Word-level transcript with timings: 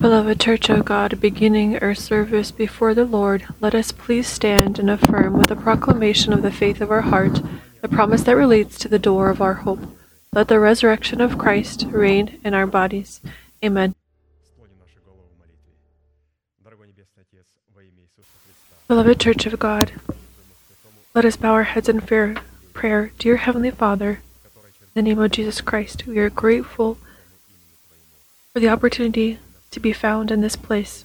Beloved 0.00 0.40
Church 0.40 0.70
of 0.70 0.86
God, 0.86 1.20
beginning 1.20 1.76
our 1.80 1.94
service 1.94 2.50
before 2.50 2.94
the 2.94 3.04
Lord, 3.04 3.44
let 3.60 3.74
us 3.74 3.92
please 3.92 4.26
stand 4.26 4.78
and 4.78 4.88
affirm 4.88 5.34
with 5.34 5.50
a 5.50 5.56
proclamation 5.56 6.32
of 6.32 6.40
the 6.40 6.50
faith 6.50 6.80
of 6.80 6.90
our 6.90 7.02
heart 7.02 7.42
the 7.82 7.88
promise 7.88 8.22
that 8.22 8.34
relates 8.34 8.78
to 8.78 8.88
the 8.88 8.98
door 8.98 9.28
of 9.28 9.42
our 9.42 9.52
hope. 9.52 9.80
Let 10.32 10.48
the 10.48 10.58
resurrection 10.58 11.20
of 11.20 11.36
Christ 11.36 11.84
reign 11.90 12.40
in 12.42 12.54
our 12.54 12.66
bodies. 12.66 13.20
Amen. 13.62 13.94
Beloved 18.88 19.20
Church 19.20 19.44
of 19.44 19.58
God, 19.58 19.92
let 21.12 21.26
us 21.26 21.36
bow 21.36 21.52
our 21.52 21.64
heads 21.64 21.90
in 21.90 22.00
prayer. 22.00 23.12
Dear 23.18 23.36
Heavenly 23.36 23.70
Father, 23.70 24.22
in 24.56 24.88
the 24.94 25.02
name 25.02 25.18
of 25.18 25.30
Jesus 25.32 25.60
Christ, 25.60 26.06
we 26.06 26.18
are 26.20 26.30
grateful 26.30 26.96
for 28.54 28.60
the 28.60 28.70
opportunity 28.70 29.38
to 29.70 29.80
be 29.80 29.92
found 29.92 30.30
in 30.30 30.40
this 30.40 30.56
place 30.56 31.04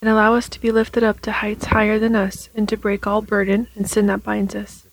and 0.00 0.08
allow 0.08 0.34
us 0.34 0.48
to 0.48 0.60
be 0.60 0.70
lifted 0.70 1.02
up 1.02 1.20
to 1.20 1.32
heights 1.32 1.66
higher 1.66 1.98
than 1.98 2.14
us 2.14 2.48
and 2.54 2.68
to 2.68 2.76
break 2.76 3.06
all 3.06 3.22
burden 3.22 3.68
and 3.74 3.90
sin 3.90 4.06
that 4.06 4.22
binds 4.22 4.54
us. 4.54 4.86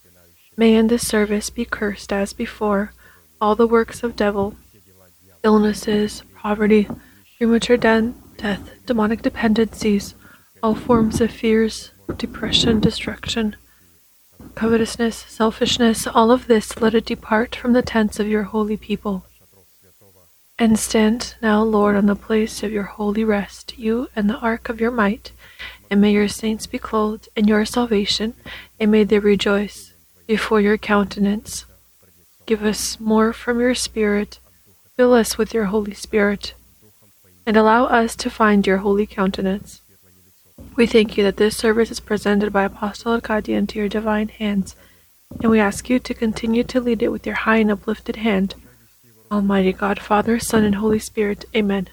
May 0.57 0.75
in 0.75 0.87
this 0.87 1.07
service 1.07 1.49
be 1.49 1.65
cursed 1.65 2.11
as 2.11 2.33
before 2.33 2.93
all 3.39 3.55
the 3.55 3.67
works 3.67 4.03
of 4.03 4.15
devil, 4.15 4.55
illnesses, 5.43 6.23
poverty, 6.35 6.87
premature 7.37 7.77
de- 7.77 8.13
death, 8.37 8.71
demonic 8.85 9.21
dependencies, 9.21 10.15
all 10.63 10.75
forms 10.75 11.21
of 11.21 11.29
fears, 11.29 11.91
depression, 12.17 12.79
destruction, 12.79 13.55
covetousness, 14.55 15.17
selfishness, 15.27 16.07
all 16.07 16.31
of 16.31 16.47
this 16.47 16.79
let 16.79 16.95
it 16.95 17.05
depart 17.05 17.55
from 17.55 17.73
the 17.73 17.81
tents 17.81 18.19
of 18.19 18.27
your 18.27 18.43
holy 18.43 18.77
people. 18.77 19.25
And 20.57 20.79
stand 20.79 21.35
now, 21.41 21.61
Lord, 21.63 21.97
on 21.97 22.05
the 22.05 22.15
place 22.15 22.63
of 22.63 22.71
your 22.71 22.83
holy 22.83 23.25
rest, 23.25 23.77
you 23.77 24.07
and 24.15 24.29
the 24.29 24.37
ark 24.37 24.69
of 24.69 24.79
your 24.79 24.91
might, 24.91 25.33
and 25.91 25.99
may 25.99 26.13
your 26.13 26.29
saints 26.29 26.65
be 26.65 26.79
clothed 26.79 27.27
in 27.35 27.45
your 27.45 27.65
salvation, 27.65 28.35
and 28.79 28.89
may 28.89 29.03
they 29.03 29.19
rejoice 29.19 29.93
before 30.27 30.61
your 30.61 30.77
countenance. 30.77 31.65
Give 32.45 32.63
us 32.63 32.99
more 33.01 33.33
from 33.33 33.59
your 33.59 33.75
Spirit, 33.75 34.39
fill 34.95 35.13
us 35.13 35.37
with 35.37 35.53
your 35.53 35.65
Holy 35.65 35.93
Spirit, 35.93 36.53
and 37.45 37.57
allow 37.57 37.85
us 37.85 38.15
to 38.15 38.29
find 38.29 38.65
your 38.65 38.77
holy 38.77 39.05
countenance. 39.05 39.81
We 40.77 40.87
thank 40.87 41.17
you 41.17 41.23
that 41.25 41.35
this 41.35 41.57
service 41.57 41.91
is 41.91 41.99
presented 41.99 42.53
by 42.53 42.63
Apostle 42.63 43.11
Arkady 43.11 43.53
into 43.53 43.77
your 43.77 43.89
divine 43.89 44.29
hands, 44.29 44.77
and 45.41 45.51
we 45.51 45.59
ask 45.59 45.89
you 45.89 45.99
to 45.99 46.13
continue 46.13 46.63
to 46.63 46.79
lead 46.79 47.03
it 47.03 47.11
with 47.11 47.25
your 47.25 47.35
high 47.35 47.57
and 47.57 47.71
uplifted 47.71 48.15
hand. 48.15 48.55
Almighty 49.31 49.73
God, 49.73 49.99
Father, 49.99 50.39
Son, 50.39 50.63
and 50.63 50.75
Holy 50.75 50.99
Spirit. 50.99 51.45
Amen. 51.55 51.87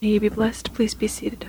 May 0.00 0.08
you 0.08 0.20
be 0.20 0.28
blessed. 0.28 0.72
Please 0.74 0.94
be 0.94 1.08
seated. 1.08 1.46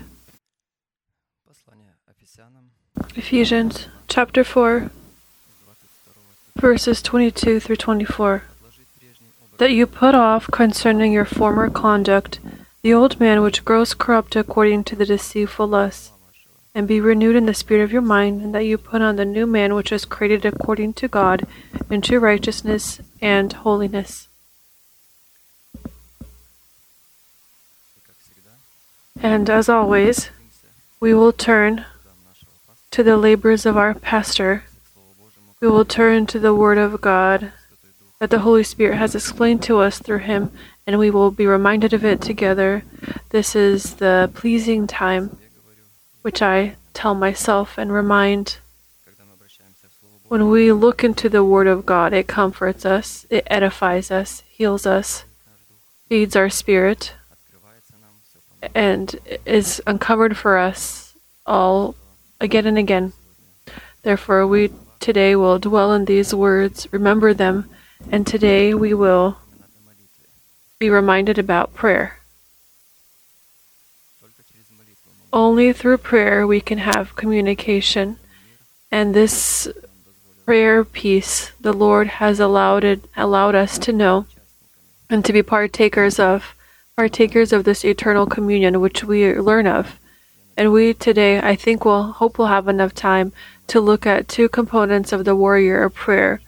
Ephesians 3.15 3.87
chapter 4.07 4.43
4, 4.43 4.89
verses 6.55 7.01
22 7.01 7.59
through 7.59 7.75
24. 7.75 8.43
That 9.57 9.71
you 9.71 9.87
put 9.87 10.15
off 10.15 10.49
concerning 10.51 11.11
your 11.11 11.25
former 11.25 11.69
conduct 11.69 12.39
the 12.83 12.93
old 12.93 13.19
man 13.19 13.41
which 13.41 13.65
grows 13.65 13.93
corrupt 13.93 14.35
according 14.35 14.83
to 14.85 14.95
the 14.95 15.05
deceitful 15.05 15.67
lusts 15.67 16.11
and 16.77 16.87
be 16.87 17.01
renewed 17.01 17.35
in 17.35 17.47
the 17.47 17.55
spirit 17.55 17.83
of 17.83 17.91
your 17.91 18.03
mind, 18.03 18.39
and 18.39 18.53
that 18.53 18.63
you 18.63 18.77
put 18.77 19.01
on 19.01 19.15
the 19.15 19.25
new 19.25 19.47
man 19.47 19.73
which 19.73 19.91
is 19.91 20.05
created 20.05 20.45
according 20.45 20.93
to 20.93 21.07
God 21.07 21.43
into 21.89 22.19
righteousness 22.19 23.01
and 23.19 23.51
holiness. 23.51 24.27
And 29.19 29.49
as 29.49 29.67
always, 29.67 30.29
we 30.99 31.15
will 31.15 31.33
turn 31.33 31.83
to 32.91 33.01
the 33.01 33.17
labors 33.17 33.65
of 33.65 33.75
our 33.75 33.95
pastor. 33.95 34.65
We 35.59 35.67
will 35.67 35.83
turn 35.83 36.27
to 36.27 36.37
the 36.37 36.53
Word 36.53 36.77
of 36.77 37.01
God 37.01 37.53
that 38.19 38.29
the 38.29 38.45
Holy 38.45 38.63
Spirit 38.63 38.97
has 38.97 39.15
explained 39.15 39.63
to 39.63 39.79
us 39.79 39.97
through 39.97 40.19
Him, 40.19 40.51
and 40.85 40.99
we 40.99 41.09
will 41.09 41.31
be 41.31 41.47
reminded 41.47 41.91
of 41.93 42.05
it 42.05 42.21
together. 42.21 42.83
This 43.31 43.55
is 43.55 43.95
the 43.95 44.29
pleasing 44.35 44.85
time 44.85 45.39
which 46.27 46.41
I 46.41 46.75
tell 46.93 47.15
myself 47.15 47.77
and 47.77 47.89
remind. 47.89 48.57
When 50.27 50.49
we 50.49 50.73
look 50.73 51.01
into 51.01 51.29
the 51.29 51.41
Word 51.41 51.67
of 51.67 51.85
God, 51.85 52.11
it 52.11 52.27
comforts 52.27 52.85
us, 52.85 53.25
it 53.29 53.47
edifies 53.47 54.11
us, 54.11 54.43
heals 54.49 54.85
us, 54.85 55.23
feeds 56.09 56.35
our 56.35 56.49
spirit, 56.49 57.13
and 58.75 59.15
is 59.45 59.81
uncovered 59.87 60.35
for 60.35 60.57
us 60.57 61.15
all 61.45 61.95
again 62.41 62.65
and 62.65 62.77
again. 62.77 63.13
Therefore, 64.03 64.45
we 64.45 64.71
today 64.99 65.33
will 65.33 65.59
dwell 65.59 65.93
in 65.93 66.03
these 66.03 66.33
words, 66.33 66.91
remember 66.91 67.33
them, 67.33 67.69
and 68.11 68.27
today 68.27 68.73
we 68.73 68.93
will 68.93 69.37
be 70.77 70.89
reminded 70.89 71.39
about 71.39 71.73
prayer. 71.73 72.17
Only 75.33 75.73
through 75.73 75.97
prayer 75.97 76.47
we 76.47 76.61
can 76.61 76.77
have 76.77 77.15
communication, 77.15 78.17
and 78.91 79.13
this 79.13 79.67
prayer 80.45 80.85
peace 80.85 81.51
the 81.59 81.73
Lord 81.73 82.07
has 82.07 82.39
allowed 82.39 82.85
it 82.85 83.03
allowed 83.17 83.53
us 83.53 83.77
to 83.79 83.91
know 83.91 84.25
and 85.09 85.25
to 85.25 85.33
be 85.33 85.43
partakers 85.43 86.19
of 86.19 86.55
partakers 86.95 87.51
of 87.51 87.65
this 87.65 87.83
eternal 87.83 88.25
communion 88.25 88.79
which 88.79 89.03
we 89.03 89.33
learn 89.33 89.67
of. 89.67 89.99
And 90.55 90.71
we 90.71 90.93
today 90.93 91.39
I 91.39 91.55
think 91.55 91.83
will 91.83 92.13
hope 92.13 92.37
we'll 92.37 92.47
have 92.47 92.69
enough 92.69 92.95
time 92.95 93.33
to 93.67 93.81
look 93.81 94.05
at 94.05 94.29
two 94.29 94.47
components 94.47 95.11
of 95.11 95.25
the 95.25 95.35
warrior 95.35 95.83
of 95.83 95.93
prayer 95.93 96.39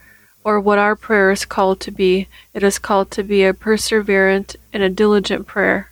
or 0.45 0.59
what 0.59 0.79
our 0.79 0.95
prayer 0.95 1.29
is 1.31 1.43
called 1.43 1.81
to 1.81 1.91
be. 1.91 2.27
It 2.53 2.63
is 2.63 2.79
called 2.79 3.11
to 3.11 3.23
be 3.23 3.43
a 3.43 3.53
perseverant 3.53 4.55
and 4.71 4.81
a 4.81 4.89
diligent 4.89 5.45
prayer 5.45 5.88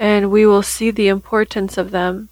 and 0.00 0.30
we 0.30 0.46
will 0.46 0.62
see 0.62 0.90
the 0.90 1.08
importance 1.08 1.76
of 1.76 1.90
them. 1.90 2.30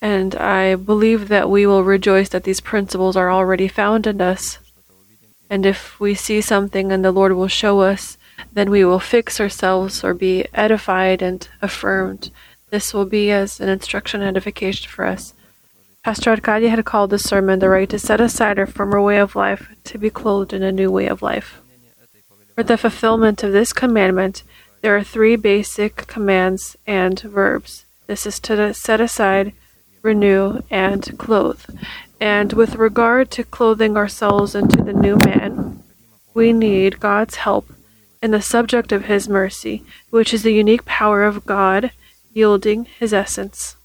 And 0.00 0.36
I 0.36 0.76
believe 0.76 1.26
that 1.28 1.50
we 1.50 1.66
will 1.66 1.82
rejoice 1.82 2.28
that 2.28 2.44
these 2.44 2.60
principles 2.60 3.16
are 3.16 3.30
already 3.30 3.66
found 3.66 4.06
in 4.06 4.20
us. 4.20 4.60
And 5.50 5.66
if 5.66 5.98
we 5.98 6.14
see 6.14 6.40
something 6.40 6.92
and 6.92 7.04
the 7.04 7.10
Lord 7.10 7.32
will 7.32 7.48
show 7.48 7.80
us, 7.80 8.18
then 8.52 8.70
we 8.70 8.84
will 8.84 9.00
fix 9.00 9.40
ourselves 9.40 10.04
or 10.04 10.14
be 10.14 10.46
edified 10.54 11.22
and 11.22 11.48
affirmed. 11.60 12.30
This 12.70 12.94
will 12.94 13.06
be 13.06 13.32
as 13.32 13.58
an 13.58 13.68
instruction 13.68 14.22
and 14.22 14.28
edification 14.28 14.88
for 14.88 15.06
us. 15.06 15.34
Pastor 16.04 16.30
Arkady 16.30 16.68
had 16.68 16.84
called 16.84 17.10
this 17.10 17.24
sermon 17.24 17.58
the 17.58 17.68
right 17.68 17.88
to 17.90 17.98
set 17.98 18.20
aside 18.20 18.60
our 18.60 18.66
former 18.66 19.02
way 19.02 19.18
of 19.18 19.34
life 19.34 19.68
to 19.84 19.98
be 19.98 20.10
clothed 20.10 20.52
in 20.52 20.62
a 20.62 20.70
new 20.70 20.90
way 20.90 21.08
of 21.08 21.20
life. 21.20 21.60
For 22.54 22.62
the 22.62 22.78
fulfillment 22.78 23.42
of 23.42 23.52
this 23.52 23.72
commandment, 23.72 24.44
there 24.82 24.96
are 24.96 25.02
three 25.02 25.36
basic 25.36 26.06
commands 26.06 26.76
and 26.86 27.18
verbs. 27.20 27.84
This 28.06 28.26
is 28.26 28.38
to 28.40 28.72
set 28.74 29.00
aside, 29.00 29.52
renew, 30.02 30.62
and 30.70 31.18
clothe. 31.18 31.64
And 32.20 32.52
with 32.52 32.76
regard 32.76 33.30
to 33.32 33.44
clothing 33.44 33.96
ourselves 33.96 34.54
into 34.54 34.82
the 34.82 34.92
new 34.92 35.16
man, 35.24 35.82
we 36.34 36.52
need 36.52 37.00
God's 37.00 37.36
help 37.36 37.72
and 38.22 38.32
the 38.32 38.42
subject 38.42 38.92
of 38.92 39.06
His 39.06 39.28
mercy, 39.28 39.84
which 40.10 40.32
is 40.32 40.42
the 40.42 40.52
unique 40.52 40.84
power 40.84 41.24
of 41.24 41.46
God 41.46 41.90
yielding 42.32 42.84
His 42.84 43.12
essence. 43.12 43.76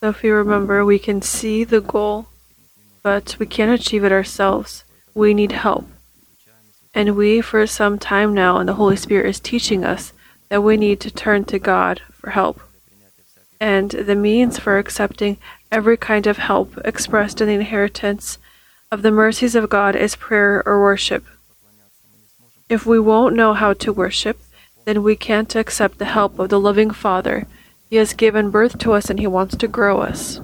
So, 0.00 0.10
if 0.10 0.22
you 0.22 0.34
remember, 0.34 0.84
we 0.84 0.98
can 0.98 1.22
see 1.22 1.64
the 1.64 1.80
goal, 1.80 2.26
but 3.02 3.36
we 3.38 3.46
can't 3.46 3.80
achieve 3.80 4.04
it 4.04 4.12
ourselves. 4.12 4.84
We 5.14 5.32
need 5.32 5.52
help. 5.52 5.88
And 6.96 7.14
we, 7.14 7.42
for 7.42 7.66
some 7.66 7.98
time 7.98 8.32
now, 8.32 8.56
and 8.56 8.66
the 8.66 8.80
Holy 8.80 8.96
Spirit 8.96 9.28
is 9.28 9.38
teaching 9.38 9.84
us 9.84 10.14
that 10.48 10.62
we 10.62 10.78
need 10.78 10.98
to 11.00 11.10
turn 11.10 11.44
to 11.44 11.58
God 11.58 12.00
for 12.10 12.30
help. 12.30 12.58
And 13.60 13.90
the 13.90 14.14
means 14.14 14.58
for 14.58 14.78
accepting 14.78 15.36
every 15.70 15.98
kind 15.98 16.26
of 16.26 16.38
help 16.38 16.78
expressed 16.86 17.42
in 17.42 17.48
the 17.48 17.54
inheritance 17.54 18.38
of 18.90 19.02
the 19.02 19.10
mercies 19.10 19.54
of 19.54 19.68
God 19.68 19.94
is 19.94 20.16
prayer 20.16 20.62
or 20.64 20.80
worship. 20.80 21.26
If 22.70 22.86
we 22.86 22.98
won't 22.98 23.36
know 23.36 23.52
how 23.52 23.74
to 23.74 23.92
worship, 23.92 24.40
then 24.86 25.02
we 25.02 25.16
can't 25.16 25.54
accept 25.54 25.98
the 25.98 26.06
help 26.06 26.38
of 26.38 26.48
the 26.48 26.58
loving 26.58 26.90
Father. 26.90 27.46
He 27.90 27.96
has 27.96 28.14
given 28.14 28.50
birth 28.50 28.78
to 28.78 28.94
us 28.94 29.10
and 29.10 29.20
He 29.20 29.26
wants 29.26 29.54
to 29.56 29.68
grow 29.68 30.00
us. 30.00 30.40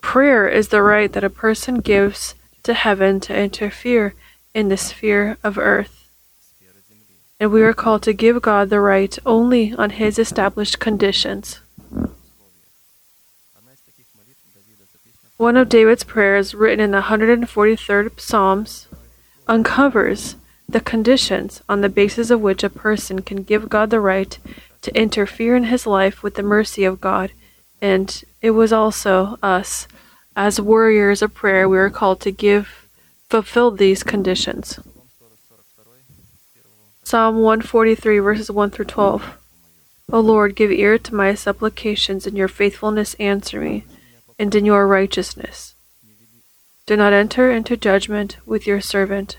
Prayer 0.00 0.48
is 0.48 0.68
the 0.68 0.82
right 0.82 1.12
that 1.12 1.22
a 1.22 1.30
person 1.30 1.76
gives 1.76 2.34
to 2.64 2.74
heaven 2.74 3.20
to 3.20 3.36
interfere 3.36 4.16
in 4.56 4.68
the 4.70 4.76
sphere 4.78 5.36
of 5.44 5.58
earth. 5.58 6.08
And 7.38 7.52
we 7.52 7.62
are 7.62 7.74
called 7.74 8.02
to 8.04 8.14
give 8.14 8.40
God 8.40 8.70
the 8.70 8.80
right 8.80 9.18
only 9.26 9.74
on 9.74 9.90
His 9.90 10.18
established 10.18 10.78
conditions. 10.78 11.60
One 15.36 15.58
of 15.58 15.68
David's 15.68 16.04
prayers, 16.04 16.54
written 16.54 16.80
in 16.80 16.92
the 16.92 17.02
143rd 17.02 18.18
Psalms, 18.18 18.88
uncovers 19.46 20.36
the 20.66 20.80
conditions 20.80 21.62
on 21.68 21.82
the 21.82 21.90
basis 21.90 22.30
of 22.30 22.40
which 22.40 22.64
a 22.64 22.70
person 22.70 23.20
can 23.20 23.42
give 23.42 23.68
God 23.68 23.90
the 23.90 24.00
right 24.00 24.38
to 24.80 24.98
interfere 24.98 25.54
in 25.54 25.64
his 25.64 25.86
life 25.86 26.22
with 26.22 26.36
the 26.36 26.42
mercy 26.42 26.84
of 26.84 27.02
God. 27.02 27.30
And 27.82 28.24
it 28.40 28.52
was 28.52 28.72
also 28.72 29.38
us, 29.42 29.86
as 30.34 30.58
warriors 30.58 31.20
of 31.20 31.34
prayer, 31.34 31.68
we 31.68 31.76
were 31.76 31.90
called 31.90 32.22
to 32.22 32.30
give 32.32 32.85
fulfill 33.28 33.70
these 33.70 34.02
conditions. 34.02 34.78
Psalm 37.02 37.36
143, 37.36 38.18
verses 38.18 38.50
1 38.50 38.70
through 38.70 38.84
12. 38.84 39.38
O 40.12 40.20
Lord, 40.20 40.54
give 40.54 40.70
ear 40.70 40.98
to 40.98 41.14
my 41.14 41.34
supplications, 41.34 42.26
in 42.26 42.36
your 42.36 42.48
faithfulness 42.48 43.14
answer 43.14 43.60
me, 43.60 43.84
and 44.38 44.54
in 44.54 44.64
your 44.64 44.86
righteousness. 44.86 45.74
Do 46.86 46.96
not 46.96 47.12
enter 47.12 47.50
into 47.50 47.76
judgment 47.76 48.36
with 48.46 48.66
your 48.66 48.80
servant, 48.80 49.38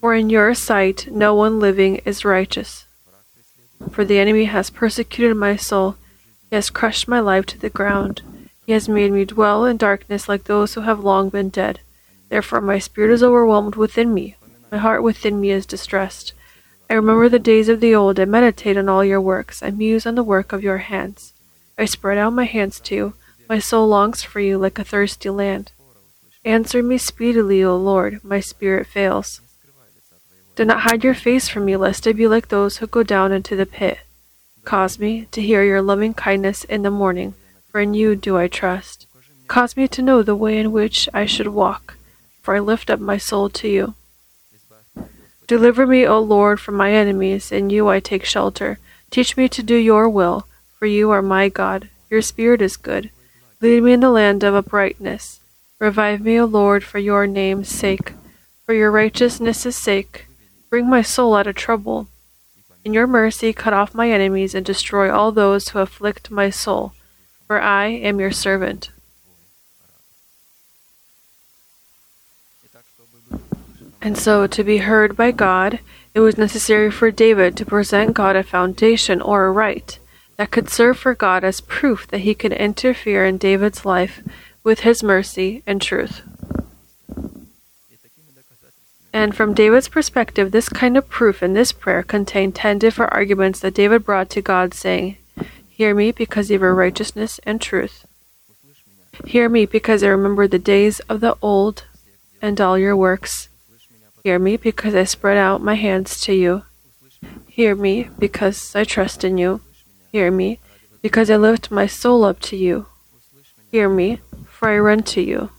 for 0.00 0.14
in 0.14 0.30
your 0.30 0.54
sight 0.54 1.08
no 1.10 1.34
one 1.34 1.60
living 1.60 1.96
is 2.04 2.24
righteous. 2.24 2.86
For 3.90 4.04
the 4.04 4.18
enemy 4.18 4.46
has 4.46 4.70
persecuted 4.70 5.36
my 5.36 5.54
soul, 5.54 5.96
he 6.50 6.56
has 6.56 6.70
crushed 6.70 7.06
my 7.06 7.20
life 7.20 7.46
to 7.46 7.58
the 7.58 7.70
ground. 7.70 8.22
He 8.66 8.72
has 8.72 8.88
made 8.88 9.12
me 9.12 9.24
dwell 9.24 9.64
in 9.64 9.76
darkness 9.76 10.28
like 10.28 10.44
those 10.44 10.74
who 10.74 10.80
have 10.80 11.00
long 11.00 11.28
been 11.28 11.50
dead. 11.50 11.80
Therefore 12.28 12.60
my 12.60 12.78
spirit 12.78 13.10
is 13.10 13.22
overwhelmed 13.22 13.76
within 13.76 14.12
me, 14.12 14.36
my 14.70 14.78
heart 14.78 15.02
within 15.02 15.40
me 15.40 15.50
is 15.50 15.66
distressed. 15.66 16.32
I 16.88 16.94
remember 16.94 17.28
the 17.28 17.38
days 17.38 17.68
of 17.68 17.80
the 17.80 17.94
old, 17.94 18.18
and 18.18 18.30
meditate 18.30 18.76
on 18.76 18.88
all 18.88 19.04
your 19.04 19.20
works. 19.20 19.62
I 19.62 19.70
muse 19.70 20.06
on 20.06 20.14
the 20.14 20.22
work 20.22 20.52
of 20.52 20.62
your 20.62 20.78
hands. 20.78 21.32
I 21.78 21.84
spread 21.84 22.18
out 22.18 22.32
my 22.32 22.44
hands 22.44 22.78
to 22.80 22.94
you. 22.94 23.14
My 23.48 23.58
soul 23.58 23.88
longs 23.88 24.22
for 24.22 24.40
you 24.40 24.58
like 24.58 24.78
a 24.78 24.84
thirsty 24.84 25.30
land. 25.30 25.72
Answer 26.44 26.82
me 26.82 26.98
speedily, 26.98 27.62
O 27.64 27.76
Lord. 27.76 28.22
My 28.22 28.40
spirit 28.40 28.86
fails. 28.86 29.40
Do 30.54 30.64
not 30.64 30.80
hide 30.80 31.04
your 31.04 31.14
face 31.14 31.48
from 31.48 31.64
me, 31.64 31.76
lest 31.76 32.06
I 32.06 32.12
be 32.12 32.28
like 32.28 32.48
those 32.48 32.78
who 32.78 32.86
go 32.86 33.02
down 33.02 33.32
into 33.32 33.56
the 33.56 33.66
pit. 33.66 33.98
Cause 34.64 34.98
me 34.98 35.26
to 35.32 35.42
hear 35.42 35.62
your 35.62 35.82
loving 35.82 36.14
kindness 36.14 36.64
in 36.64 36.82
the 36.82 36.90
morning, 36.90 37.34
for 37.70 37.80
in 37.80 37.94
you 37.94 38.16
do 38.16 38.36
I 38.36 38.48
trust. 38.48 39.06
Cause 39.48 39.76
me 39.76 39.86
to 39.88 40.02
know 40.02 40.22
the 40.22 40.34
way 40.34 40.58
in 40.58 40.72
which 40.72 41.08
I 41.12 41.26
should 41.26 41.48
walk, 41.48 41.95
for 42.46 42.54
I 42.54 42.60
lift 42.60 42.90
up 42.90 43.00
my 43.00 43.18
soul 43.18 43.48
to 43.48 43.66
you. 43.66 43.96
Deliver 45.48 45.84
me, 45.84 46.06
O 46.06 46.20
Lord, 46.20 46.60
from 46.60 46.76
my 46.76 46.92
enemies, 46.92 47.50
in 47.50 47.70
you 47.70 47.88
I 47.88 47.98
take 47.98 48.24
shelter. 48.24 48.78
Teach 49.10 49.36
me 49.36 49.48
to 49.48 49.64
do 49.64 49.74
your 49.74 50.08
will, 50.08 50.46
for 50.78 50.86
you 50.86 51.10
are 51.10 51.22
my 51.22 51.48
God. 51.48 51.88
Your 52.08 52.22
spirit 52.22 52.62
is 52.62 52.76
good. 52.76 53.10
Lead 53.60 53.82
me 53.82 53.94
in 53.94 53.98
the 53.98 54.10
land 54.10 54.44
of 54.44 54.54
uprightness. 54.54 55.40
Revive 55.80 56.20
me, 56.20 56.38
O 56.38 56.44
Lord, 56.44 56.84
for 56.84 57.00
your 57.00 57.26
name's 57.26 57.68
sake. 57.68 58.12
For 58.64 58.74
your 58.74 58.92
righteousness' 58.92 59.76
sake, 59.76 60.26
bring 60.70 60.88
my 60.88 61.02
soul 61.02 61.34
out 61.34 61.48
of 61.48 61.56
trouble. 61.56 62.06
In 62.84 62.94
your 62.94 63.08
mercy, 63.08 63.52
cut 63.52 63.72
off 63.72 63.92
my 63.92 64.08
enemies 64.08 64.54
and 64.54 64.64
destroy 64.64 65.10
all 65.12 65.32
those 65.32 65.70
who 65.70 65.80
afflict 65.80 66.30
my 66.30 66.50
soul, 66.50 66.92
for 67.48 67.60
I 67.60 67.86
am 67.86 68.20
your 68.20 68.30
servant. 68.30 68.90
And 74.06 74.16
so, 74.16 74.46
to 74.46 74.62
be 74.62 74.78
heard 74.78 75.16
by 75.16 75.32
God, 75.32 75.80
it 76.14 76.20
was 76.20 76.38
necessary 76.38 76.92
for 76.92 77.10
David 77.10 77.56
to 77.56 77.66
present 77.66 78.14
God 78.14 78.36
a 78.36 78.44
foundation 78.44 79.20
or 79.20 79.46
a 79.46 79.50
right 79.50 79.98
that 80.36 80.52
could 80.52 80.68
serve 80.68 80.96
for 80.96 81.12
God 81.12 81.42
as 81.42 81.60
proof 81.60 82.06
that 82.06 82.20
he 82.20 82.32
could 82.32 82.52
interfere 82.52 83.24
in 83.24 83.36
David's 83.36 83.84
life 83.84 84.22
with 84.62 84.86
his 84.86 85.02
mercy 85.02 85.64
and 85.66 85.82
truth. 85.82 86.22
And 89.12 89.34
from 89.34 89.54
David's 89.54 89.88
perspective, 89.88 90.52
this 90.52 90.68
kind 90.68 90.96
of 90.96 91.08
proof 91.08 91.42
in 91.42 91.54
this 91.54 91.72
prayer 91.72 92.04
contained 92.04 92.54
ten 92.54 92.78
different 92.78 93.12
arguments 93.12 93.58
that 93.58 93.74
David 93.74 94.04
brought 94.04 94.30
to 94.30 94.40
God, 94.40 94.72
saying, 94.72 95.16
Hear 95.68 95.96
me 95.96 96.12
because 96.12 96.48
of 96.52 96.60
your 96.60 96.76
righteousness 96.76 97.40
and 97.42 97.60
truth. 97.60 98.06
Hear 99.24 99.48
me 99.48 99.66
because 99.66 100.04
I 100.04 100.06
remember 100.06 100.46
the 100.46 100.60
days 100.60 101.00
of 101.08 101.18
the 101.18 101.36
old 101.42 101.86
and 102.40 102.60
all 102.60 102.78
your 102.78 102.96
works. 102.96 103.48
Hear 104.26 104.40
me 104.40 104.56
because 104.56 104.96
I 104.96 105.04
spread 105.04 105.36
out 105.36 105.62
my 105.62 105.76
hands 105.76 106.20
to 106.22 106.34
you. 106.34 106.64
Hear 107.46 107.76
me 107.76 108.10
because 108.18 108.74
I 108.74 108.82
trust 108.82 109.22
in 109.22 109.38
you. 109.38 109.60
Hear 110.10 110.32
me 110.32 110.58
because 111.00 111.30
I 111.30 111.36
lift 111.36 111.70
my 111.70 111.86
soul 111.86 112.24
up 112.24 112.40
to 112.40 112.56
you. 112.56 112.86
Hear 113.70 113.88
me, 113.88 114.18
for 114.48 114.68
I 114.68 114.78
run 114.78 115.04
to 115.14 115.20
you. 115.20 115.50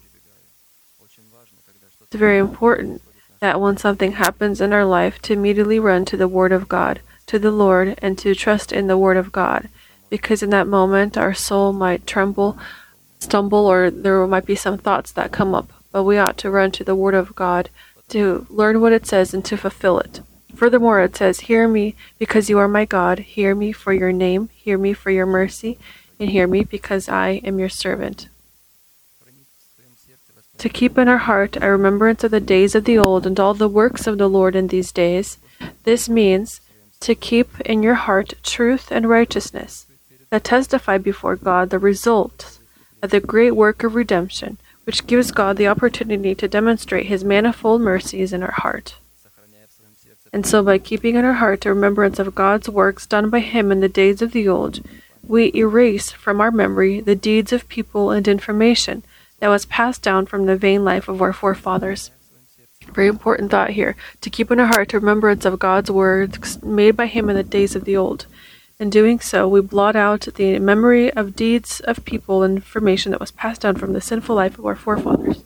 It's 2.02 2.16
very 2.18 2.38
important 2.40 3.02
that 3.40 3.62
when 3.62 3.78
something 3.78 4.12
happens 4.12 4.60
in 4.60 4.74
our 4.74 4.84
life, 4.84 5.22
to 5.22 5.32
immediately 5.32 5.80
run 5.80 6.04
to 6.04 6.18
the 6.18 6.28
Word 6.28 6.52
of 6.52 6.68
God, 6.68 7.00
to 7.28 7.40
the 7.40 7.52
Lord, 7.52 7.98
and 8.02 8.18
to 8.18 8.36
trust 8.36 8.74
in 8.74 8.88
the 8.88 8.98
Word 8.98 9.16
of 9.16 9.32
God. 9.32 9.70
Because 10.10 10.44
in 10.44 10.50
that 10.50 10.68
moment, 10.68 11.18
our 11.18 11.34
soul 11.34 11.72
might 11.72 12.06
tremble, 12.06 12.58
stumble, 13.22 13.66
or 13.66 13.90
there 13.90 14.28
might 14.28 14.46
be 14.46 14.56
some 14.56 14.78
thoughts 14.78 15.14
that 15.14 15.32
come 15.32 15.56
up. 15.56 15.72
But 15.94 16.04
we 16.04 16.18
ought 16.18 16.38
to 16.40 16.52
run 16.52 16.72
to 16.72 16.84
the 16.84 16.96
Word 16.96 17.14
of 17.14 17.34
God 17.34 17.70
to 18.10 18.46
learn 18.50 18.82
what 18.82 18.94
it 18.94 19.06
says 19.06 19.34
and 19.34 19.44
to 19.46 19.58
fulfill 19.58 20.00
it. 20.00 20.22
Furthermore, 20.56 21.02
it 21.02 21.16
says, 21.16 21.42
Hear 21.42 21.68
me 21.68 21.96
because 22.18 22.50
you 22.50 22.58
are 22.58 22.68
my 22.68 22.86
God. 22.86 23.20
Hear 23.20 23.54
me 23.54 23.72
for 23.72 23.94
your 23.94 24.12
name. 24.12 24.50
Hear 24.54 24.78
me 24.78 24.94
for 24.94 25.12
your 25.12 25.26
mercy. 25.26 25.78
And 26.20 26.30
hear 26.30 26.48
me 26.48 26.64
because 26.64 27.08
I 27.08 27.42
am 27.44 27.60
your 27.60 27.70
servant. 27.70 28.30
To 30.58 30.70
keep 30.70 30.98
in 30.98 31.08
our 31.08 31.20
heart 31.20 31.58
a 31.62 31.70
remembrance 31.70 32.24
of 32.24 32.32
the 32.32 32.40
days 32.40 32.74
of 32.74 32.86
the 32.86 32.98
old 32.98 33.28
and 33.28 33.40
all 33.40 33.54
the 33.54 33.68
works 33.68 34.08
of 34.08 34.18
the 34.18 34.28
Lord 34.28 34.56
in 34.56 34.70
these 34.70 34.92
days. 34.92 35.38
This 35.84 36.10
means 36.10 36.62
to 37.02 37.14
keep 37.14 37.60
in 37.62 37.84
your 37.84 37.94
heart 37.96 38.34
truth 38.42 38.92
and 38.92 39.08
righteousness 39.08 39.86
that 40.30 40.44
testify 40.44 40.98
before 40.98 41.36
God 41.36 41.70
the 41.70 41.80
results 41.80 42.60
of 43.02 43.12
the 43.12 43.20
great 43.20 43.52
work 43.52 43.84
of 43.84 43.96
redemption, 43.96 44.58
which 44.88 45.06
gives 45.06 45.32
God 45.32 45.58
the 45.58 45.68
opportunity 45.68 46.34
to 46.34 46.48
demonstrate 46.48 47.08
his 47.08 47.22
manifold 47.22 47.82
mercies 47.82 48.32
in 48.32 48.42
our 48.42 48.54
heart. 48.54 48.96
And 50.32 50.46
so, 50.46 50.64
by 50.64 50.78
keeping 50.78 51.16
in 51.16 51.26
our 51.26 51.34
heart 51.34 51.66
a 51.66 51.74
remembrance 51.74 52.20
of 52.20 52.34
God's 52.34 52.70
works 52.70 53.06
done 53.06 53.30
by 53.30 53.40
Him 53.40 53.70
in 53.70 53.82
the 53.82 53.90
days 53.90 54.22
of 54.22 54.32
the 54.32 54.48
old, 54.48 54.80
we 55.22 55.52
erase 55.54 56.12
from 56.12 56.40
our 56.40 56.52
memory 56.52 57.02
the 57.02 57.16
deeds 57.16 57.52
of 57.52 57.68
people 57.68 58.12
and 58.12 58.28
information 58.30 59.04
that 59.40 59.50
was 59.50 59.66
passed 59.66 60.02
down 60.02 60.26
from 60.26 60.46
the 60.46 60.56
vain 60.56 60.86
life 60.86 61.10
of 61.10 61.22
our 61.22 61.34
forefathers. 61.34 62.12
Very 62.94 63.08
important 63.08 63.52
thought 63.52 63.72
here 63.72 63.98
to 64.22 64.30
keep 64.30 64.52
in 64.52 64.60
our 64.60 64.68
heart 64.68 64.94
a 64.94 65.00
remembrance 65.00 65.44
of 65.44 65.60
God's 65.60 65.92
works 65.92 66.62
made 66.64 66.96
by 66.96 67.08
Him 67.08 67.30
in 67.30 67.36
the 67.36 67.44
days 67.44 67.76
of 67.76 67.84
the 67.84 67.98
old. 67.98 68.26
In 68.80 68.92
doing 68.92 69.20
so, 69.20 69.48
we 69.48 69.62
blot 69.62 69.96
out 69.96 70.28
the 70.36 70.60
memory 70.60 71.12
of 71.12 71.36
deeds 71.36 71.80
of 71.80 72.06
people 72.06 72.44
and 72.44 72.58
information 72.58 73.12
that 73.12 73.20
was 73.20 73.32
passed 73.32 73.62
down 73.62 73.76
from 73.76 73.94
the 73.94 74.02
sinful 74.02 74.36
life 74.36 74.60
of 74.60 74.68
our 74.68 74.76
forefathers. 74.76 75.42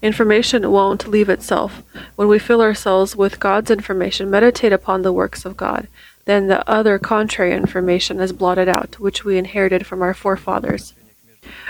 Information 0.00 0.70
won't 0.70 1.06
leave 1.06 1.28
itself. 1.28 1.82
When 2.16 2.28
we 2.28 2.38
fill 2.38 2.62
ourselves 2.62 3.14
with 3.14 3.40
God's 3.40 3.70
information, 3.70 4.30
meditate 4.30 4.72
upon 4.72 5.02
the 5.02 5.12
works 5.12 5.44
of 5.44 5.56
God, 5.56 5.86
then 6.24 6.46
the 6.46 6.66
other 6.70 6.98
contrary 6.98 7.52
information 7.52 8.18
is 8.18 8.32
blotted 8.32 8.68
out, 8.68 8.98
which 8.98 9.26
we 9.26 9.36
inherited 9.36 9.86
from 9.86 10.00
our 10.00 10.14
forefathers. 10.14 10.94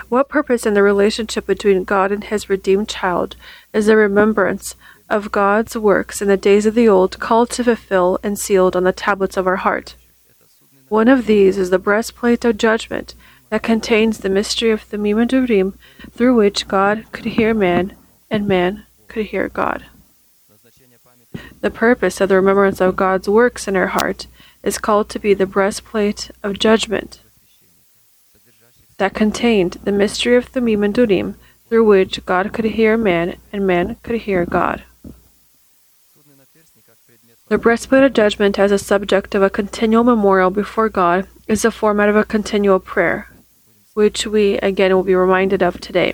What 0.08 0.28
purpose 0.28 0.66
in 0.66 0.75
the 0.75 0.82
relationship 0.85 1.47
between 1.47 1.82
God 1.82 2.12
and 2.12 2.23
his 2.23 2.49
redeemed 2.49 2.88
child 2.88 3.35
is 3.73 3.87
the 3.87 3.97
remembrance 3.97 4.76
of 5.09 5.33
God's 5.33 5.77
works 5.77 6.21
in 6.21 6.29
the 6.29 6.37
days 6.37 6.67
of 6.67 6.75
the 6.75 6.88
old, 6.88 7.19
called 7.19 7.50
to 7.50 7.65
fulfill 7.65 8.19
and 8.23 8.38
sealed 8.38 8.77
on 8.77 8.85
the 8.85 8.93
tablets 8.93 9.37
of 9.37 9.47
our 9.47 9.57
heart? 9.57 9.95
One 10.88 11.09
of 11.09 11.27
these 11.27 11.59
is 11.59 11.71
the 11.71 11.79
breastplate 11.79 12.45
of 12.45 12.57
judgment 12.57 13.15
that 13.50 13.62
contains 13.62 14.19
the 14.19 14.29
mystery 14.29 14.71
of 14.71 14.88
the 14.91 14.97
Mimim 14.97 15.29
Durim, 15.29 15.75
through 16.11 16.35
which 16.35 16.69
God 16.69 17.07
could 17.12 17.25
hear 17.25 17.55
man 17.55 17.95
and 18.31 18.47
man 18.47 18.85
could 19.07 19.27
hear 19.27 19.49
God. 19.49 19.87
The 21.61 21.71
purpose 21.71 22.21
of 22.21 22.29
the 22.29 22.37
remembrance 22.37 22.81
of 22.81 22.97
God's 22.97 23.29
works 23.29 23.69
in 23.69 23.77
our 23.77 23.88
heart 23.88 24.27
is 24.62 24.79
called 24.79 25.09
to 25.11 25.19
be 25.19 25.35
the 25.35 25.47
breastplate 25.47 26.31
of 26.43 26.59
judgment 26.59 27.21
that 28.99 29.15
contained 29.15 29.79
the 29.85 29.93
mystery 29.93 30.37
of 30.37 30.53
the 30.53 30.61
Mimim 30.61 30.93
Durim, 30.93 31.37
through 31.69 31.85
which 31.85 32.25
God 32.27 32.53
could 32.53 32.65
hear 32.65 32.97
man 32.97 33.37
and 33.53 33.67
man 33.67 33.97
could 34.03 34.23
hear 34.23 34.45
God. 34.45 34.83
The 37.49 37.57
breastplate 37.57 38.05
of 38.05 38.12
judgment 38.12 38.59
as 38.59 38.71
a 38.71 38.78
subject 38.78 39.35
of 39.35 39.43
a 39.43 39.49
continual 39.49 40.05
memorial 40.05 40.50
before 40.50 40.90
God 40.90 41.26
is 41.47 41.62
the 41.62 41.71
format 41.71 42.11
of 42.11 42.17
a 42.17 42.23
continual 42.23 42.78
prayer, 42.78 43.31
which 43.95 44.26
we 44.26 44.59
again 44.59 44.95
will 44.95 45.02
be 45.02 45.14
reminded 45.14 45.62
of 45.62 45.81
today. 45.81 46.12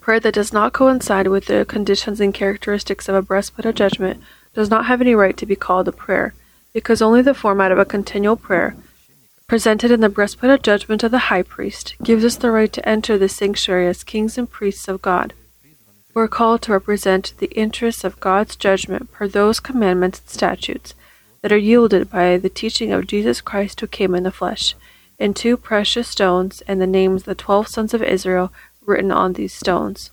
Prayer 0.00 0.18
that 0.20 0.32
does 0.32 0.50
not 0.50 0.72
coincide 0.72 1.26
with 1.26 1.44
the 1.44 1.66
conditions 1.66 2.22
and 2.22 2.32
characteristics 2.32 3.06
of 3.06 3.14
a 3.14 3.20
breastplate 3.20 3.66
of 3.66 3.74
judgment 3.74 4.22
does 4.54 4.70
not 4.70 4.86
have 4.86 5.02
any 5.02 5.14
right 5.14 5.36
to 5.36 5.44
be 5.44 5.56
called 5.56 5.86
a 5.88 5.92
prayer, 5.92 6.32
because 6.72 7.02
only 7.02 7.20
the 7.20 7.34
format 7.34 7.70
of 7.70 7.78
a 7.78 7.84
continual 7.84 8.36
prayer, 8.36 8.74
presented 9.46 9.90
in 9.90 10.00
the 10.00 10.08
breastplate 10.08 10.50
of 10.50 10.62
judgment 10.62 11.02
of 11.02 11.10
the 11.10 11.28
high 11.28 11.42
priest, 11.42 11.96
gives 12.02 12.24
us 12.24 12.36
the 12.36 12.50
right 12.50 12.72
to 12.72 12.88
enter 12.88 13.18
the 13.18 13.28
sanctuary 13.28 13.86
as 13.86 14.02
kings 14.02 14.38
and 14.38 14.50
priests 14.50 14.88
of 14.88 15.02
God 15.02 15.34
were 16.14 16.28
called 16.28 16.62
to 16.62 16.72
represent 16.72 17.34
the 17.38 17.50
interests 17.52 18.04
of 18.04 18.20
God's 18.20 18.56
judgment 18.56 19.12
per 19.12 19.28
those 19.28 19.60
commandments 19.60 20.20
and 20.20 20.28
statutes 20.28 20.94
that 21.42 21.52
are 21.52 21.56
yielded 21.56 22.10
by 22.10 22.36
the 22.36 22.48
teaching 22.48 22.92
of 22.92 23.06
Jesus 23.06 23.40
Christ 23.40 23.80
who 23.80 23.86
came 23.86 24.14
in 24.14 24.24
the 24.24 24.30
flesh, 24.30 24.74
and 25.18 25.36
two 25.36 25.56
precious 25.56 26.08
stones 26.08 26.62
and 26.62 26.80
the 26.80 26.86
names 26.86 27.22
of 27.22 27.26
the 27.26 27.34
twelve 27.34 27.68
sons 27.68 27.94
of 27.94 28.02
Israel 28.02 28.52
written 28.84 29.12
on 29.12 29.34
these 29.34 29.52
stones. 29.52 30.10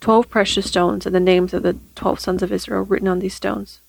Twelve 0.00 0.28
precious 0.28 0.66
stones 0.66 1.06
and 1.06 1.14
the 1.14 1.20
names 1.20 1.54
of 1.54 1.62
the 1.62 1.76
twelve 1.94 2.20
sons 2.20 2.42
of 2.42 2.52
Israel 2.52 2.82
written 2.82 3.08
on 3.08 3.20
these 3.20 3.34
stones. 3.34 3.80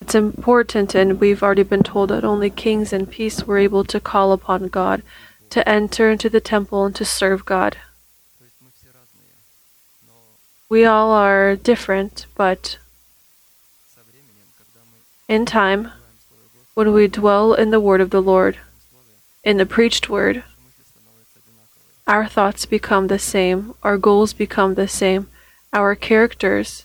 It's 0.00 0.14
important, 0.14 0.94
and 0.94 1.18
we've 1.18 1.42
already 1.42 1.64
been 1.64 1.82
told 1.82 2.10
that 2.10 2.22
only 2.22 2.50
kings 2.50 2.92
in 2.92 3.06
peace 3.06 3.42
were 3.42 3.58
able 3.58 3.82
to 3.84 3.98
call 3.98 4.30
upon 4.30 4.68
God, 4.68 5.02
to 5.50 5.68
enter 5.68 6.10
into 6.10 6.28
the 6.28 6.40
temple, 6.40 6.84
and 6.84 6.94
to 6.94 7.04
serve 7.04 7.44
God. 7.44 7.76
We 10.68 10.84
all 10.84 11.12
are 11.12 11.54
different, 11.54 12.26
but 12.34 12.78
in 15.28 15.46
time, 15.46 15.92
when 16.74 16.92
we 16.92 17.06
dwell 17.06 17.54
in 17.54 17.70
the 17.70 17.78
word 17.78 18.00
of 18.00 18.10
the 18.10 18.20
Lord, 18.20 18.58
in 19.44 19.58
the 19.58 19.66
preached 19.66 20.08
word, 20.08 20.42
our 22.08 22.26
thoughts 22.26 22.66
become 22.66 23.06
the 23.06 23.18
same, 23.20 23.74
our 23.84 23.96
goals 23.96 24.32
become 24.32 24.74
the 24.74 24.88
same, 24.88 25.28
our 25.72 25.94
characters 25.94 26.84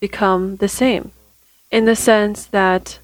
become 0.00 0.56
the 0.56 0.68
same. 0.68 1.12
In 1.70 1.84
the 1.84 1.96
sense 1.96 2.46
that 2.46 2.98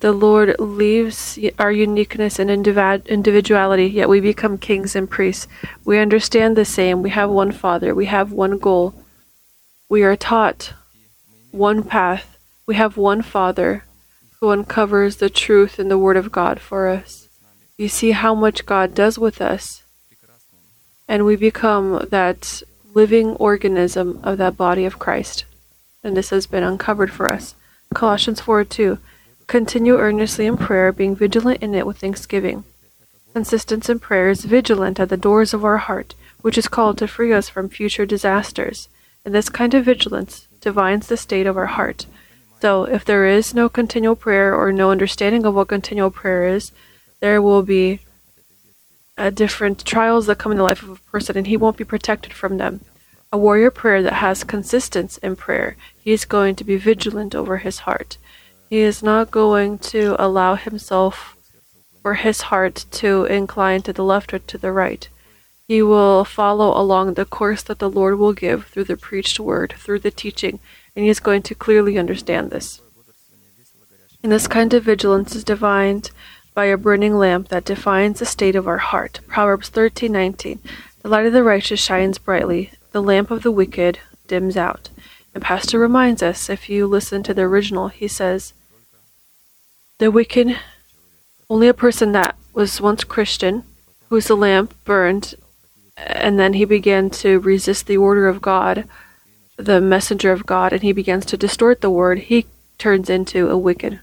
the 0.00 0.10
Lord 0.10 0.58
leaves 0.58 1.38
our 1.56 1.70
uniqueness 1.70 2.40
and 2.40 2.50
individuality, 2.50 3.86
yet 3.86 4.08
we 4.08 4.18
become 4.18 4.58
kings 4.58 4.96
and 4.96 5.08
priests. 5.08 5.46
We 5.84 5.98
understand 5.98 6.56
the 6.56 6.64
same. 6.64 7.00
We 7.00 7.10
have 7.10 7.30
one 7.30 7.52
Father. 7.52 7.94
We 7.94 8.06
have 8.06 8.32
one 8.32 8.58
goal 8.58 8.94
we 9.90 10.04
are 10.04 10.16
taught 10.16 10.72
one 11.50 11.82
path. 11.82 12.38
We 12.64 12.76
have 12.76 12.96
one 12.96 13.22
Father 13.22 13.84
who 14.38 14.50
uncovers 14.50 15.16
the 15.16 15.28
truth 15.28 15.80
in 15.80 15.88
the 15.88 15.98
Word 15.98 16.16
of 16.16 16.30
God 16.30 16.60
for 16.60 16.88
us. 16.88 17.28
You 17.76 17.88
see 17.88 18.12
how 18.12 18.34
much 18.34 18.66
God 18.66 18.94
does 18.94 19.18
with 19.18 19.40
us, 19.40 19.82
and 21.08 21.26
we 21.26 21.34
become 21.34 22.06
that 22.10 22.62
living 22.94 23.30
organism 23.36 24.20
of 24.22 24.38
that 24.38 24.56
body 24.56 24.84
of 24.84 25.00
Christ. 25.00 25.44
And 26.04 26.16
this 26.16 26.30
has 26.30 26.46
been 26.46 26.62
uncovered 26.62 27.10
for 27.12 27.28
us. 27.28 27.56
Colossians 27.92 28.40
4 28.40 28.64
2. 28.64 28.98
Continue 29.48 29.98
earnestly 29.98 30.46
in 30.46 30.56
prayer, 30.56 30.92
being 30.92 31.16
vigilant 31.16 31.60
in 31.62 31.74
it 31.74 31.84
with 31.84 31.98
thanksgiving. 31.98 32.62
Consistence 33.32 33.88
in 33.88 33.98
prayer 33.98 34.30
is 34.30 34.44
vigilant 34.44 35.00
at 35.00 35.08
the 35.08 35.16
doors 35.16 35.52
of 35.52 35.64
our 35.64 35.78
heart, 35.78 36.14
which 36.42 36.56
is 36.56 36.68
called 36.68 36.96
to 36.98 37.08
free 37.08 37.32
us 37.32 37.48
from 37.48 37.68
future 37.68 38.06
disasters. 38.06 38.88
And 39.24 39.34
this 39.34 39.48
kind 39.48 39.74
of 39.74 39.84
vigilance 39.84 40.48
divines 40.60 41.08
the 41.08 41.16
state 41.16 41.46
of 41.46 41.56
our 41.56 41.66
heart. 41.66 42.06
So, 42.60 42.84
if 42.84 43.04
there 43.04 43.26
is 43.26 43.54
no 43.54 43.68
continual 43.68 44.16
prayer 44.16 44.54
or 44.54 44.72
no 44.72 44.90
understanding 44.90 45.46
of 45.46 45.54
what 45.54 45.68
continual 45.68 46.10
prayer 46.10 46.46
is, 46.46 46.72
there 47.20 47.40
will 47.40 47.62
be 47.62 48.00
different 49.34 49.84
trials 49.84 50.26
that 50.26 50.38
come 50.38 50.52
in 50.52 50.58
the 50.58 50.64
life 50.64 50.82
of 50.82 50.88
a 50.88 51.10
person, 51.10 51.36
and 51.36 51.46
he 51.46 51.56
won't 51.56 51.76
be 51.76 51.84
protected 51.84 52.32
from 52.32 52.56
them. 52.56 52.80
A 53.32 53.38
warrior 53.38 53.70
prayer 53.70 54.02
that 54.02 54.14
has 54.14 54.44
consistency 54.44 55.20
in 55.22 55.36
prayer, 55.36 55.76
he 56.02 56.12
is 56.12 56.24
going 56.24 56.56
to 56.56 56.64
be 56.64 56.76
vigilant 56.76 57.34
over 57.34 57.58
his 57.58 57.80
heart. 57.80 58.16
He 58.70 58.78
is 58.78 59.02
not 59.02 59.30
going 59.30 59.78
to 59.78 60.16
allow 60.18 60.54
himself 60.54 61.36
or 62.02 62.14
his 62.14 62.42
heart 62.42 62.86
to 62.92 63.24
incline 63.26 63.82
to 63.82 63.92
the 63.92 64.04
left 64.04 64.32
or 64.32 64.38
to 64.38 64.58
the 64.58 64.72
right. 64.72 65.08
He 65.70 65.82
will 65.82 66.24
follow 66.24 66.76
along 66.76 67.14
the 67.14 67.24
course 67.24 67.62
that 67.62 67.78
the 67.78 67.88
Lord 67.88 68.18
will 68.18 68.32
give 68.32 68.66
through 68.66 68.86
the 68.86 68.96
preached 68.96 69.38
word, 69.38 69.72
through 69.78 70.00
the 70.00 70.10
teaching, 70.10 70.58
and 70.96 71.04
he 71.04 71.08
is 71.08 71.20
going 71.20 71.42
to 71.42 71.54
clearly 71.54 71.96
understand 71.96 72.50
this. 72.50 72.80
And 74.20 74.32
this 74.32 74.48
kind 74.48 74.74
of 74.74 74.82
vigilance 74.82 75.36
is 75.36 75.44
defined 75.44 76.10
by 76.54 76.64
a 76.64 76.76
burning 76.76 77.16
lamp 77.16 77.50
that 77.50 77.64
defines 77.64 78.18
the 78.18 78.26
state 78.26 78.56
of 78.56 78.66
our 78.66 78.78
heart. 78.78 79.20
Proverbs 79.28 79.70
13:19. 79.70 80.58
The 81.02 81.08
light 81.08 81.26
of 81.26 81.32
the 81.32 81.44
righteous 81.44 81.78
shines 81.78 82.18
brightly, 82.18 82.72
the 82.90 83.00
lamp 83.00 83.30
of 83.30 83.44
the 83.44 83.52
wicked 83.52 84.00
dims 84.26 84.56
out. 84.56 84.88
And 85.36 85.44
Pastor 85.44 85.78
reminds 85.78 86.20
us, 86.20 86.50
if 86.50 86.68
you 86.68 86.88
listen 86.88 87.22
to 87.22 87.32
the 87.32 87.42
original, 87.42 87.90
he 87.90 88.08
says, 88.08 88.54
the 89.98 90.10
wicked, 90.10 90.58
only 91.48 91.68
a 91.68 91.74
person 91.74 92.10
that 92.10 92.34
was 92.52 92.80
once 92.80 93.04
Christian, 93.04 93.62
whose 94.08 94.28
lamp 94.30 94.74
burned, 94.84 95.36
and 96.06 96.38
then 96.38 96.54
he 96.54 96.64
began 96.64 97.10
to 97.10 97.38
resist 97.40 97.86
the 97.86 97.96
order 97.96 98.28
of 98.28 98.42
God, 98.42 98.88
the 99.56 99.80
messenger 99.80 100.32
of 100.32 100.46
God, 100.46 100.72
and 100.72 100.82
he 100.82 100.92
begins 100.92 101.26
to 101.26 101.36
distort 101.36 101.80
the 101.80 101.90
word, 101.90 102.18
he 102.18 102.46
turns 102.78 103.10
into 103.10 103.50
a 103.50 103.58
wicked. 103.58 104.00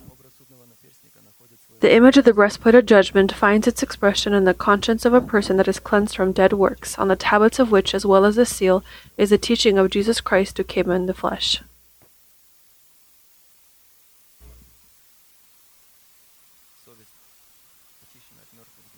The 1.80 1.94
image 1.94 2.18
of 2.18 2.26
the 2.26 2.34
breastplate 2.34 2.74
of 2.74 2.88
judgment 2.88 3.32
finds 3.32 3.68
its 3.68 3.84
expression 3.84 4.34
in 4.34 4.46
the 4.46 4.56
conscience 4.56 5.06
of 5.06 5.14
a 5.14 5.22
person 5.22 5.58
that 5.58 5.68
is 5.68 5.80
cleansed 5.80 6.16
from 6.16 6.32
dead 6.32 6.54
works, 6.54 6.98
on 6.98 7.08
the 7.08 7.16
tablets 7.16 7.60
of 7.60 7.72
which, 7.72 7.94
as 7.94 8.06
well 8.06 8.26
as 8.26 8.36
the 8.36 8.48
seal, 8.48 8.84
is 9.16 9.30
the 9.30 9.38
teaching 9.38 9.78
of 9.78 9.92
Jesus 9.92 10.20
Christ 10.20 10.58
who 10.58 10.64
came 10.64 10.90
in 10.90 11.06
the 11.06 11.14
flesh. 11.14 11.62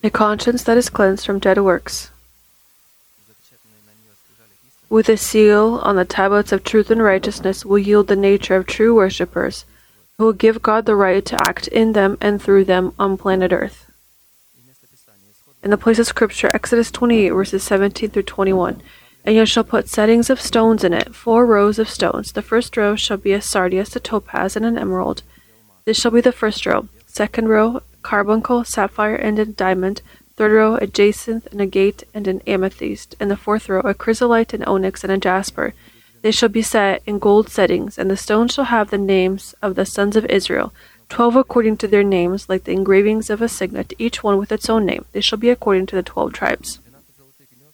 A 0.02 0.10
conscience 0.10 0.64
that 0.64 0.78
is 0.78 0.90
cleansed 0.90 1.26
from 1.26 1.40
dead 1.40 1.58
works 1.58 2.12
with 4.90 5.08
a 5.08 5.18
seal 5.18 5.80
on 5.84 5.96
the 5.96 6.06
tablets 6.06 6.52
of 6.52 6.64
truth 6.64 6.90
and 6.90 7.02
righteousness 7.02 7.64
will 7.64 7.78
yield 7.78 8.08
the 8.08 8.16
nature 8.16 8.56
of 8.56 8.66
true 8.66 8.96
worshippers 8.96 9.66
who 10.18 10.26
will 10.26 10.34
give 10.34 10.62
God 10.62 10.86
the 10.86 10.96
right 10.96 11.24
to 11.26 11.42
act 11.48 11.68
in 11.70 11.94
them 11.94 12.18
and 12.20 12.42
through 12.42 12.66
them 12.66 12.94
on 13.00 13.18
planet 13.18 13.54
Earth. 13.54 13.86
In 15.62 15.72
the 15.72 15.78
place 15.78 16.00
of 16.00 16.08
Scripture, 16.08 16.50
Exodus 16.54 16.90
28, 16.92 17.30
verses 17.30 17.64
17 17.64 18.10
through 18.10 18.24
21. 18.24 18.82
And 19.26 19.36
you 19.36 19.46
shall 19.46 19.64
put 19.64 19.90
settings 19.90 20.30
of 20.30 20.42
stones 20.42 20.84
in 20.84 20.94
it, 20.94 21.14
four 21.14 21.46
rows 21.46 21.80
of 21.80 21.90
stones. 21.90 22.32
The 22.32 22.42
first 22.42 22.76
row 22.78 22.96
shall 22.96 23.18
be 23.18 23.34
a 23.34 23.42
sardius, 23.42 23.96
a 23.96 24.00
topaz, 24.00 24.56
and 24.56 24.66
an 24.66 24.78
emerald. 24.78 25.22
This 25.86 26.00
shall 26.00 26.12
be 26.12 26.22
the 26.22 26.32
first 26.32 26.66
row. 26.66 26.88
Second 27.08 27.50
row, 27.50 27.82
carbuncle, 28.02 28.64
sapphire, 28.64 29.16
and 29.16 29.38
a 29.38 29.46
diamond. 29.46 30.02
Third 30.40 30.54
row, 30.54 30.76
a 30.76 30.88
jacinth, 30.88 31.52
an 31.52 31.60
agate, 31.60 32.08
and 32.14 32.26
an 32.26 32.40
amethyst. 32.48 33.14
And 33.20 33.30
the 33.30 33.36
fourth 33.36 33.68
row, 33.68 33.82
a 33.82 33.94
chrysolite, 33.94 34.54
an 34.54 34.64
onyx, 34.64 35.04
and 35.04 35.12
a 35.12 35.18
jasper. 35.18 35.74
They 36.22 36.32
shall 36.32 36.48
be 36.48 36.62
set 36.62 37.04
in 37.06 37.20
gold 37.20 37.50
settings, 37.50 37.98
and 37.98 38.10
the 38.10 38.16
stones 38.16 38.54
shall 38.54 38.64
have 38.64 38.90
the 38.90 38.98
names 38.98 39.54
of 39.62 39.76
the 39.76 39.86
sons 39.86 40.16
of 40.16 40.26
Israel, 40.28 40.74
twelve 41.10 41.36
according 41.36 41.76
to 41.80 41.90
their 41.90 42.06
names, 42.06 42.48
like 42.48 42.64
the 42.64 42.72
engravings 42.72 43.30
of 43.30 43.42
a 43.42 43.50
signet, 43.50 43.92
each 44.00 44.24
one 44.24 44.38
with 44.38 44.54
its 44.54 44.70
own 44.70 44.86
name. 44.86 45.04
They 45.12 45.20
shall 45.20 45.38
be 45.38 45.50
according 45.50 45.88
to 45.88 45.98
the 45.98 46.04
twelve 46.04 46.32
tribes. 46.32 46.80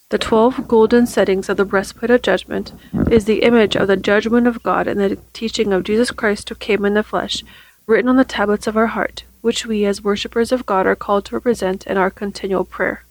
The 0.10 0.18
twelve 0.18 0.68
golden 0.68 1.06
settings 1.06 1.50
of 1.50 1.58
the 1.58 1.66
breastplate 1.66 2.10
of 2.10 2.24
judgment 2.24 2.74
is 3.12 3.26
the 3.26 3.44
image 3.44 3.76
of 3.76 3.88
the 3.88 3.96
judgment 3.96 4.48
of 4.48 4.64
God 4.64 4.88
and 4.88 5.00
the 5.00 5.20
teaching 5.34 5.72
of 5.72 5.84
Jesus 5.84 6.10
Christ 6.10 6.50
who 6.50 6.56
came 6.56 6.84
in 6.84 6.96
the 6.96 7.04
flesh, 7.04 7.44
written 7.86 8.10
on 8.10 8.16
the 8.16 8.26
tablets 8.26 8.66
of 8.66 8.76
our 8.76 8.88
heart, 8.88 9.24
which 9.46 9.64
we 9.64 9.86
as 9.86 10.04
worshippers 10.04 10.52
of 10.52 10.66
God 10.66 10.88
are 10.88 10.96
called 10.96 11.24
to 11.24 11.36
represent 11.36 11.86
in 11.86 11.98
our 11.98 12.10
continual 12.10 12.66
prayer. 12.66 13.04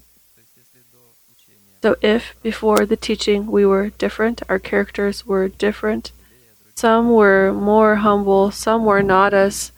So, 1.81 1.95
if 2.03 2.35
before 2.43 2.85
the 2.85 2.97
teaching 2.97 3.47
we 3.47 3.65
were 3.65 3.91
different, 3.91 4.43
our 4.49 4.59
characters 4.59 5.25
were 5.25 5.47
different, 5.47 6.11
some 6.75 7.11
were 7.11 7.53
more 7.53 7.95
humble, 8.07 8.51
some 8.51 8.85
were 8.85 9.01
not 9.01 9.33
as, 9.33 9.71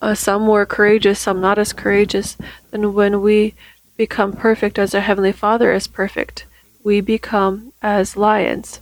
uh, 0.00 0.14
some 0.14 0.46
were 0.46 0.64
courageous, 0.64 1.20
some 1.20 1.42
not 1.42 1.58
as 1.58 1.74
courageous, 1.74 2.38
then 2.70 2.94
when 2.94 3.20
we 3.20 3.52
become 3.98 4.32
perfect 4.32 4.78
as 4.78 4.94
our 4.94 5.02
Heavenly 5.02 5.32
Father 5.32 5.74
is 5.74 5.86
perfect, 5.86 6.46
we 6.82 7.02
become 7.02 7.74
as 7.82 8.16
lions. 8.16 8.80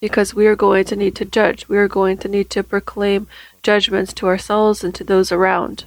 Because 0.00 0.32
we 0.32 0.46
are 0.46 0.56
going 0.56 0.86
to 0.86 0.96
need 0.96 1.14
to 1.16 1.26
judge, 1.26 1.68
we 1.68 1.76
are 1.76 1.86
going 1.86 2.16
to 2.18 2.28
need 2.28 2.48
to 2.48 2.62
proclaim 2.62 3.26
judgments 3.62 4.14
to 4.14 4.26
ourselves 4.26 4.82
and 4.82 4.94
to 4.94 5.04
those 5.04 5.30
around 5.30 5.84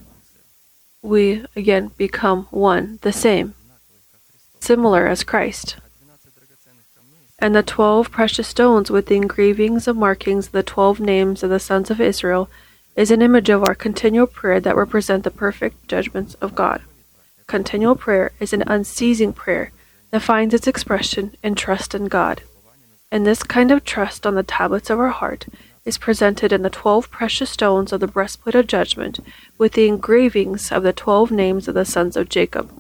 we 1.01 1.43
again 1.55 1.91
become 1.97 2.47
one, 2.51 2.99
the 3.01 3.11
same, 3.11 3.53
similar 4.59 5.07
as 5.07 5.23
Christ. 5.23 5.77
And 7.39 7.55
the 7.55 7.63
twelve 7.63 8.11
precious 8.11 8.47
stones 8.47 8.91
with 8.91 9.07
the 9.07 9.15
engravings 9.15 9.87
of 9.87 9.97
markings, 9.97 10.49
the 10.49 10.61
twelve 10.61 10.99
names 10.99 11.41
of 11.41 11.49
the 11.49 11.59
sons 11.59 11.89
of 11.89 11.99
Israel, 11.99 12.49
is 12.95 13.09
an 13.09 13.21
image 13.21 13.49
of 13.49 13.63
our 13.63 13.73
continual 13.73 14.27
prayer 14.27 14.59
that 14.59 14.75
represent 14.75 15.23
the 15.23 15.31
perfect 15.31 15.87
judgments 15.87 16.35
of 16.35 16.53
God. 16.53 16.81
Continual 17.47 17.95
prayer 17.95 18.31
is 18.39 18.53
an 18.53 18.63
unceasing 18.67 19.33
prayer 19.33 19.71
that 20.11 20.21
finds 20.21 20.53
its 20.53 20.67
expression 20.67 21.35
in 21.41 21.55
trust 21.55 21.95
in 21.95 22.05
God. 22.05 22.43
And 23.11 23.25
this 23.25 23.43
kind 23.43 23.71
of 23.71 23.83
trust 23.83 24.27
on 24.27 24.35
the 24.35 24.43
tablets 24.43 24.89
of 24.89 24.99
our 24.99 25.09
heart 25.09 25.47
is 25.83 25.97
presented 25.97 26.53
in 26.53 26.61
the 26.61 26.69
twelve 26.69 27.09
precious 27.09 27.49
stones 27.49 27.91
of 27.91 27.99
the 27.99 28.07
breastplate 28.07 28.55
of 28.55 28.67
judgment, 28.67 29.19
with 29.57 29.73
the 29.73 29.87
engravings 29.87 30.71
of 30.71 30.83
the 30.83 30.93
twelve 30.93 31.31
names 31.31 31.67
of 31.67 31.73
the 31.73 31.85
sons 31.85 32.15
of 32.15 32.29
Jacob. 32.29 32.71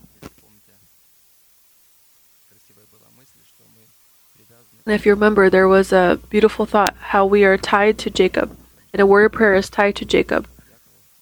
And 4.85 4.95
if 4.95 5.05
you 5.05 5.13
remember, 5.13 5.49
there 5.49 5.67
was 5.67 5.91
a 5.91 6.19
beautiful 6.29 6.65
thought 6.65 6.95
how 6.99 7.25
we 7.25 7.43
are 7.43 7.57
tied 7.57 7.97
to 7.99 8.09
Jacob, 8.09 8.57
and 8.93 8.99
a 8.99 9.05
warrior 9.05 9.29
prayer 9.29 9.53
is 9.55 9.69
tied 9.69 9.95
to 9.97 10.05
Jacob, 10.05 10.47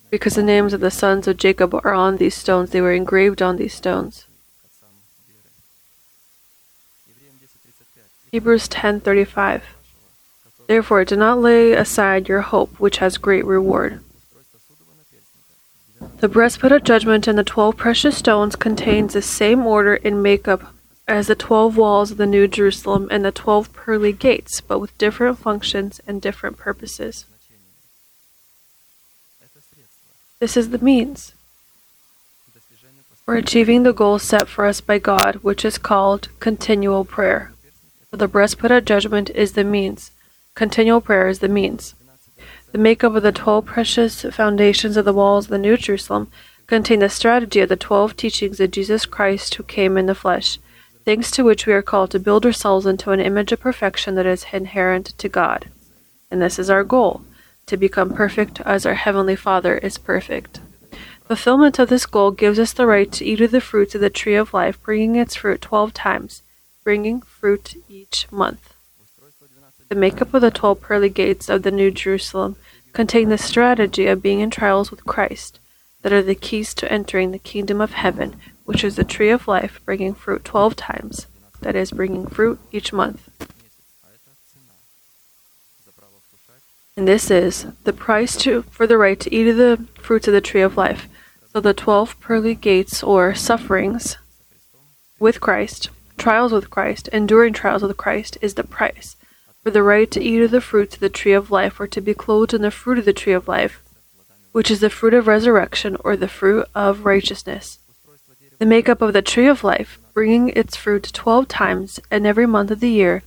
because 0.10 0.36
the 0.36 0.44
names 0.44 0.74
of 0.74 0.80
the 0.80 0.92
sons 0.92 1.28
of 1.28 1.38
Jacob 1.38 1.74
are 1.74 1.94
on 1.94 2.18
these 2.18 2.36
stones, 2.36 2.72
they 2.72 2.82
were 2.82 2.94
engraved 2.94 3.42
on 3.42 3.58
these 3.58 3.74
stones. 3.74 4.26
Hebrews 8.32 8.68
10:35 8.68 9.64
Therefore, 10.70 11.04
do 11.04 11.16
not 11.16 11.40
lay 11.40 11.74
aside 11.74 12.30
your 12.30 12.42
hope, 12.42 12.80
which 12.80 12.98
has 12.98 13.18
great 13.18 13.44
reward. 13.44 14.02
The 16.20 16.30
breastplate 16.30 16.72
of 16.72 16.84
judgment 16.84 17.28
and 17.28 17.40
the 17.40 17.44
twelve 17.44 17.76
precious 17.76 18.18
stones 18.18 18.56
contains 18.56 19.14
the 19.14 19.24
same 19.24 19.66
order 19.66 19.96
in 19.96 20.22
makeup 20.22 20.72
as 21.08 21.26
the 21.26 21.34
twelve 21.34 21.76
walls 21.76 22.12
of 22.12 22.18
the 22.18 22.28
New 22.28 22.48
Jerusalem 22.48 23.08
and 23.10 23.26
the 23.26 23.32
twelve 23.32 23.74
pearly 23.74 24.14
gates, 24.14 24.62
but 24.62 24.78
with 24.78 24.96
different 25.00 25.40
functions 25.40 26.02
and 26.06 26.22
different 26.22 26.58
purposes. 26.58 27.26
This 30.40 30.56
is 30.56 30.70
the 30.70 30.78
means 30.78 31.34
for 33.26 33.36
achieving 33.36 33.82
the 33.82 33.92
goal 33.92 34.20
set 34.20 34.48
for 34.48 34.68
us 34.68 34.82
by 34.82 35.00
God, 35.00 35.40
which 35.42 35.66
is 35.66 35.80
called 35.80 36.30
continual 36.40 37.06
prayer. 37.06 37.54
The 38.12 38.28
breastplate 38.28 38.72
of 38.72 38.86
judgment 38.86 39.32
is 39.32 39.54
the 39.54 39.64
means. 39.64 40.12
Continual 40.60 41.00
prayer 41.00 41.30
is 41.30 41.40
the 41.40 41.48
means. 41.48 41.96
12 42.36 42.72
The 42.74 42.78
makeup 42.80 43.16
of 43.16 43.24
the 43.24 43.32
twelve 43.32 43.64
precious 43.64 44.24
foundations 44.24 44.98
of 44.98 45.06
the 45.06 45.14
walls 45.14 45.46
of 45.46 45.52
the 45.52 45.58
New 45.58 45.78
Jerusalem 45.78 46.30
contain 46.68 47.00
the 47.00 47.08
strategy 47.08 47.62
of 47.62 47.70
the 47.70 47.78
twelve 47.78 48.18
teachings 48.18 48.60
of 48.60 48.72
Jesus 48.72 49.06
Christ 49.06 49.54
who 49.54 49.64
came 49.64 49.98
in 49.98 50.08
the 50.08 50.14
flesh, 50.14 50.60
thanks 51.06 51.32
to 51.32 51.46
which 51.46 51.66
we 51.66 51.72
are 51.72 51.82
called 51.82 52.12
to 52.12 52.20
build 52.20 52.46
ourselves 52.46 52.86
into 52.86 53.12
an 53.12 53.22
image 53.22 53.54
of 53.54 53.62
perfection 53.62 54.16
that 54.16 54.26
is 54.26 54.48
inherent 54.52 55.18
to 55.20 55.30
God. 55.30 55.70
And 56.30 56.42
this 56.42 56.60
is 56.60 56.70
our 56.70 56.84
goal 56.84 57.22
to 57.68 57.78
become 57.78 58.14
perfect 58.14 58.60
as 58.66 58.86
our 58.86 58.96
Heavenly 58.96 59.38
Father 59.38 59.78
is 59.78 59.98
perfect. 59.98 60.60
Fulfillment 61.24 61.80
of 61.80 61.88
this 61.88 62.06
goal 62.06 62.32
gives 62.32 62.60
us 62.60 62.74
the 62.74 62.86
right 62.86 63.10
to 63.14 63.24
eat 63.24 63.40
of 63.40 63.52
the 63.52 63.62
fruits 63.62 63.96
of 63.96 64.02
the 64.02 64.10
tree 64.10 64.36
of 64.36 64.54
life, 64.54 64.78
bringing 64.84 65.16
its 65.16 65.36
fruit 65.36 65.62
twelve 65.62 65.94
times, 65.94 66.42
bringing 66.84 67.22
fruit 67.22 67.82
each 67.88 68.30
month. 68.30 68.69
The 69.90 69.96
makeup 69.96 70.34
of 70.36 70.42
the 70.42 70.52
twelve 70.52 70.82
pearly 70.82 71.10
gates 71.10 71.50
of 71.50 71.64
the 71.64 71.72
New 71.72 71.90
Jerusalem 71.90 72.56
contain 72.94 73.30
the 73.30 73.40
strategy 73.40 74.06
of 74.06 74.22
being 74.22 74.40
in 74.40 74.52
trials 74.52 74.92
with 74.92 75.04
Christ, 75.04 75.60
that 76.04 76.14
are 76.14 76.22
the 76.22 76.36
keys 76.36 76.76
to 76.76 76.92
entering 76.92 77.32
the 77.32 77.40
kingdom 77.40 77.82
of 77.82 77.94
heaven, 77.94 78.36
which 78.66 78.84
is 78.84 78.96
the 78.96 79.04
tree 79.04 79.32
of 79.32 79.48
life, 79.48 79.82
bringing 79.86 80.14
fruit 80.14 80.46
twelve 80.46 80.76
times, 80.76 81.26
that 81.62 81.76
is, 81.76 81.92
bringing 81.92 82.28
fruit 82.28 82.60
each 82.72 82.94
month. 82.94 83.30
And 86.96 87.08
this 87.08 87.32
is 87.32 87.66
the 87.84 87.94
price 87.94 88.36
to, 88.38 88.62
for 88.64 88.86
the 88.86 88.98
right 88.98 89.20
to 89.22 89.34
eat 89.34 89.48
of 89.48 89.58
the 89.58 89.88
fruits 89.96 90.28
of 90.28 90.34
the 90.34 90.42
tree 90.42 90.62
of 90.62 90.78
life. 90.78 91.08
So 91.52 91.62
the 91.62 91.74
twelve 91.74 92.20
pearly 92.20 92.54
gates, 92.54 93.02
or 93.02 93.34
sufferings 93.34 94.18
with 95.18 95.42
Christ, 95.42 95.90
trials 96.18 96.52
with 96.52 96.70
Christ, 96.70 97.08
enduring 97.08 97.54
trials 97.54 97.82
with 97.82 97.98
Christ, 97.98 98.38
is 98.40 98.54
the 98.54 98.64
price. 98.64 99.16
For 99.64 99.72
the 99.72 99.84
right 99.84 100.10
to 100.12 100.24
eat 100.24 100.42
of 100.42 100.52
the 100.52 100.62
fruits 100.62 100.96
of 100.96 101.02
the 101.02 101.10
tree 101.10 101.34
of 101.34 101.52
life, 101.52 101.80
or 101.80 101.88
to 101.88 102.00
be 102.00 102.14
clothed 102.14 102.54
in 102.54 102.62
the 102.62 102.72
fruit 102.72 102.98
of 102.98 103.06
the 103.06 103.14
tree 103.14 103.34
of 103.34 103.48
life, 103.48 103.82
which 104.54 104.72
is 104.72 104.80
the 104.80 104.90
fruit 104.90 105.14
of 105.14 105.28
resurrection, 105.28 105.98
or 106.00 106.16
the 106.16 106.30
fruit 106.30 106.66
of 106.74 107.06
righteousness. 107.06 107.80
The 108.58 108.66
makeup 108.66 109.02
of 109.02 109.14
the 109.14 109.22
tree 109.22 109.48
of 109.48 109.64
life, 109.64 110.00
bringing 110.14 110.50
its 110.50 110.76
fruit 110.76 111.12
twelve 111.14 111.48
times 111.50 112.00
in 112.10 112.26
every 112.26 112.46
month 112.46 112.72
of 112.72 112.80
the 112.80 112.90
year, 112.90 113.24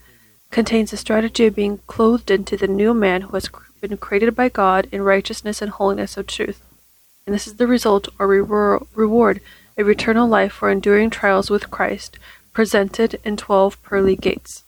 contains 0.51 0.91
the 0.91 0.97
strategy 0.97 1.47
of 1.47 1.55
being 1.55 1.81
clothed 1.87 2.31
into 2.31 2.57
the 2.57 2.67
new 2.67 2.93
man 2.95 3.23
who 3.23 3.33
has 3.37 3.51
been 3.81 3.97
created 3.99 4.35
by 4.35 4.49
God 4.49 4.89
in 4.91 5.03
righteousness 5.03 5.61
and 5.61 5.71
holiness 5.71 6.17
of 6.17 6.27
truth. 6.27 6.63
And 7.27 7.35
this 7.35 7.47
is 7.47 7.57
the 7.57 7.67
result 7.67 8.09
or 8.19 8.27
reward 8.27 9.41
of 9.79 9.89
eternal 9.89 10.29
life 10.29 10.53
for 10.53 10.71
enduring 10.71 11.11
trials 11.11 11.51
with 11.51 11.71
Christ, 11.71 12.19
presented 12.53 13.21
in 13.23 13.37
twelve 13.37 13.83
pearly 13.83 14.17
gates 14.17 14.62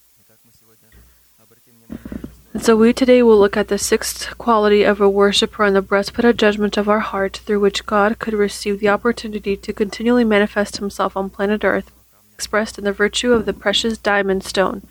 so 2.61 2.77
we 2.77 2.93
today 2.93 3.23
will 3.23 3.39
look 3.39 3.57
at 3.57 3.69
the 3.69 3.79
sixth 3.79 4.39
quality 4.39 4.85
of 4.85 5.01
a 5.01 5.09
worshiper 5.09 5.65
on 5.65 5.75
the 5.75 5.83
breastplate 5.83 6.25
of 6.25 6.37
judgment 6.37 6.77
of 6.77 6.89
our 6.89 7.01
heart 7.01 7.39
through 7.45 7.61
which 7.61 7.85
God 7.85 8.19
could 8.19 8.33
receive 8.33 8.81
the 8.81 8.89
opportunity 8.89 9.57
to 9.57 9.73
continually 9.73 10.25
manifest 10.25 10.77
himself 10.77 11.17
on 11.17 11.31
planet 11.31 11.65
Earth, 11.65 11.91
expressed 12.33 12.79
in 12.79 12.85
the 12.85 12.93
virtue 12.93 13.33
of 13.33 13.45
the 13.45 13.53
precious 13.53 13.99
diamond 13.99 14.45
stone. 14.45 14.87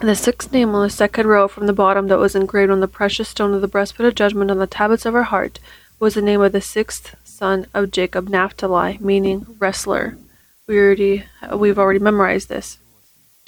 The 0.00 0.16
sixth 0.16 0.52
name 0.52 0.74
on 0.74 0.82
the 0.82 0.90
second 0.90 1.28
row 1.28 1.46
from 1.46 1.66
the 1.66 1.72
bottom 1.72 2.08
that 2.08 2.18
was 2.18 2.34
engraved 2.34 2.72
on 2.72 2.80
the 2.80 2.88
precious 2.88 3.28
stone 3.28 3.54
of 3.54 3.60
the 3.60 3.68
breastplate 3.68 4.08
of 4.08 4.14
judgment 4.14 4.50
on 4.50 4.58
the 4.58 4.66
tablets 4.66 5.06
of 5.06 5.14
our 5.14 5.24
heart 5.24 5.60
was 6.00 6.14
the 6.14 6.22
name 6.22 6.40
of 6.40 6.52
the 6.52 6.60
sixth 6.60 7.14
son 7.22 7.66
of 7.72 7.90
Jacob 7.90 8.28
Naphtali, 8.28 8.98
meaning 9.00 9.46
wrestler. 9.58 10.18
We 10.66 10.78
already 10.78 11.26
we've 11.54 11.78
already 11.78 12.00
memorized 12.00 12.48
this. 12.48 12.78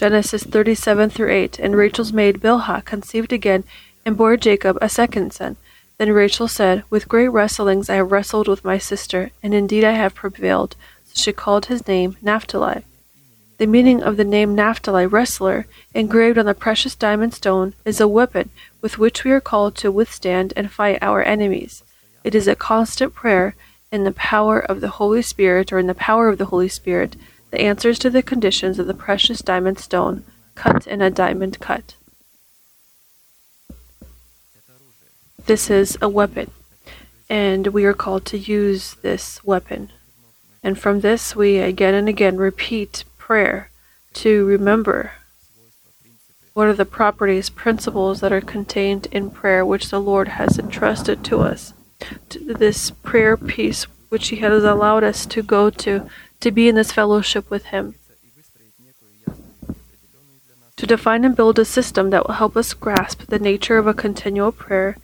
Genesis 0.03 0.43
37 0.43 1.11
through 1.11 1.31
8. 1.31 1.61
And 1.61 1.77
Rachel's 1.77 2.13
maid 2.13 2.41
Bilhah 2.41 2.85
conceived 2.85 3.33
again 3.33 3.63
and 4.05 4.17
bore 4.17 4.37
Jacob 4.37 4.77
a 4.83 4.89
second 4.89 5.33
son. 5.33 5.55
Then 5.97 6.11
Rachel 6.11 6.49
said, 6.49 6.83
With 6.91 7.09
great 7.09 7.29
wrestlings 7.29 7.89
I 7.89 7.95
have 7.95 8.11
wrestled 8.11 8.49
with 8.49 8.65
my 8.65 8.79
sister, 8.79 9.31
and 9.45 9.55
indeed 9.55 9.85
I 9.85 9.93
have 9.93 10.17
prevailed. 10.17 10.75
So 11.05 11.13
she 11.15 11.33
called 11.33 11.67
his 11.67 11.87
name 11.87 12.17
Naphtali. 12.21 12.83
The 13.59 13.69
meaning 13.69 14.03
of 14.03 14.17
the 14.17 14.25
name 14.25 14.57
Naphtali, 14.57 15.07
wrestler, 15.07 15.69
engraved 15.95 16.37
on 16.37 16.47
the 16.47 16.55
precious 16.55 16.97
diamond 16.97 17.35
stone, 17.35 17.75
is 17.85 18.01
a 18.01 18.09
weapon 18.09 18.51
with 18.81 18.99
which 18.99 19.23
we 19.23 19.31
are 19.31 19.41
called 19.41 19.77
to 19.77 19.93
withstand 19.93 20.53
and 20.57 20.73
fight 20.73 20.99
our 21.01 21.23
enemies. 21.23 21.85
It 22.25 22.35
is 22.35 22.49
a 22.49 22.57
constant 22.57 23.15
prayer 23.15 23.55
in 23.93 24.03
the 24.03 24.11
power 24.11 24.59
of 24.59 24.81
the 24.81 24.99
Holy 24.99 25.23
Spirit, 25.23 25.73
or 25.73 25.79
in 25.79 25.87
the 25.87 25.95
power 25.95 26.29
of 26.29 26.39
the 26.39 26.47
Holy 26.47 26.67
Spirit, 26.67 27.15
the 27.53 27.61
answers 27.61 27.99
to 28.01 28.11
the 28.11 28.23
conditions 28.23 28.79
of 28.79 28.87
the 28.87 28.95
precious 28.95 29.43
diamond 29.43 29.79
stone 29.79 30.25
cut 30.55 30.87
in 30.87 31.03
a 31.03 31.11
diamond 31.11 31.61
cut. 31.61 31.95
This 35.45 35.71
is 35.71 35.99
a 36.01 36.09
weapon, 36.09 36.51
and 37.29 37.69
we 37.69 37.85
are 37.85 37.93
called 37.93 38.25
to 38.27 38.39
use 38.39 38.95
this 39.03 39.45
weapon. 39.45 39.93
And 40.63 40.79
from 40.79 41.01
this, 41.01 41.37
we 41.37 41.59
again 41.59 41.95
and 41.95 42.09
again 42.09 42.39
repeat 42.39 43.05
prayer 43.19 43.71
to 44.15 44.47
remember 44.47 45.13
what 46.55 46.69
are 46.69 46.75
the 46.75 46.87
properties, 46.87 47.51
principles 47.51 48.21
that 48.21 48.33
are 48.33 48.41
contained 48.41 49.07
in 49.11 49.31
prayer 49.31 49.65
which 49.65 49.91
the 49.91 50.01
Lord 50.01 50.29
has 50.29 50.59
entrusted 50.59 51.23
to 51.25 51.41
us. 51.41 51.75
To 52.31 52.55
this 52.55 52.91
prayer 52.91 53.37
piece 53.37 53.85
which 54.09 54.29
He 54.29 54.37
has 54.37 54.65
allowed 54.65 55.05
us 55.05 55.27
to 55.27 55.43
go 55.43 55.71
to 55.71 56.09
to 56.43 56.51
be 56.51 56.69
in 56.69 56.75
this 56.75 56.93
fellowship 56.93 57.49
with 57.49 57.67
Him, 57.67 57.95
to 60.77 60.87
define 60.87 61.25
and 61.25 61.37
build 61.37 61.59
a 61.59 61.65
system 61.65 62.11
that 62.11 62.27
will 62.27 62.35
help 62.35 62.57
us 62.57 62.75
grasp 62.75 63.27
the 63.27 63.39
nature 63.39 63.79
of 63.79 63.87
a 63.87 63.95
continual 63.95 64.51
prayer 64.51 64.97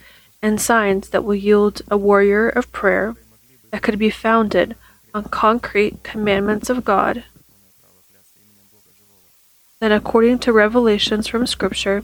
and 0.42 0.60
signs 0.60 1.10
that 1.10 1.22
will 1.22 1.36
yield 1.36 1.80
a 1.88 1.96
warrior 1.96 2.48
of 2.48 2.70
prayer 2.72 3.14
that 3.70 3.82
could 3.82 3.98
be 3.98 4.10
founded 4.10 4.74
on 5.14 5.24
concrete 5.24 6.02
commandments 6.02 6.68
of 6.68 6.84
God. 6.84 7.22
Then, 9.80 9.92
according 9.92 10.40
to 10.40 10.52
revelations 10.52 11.28
from 11.28 11.46
Scripture, 11.46 12.02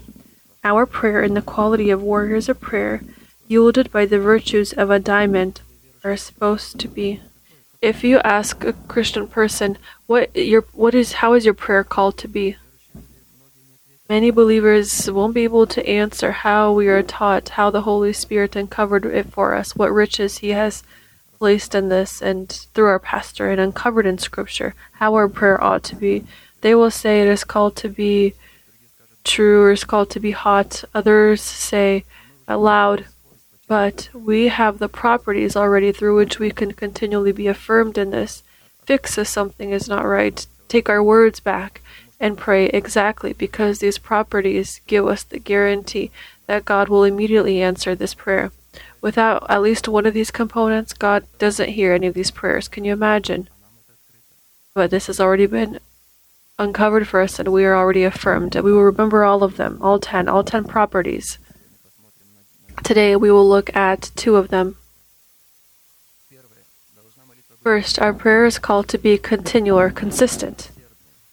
our 0.62 0.87
prayer 0.87 1.23
in 1.23 1.35
the 1.35 1.42
quality 1.42 1.90
of 1.90 2.01
warriors 2.01 2.49
of 2.49 2.61
prayer, 2.61 3.03
yielded 3.49 3.90
by 3.90 4.07
the 4.07 4.20
virtues 4.20 4.73
of 4.73 4.90
a 4.90 5.01
diamond, 5.01 5.61
are 6.05 6.16
supposed 6.16 6.79
to 6.79 6.87
be. 6.87 7.20
If 7.85 8.03
you 8.03 8.18
ask 8.20 8.64
a 8.64 8.73
Christian 8.73 9.27
person, 9.27 9.77
what 10.07 10.35
your 10.35 10.62
what 10.73 10.94
is 10.94 11.20
how 11.20 11.35
is 11.35 11.44
your 11.44 11.53
prayer 11.53 11.85
called 11.85 12.16
to 12.16 12.27
be? 12.27 12.57
Many 14.09 14.31
believers 14.31 15.11
won't 15.11 15.35
be 15.35 15.44
able 15.44 15.66
to 15.66 15.87
answer 15.87 16.33
how 16.33 16.73
we 16.73 16.88
are 16.88 17.03
taught, 17.03 17.51
how 17.61 17.68
the 17.68 17.83
Holy 17.83 18.14
Spirit 18.14 18.57
uncovered 18.57 19.05
it 19.05 19.31
for 19.31 19.55
us, 19.55 19.77
what 19.77 19.92
riches 19.92 20.38
He 20.38 20.53
has 20.53 20.83
placed 21.38 21.75
in 21.75 21.90
this 21.90 22.23
and 22.23 22.49
through 22.73 22.87
our 22.87 22.99
pastor 22.99 23.51
and 23.51 23.61
uncovered 23.61 24.07
in 24.07 24.16
Scripture, 24.16 24.75
how 24.92 25.12
our 25.12 25.29
prayer 25.29 25.62
ought 25.62 25.85
to 25.85 25.94
be. 25.94 26.25
They 26.62 26.75
will 26.75 26.90
say 26.90 27.20
it 27.20 27.29
is 27.29 27.44
called 27.44 27.77
to 27.77 27.90
be 27.90 28.33
true 29.25 29.61
or 29.61 29.73
is 29.73 29.85
called 29.85 30.09
to 30.12 30.20
be 30.20 30.31
hot. 30.31 30.85
Others 30.94 31.42
say 31.42 32.07
aloud, 32.49 33.05
but 33.66 34.09
we 34.12 34.48
have 34.48 34.79
the 34.79 34.88
properties 34.88 35.57
already 35.57 35.92
through 35.92 36.16
which 36.16 36.38
we 36.38 36.50
can 36.50 36.72
continually 36.72 37.33
be 37.33 37.46
affirmed 37.46 37.96
in 37.96 38.11
this. 38.11 38.42
Fix 38.85 39.16
if 39.16 39.29
something 39.29 39.70
is 39.70 39.88
not 39.88 40.05
right. 40.05 40.46
Take 40.68 40.88
our 40.88 41.03
words 41.03 41.40
back 41.40 41.81
and 42.20 42.38
pray 42.38 42.66
exactly 42.66 43.33
because 43.33 43.79
these 43.79 43.98
properties 43.98 44.81
give 44.87 45.07
us 45.07 45.22
the 45.22 45.38
guarantee 45.38 46.11
that 46.46 46.64
God 46.64 46.88
will 46.88 47.05
immediately 47.05 47.62
answer 47.62 47.94
this 47.94 48.14
prayer. 48.14 48.53
Without 49.00 49.46
at 49.50 49.62
least 49.62 49.88
one 49.88 50.07
of 50.07 50.14
these 50.14 50.31
components, 50.31 50.92
God 50.92 51.27
doesn't 51.38 51.70
hear 51.70 51.92
any 51.92 52.07
of 52.07 52.14
these 52.14 52.31
prayers. 52.31 52.68
Can 52.68 52.85
you 52.85 52.92
imagine? 52.92 53.48
But 54.74 54.90
this 54.90 55.07
has 55.07 55.20
already 55.20 55.46
been 55.46 55.79
uncovered 56.59 57.07
for 57.09 57.20
us 57.20 57.38
and 57.38 57.48
we 57.48 57.64
are 57.64 57.77
already 57.77 58.05
affirmed. 58.05 58.57
And 58.57 58.64
we 58.64 58.72
will 58.72 58.83
remember 58.83 59.24
all 59.24 59.42
of 59.42 59.57
them, 59.57 59.79
all 59.81 59.98
10, 59.98 60.29
all 60.29 60.44
10 60.44 60.64
properties. 60.64 61.38
Today 62.85 63.16
we 63.16 63.31
will 63.31 63.49
look 63.49 63.75
at 63.75 64.11
two 64.14 64.37
of 64.37 64.49
them. 64.49 64.77
First, 67.62 67.99
our 67.99 68.12
prayer 68.12 68.44
is 68.44 68.59
called 68.59 68.88
to 68.88 68.99
be 68.99 69.16
continual 69.16 69.90
consistent, 69.90 70.70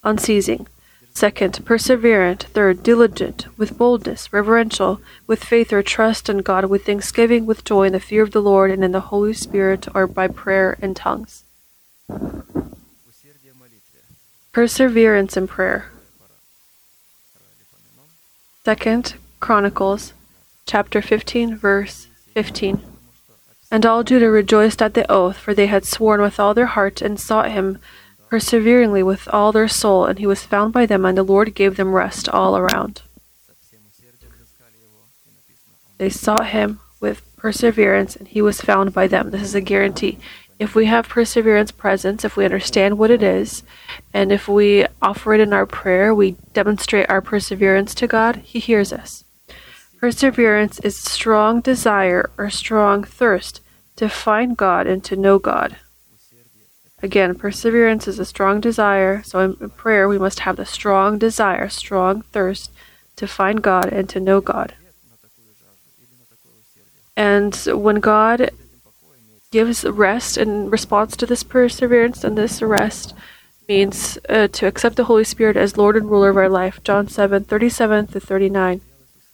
unceasing. 0.02 0.66
Second, 1.12 1.60
perseverant. 1.66 2.44
Third, 2.44 2.82
diligent, 2.82 3.46
with 3.58 3.76
boldness, 3.76 4.32
reverential, 4.32 5.02
with 5.26 5.44
faith 5.44 5.74
or 5.74 5.82
trust 5.82 6.30
in 6.30 6.38
God, 6.38 6.64
with 6.64 6.86
thanksgiving, 6.86 7.44
with 7.44 7.64
joy 7.64 7.88
in 7.88 7.92
the 7.92 8.00
fear 8.00 8.22
of 8.22 8.30
the 8.30 8.40
Lord, 8.40 8.70
and 8.70 8.82
in 8.82 8.92
the 8.92 9.12
Holy 9.12 9.34
Spirit, 9.34 9.86
or 9.94 10.06
by 10.06 10.28
prayer 10.28 10.78
and 10.80 10.96
tongues. 10.96 11.44
Perseverance 14.52 15.36
in 15.36 15.46
prayer. 15.46 15.90
Second, 18.64 19.16
Chronicles 19.38 20.14
chapter 20.66 21.02
15, 21.02 21.56
verse 21.56 22.08
15. 22.34 22.80
And 23.70 23.86
all 23.86 24.04
Judah 24.04 24.30
rejoiced 24.30 24.82
at 24.82 24.94
the 24.94 25.10
oath, 25.10 25.38
for 25.38 25.54
they 25.54 25.66
had 25.66 25.84
sworn 25.84 26.20
with 26.20 26.38
all 26.38 26.54
their 26.54 26.66
heart 26.66 27.00
and 27.00 27.18
sought 27.18 27.50
him 27.50 27.78
perseveringly 28.28 29.02
with 29.02 29.28
all 29.32 29.52
their 29.52 29.68
soul, 29.68 30.06
and 30.06 30.18
he 30.18 30.26
was 30.26 30.44
found 30.44 30.72
by 30.72 30.86
them, 30.86 31.04
and 31.04 31.18
the 31.18 31.22
Lord 31.22 31.54
gave 31.54 31.76
them 31.76 31.92
rest 31.92 32.28
all 32.28 32.56
around. 32.56 33.02
They 35.98 36.08
sought 36.08 36.48
him 36.48 36.80
with 37.00 37.22
perseverance, 37.36 38.16
and 38.16 38.26
he 38.28 38.42
was 38.42 38.60
found 38.60 38.92
by 38.92 39.06
them. 39.06 39.30
This 39.30 39.42
is 39.42 39.54
a 39.54 39.60
guarantee. 39.60 40.18
If 40.58 40.74
we 40.74 40.86
have 40.86 41.08
perseverance 41.08 41.72
presence, 41.72 42.24
if 42.24 42.36
we 42.36 42.44
understand 42.44 42.98
what 42.98 43.10
it 43.10 43.22
is, 43.22 43.62
and 44.14 44.32
if 44.32 44.48
we 44.48 44.86
offer 45.00 45.34
it 45.34 45.40
in 45.40 45.52
our 45.52 45.66
prayer, 45.66 46.14
we 46.14 46.36
demonstrate 46.52 47.10
our 47.10 47.20
perseverance 47.20 47.94
to 47.96 48.06
God, 48.06 48.36
He 48.36 48.58
hears 48.58 48.92
us. 48.92 49.24
Perseverance 50.02 50.80
is 50.80 50.96
strong 50.96 51.60
desire 51.60 52.28
or 52.36 52.50
strong 52.50 53.04
thirst 53.04 53.60
to 53.94 54.08
find 54.08 54.56
God 54.56 54.88
and 54.88 55.04
to 55.04 55.14
know 55.14 55.38
God. 55.38 55.76
Again, 57.00 57.36
perseverance 57.36 58.08
is 58.08 58.18
a 58.18 58.24
strong 58.24 58.60
desire. 58.60 59.22
So 59.22 59.38
in 59.38 59.70
prayer, 59.70 60.08
we 60.08 60.18
must 60.18 60.40
have 60.40 60.56
the 60.56 60.66
strong 60.66 61.18
desire, 61.18 61.68
strong 61.68 62.22
thirst 62.22 62.72
to 63.14 63.28
find 63.28 63.62
God 63.62 63.92
and 63.92 64.08
to 64.08 64.18
know 64.18 64.40
God. 64.40 64.74
And 67.16 67.54
when 67.66 68.00
God 68.00 68.50
gives 69.52 69.84
rest 69.84 70.36
in 70.36 70.68
response 70.68 71.16
to 71.18 71.26
this 71.26 71.44
perseverance, 71.44 72.24
and 72.24 72.36
this 72.36 72.60
rest 72.60 73.14
means 73.68 74.18
uh, 74.28 74.48
to 74.48 74.66
accept 74.66 74.96
the 74.96 75.04
Holy 75.04 75.22
Spirit 75.22 75.56
as 75.56 75.76
Lord 75.76 75.96
and 75.96 76.10
ruler 76.10 76.30
of 76.30 76.36
our 76.36 76.48
life. 76.48 76.82
John 76.82 77.06
7 77.06 77.44
37 77.44 78.08
to 78.08 78.18
39. 78.18 78.80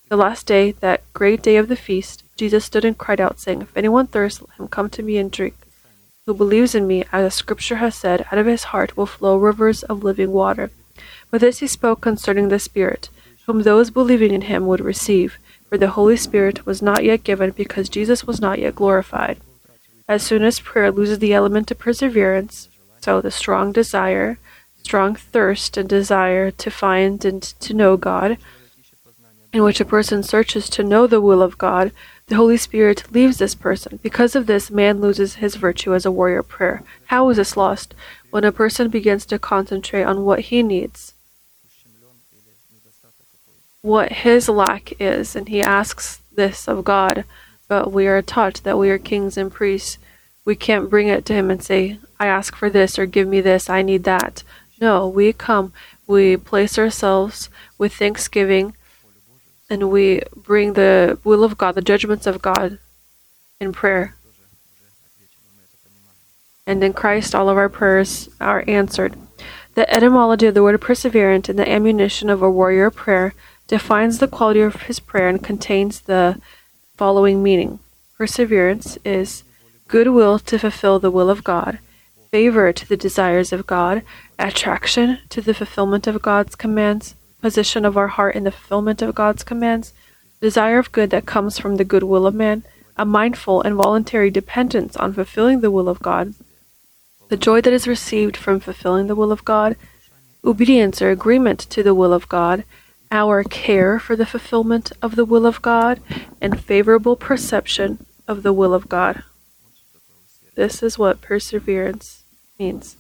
The 0.08 0.16
last 0.16 0.46
day, 0.46 0.72
that 0.72 1.02
great 1.12 1.42
day 1.42 1.56
of 1.56 1.68
the 1.68 1.76
feast, 1.76 2.24
Jesus 2.34 2.64
stood 2.64 2.84
and 2.84 2.96
cried 2.96 3.20
out, 3.20 3.38
saying, 3.38 3.60
If 3.60 3.76
anyone 3.76 4.06
thirsts, 4.06 4.40
let 4.40 4.58
him 4.58 4.66
come 4.66 4.88
to 4.90 5.02
me 5.02 5.18
and 5.18 5.30
drink. 5.30 5.54
Who 6.24 6.32
believes 6.32 6.74
in 6.74 6.86
me, 6.86 7.04
as 7.12 7.24
the 7.24 7.30
Scripture 7.30 7.76
has 7.76 7.94
said, 7.94 8.24
out 8.32 8.38
of 8.38 8.46
his 8.46 8.64
heart 8.64 8.96
will 8.96 9.04
flow 9.04 9.36
rivers 9.36 9.82
of 9.82 10.02
living 10.02 10.32
water. 10.32 10.70
But 11.30 11.42
this 11.42 11.58
he 11.58 11.66
spoke 11.66 12.00
concerning 12.00 12.48
the 12.48 12.58
Spirit, 12.58 13.10
whom 13.44 13.62
those 13.62 13.90
believing 13.90 14.32
in 14.32 14.42
him 14.42 14.66
would 14.66 14.80
receive, 14.80 15.38
for 15.68 15.76
the 15.76 15.90
Holy 15.90 16.16
Spirit 16.16 16.64
was 16.64 16.80
not 16.80 17.04
yet 17.04 17.22
given 17.22 17.50
because 17.50 17.90
Jesus 17.90 18.24
was 18.24 18.40
not 18.40 18.58
yet 18.58 18.74
glorified. 18.74 19.38
As 20.08 20.22
soon 20.22 20.42
as 20.42 20.58
prayer 20.58 20.90
loses 20.90 21.18
the 21.18 21.34
element 21.34 21.70
of 21.70 21.78
perseverance, 21.78 22.70
so 23.02 23.20
the 23.20 23.30
strong 23.30 23.72
desire, 23.72 24.38
strong 24.82 25.14
thirst 25.14 25.76
and 25.76 25.86
desire 25.86 26.50
to 26.50 26.70
find 26.70 27.22
and 27.26 27.42
to 27.42 27.74
know 27.74 27.98
God, 27.98 28.38
in 29.52 29.62
which 29.62 29.80
a 29.80 29.84
person 29.84 30.22
searches 30.22 30.68
to 30.68 30.82
know 30.82 31.06
the 31.06 31.20
will 31.20 31.42
of 31.42 31.58
God, 31.58 31.92
the 32.26 32.36
Holy 32.36 32.58
Spirit 32.58 33.10
leaves 33.12 33.38
this 33.38 33.54
person. 33.54 33.98
Because 34.02 34.36
of 34.36 34.46
this, 34.46 34.70
man 34.70 35.00
loses 35.00 35.36
his 35.36 35.56
virtue 35.56 35.94
as 35.94 36.04
a 36.04 36.12
warrior 36.12 36.42
prayer. 36.42 36.82
How 37.06 37.28
is 37.30 37.38
this 37.38 37.56
lost? 37.56 37.94
When 38.30 38.44
a 38.44 38.52
person 38.52 38.90
begins 38.90 39.24
to 39.26 39.38
concentrate 39.38 40.02
on 40.02 40.24
what 40.24 40.40
he 40.40 40.62
needs, 40.62 41.14
what 43.80 44.12
his 44.12 44.48
lack 44.48 44.92
is, 45.00 45.34
and 45.34 45.48
he 45.48 45.62
asks 45.62 46.20
this 46.34 46.68
of 46.68 46.84
God, 46.84 47.24
but 47.68 47.90
we 47.90 48.06
are 48.06 48.20
taught 48.20 48.60
that 48.64 48.78
we 48.78 48.90
are 48.90 48.98
kings 48.98 49.38
and 49.38 49.52
priests. 49.52 49.98
We 50.44 50.56
can't 50.56 50.90
bring 50.90 51.08
it 51.08 51.24
to 51.26 51.32
him 51.32 51.50
and 51.50 51.62
say, 51.62 51.98
I 52.20 52.26
ask 52.26 52.54
for 52.54 52.68
this, 52.68 52.98
or 52.98 53.06
give 53.06 53.28
me 53.28 53.40
this, 53.40 53.70
I 53.70 53.80
need 53.80 54.04
that. 54.04 54.42
No, 54.80 55.08
we 55.08 55.32
come, 55.32 55.72
we 56.06 56.36
place 56.36 56.78
ourselves 56.78 57.48
with 57.78 57.94
thanksgiving 57.94 58.74
and 59.70 59.90
we 59.90 60.22
bring 60.34 60.72
the 60.72 61.18
will 61.24 61.44
of 61.44 61.58
God, 61.58 61.74
the 61.74 61.82
judgments 61.82 62.26
of 62.26 62.40
God, 62.40 62.78
in 63.60 63.72
prayer. 63.72 64.14
And 66.66 66.82
in 66.84 66.92
Christ, 66.92 67.34
all 67.34 67.48
of 67.48 67.56
our 67.56 67.68
prayers 67.68 68.28
are 68.40 68.64
answered. 68.66 69.16
The 69.74 69.90
etymology 69.94 70.46
of 70.46 70.54
the 70.54 70.62
word 70.62 70.80
perseverant 70.80 71.48
and 71.48 71.58
the 71.58 71.68
ammunition 71.68 72.28
of 72.28 72.42
a 72.42 72.50
warrior 72.50 72.90
prayer 72.90 73.34
defines 73.68 74.18
the 74.18 74.28
quality 74.28 74.60
of 74.60 74.82
his 74.82 74.98
prayer 74.98 75.28
and 75.28 75.42
contains 75.42 76.00
the 76.00 76.40
following 76.96 77.42
meaning 77.42 77.78
Perseverance 78.16 78.98
is 79.04 79.44
goodwill 79.86 80.40
to 80.40 80.58
fulfill 80.58 80.98
the 80.98 81.10
will 81.10 81.30
of 81.30 81.44
God, 81.44 81.78
favor 82.32 82.72
to 82.72 82.88
the 82.88 82.96
desires 82.96 83.52
of 83.52 83.66
God, 83.66 84.02
attraction 84.38 85.18
to 85.28 85.40
the 85.40 85.54
fulfillment 85.54 86.06
of 86.06 86.20
God's 86.20 86.56
commands, 86.56 87.14
position 87.40 87.84
of 87.84 87.96
our 87.96 88.08
heart 88.08 88.34
in 88.34 88.44
the 88.44 88.50
fulfillment 88.50 89.02
of 89.02 89.14
God's 89.14 89.44
commands, 89.44 89.92
desire 90.40 90.78
of 90.78 90.92
good 90.92 91.10
that 91.10 91.26
comes 91.26 91.58
from 91.58 91.76
the 91.76 91.84
good 91.84 92.02
will 92.02 92.26
of 92.26 92.34
man, 92.34 92.62
a 92.96 93.04
mindful 93.04 93.62
and 93.62 93.76
voluntary 93.76 94.30
dependence 94.30 94.96
on 94.96 95.12
fulfilling 95.12 95.60
the 95.60 95.70
will 95.70 95.88
of 95.88 96.00
God, 96.00 96.34
the 97.28 97.36
joy 97.36 97.60
that 97.60 97.72
is 97.72 97.86
received 97.86 98.36
from 98.36 98.60
fulfilling 98.60 99.06
the 99.06 99.14
will 99.14 99.32
of 99.32 99.44
God, 99.44 99.76
obedience 100.44 101.00
or 101.02 101.10
agreement 101.10 101.60
to 101.60 101.82
the 101.82 101.94
will 101.94 102.12
of 102.12 102.28
God, 102.28 102.64
our 103.10 103.42
care 103.44 103.98
for 103.98 104.16
the 104.16 104.26
fulfillment 104.26 104.92
of 105.00 105.16
the 105.16 105.24
will 105.24 105.46
of 105.46 105.62
God, 105.62 106.00
and 106.40 106.60
favorable 106.60 107.16
perception 107.16 108.04
of 108.26 108.42
the 108.42 108.52
will 108.52 108.74
of 108.74 108.88
God. 108.88 109.22
This 110.54 110.82
is 110.82 110.98
what 110.98 111.20
perseverance 111.20 112.24
means. 112.58 112.96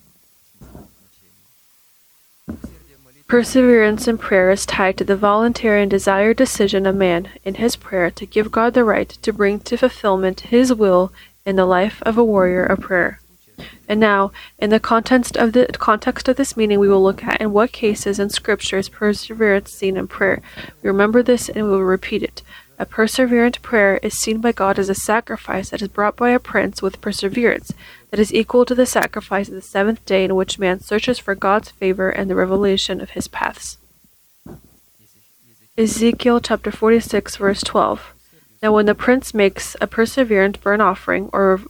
Perseverance 3.28 4.08
in 4.08 4.16
prayer 4.16 4.50
is 4.50 4.64
tied 4.64 4.96
to 4.96 5.04
the 5.04 5.14
voluntary 5.14 5.82
and 5.82 5.90
desired 5.90 6.38
decision 6.38 6.86
of 6.86 6.96
man 6.96 7.28
in 7.44 7.56
his 7.56 7.76
prayer 7.76 8.10
to 8.10 8.24
give 8.24 8.50
God 8.50 8.72
the 8.72 8.84
right 8.84 9.06
to 9.10 9.32
bring 9.34 9.60
to 9.60 9.76
fulfillment 9.76 10.40
his 10.40 10.72
will 10.72 11.12
in 11.44 11.56
the 11.56 11.66
life 11.66 12.02
of 12.06 12.16
a 12.16 12.24
warrior 12.24 12.64
of 12.64 12.80
prayer. 12.80 13.20
And 13.86 14.00
now, 14.00 14.32
in 14.58 14.70
the 14.70 14.80
context 14.80 15.36
of 15.36 15.52
the 15.52 15.66
context 15.66 16.26
of 16.26 16.36
this 16.36 16.56
meeting, 16.56 16.78
we 16.78 16.88
will 16.88 17.02
look 17.02 17.22
at 17.22 17.38
in 17.38 17.52
what 17.52 17.70
cases 17.70 18.18
in 18.18 18.30
Scripture 18.30 18.78
is 18.78 18.88
perseverance 18.88 19.74
seen 19.74 19.98
in 19.98 20.08
prayer. 20.08 20.40
We 20.82 20.88
remember 20.88 21.22
this 21.22 21.50
and 21.50 21.66
we 21.66 21.70
will 21.70 21.84
repeat 21.84 22.22
it. 22.22 22.40
A 22.80 22.86
perseverant 22.86 23.60
prayer 23.60 23.98
is 24.04 24.14
seen 24.14 24.40
by 24.40 24.52
God 24.52 24.78
as 24.78 24.88
a 24.88 24.94
sacrifice 24.94 25.70
that 25.70 25.82
is 25.82 25.88
brought 25.88 26.16
by 26.16 26.30
a 26.30 26.38
prince 26.38 26.80
with 26.80 27.00
perseverance, 27.00 27.72
that 28.10 28.20
is 28.20 28.32
equal 28.32 28.64
to 28.64 28.74
the 28.74 28.86
sacrifice 28.86 29.48
of 29.48 29.54
the 29.54 29.62
seventh 29.62 30.04
day 30.06 30.24
in 30.24 30.36
which 30.36 30.60
man 30.60 30.78
searches 30.78 31.18
for 31.18 31.34
God's 31.34 31.70
favor 31.72 32.08
and 32.08 32.30
the 32.30 32.36
revelation 32.36 33.00
of 33.00 33.10
his 33.10 33.26
paths. 33.26 33.78
Ezekiel 35.76 36.40
chapter 36.40 36.70
46, 36.70 37.36
verse 37.36 37.62
12. 37.62 38.14
Now, 38.62 38.72
when 38.72 38.86
the 38.86 38.94
prince 38.94 39.34
makes 39.34 39.76
a 39.80 39.88
perseverant 39.88 40.60
burnt 40.60 40.82
offering 40.82 41.30
or 41.32 41.60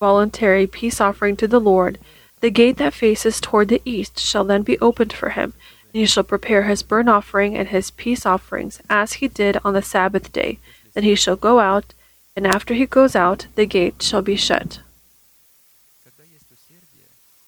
voluntary 0.00 0.66
peace 0.66 1.00
offering 1.00 1.36
to 1.36 1.46
the 1.46 1.60
Lord, 1.60 1.98
the 2.40 2.50
gate 2.50 2.78
that 2.78 2.94
faces 2.94 3.40
toward 3.40 3.68
the 3.68 3.82
east 3.84 4.18
shall 4.18 4.44
then 4.44 4.62
be 4.62 4.78
opened 4.80 5.12
for 5.12 5.30
him, 5.30 5.54
he 5.96 6.04
shall 6.04 6.24
prepare 6.24 6.64
his 6.64 6.82
burnt 6.82 7.08
offering 7.08 7.56
and 7.56 7.68
his 7.68 7.90
peace 7.90 8.26
offerings, 8.26 8.82
as 8.90 9.14
he 9.14 9.28
did 9.28 9.58
on 9.64 9.72
the 9.72 9.80
Sabbath 9.80 10.30
day. 10.30 10.58
Then 10.92 11.04
he 11.04 11.14
shall 11.14 11.36
go 11.36 11.58
out, 11.58 11.94
and 12.36 12.46
after 12.46 12.74
he 12.74 12.84
goes 12.84 13.16
out, 13.16 13.46
the 13.54 13.64
gate 13.64 14.02
shall 14.02 14.20
be 14.20 14.36
shut. 14.36 14.80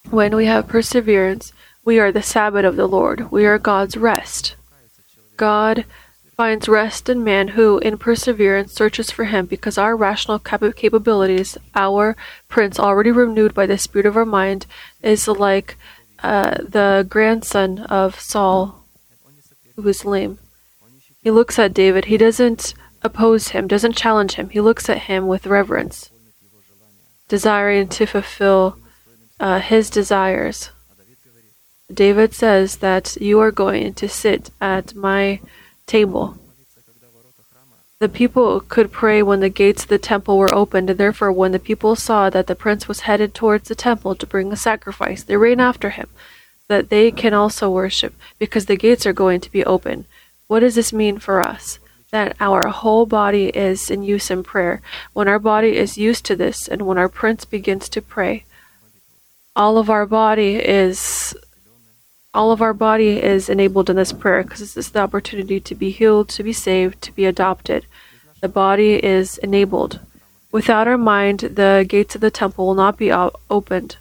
When 0.09 0.35
we 0.35 0.47
have 0.47 0.67
perseverance, 0.67 1.53
we 1.85 1.99
are 1.99 2.11
the 2.11 2.23
Sabbath 2.23 2.65
of 2.65 2.75
the 2.75 2.87
Lord. 2.87 3.29
We 3.29 3.45
are 3.45 3.59
God's 3.59 3.95
rest. 3.95 4.55
God 5.37 5.85
finds 6.35 6.67
rest 6.67 7.07
in 7.07 7.23
man 7.23 7.49
who, 7.49 7.77
in 7.77 7.99
perseverance, 7.99 8.73
searches 8.73 9.11
for 9.11 9.25
him 9.25 9.45
because 9.45 9.77
our 9.77 9.95
rational 9.95 10.39
cap- 10.39 10.75
capabilities, 10.75 11.55
our 11.75 12.17
prince 12.47 12.79
already 12.79 13.11
renewed 13.11 13.53
by 13.53 13.67
the 13.67 13.77
spirit 13.77 14.07
of 14.07 14.17
our 14.17 14.25
mind, 14.25 14.65
is 15.03 15.27
like 15.27 15.77
uh, 16.23 16.55
the 16.61 17.05
grandson 17.09 17.79
of 17.79 18.19
Saul, 18.19 18.85
who 19.75 19.81
was 19.81 20.05
lame. 20.05 20.39
He 21.21 21.31
looks 21.31 21.59
at 21.59 21.73
David. 21.73 22.05
He 22.05 22.17
doesn't 22.17 22.73
oppose 23.01 23.49
him, 23.49 23.67
doesn't 23.67 23.95
challenge 23.95 24.33
him. 24.33 24.49
He 24.49 24.61
looks 24.61 24.89
at 24.89 25.03
him 25.03 25.27
with 25.27 25.47
reverence, 25.47 26.09
desiring 27.27 27.87
to 27.89 28.05
fulfill 28.05 28.77
uh, 29.39 29.59
his 29.59 29.89
desires. 29.89 30.71
David 31.91 32.33
says 32.33 32.77
that 32.77 33.17
you 33.19 33.39
are 33.39 33.51
going 33.51 33.93
to 33.95 34.07
sit 34.07 34.51
at 34.61 34.93
my 34.95 35.39
table. 35.87 36.37
The 37.99 38.07
people 38.07 38.61
could 38.61 38.93
pray 38.93 39.21
when 39.21 39.41
the 39.41 39.49
gates 39.49 39.83
of 39.83 39.89
the 39.89 39.99
temple 39.99 40.37
were 40.37 40.53
opened, 40.55 40.89
and 40.89 40.97
therefore, 40.97 41.33
when 41.33 41.51
the 41.51 41.59
people 41.59 41.97
saw 41.97 42.29
that 42.29 42.47
the 42.47 42.55
prince 42.55 42.87
was 42.87 43.01
headed 43.01 43.33
towards 43.33 43.67
the 43.67 43.75
temple 43.75 44.15
to 44.15 44.25
bring 44.25 44.53
a 44.53 44.55
sacrifice, 44.55 45.21
they 45.21 45.35
ran 45.35 45.59
after 45.59 45.89
him, 45.89 46.07
that 46.69 46.89
they 46.89 47.11
can 47.11 47.33
also 47.33 47.69
worship, 47.69 48.13
because 48.37 48.67
the 48.67 48.77
gates 48.77 49.05
are 49.05 49.11
going 49.11 49.41
to 49.41 49.51
be 49.51 49.65
open. 49.65 50.05
What 50.47 50.61
does 50.61 50.75
this 50.75 50.93
mean 50.93 51.19
for 51.19 51.45
us? 51.45 51.79
That 52.11 52.37
our 52.39 52.69
whole 52.69 53.05
body 53.05 53.47
is 53.49 53.91
in 53.91 54.03
use 54.03 54.31
in 54.31 54.43
prayer. 54.43 54.81
When 55.11 55.27
our 55.27 55.37
body 55.37 55.75
is 55.75 55.97
used 55.97 56.23
to 56.27 56.37
this, 56.37 56.69
and 56.69 56.83
when 56.83 56.97
our 56.97 57.09
prince 57.09 57.43
begins 57.43 57.89
to 57.89 58.01
pray, 58.01 58.45
all 59.57 59.77
of 59.77 59.89
our 59.89 60.05
body 60.05 60.55
is 60.55 61.35
all 62.33 62.51
of 62.51 62.61
our 62.61 62.73
body 62.73 63.21
is 63.21 63.49
enabled 63.49 63.89
in 63.89 63.95
this 63.95 64.13
prayer 64.13 64.43
because 64.43 64.59
this 64.59 64.77
is 64.77 64.91
the 64.91 64.99
opportunity 64.99 65.59
to 65.59 65.75
be 65.75 65.89
healed, 65.89 66.29
to 66.29 66.43
be 66.43 66.53
saved, 66.53 67.01
to 67.01 67.11
be 67.11 67.25
adopted. 67.25 67.85
The 68.41 68.49
body 68.49 69.03
is 69.03 69.37
enabled. 69.39 69.99
Without 70.51 70.87
our 70.87 70.97
mind, 70.97 71.39
the 71.39 71.85
gates 71.87 72.15
of 72.15 72.21
the 72.21 72.31
temple 72.31 72.67
will 72.67 72.75
not 72.75 72.97
be 72.97 73.11
opened. 73.11 73.97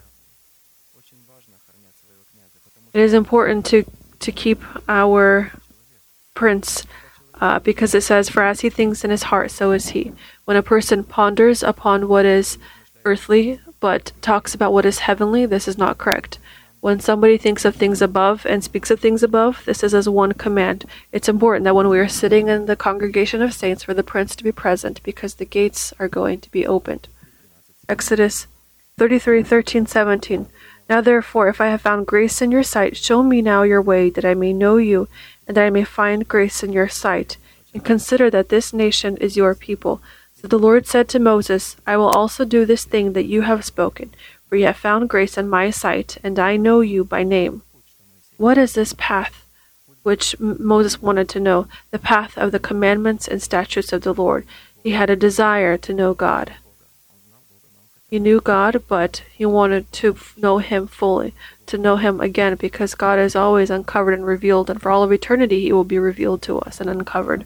It 2.94 3.00
is 3.00 3.12
important 3.12 3.66
to, 3.66 3.84
to 4.20 4.32
keep 4.32 4.62
our 4.88 5.52
prince 6.34 6.84
uh, 7.40 7.58
because 7.60 7.94
it 7.94 8.02
says, 8.02 8.28
For 8.28 8.42
as 8.42 8.60
he 8.60 8.70
thinks 8.70 9.04
in 9.04 9.10
his 9.10 9.24
heart, 9.24 9.50
so 9.50 9.72
is 9.72 9.90
he. 9.90 10.12
When 10.44 10.56
a 10.56 10.62
person 10.62 11.04
ponders 11.04 11.62
upon 11.62 12.08
what 12.08 12.24
is 12.24 12.58
earthly 13.04 13.60
but 13.80 14.12
talks 14.20 14.54
about 14.54 14.72
what 14.72 14.86
is 14.86 15.00
heavenly, 15.00 15.46
this 15.46 15.68
is 15.68 15.78
not 15.78 15.98
correct. 15.98 16.38
When 16.80 17.00
somebody 17.00 17.38
thinks 17.38 17.64
of 17.64 17.74
things 17.74 18.00
above 18.00 18.46
and 18.46 18.62
speaks 18.62 18.90
of 18.90 19.00
things 19.00 19.24
above, 19.24 19.64
this 19.64 19.82
is 19.82 19.94
as 19.94 20.08
one 20.08 20.32
command. 20.32 20.84
It's 21.10 21.28
important 21.28 21.64
that 21.64 21.74
when 21.74 21.88
we 21.88 21.98
are 21.98 22.08
sitting 22.08 22.48
in 22.48 22.66
the 22.66 22.76
congregation 22.76 23.42
of 23.42 23.52
saints 23.52 23.82
for 23.82 23.94
the 23.94 24.04
prince 24.04 24.36
to 24.36 24.44
be 24.44 24.52
present 24.52 25.02
because 25.02 25.34
the 25.34 25.44
gates 25.44 25.92
are 25.98 26.08
going 26.08 26.40
to 26.40 26.50
be 26.50 26.66
opened. 26.66 27.08
Exodus 27.88 28.46
33 28.96 29.42
13 29.42 29.86
17. 29.86 30.46
Now 30.88 31.00
therefore, 31.00 31.48
if 31.48 31.60
I 31.60 31.68
have 31.68 31.82
found 31.82 32.06
grace 32.06 32.40
in 32.40 32.52
your 32.52 32.62
sight, 32.62 32.96
show 32.96 33.22
me 33.22 33.42
now 33.42 33.62
your 33.64 33.82
way, 33.82 34.08
that 34.10 34.24
I 34.24 34.34
may 34.34 34.52
know 34.52 34.76
you, 34.76 35.08
and 35.46 35.56
that 35.56 35.64
I 35.64 35.70
may 35.70 35.84
find 35.84 36.28
grace 36.28 36.62
in 36.62 36.72
your 36.72 36.88
sight. 36.88 37.36
And 37.74 37.84
consider 37.84 38.30
that 38.30 38.48
this 38.48 38.72
nation 38.72 39.16
is 39.16 39.36
your 39.36 39.54
people. 39.54 40.00
So 40.40 40.46
the 40.46 40.58
Lord 40.58 40.86
said 40.86 41.08
to 41.08 41.18
Moses, 41.18 41.76
I 41.86 41.96
will 41.96 42.08
also 42.08 42.44
do 42.44 42.64
this 42.64 42.84
thing 42.84 43.12
that 43.14 43.26
you 43.26 43.42
have 43.42 43.64
spoken, 43.64 44.14
for 44.48 44.56
you 44.56 44.66
have 44.66 44.76
found 44.76 45.08
grace 45.08 45.36
in 45.36 45.48
my 45.48 45.70
sight, 45.70 46.16
and 46.24 46.38
I 46.38 46.56
know 46.56 46.80
you 46.80 47.04
by 47.04 47.22
name. 47.22 47.62
What 48.36 48.56
is 48.56 48.72
this 48.72 48.94
path? 48.96 49.44
Which 50.02 50.34
M- 50.40 50.56
Moses 50.58 51.02
wanted 51.02 51.28
to 51.30 51.40
know, 51.40 51.66
the 51.90 51.98
path 51.98 52.38
of 52.38 52.52
the 52.52 52.58
commandments 52.58 53.28
and 53.28 53.42
statutes 53.42 53.92
of 53.92 54.02
the 54.02 54.14
Lord. 54.14 54.46
He 54.82 54.90
had 54.92 55.10
a 55.10 55.16
desire 55.16 55.76
to 55.76 55.92
know 55.92 56.14
God. 56.14 56.54
He 58.08 58.18
knew 58.18 58.40
God, 58.40 58.84
but 58.88 59.22
he 59.34 59.44
wanted 59.44 59.92
to 59.92 60.16
know 60.38 60.58
Him 60.58 60.86
fully, 60.86 61.34
to 61.66 61.76
know 61.76 61.96
Him 61.96 62.22
again, 62.22 62.54
because 62.54 62.94
God 62.94 63.18
is 63.18 63.36
always 63.36 63.68
uncovered 63.68 64.14
and 64.14 64.24
revealed, 64.24 64.70
and 64.70 64.80
for 64.80 64.90
all 64.90 65.02
of 65.02 65.12
eternity 65.12 65.60
He 65.60 65.72
will 65.72 65.84
be 65.84 65.98
revealed 65.98 66.40
to 66.42 66.58
us 66.60 66.80
and 66.80 66.88
uncovered. 66.88 67.44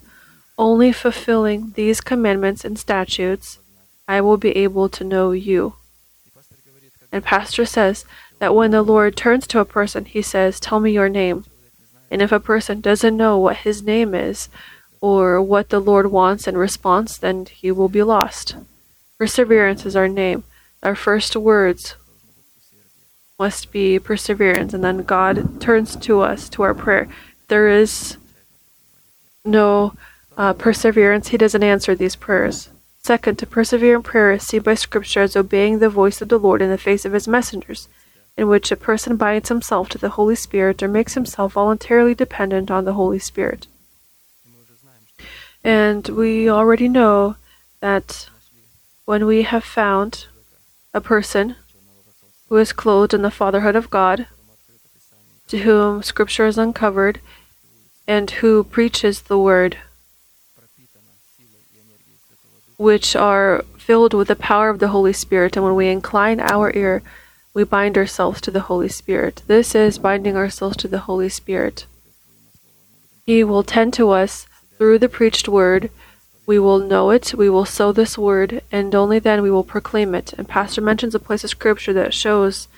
Only 0.56 0.92
fulfilling 0.92 1.72
these 1.74 2.00
commandments 2.00 2.64
and 2.64 2.78
statutes, 2.78 3.58
I 4.06 4.20
will 4.20 4.36
be 4.36 4.56
able 4.56 4.88
to 4.90 5.02
know 5.02 5.32
you. 5.32 5.74
And 7.12 7.22
Pastor 7.22 7.64
says 7.66 8.04
that 8.38 8.54
when 8.54 8.72
the 8.72 8.82
Lord 8.82 9.16
turns 9.16 9.46
to 9.48 9.60
a 9.60 9.64
person, 9.64 10.06
He 10.06 10.22
says, 10.22 10.58
Tell 10.58 10.80
me 10.80 10.90
your 10.90 11.08
name. 11.08 11.44
And 12.12 12.20
if 12.20 12.30
a 12.30 12.40
person 12.40 12.82
doesn't 12.82 13.16
know 13.16 13.38
what 13.38 13.58
his 13.58 13.82
name 13.82 14.14
is, 14.14 14.50
or 15.00 15.40
what 15.40 15.70
the 15.70 15.80
Lord 15.80 16.12
wants 16.12 16.46
in 16.46 16.58
response, 16.58 17.16
then 17.16 17.46
he 17.46 17.72
will 17.72 17.88
be 17.88 18.02
lost. 18.02 18.54
Perseverance 19.18 19.86
is 19.86 19.96
our 19.96 20.08
name. 20.08 20.44
Our 20.82 20.94
first 20.94 21.34
words 21.36 21.94
must 23.38 23.72
be 23.72 23.98
perseverance, 23.98 24.74
and 24.74 24.84
then 24.84 25.04
God 25.04 25.58
turns 25.58 25.96
to 25.96 26.20
us, 26.20 26.50
to 26.50 26.62
our 26.62 26.74
prayer. 26.74 27.08
There 27.48 27.68
is 27.68 28.18
no 29.42 29.94
uh, 30.36 30.52
perseverance, 30.52 31.28
He 31.28 31.38
doesn't 31.38 31.62
answer 31.62 31.94
these 31.94 32.14
prayers. 32.14 32.68
Second, 33.04 33.36
to 33.38 33.46
persevere 33.46 33.96
in 33.96 34.02
prayer 34.02 34.30
is 34.30 34.46
seen 34.46 34.62
by 34.62 34.74
Scripture 34.74 35.22
as 35.22 35.34
obeying 35.34 35.80
the 35.80 35.88
voice 35.88 36.22
of 36.22 36.28
the 36.28 36.38
Lord 36.38 36.62
in 36.62 36.70
the 36.70 36.78
face 36.78 37.04
of 37.04 37.12
his 37.12 37.26
messengers, 37.26 37.88
in 38.36 38.46
which 38.46 38.70
a 38.70 38.76
person 38.76 39.16
binds 39.16 39.48
himself 39.48 39.88
to 39.88 39.98
the 39.98 40.10
Holy 40.10 40.36
Spirit 40.36 40.82
or 40.84 40.88
makes 40.88 41.14
himself 41.14 41.54
voluntarily 41.54 42.14
dependent 42.14 42.70
on 42.70 42.84
the 42.84 42.92
Holy 42.92 43.18
Spirit. 43.18 43.66
And 45.64 46.08
we 46.08 46.48
already 46.48 46.88
know 46.88 47.36
that 47.80 48.28
when 49.04 49.26
we 49.26 49.42
have 49.42 49.64
found 49.64 50.26
a 50.94 51.00
person 51.00 51.56
who 52.48 52.56
is 52.56 52.72
clothed 52.72 53.14
in 53.14 53.22
the 53.22 53.30
fatherhood 53.32 53.74
of 53.74 53.90
God, 53.90 54.28
to 55.48 55.58
whom 55.58 56.04
Scripture 56.04 56.46
is 56.46 56.56
uncovered, 56.56 57.20
and 58.06 58.30
who 58.30 58.62
preaches 58.62 59.22
the 59.22 59.38
Word 59.38 59.78
which 62.76 63.14
are 63.16 63.64
filled 63.76 64.14
with 64.14 64.28
the 64.28 64.36
power 64.36 64.68
of 64.68 64.78
the 64.78 64.88
Holy 64.88 65.12
Spirit, 65.12 65.56
and 65.56 65.64
when 65.64 65.74
we 65.74 65.88
incline 65.88 66.40
our 66.40 66.74
ear, 66.74 67.02
we 67.54 67.64
bind 67.64 67.98
ourselves 67.98 68.40
to 68.40 68.50
the 68.50 68.60
Holy 68.60 68.88
Spirit. 68.88 69.42
This 69.46 69.74
is 69.74 69.98
binding 69.98 70.36
ourselves 70.36 70.76
to 70.78 70.88
the 70.88 71.00
Holy 71.00 71.28
Spirit. 71.28 71.86
He 73.26 73.44
will 73.44 73.62
tend 73.62 73.92
to 73.94 74.10
us 74.10 74.46
through 74.78 74.98
the 74.98 75.08
preached 75.08 75.48
word. 75.48 75.90
We 76.46 76.58
will 76.58 76.78
know 76.78 77.10
it, 77.10 77.34
we 77.34 77.48
will 77.50 77.64
sow 77.64 77.92
this 77.92 78.18
word, 78.18 78.62
and 78.72 78.94
only 78.94 79.18
then 79.18 79.42
we 79.42 79.50
will 79.50 79.64
proclaim 79.64 80.14
it. 80.14 80.32
And 80.32 80.48
Pastor 80.48 80.80
mentions 80.80 81.14
a 81.14 81.20
place 81.20 81.44
of 81.44 81.50
scripture 81.50 81.92
that 81.92 82.14
shows 82.14 82.68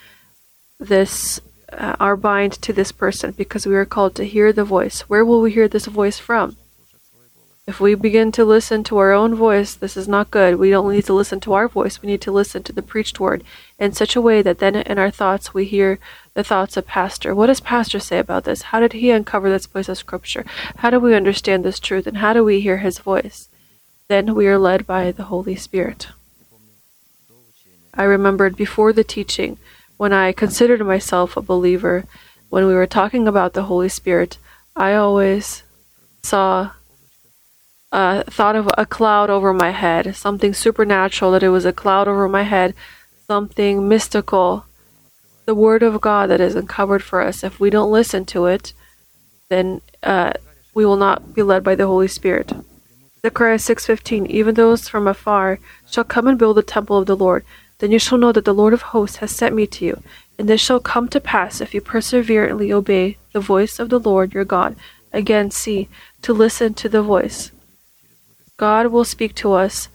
this 0.78 1.40
uh, 1.72 1.96
our 1.98 2.16
bind 2.16 2.52
to 2.52 2.72
this 2.72 2.92
person 2.92 3.32
because 3.32 3.66
we 3.66 3.74
are 3.74 3.84
called 3.84 4.14
to 4.16 4.24
hear 4.24 4.52
the 4.52 4.64
voice. 4.64 5.02
Where 5.02 5.24
will 5.24 5.40
we 5.40 5.52
hear 5.52 5.68
this 5.68 5.86
voice 5.86 6.18
from? 6.18 6.56
If 7.66 7.80
we 7.80 7.94
begin 7.94 8.30
to 8.32 8.44
listen 8.44 8.84
to 8.84 8.98
our 8.98 9.12
own 9.12 9.34
voice, 9.34 9.74
this 9.74 9.96
is 9.96 10.06
not 10.06 10.30
good. 10.30 10.56
We 10.56 10.68
don't 10.68 10.92
need 10.92 11.06
to 11.06 11.14
listen 11.14 11.40
to 11.40 11.54
our 11.54 11.66
voice. 11.66 12.02
We 12.02 12.08
need 12.08 12.20
to 12.20 12.30
listen 12.30 12.62
to 12.64 12.74
the 12.74 12.82
preached 12.82 13.18
word 13.18 13.42
in 13.78 13.92
such 13.94 14.14
a 14.14 14.20
way 14.20 14.42
that 14.42 14.58
then 14.58 14.76
in 14.76 14.98
our 14.98 15.10
thoughts 15.10 15.54
we 15.54 15.64
hear 15.64 15.98
the 16.34 16.44
thoughts 16.44 16.76
of 16.76 16.86
Pastor. 16.86 17.34
What 17.34 17.46
does 17.46 17.60
Pastor 17.60 18.00
say 18.00 18.18
about 18.18 18.44
this? 18.44 18.62
How 18.62 18.80
did 18.80 18.92
he 18.92 19.10
uncover 19.10 19.48
this 19.48 19.66
place 19.66 19.88
of 19.88 19.96
Scripture? 19.96 20.44
How 20.76 20.90
do 20.90 21.00
we 21.00 21.14
understand 21.14 21.64
this 21.64 21.80
truth? 21.80 22.06
And 22.06 22.18
how 22.18 22.34
do 22.34 22.44
we 22.44 22.60
hear 22.60 22.78
his 22.78 22.98
voice? 22.98 23.48
Then 24.08 24.34
we 24.34 24.46
are 24.46 24.58
led 24.58 24.86
by 24.86 25.10
the 25.10 25.24
Holy 25.24 25.56
Spirit. 25.56 26.08
I 27.94 28.02
remembered 28.02 28.56
before 28.56 28.92
the 28.92 29.04
teaching, 29.04 29.56
when 29.96 30.12
I 30.12 30.32
considered 30.32 30.84
myself 30.84 31.34
a 31.34 31.40
believer, 31.40 32.04
when 32.50 32.66
we 32.66 32.74
were 32.74 32.86
talking 32.86 33.26
about 33.26 33.54
the 33.54 33.64
Holy 33.64 33.88
Spirit, 33.88 34.36
I 34.76 34.92
always 34.92 35.62
saw 36.22 36.72
uh, 37.94 38.24
thought 38.24 38.56
of 38.56 38.68
a 38.76 38.84
cloud 38.84 39.30
over 39.30 39.54
my 39.54 39.70
head, 39.70 40.16
something 40.16 40.52
supernatural, 40.52 41.30
that 41.30 41.44
it 41.44 41.50
was 41.50 41.64
a 41.64 41.72
cloud 41.72 42.08
over 42.08 42.28
my 42.28 42.42
head, 42.42 42.74
something 43.28 43.88
mystical. 43.88 44.66
The 45.46 45.54
Word 45.54 45.84
of 45.84 46.00
God 46.00 46.28
that 46.30 46.40
is 46.40 46.56
uncovered 46.56 47.04
for 47.04 47.20
us. 47.20 47.44
If 47.44 47.60
we 47.60 47.70
don't 47.70 47.92
listen 47.92 48.24
to 48.26 48.46
it, 48.46 48.72
then 49.48 49.80
uh, 50.02 50.32
we 50.74 50.84
will 50.84 50.96
not 50.96 51.34
be 51.34 51.42
led 51.42 51.62
by 51.62 51.76
the 51.76 51.86
Holy 51.86 52.08
Spirit. 52.08 52.52
Zechariah 53.22 53.58
6:15 53.58 54.26
Even 54.26 54.56
those 54.56 54.88
from 54.88 55.06
afar 55.06 55.60
shall 55.88 56.02
come 56.02 56.26
and 56.26 56.36
build 56.36 56.56
the 56.56 56.62
temple 56.64 56.98
of 56.98 57.06
the 57.06 57.16
Lord. 57.16 57.44
Then 57.78 57.92
you 57.92 58.00
shall 58.00 58.18
know 58.18 58.32
that 58.32 58.44
the 58.44 58.54
Lord 58.54 58.74
of 58.74 58.90
hosts 58.90 59.18
has 59.18 59.30
sent 59.30 59.54
me 59.54 59.68
to 59.68 59.84
you. 59.84 60.02
And 60.36 60.48
this 60.48 60.60
shall 60.60 60.80
come 60.80 61.06
to 61.10 61.20
pass 61.20 61.60
if 61.60 61.72
you 61.72 61.80
perseveringly 61.80 62.72
obey 62.72 63.18
the 63.32 63.40
voice 63.40 63.78
of 63.78 63.88
the 63.88 64.00
Lord 64.00 64.34
your 64.34 64.44
God. 64.44 64.74
Again, 65.12 65.52
see, 65.52 65.88
to 66.22 66.32
listen 66.32 66.74
to 66.74 66.88
the 66.88 67.02
voice. 67.02 67.52
God 68.56 68.86
will 68.86 69.04
speak 69.04 69.34
to 69.36 69.52
us 69.52 69.88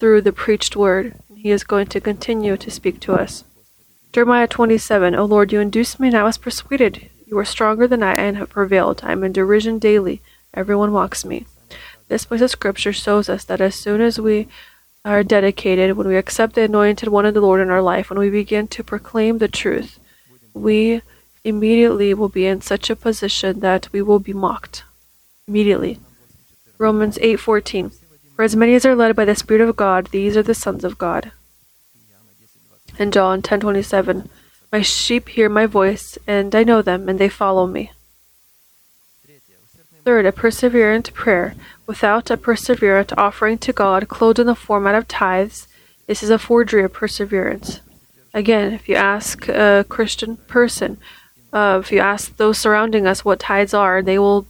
through 0.00 0.22
the 0.22 0.32
preached 0.32 0.74
word. 0.74 1.14
He 1.36 1.50
is 1.50 1.62
going 1.62 1.86
to 1.88 2.00
continue 2.00 2.56
to 2.56 2.70
speak 2.70 2.98
to 3.00 3.14
us. 3.14 3.44
Jeremiah 4.12 4.48
27 4.48 5.14
O 5.14 5.24
Lord, 5.24 5.52
you 5.52 5.60
induced 5.60 6.00
me, 6.00 6.08
and 6.08 6.16
I 6.16 6.24
was 6.24 6.36
persuaded. 6.36 7.08
You 7.26 7.38
are 7.38 7.44
stronger 7.44 7.86
than 7.86 8.02
I 8.02 8.14
and 8.14 8.36
have 8.36 8.50
prevailed. 8.50 9.02
I 9.04 9.12
am 9.12 9.22
in 9.22 9.32
derision 9.32 9.78
daily. 9.78 10.20
Everyone 10.52 10.90
mocks 10.90 11.24
me. 11.24 11.46
This 12.08 12.24
place 12.24 12.40
of 12.40 12.50
scripture 12.50 12.92
shows 12.92 13.28
us 13.28 13.44
that 13.44 13.60
as 13.60 13.76
soon 13.76 14.00
as 14.00 14.18
we 14.18 14.48
are 15.04 15.22
dedicated, 15.22 15.96
when 15.96 16.08
we 16.08 16.16
accept 16.16 16.54
the 16.54 16.62
anointed 16.62 17.08
one 17.08 17.24
of 17.24 17.34
the 17.34 17.40
Lord 17.40 17.60
in 17.60 17.70
our 17.70 17.80
life, 17.80 18.10
when 18.10 18.18
we 18.18 18.30
begin 18.30 18.66
to 18.68 18.82
proclaim 18.82 19.38
the 19.38 19.46
truth, 19.46 20.00
we 20.52 21.02
immediately 21.44 22.12
will 22.12 22.28
be 22.28 22.46
in 22.46 22.60
such 22.60 22.90
a 22.90 22.96
position 22.96 23.60
that 23.60 23.88
we 23.92 24.02
will 24.02 24.18
be 24.18 24.32
mocked. 24.32 24.82
Immediately. 25.46 26.00
Romans 26.78 27.16
8:14 27.18 27.92
for 28.40 28.44
as 28.44 28.56
many 28.56 28.74
as 28.74 28.86
are 28.86 28.96
led 28.96 29.14
by 29.14 29.26
the 29.26 29.34
Spirit 29.34 29.60
of 29.60 29.76
God, 29.76 30.06
these 30.12 30.34
are 30.34 30.42
the 30.42 30.54
sons 30.54 30.82
of 30.82 30.96
God. 30.96 31.32
In 32.98 33.10
John 33.10 33.42
10:27, 33.42 34.30
My 34.72 34.80
sheep 34.80 35.28
hear 35.28 35.50
my 35.50 35.66
voice, 35.66 36.16
and 36.26 36.54
I 36.54 36.64
know 36.64 36.80
them, 36.80 37.06
and 37.10 37.18
they 37.18 37.28
follow 37.28 37.66
me. 37.66 37.92
Third, 40.06 40.24
a 40.24 40.32
perseverant 40.32 41.12
prayer. 41.12 41.54
Without 41.86 42.30
a 42.30 42.38
perseverant 42.38 43.12
offering 43.18 43.58
to 43.58 43.74
God, 43.74 44.08
clothed 44.08 44.38
in 44.38 44.46
the 44.46 44.54
format 44.54 44.94
of 44.94 45.06
tithes, 45.06 45.68
this 46.06 46.22
is 46.22 46.30
a 46.30 46.38
forgery 46.38 46.82
of 46.82 46.94
perseverance. 46.94 47.82
Again, 48.32 48.72
if 48.72 48.88
you 48.88 48.94
ask 48.94 49.48
a 49.48 49.84
Christian 49.86 50.38
person, 50.48 50.96
uh, 51.52 51.78
if 51.82 51.92
you 51.92 51.98
ask 51.98 52.34
those 52.38 52.56
surrounding 52.56 53.06
us 53.06 53.22
what 53.22 53.40
tithes 53.40 53.74
are, 53.74 54.00
they 54.00 54.18
will 54.18 54.46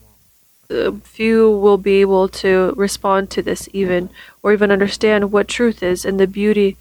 uh, 0.70 0.92
few 1.02 1.50
will 1.50 1.78
be 1.78 2.00
able 2.00 2.28
to 2.28 2.72
respond 2.76 3.28
to 3.30 3.42
this 3.42 3.68
even 3.72 4.08
or 4.42 4.52
even 4.52 4.70
understand 4.70 5.32
what 5.32 5.48
truth 5.48 5.82
is 5.82 6.04
and 6.04 6.20
the 6.20 6.26
beauty 6.26 6.76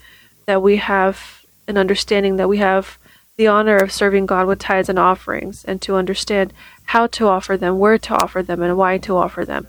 that 0.46 0.62
we 0.62 0.78
have 0.78 1.44
an 1.68 1.78
understanding 1.78 2.36
that 2.36 2.50
we 2.50 2.58
have 2.58 3.00
the 3.38 3.48
honor 3.48 3.78
of 3.78 3.92
serving 3.92 4.26
God 4.26 4.48
with 4.48 4.60
tithes 4.60 4.90
and 4.90 5.00
offerings 5.00 5.64
and 5.64 5.82
to 5.82 5.96
understand 5.96 6.54
how 6.86 7.08
to 7.08 7.28
offer 7.28 7.56
them, 7.56 7.80
where 7.80 7.98
to 7.98 8.14
offer 8.16 8.44
them, 8.44 8.62
and 8.62 8.78
why 8.78 8.98
to 8.98 9.16
offer 9.16 9.46
them. 9.46 9.68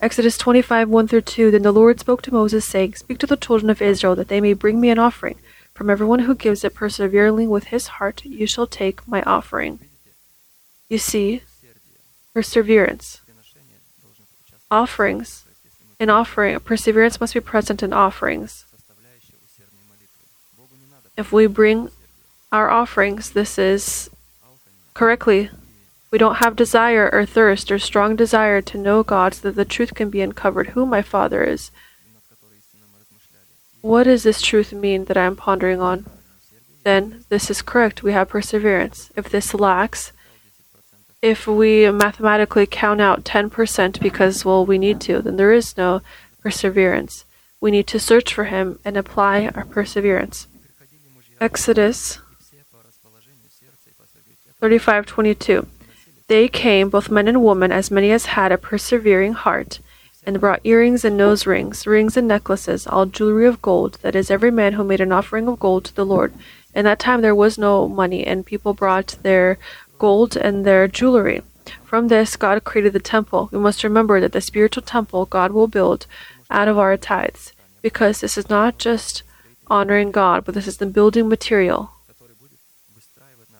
Exodus 0.00 0.38
25 0.38 0.88
1 0.88 1.08
through 1.08 1.20
2 1.22 1.50
Then 1.50 1.62
the 1.62 1.72
Lord 1.72 2.00
spoke 2.00 2.22
to 2.22 2.32
Moses, 2.32 2.64
saying, 2.64 2.94
Speak 2.94 3.18
to 3.18 3.26
the 3.26 3.36
children 3.36 3.68
of 3.68 3.82
Israel 3.82 4.14
that 4.14 4.28
they 4.28 4.40
may 4.40 4.52
bring 4.52 4.80
me 4.80 4.90
an 4.90 4.98
offering. 4.98 5.38
From 5.74 5.90
everyone 5.90 6.20
who 6.20 6.34
gives 6.34 6.62
it 6.64 6.74
perseveringly 6.74 7.46
with 7.46 7.64
his 7.64 7.88
heart, 7.98 8.24
you 8.24 8.46
shall 8.46 8.66
take 8.66 9.06
my 9.08 9.22
offering. 9.22 9.80
You 10.88 10.98
see, 10.98 11.42
perseverance. 12.32 13.19
Offerings. 14.70 15.44
In 15.98 16.08
offering, 16.08 16.58
perseverance 16.60 17.20
must 17.20 17.34
be 17.34 17.40
present 17.40 17.82
in 17.82 17.92
offerings. 17.92 18.64
If 21.16 21.32
we 21.32 21.46
bring 21.46 21.90
our 22.50 22.70
offerings, 22.70 23.32
this 23.32 23.58
is 23.58 24.08
correctly. 24.94 25.50
We 26.10 26.18
don't 26.18 26.36
have 26.36 26.56
desire 26.56 27.10
or 27.12 27.26
thirst 27.26 27.70
or 27.70 27.78
strong 27.78 28.16
desire 28.16 28.60
to 28.62 28.78
know 28.78 29.02
God 29.02 29.34
so 29.34 29.48
that 29.48 29.56
the 29.56 29.64
truth 29.64 29.94
can 29.94 30.08
be 30.08 30.22
uncovered 30.22 30.68
who 30.68 30.86
my 30.86 31.02
Father 31.02 31.44
is. 31.44 31.70
What 33.82 34.04
does 34.04 34.22
this 34.22 34.40
truth 34.40 34.72
mean 34.72 35.04
that 35.06 35.16
I 35.16 35.24
am 35.24 35.36
pondering 35.36 35.80
on? 35.80 36.06
Then 36.84 37.24
this 37.28 37.50
is 37.50 37.62
correct. 37.62 38.02
We 38.02 38.12
have 38.12 38.28
perseverance. 38.28 39.10
If 39.16 39.28
this 39.28 39.54
lacks, 39.54 40.12
if 41.22 41.46
we 41.46 41.90
mathematically 41.90 42.66
count 42.66 43.00
out 43.00 43.24
10% 43.24 44.00
because, 44.00 44.44
well, 44.44 44.64
we 44.64 44.78
need 44.78 45.00
to, 45.02 45.20
then 45.20 45.36
there 45.36 45.52
is 45.52 45.76
no 45.76 46.00
perseverance. 46.40 47.24
We 47.60 47.70
need 47.70 47.86
to 47.88 48.00
search 48.00 48.32
for 48.32 48.44
Him 48.44 48.78
and 48.84 48.96
apply 48.96 49.50
our 49.54 49.64
perseverance. 49.66 50.46
Exodus 51.40 52.18
35:22 54.60 55.66
They 56.28 56.48
came 56.48 56.90
both 56.90 57.10
men 57.10 57.28
and 57.28 57.42
women 57.42 57.72
as 57.72 57.90
many 57.90 58.10
as 58.12 58.26
had 58.26 58.52
a 58.52 58.58
persevering 58.58 59.32
heart 59.32 59.80
and 60.26 60.38
brought 60.38 60.60
earrings 60.64 61.02
and 61.02 61.16
nose 61.16 61.46
rings 61.46 61.86
rings 61.86 62.14
and 62.14 62.28
necklaces 62.28 62.86
all 62.86 63.06
jewelry 63.06 63.46
of 63.46 63.62
gold 63.62 63.96
that 64.02 64.14
is 64.14 64.30
every 64.30 64.50
man 64.50 64.74
who 64.74 64.84
made 64.84 65.00
an 65.00 65.12
offering 65.12 65.48
of 65.48 65.58
gold 65.58 65.86
to 65.86 65.94
the 65.94 66.04
Lord 66.04 66.34
in 66.74 66.84
that 66.84 66.98
time 66.98 67.22
there 67.22 67.34
was 67.34 67.56
no 67.56 67.88
money 67.88 68.26
and 68.26 68.44
people 68.44 68.74
brought 68.74 69.16
their 69.22 69.56
gold, 70.00 70.36
and 70.36 70.64
their 70.64 70.88
jewelry. 70.88 71.42
From 71.84 72.08
this, 72.08 72.34
God 72.34 72.64
created 72.64 72.92
the 72.92 73.08
temple. 73.14 73.48
We 73.52 73.58
must 73.58 73.84
remember 73.84 74.20
that 74.20 74.32
the 74.32 74.40
spiritual 74.40 74.82
temple 74.82 75.26
God 75.26 75.52
will 75.52 75.68
build 75.68 76.06
out 76.50 76.66
of 76.66 76.78
our 76.78 76.96
tithes, 76.96 77.52
because 77.82 78.20
this 78.20 78.36
is 78.36 78.50
not 78.50 78.78
just 78.78 79.22
honoring 79.68 80.10
God, 80.10 80.44
but 80.44 80.54
this 80.54 80.66
is 80.66 80.78
the 80.78 80.86
building 80.86 81.28
material 81.28 81.92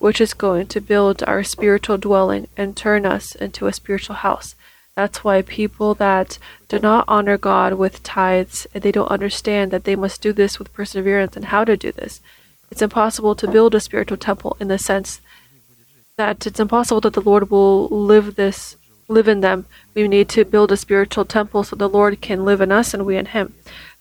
which 0.00 0.20
is 0.20 0.32
going 0.32 0.66
to 0.66 0.80
build 0.80 1.22
our 1.24 1.44
spiritual 1.44 1.98
dwelling 1.98 2.48
and 2.56 2.74
turn 2.74 3.04
us 3.04 3.34
into 3.34 3.66
a 3.66 3.72
spiritual 3.72 4.16
house. 4.16 4.54
That's 4.96 5.22
why 5.22 5.42
people 5.42 5.94
that 5.94 6.38
do 6.68 6.78
not 6.78 7.04
honor 7.06 7.36
God 7.36 7.74
with 7.74 8.02
tithes 8.02 8.66
and 8.72 8.82
they 8.82 8.92
don't 8.92 9.10
understand 9.10 9.70
that 9.70 9.84
they 9.84 9.96
must 9.96 10.22
do 10.22 10.32
this 10.32 10.58
with 10.58 10.72
perseverance 10.72 11.36
and 11.36 11.46
how 11.46 11.64
to 11.64 11.76
do 11.76 11.92
this. 11.92 12.20
It's 12.70 12.82
impossible 12.82 13.34
to 13.36 13.46
build 13.48 13.74
a 13.74 13.80
spiritual 13.80 14.16
temple 14.16 14.56
in 14.58 14.68
the 14.68 14.78
sense 14.78 15.20
that 16.20 16.46
it's 16.46 16.60
impossible 16.60 17.00
that 17.00 17.14
the 17.14 17.22
Lord 17.22 17.50
will 17.50 17.88
live 17.88 18.34
this 18.34 18.76
live 19.08 19.26
in 19.26 19.40
them. 19.40 19.64
We 19.94 20.06
need 20.06 20.28
to 20.30 20.44
build 20.44 20.70
a 20.70 20.76
spiritual 20.76 21.24
temple 21.24 21.64
so 21.64 21.76
the 21.76 21.88
Lord 21.88 22.20
can 22.20 22.44
live 22.44 22.60
in 22.60 22.70
us 22.70 22.92
and 22.92 23.06
we 23.06 23.16
in 23.16 23.24
him. 23.24 23.54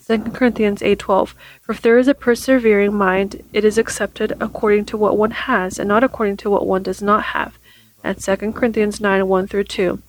2 0.06 0.34
Corinthians 0.34 0.82
8:12 0.82 1.34
For 1.62 1.72
if 1.72 1.82
there 1.82 1.98
is 1.98 2.10
a 2.10 2.14
persevering 2.14 2.94
mind, 2.94 3.42
it 3.54 3.64
is 3.64 3.78
accepted 3.78 4.34
according 4.42 4.84
to 4.88 4.98
what 4.98 5.18
one 5.18 5.32
has 5.32 5.80
and 5.80 5.88
not 5.88 6.04
according 6.04 6.36
to 6.42 6.50
what 6.50 6.68
one 6.68 6.84
does 6.84 7.02
not 7.02 7.24
have. 7.36 7.58
And 8.04 8.20
2 8.20 8.52
Corinthians 8.52 9.00
9 9.00 9.26
1 9.26 9.48
through 9.48 9.70
2. 9.76 10.00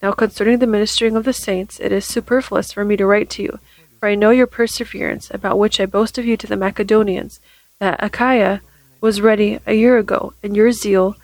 Now 0.00 0.12
concerning 0.12 0.60
the 0.60 0.68
ministering 0.68 1.16
of 1.16 1.24
the 1.24 1.32
saints, 1.32 1.80
it 1.80 1.90
is 1.90 2.04
superfluous 2.04 2.70
for 2.70 2.84
me 2.84 2.96
to 2.96 3.06
write 3.06 3.28
to 3.30 3.42
you, 3.42 3.58
for 3.98 4.08
I 4.08 4.14
know 4.14 4.30
your 4.30 4.46
perseverance, 4.46 5.32
about 5.32 5.58
which 5.58 5.80
I 5.80 5.86
boast 5.86 6.16
of 6.16 6.26
you 6.26 6.36
to 6.36 6.46
the 6.46 6.62
Macedonians, 6.64 7.40
that 7.80 7.98
Achaia 7.98 8.60
was 9.00 9.20
ready 9.20 9.58
a 9.66 9.74
year 9.74 9.98
ago, 9.98 10.32
and 10.44 10.54
your 10.54 10.70
zeal 10.70 11.16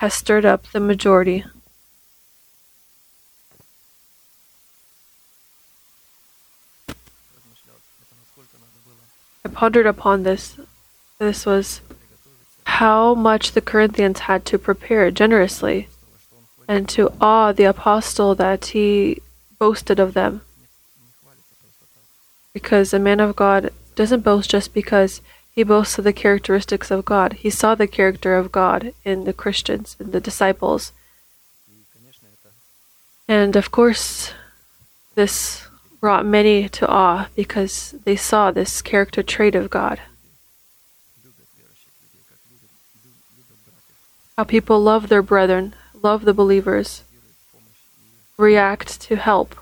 has 0.00 0.14
stirred 0.14 0.46
up 0.46 0.66
the 0.72 0.80
majority. 0.80 1.44
I 9.44 9.48
pondered 9.52 9.84
upon 9.84 10.22
this. 10.22 10.58
This 11.18 11.44
was 11.44 11.82
how 12.64 13.14
much 13.14 13.52
the 13.52 13.60
Corinthians 13.60 14.20
had 14.20 14.46
to 14.46 14.58
prepare 14.58 15.10
generously, 15.10 15.88
and 16.66 16.88
to 16.88 17.12
awe 17.20 17.52
the 17.52 17.64
apostle 17.64 18.34
that 18.36 18.64
he 18.72 19.20
boasted 19.58 20.00
of 20.00 20.14
them. 20.14 20.40
Because 22.54 22.94
a 22.94 22.98
man 22.98 23.20
of 23.20 23.36
God 23.36 23.68
doesn't 23.96 24.24
boast 24.24 24.48
just 24.48 24.72
because 24.72 25.20
he 25.60 25.64
boasts 25.64 25.98
of 25.98 26.04
the 26.04 26.14
characteristics 26.14 26.90
of 26.90 27.04
God. 27.04 27.34
He 27.34 27.50
saw 27.50 27.74
the 27.74 27.86
character 27.86 28.34
of 28.34 28.50
God 28.50 28.94
in 29.04 29.24
the 29.24 29.34
Christians, 29.34 29.94
in 30.00 30.10
the 30.10 30.18
disciples. 30.18 30.92
And 33.28 33.54
of 33.56 33.70
course, 33.70 34.32
this 35.16 35.66
brought 36.00 36.24
many 36.24 36.66
to 36.70 36.88
awe 36.88 37.28
because 37.36 37.94
they 38.04 38.16
saw 38.16 38.50
this 38.50 38.80
character 38.80 39.22
trait 39.22 39.54
of 39.54 39.68
God. 39.68 40.00
How 44.38 44.44
people 44.44 44.80
love 44.80 45.10
their 45.10 45.20
brethren, 45.20 45.74
love 45.92 46.24
the 46.24 46.32
believers, 46.32 47.04
react 48.38 48.98
to 49.02 49.16
help, 49.16 49.54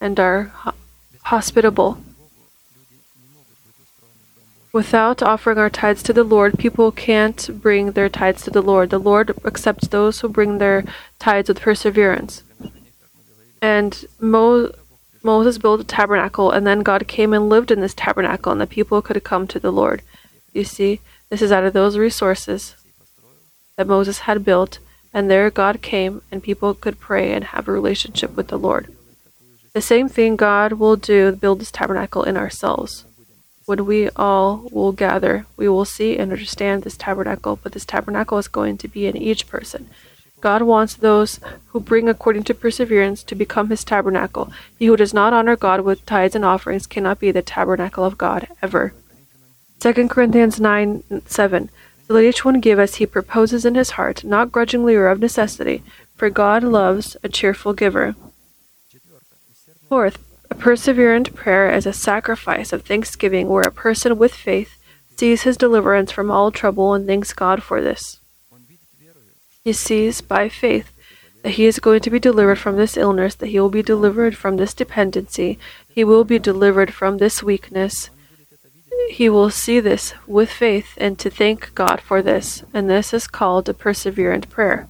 and 0.00 0.18
are 0.18 0.50
hospitable. 1.24 1.98
Without 4.72 5.20
offering 5.20 5.58
our 5.58 5.70
tithes 5.70 6.02
to 6.04 6.12
the 6.12 6.22
Lord, 6.22 6.56
people 6.58 6.92
can't 6.92 7.60
bring 7.60 7.92
their 7.92 8.08
tithes 8.08 8.42
to 8.42 8.50
the 8.50 8.62
Lord. 8.62 8.90
The 8.90 8.98
Lord 8.98 9.36
accepts 9.44 9.88
those 9.88 10.20
who 10.20 10.28
bring 10.28 10.58
their 10.58 10.84
tithes 11.18 11.48
with 11.48 11.60
perseverance. 11.60 12.44
And 13.60 14.04
Mo- 14.20 14.72
Moses 15.22 15.58
built 15.58 15.80
a 15.80 15.84
tabernacle, 15.84 16.52
and 16.52 16.66
then 16.66 16.80
God 16.80 17.08
came 17.08 17.32
and 17.32 17.48
lived 17.48 17.72
in 17.72 17.80
this 17.80 17.94
tabernacle, 17.94 18.52
and 18.52 18.60
the 18.60 18.66
people 18.66 19.02
could 19.02 19.22
come 19.24 19.48
to 19.48 19.58
the 19.58 19.72
Lord. 19.72 20.02
You 20.52 20.64
see, 20.64 21.00
this 21.30 21.42
is 21.42 21.50
out 21.50 21.64
of 21.64 21.72
those 21.72 21.98
resources 21.98 22.76
that 23.76 23.88
Moses 23.88 24.20
had 24.20 24.44
built, 24.44 24.78
and 25.12 25.28
there 25.28 25.50
God 25.50 25.82
came, 25.82 26.22
and 26.30 26.42
people 26.42 26.74
could 26.74 27.00
pray 27.00 27.32
and 27.32 27.44
have 27.44 27.66
a 27.66 27.72
relationship 27.72 28.36
with 28.36 28.48
the 28.48 28.58
Lord. 28.58 28.94
The 29.72 29.80
same 29.80 30.08
thing 30.08 30.36
God 30.36 30.74
will 30.74 30.96
do 30.96 31.32
build 31.32 31.60
this 31.60 31.70
tabernacle 31.70 32.22
in 32.22 32.36
ourselves 32.36 33.04
when 33.70 33.86
we 33.86 34.08
all 34.16 34.68
will 34.72 34.90
gather, 34.90 35.46
we 35.56 35.68
will 35.68 35.84
see 35.84 36.18
and 36.18 36.32
understand 36.32 36.82
this 36.82 36.96
tabernacle, 36.96 37.60
but 37.62 37.70
this 37.70 37.84
tabernacle 37.84 38.36
is 38.36 38.48
going 38.48 38.76
to 38.76 38.88
be 38.88 39.06
in 39.06 39.16
each 39.16 39.46
person. 39.46 39.88
God 40.40 40.62
wants 40.62 40.94
those 40.94 41.38
who 41.66 41.78
bring 41.78 42.08
according 42.08 42.42
to 42.44 42.54
perseverance 42.54 43.22
to 43.22 43.36
become 43.36 43.70
his 43.70 43.84
tabernacle. 43.84 44.52
He 44.76 44.86
who 44.86 44.96
does 44.96 45.14
not 45.14 45.32
honor 45.32 45.54
God 45.54 45.82
with 45.82 46.04
tithes 46.04 46.34
and 46.34 46.44
offerings 46.44 46.88
cannot 46.88 47.20
be 47.20 47.30
the 47.30 47.42
tabernacle 47.42 48.04
of 48.04 48.18
God 48.18 48.48
ever. 48.60 48.92
2 49.78 50.08
Corinthians 50.08 50.58
9 50.58 51.22
7. 51.26 51.70
So 52.08 52.14
let 52.14 52.24
each 52.24 52.44
one 52.44 52.58
give 52.58 52.80
as 52.80 52.96
he 52.96 53.06
proposes 53.06 53.64
in 53.64 53.76
his 53.76 53.90
heart, 53.90 54.24
not 54.24 54.50
grudgingly 54.50 54.96
or 54.96 55.06
of 55.06 55.20
necessity, 55.20 55.84
for 56.16 56.28
God 56.28 56.64
loves 56.64 57.16
a 57.22 57.28
cheerful 57.28 57.72
giver. 57.72 58.16
Fourth, 59.88 60.18
a 60.50 60.54
perseverant 60.54 61.34
prayer 61.34 61.70
is 61.70 61.86
a 61.86 61.92
sacrifice 61.92 62.72
of 62.72 62.82
thanksgiving 62.82 63.48
where 63.48 63.62
a 63.62 63.70
person 63.70 64.18
with 64.18 64.34
faith 64.34 64.76
sees 65.16 65.42
his 65.42 65.56
deliverance 65.56 66.10
from 66.10 66.30
all 66.30 66.50
trouble 66.50 66.94
and 66.94 67.06
thanks 67.06 67.32
God 67.32 67.62
for 67.62 67.80
this. 67.80 68.20
He 69.62 69.72
sees 69.72 70.20
by 70.20 70.48
faith 70.48 70.90
that 71.42 71.50
he 71.50 71.66
is 71.66 71.78
going 71.78 72.00
to 72.00 72.10
be 72.10 72.18
delivered 72.18 72.58
from 72.58 72.76
this 72.76 72.96
illness, 72.96 73.34
that 73.36 73.48
he 73.48 73.60
will 73.60 73.70
be 73.70 73.82
delivered 73.82 74.36
from 74.36 74.56
this 74.56 74.74
dependency, 74.74 75.58
he 75.88 76.04
will 76.04 76.24
be 76.24 76.38
delivered 76.38 76.92
from 76.92 77.18
this 77.18 77.42
weakness. 77.42 78.10
He 79.10 79.28
will 79.28 79.50
see 79.50 79.80
this 79.80 80.14
with 80.26 80.50
faith 80.50 80.94
and 80.96 81.18
to 81.18 81.30
thank 81.30 81.74
God 81.74 82.00
for 82.00 82.22
this, 82.22 82.64
and 82.74 82.88
this 82.88 83.14
is 83.14 83.26
called 83.26 83.68
a 83.68 83.74
perseverant 83.74 84.48
prayer. 84.50 84.88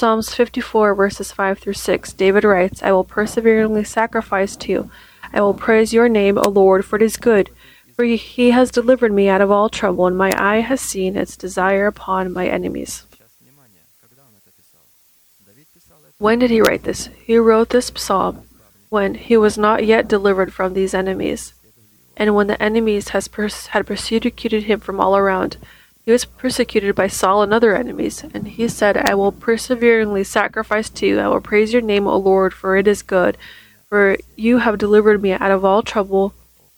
Psalms 0.00 0.34
54, 0.34 0.94
verses 0.94 1.30
5 1.30 1.58
through 1.58 1.74
6, 1.74 2.14
David 2.14 2.42
writes, 2.42 2.82
I 2.82 2.90
will 2.90 3.04
perseveringly 3.04 3.84
sacrifice 3.84 4.56
to 4.56 4.72
you. 4.72 4.90
I 5.30 5.42
will 5.42 5.52
praise 5.52 5.92
your 5.92 6.08
name, 6.08 6.38
O 6.38 6.48
Lord, 6.48 6.86
for 6.86 6.96
it 6.96 7.02
is 7.02 7.18
good. 7.18 7.50
For 7.92 8.04
he 8.04 8.52
has 8.52 8.70
delivered 8.70 9.12
me 9.12 9.28
out 9.28 9.42
of 9.42 9.50
all 9.50 9.68
trouble, 9.68 10.06
and 10.06 10.16
my 10.16 10.32
eye 10.42 10.60
has 10.60 10.80
seen 10.80 11.18
its 11.18 11.36
desire 11.36 11.86
upon 11.86 12.32
my 12.32 12.48
enemies. 12.48 13.04
When 16.16 16.38
did 16.38 16.50
he 16.50 16.62
write 16.62 16.84
this? 16.84 17.10
He 17.22 17.36
wrote 17.36 17.68
this 17.68 17.92
psalm 17.94 18.44
when 18.88 19.16
he 19.16 19.36
was 19.36 19.58
not 19.58 19.84
yet 19.84 20.08
delivered 20.08 20.54
from 20.54 20.72
these 20.72 20.94
enemies, 20.94 21.52
and 22.16 22.34
when 22.34 22.46
the 22.46 22.62
enemies 22.62 23.10
has 23.10 23.28
pers- 23.28 23.66
had 23.66 23.86
persecuted 23.86 24.62
him 24.62 24.80
from 24.80 24.98
all 24.98 25.14
around. 25.14 25.58
He 26.04 26.12
was 26.12 26.24
persecuted 26.24 26.94
by 26.94 27.08
Saul 27.08 27.42
and 27.42 27.52
other 27.52 27.76
enemies, 27.76 28.24
and 28.34 28.48
he 28.48 28.68
said, 28.68 28.96
I 28.96 29.14
will 29.14 29.32
perseveringly 29.32 30.24
sacrifice 30.24 30.88
to 30.90 31.06
you. 31.06 31.18
I 31.20 31.28
will 31.28 31.40
praise 31.40 31.72
your 31.72 31.82
name, 31.82 32.06
O 32.06 32.16
Lord, 32.16 32.54
for 32.54 32.76
it 32.76 32.88
is 32.88 33.02
good. 33.02 33.36
For 33.88 34.16
you 34.36 34.58
have 34.58 34.78
delivered 34.78 35.22
me 35.22 35.32
out 35.32 35.50
of 35.50 35.64
all 35.64 35.82
trouble, 35.82 36.34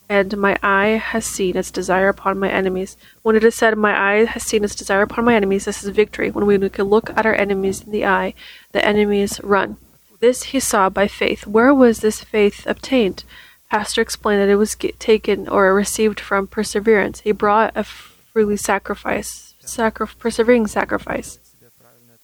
and 0.09 0.37
my 0.37 0.59
eye 0.63 0.99
has 0.99 1.25
seen 1.25 1.57
its 1.57 1.71
desire 1.71 2.09
upon 2.09 2.39
my 2.39 2.51
enemies. 2.51 2.97
When 3.23 3.37
it 3.37 3.45
is 3.45 3.55
said, 3.55 3.79
My 3.79 3.97
eye 3.97 4.25
has 4.25 4.43
seen 4.43 4.65
its 4.65 4.75
desire 4.75 5.03
upon 5.03 5.25
my 5.25 5.35
enemies, 5.35 5.67
this 5.67 5.85
is 5.85 5.91
victory. 5.91 6.31
When 6.31 6.47
we 6.47 6.69
can 6.69 6.87
look 6.87 7.11
at 7.11 7.25
our 7.25 7.35
enemies 7.35 7.83
in 7.83 7.93
the 7.93 8.05
eye, 8.05 8.35
the 8.73 8.85
enemies 8.85 9.41
run. 9.43 9.77
This 10.21 10.45
he 10.45 10.61
saw 10.61 10.89
by 10.89 11.09
faith. 11.09 11.47
Where 11.47 11.75
was 11.75 12.01
this 12.01 12.23
faith 12.23 12.67
obtained? 12.67 13.25
Pastor 13.71 14.03
explained 14.03 14.43
that 14.43 14.49
it 14.49 14.57
was 14.57 14.77
taken 14.99 15.49
or 15.49 15.73
received 15.75 16.21
from 16.21 16.47
perseverance. 16.47 17.21
He 17.21 17.33
brought 17.33 17.77
a 17.77 17.85
truly 18.33 18.57
sacrifice, 18.57 19.55
sacri- 19.61 20.07
persevering 20.19 20.67
sacrifice. 20.67 21.39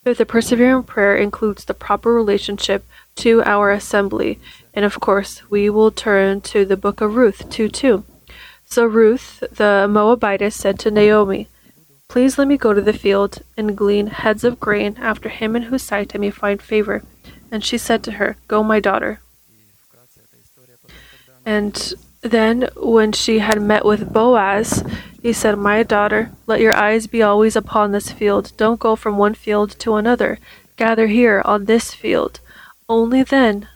If 0.05 0.17
the 0.17 0.25
persevering 0.25 0.83
prayer 0.83 1.15
includes 1.15 1.65
the 1.65 1.73
proper 1.73 2.13
relationship 2.13 2.83
to 3.17 3.43
our 3.43 3.71
assembly, 3.71 4.39
and 4.73 4.85
of 4.85 4.99
course, 4.99 5.49
we 5.49 5.69
will 5.69 5.91
turn 5.91 6.41
to 6.41 6.65
the 6.65 6.77
book 6.77 7.01
of 7.01 7.15
Ruth 7.15 7.49
2 7.49 7.69
2. 7.69 8.03
So 8.65 8.85
Ruth, 8.85 9.43
the 9.51 9.87
Moabitess, 9.89 10.55
said 10.55 10.79
to 10.79 10.91
Naomi, 10.91 11.47
Please 12.07 12.37
let 12.37 12.47
me 12.47 12.57
go 12.57 12.73
to 12.73 12.81
the 12.81 12.93
field 12.93 13.43
and 13.55 13.77
glean 13.77 14.07
heads 14.07 14.43
of 14.43 14.59
grain 14.59 14.95
after 14.99 15.29
him 15.29 15.55
in 15.55 15.63
whose 15.63 15.83
sight 15.83 16.13
I 16.15 16.17
may 16.17 16.31
find 16.31 16.61
favor. 16.61 17.03
And 17.51 17.63
she 17.63 17.77
said 17.77 18.03
to 18.03 18.13
her, 18.13 18.35
Go, 18.47 18.63
my 18.63 18.79
daughter. 18.79 19.19
And 21.45 21.93
then, 22.21 22.69
when 22.75 23.11
she 23.11 23.39
had 23.39 23.61
met 23.61 23.85
with 23.85 24.11
Boaz, 24.11 24.83
he 25.29 25.33
said, 25.33 25.59
My 25.59 25.83
daughter, 25.83 26.31
let 26.47 26.59
your 26.59 26.73
eyes 26.73 27.05
be 27.05 27.21
always 27.21 27.55
upon 27.55 27.91
this 27.91 28.11
field. 28.11 28.51
Don't 28.57 28.79
go 28.79 28.95
from 28.95 29.15
one 29.15 29.35
field 29.35 29.77
to 29.77 29.93
another. 29.93 30.39
Gather 30.75 31.05
here 31.05 31.43
on 31.45 31.65
this 31.65 31.93
field. 31.93 32.39
Only 32.89 33.21
then 33.21 33.69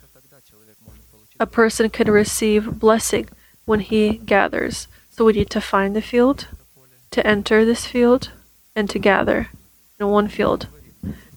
a 1.39 1.45
person 1.45 1.91
can 1.91 2.09
receive 2.09 2.79
blessing 2.79 3.29
when 3.65 3.81
he 3.81 4.17
gathers. 4.17 4.87
So 5.11 5.25
we 5.25 5.33
need 5.33 5.51
to 5.51 5.61
find 5.61 5.95
the 5.95 6.01
field, 6.01 6.47
to 7.11 7.23
enter 7.27 7.63
this 7.63 7.85
field, 7.85 8.31
and 8.75 8.89
to 8.89 8.97
gather 8.97 9.49
in 9.99 10.07
one 10.07 10.29
field. 10.29 10.65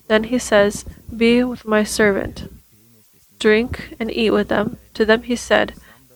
Then 0.08 0.24
he 0.24 0.38
says, 0.38 0.86
Be 1.14 1.44
with 1.44 1.66
my 1.66 1.84
servant. 1.84 2.50
Drink 3.38 3.94
and 4.00 4.10
eat 4.10 4.30
with 4.30 4.48
them. 4.48 4.78
To 4.94 5.04
them 5.04 5.24
he 5.24 5.36
said, 5.36 5.74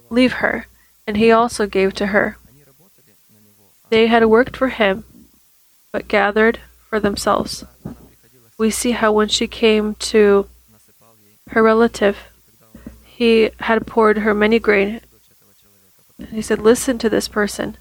Leave 0.09 0.41
her. 0.41 0.69
And 1.07 1.19
he 1.19 1.31
also 1.31 1.67
gave 1.67 1.93
to 1.97 2.07
her 2.07 2.39
they 3.91 4.07
had 4.07 4.25
worked 4.27 4.57
for 4.57 4.69
him, 4.69 5.05
but 5.93 6.09
gathered 6.09 6.61
for 6.89 7.01
themselves. 7.01 7.65
We 8.57 8.71
see 8.71 8.93
how 8.93 9.13
when 9.13 9.29
she 9.29 9.47
came 9.47 9.97
to 9.97 10.49
her 11.49 11.63
relative, 11.63 12.17
he 13.05 13.51
had 13.59 13.87
poured 13.87 14.19
her 14.19 14.33
many 14.33 14.59
grain. 14.59 15.01
He 16.31 16.41
said, 16.41 16.61
Listen 16.61 16.99
to 16.99 17.11
this 17.11 17.27
person, 17.27 17.77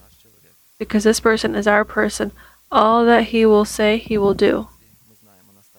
because 0.80 1.04
this 1.04 1.20
person 1.20 1.54
is 1.56 1.68
our 1.68 1.86
person. 1.86 2.32
All 2.72 3.06
that 3.06 3.26
he 3.26 3.46
will 3.46 3.66
say, 3.66 3.98
he 3.98 4.18
will 4.18 4.34
do. 4.34 4.68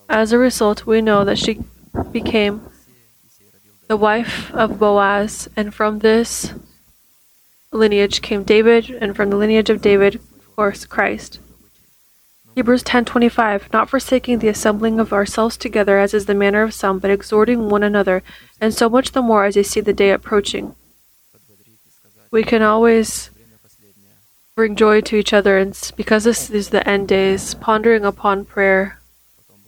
As 0.08 0.32
a 0.32 0.38
result, 0.38 0.86
we 0.86 1.00
know 1.00 1.24
that 1.24 1.38
she 1.38 1.60
became 2.12 2.62
the 3.88 3.96
wife 3.96 4.52
of 4.52 4.78
Boaz, 4.78 5.48
and 5.56 5.74
from 5.74 6.00
this 6.00 6.52
lineage 7.72 8.20
came 8.20 8.42
David, 8.42 8.90
and 8.90 9.14
from 9.14 9.30
the 9.30 9.36
lineage 9.36 9.70
of 9.70 9.80
David, 9.80 10.16
of 10.16 10.56
course, 10.56 10.84
Christ. 10.84 11.38
Hebrews 12.56 12.82
10:25 12.82 13.72
Not 13.72 13.88
forsaking 13.88 14.40
the 14.40 14.48
assembling 14.48 14.98
of 14.98 15.12
ourselves 15.12 15.56
together 15.56 15.98
as 15.98 16.12
is 16.12 16.26
the 16.26 16.34
manner 16.34 16.62
of 16.62 16.74
some 16.74 16.98
but 16.98 17.10
exhorting 17.10 17.70
one 17.70 17.84
another 17.84 18.22
and 18.60 18.74
so 18.74 18.88
much 18.88 19.12
the 19.12 19.22
more 19.22 19.44
as 19.44 19.56
you 19.56 19.62
see 19.62 19.80
the 19.80 19.92
day 19.92 20.10
approaching. 20.10 20.74
We 22.32 22.42
can 22.42 22.62
always 22.62 23.30
bring 24.56 24.74
joy 24.74 25.00
to 25.02 25.16
each 25.16 25.32
other 25.32 25.58
and 25.58 25.78
because 25.96 26.24
this 26.24 26.50
is 26.50 26.70
the 26.70 26.86
end 26.88 27.08
days 27.08 27.54
pondering 27.54 28.04
upon 28.04 28.44
prayer 28.44 28.98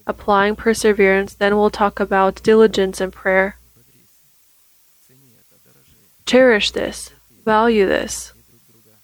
applying 0.07 0.57
perseverance 0.57 1.34
then 1.34 1.57
we'll 1.57 1.70
talk 1.70 2.00
about 2.00 2.42
diligence 2.42 3.00
and 3.00 3.12
prayer. 3.12 3.57
Cherish 6.26 6.72
this. 6.72 7.11
Value 7.45 7.86
this. 7.86 8.32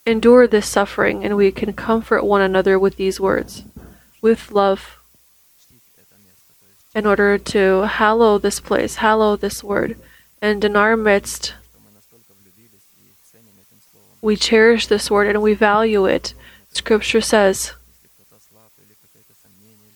Endure 0.07 0.47
this 0.47 0.66
suffering, 0.66 1.24
and 1.24 1.36
we 1.36 1.51
can 1.51 1.72
comfort 1.72 2.24
one 2.24 2.41
another 2.41 2.78
with 2.78 2.97
these 2.97 3.20
words, 3.20 3.64
with 4.22 4.53
love, 4.53 4.99
in 6.95 7.07
order 7.07 7.36
to 7.36 7.82
hallow 7.82 8.39
this 8.39 8.61
place, 8.61 8.97
hallow 8.97 9.36
this 9.36 9.62
word, 9.62 9.97
and 10.41 10.64
in 10.64 10.76
our 10.76 10.97
midst, 10.97 11.55
we 14.20 14.34
cherish 14.34 14.86
this 14.86 15.11
word 15.11 15.28
and 15.28 15.43
we 15.43 15.55
value 15.55 16.07
it. 16.07 16.34
Scripture 16.70 17.20
says, 17.20 17.72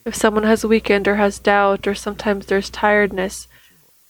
if 0.05 0.15
someone 0.15 0.45
has 0.45 0.65
weakened 0.65 1.07
or 1.09 1.17
has 1.17 1.39
doubt 1.39 1.87
or 1.87 1.95
sometimes 1.95 2.47
there's 2.47 2.71
tiredness, 2.71 3.49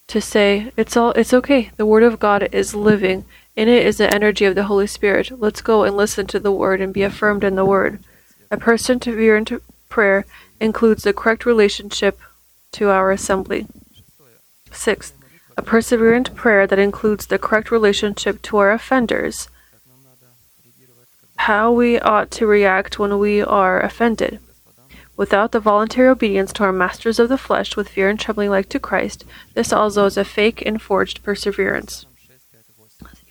to 0.09 0.21
say 0.21 0.73
it's 0.77 0.97
all 0.97 1.13
it's 1.13 1.33
okay. 1.33 1.71
The 1.77 1.87
word 1.87 2.03
of 2.03 2.19
God 2.19 2.49
is 2.53 2.75
living 2.75 3.25
in 3.55 3.69
it 3.69 3.87
is 3.87 3.99
the 3.99 4.13
energy 4.13 4.47
of 4.47 4.55
the 4.55 4.65
Holy 4.65 4.87
Spirit. 4.87 5.39
Let's 5.39 5.61
go 5.61 5.85
and 5.85 5.95
listen 5.95 6.27
to 6.29 6.41
the 6.41 6.53
Word 6.53 6.81
and 6.81 6.93
be 6.93 7.03
affirmed 7.03 7.45
in 7.45 7.55
the 7.55 7.67
Word. 7.67 8.03
A 8.51 8.57
perseverant 8.57 9.61
prayer 9.91 10.25
includes 10.59 11.03
the 11.03 11.13
correct 11.13 11.45
relationship 11.45 12.19
to 12.73 12.89
our 12.89 13.11
assembly. 13.11 13.67
Sixth, 14.71 15.15
a 15.57 15.63
perseverant 15.63 16.35
prayer 16.35 16.67
that 16.67 16.79
includes 16.79 17.27
the 17.27 17.39
correct 17.39 17.71
relationship 17.71 18.41
to 18.43 18.57
our 18.57 18.73
offenders. 18.73 19.49
How 21.37 21.71
we 21.73 22.01
ought 22.01 22.31
to 22.33 22.47
react 22.47 22.99
when 22.99 23.19
we 23.19 23.43
are 23.43 23.81
offended. 23.81 24.41
Without 25.15 25.53
the 25.53 25.61
voluntary 25.61 26.09
obedience 26.09 26.55
to 26.55 26.65
our 26.65 26.73
masters 26.73 27.19
of 27.19 27.29
the 27.29 27.37
flesh 27.37 27.77
with 27.77 27.91
fear 27.91 28.09
and 28.09 28.19
trembling 28.19 28.49
like 28.49 28.71
to 28.71 28.81
Christ, 28.81 29.27
this 29.53 29.75
also 29.75 30.07
is 30.07 30.17
a 30.17 30.25
fake 30.25 30.63
and 30.65 30.81
forged 30.81 31.23
perseverance. 31.23 32.07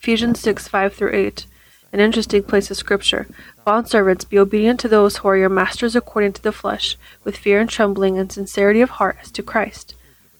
Ephesians 0.01 0.39
6 0.39 0.67
5 0.67 0.95
through 0.95 1.13
8. 1.13 1.45
An 1.93 1.99
interesting 1.99 2.41
place 2.41 2.71
of 2.71 2.77
scripture. 2.77 3.27
Bondservants, 3.67 4.27
be 4.27 4.39
obedient 4.39 4.79
to 4.79 4.87
those 4.87 5.17
who 5.17 5.27
are 5.27 5.37
your 5.37 5.47
masters 5.47 5.95
according 5.95 6.33
to 6.33 6.41
the 6.41 6.51
flesh, 6.51 6.97
with 7.23 7.37
fear 7.37 7.61
and 7.61 7.69
trembling 7.69 8.17
and 8.17 8.31
sincerity 8.31 8.81
of 8.81 8.97
heart 8.97 9.17
as 9.21 9.29
to 9.29 9.43
Christ. 9.43 9.93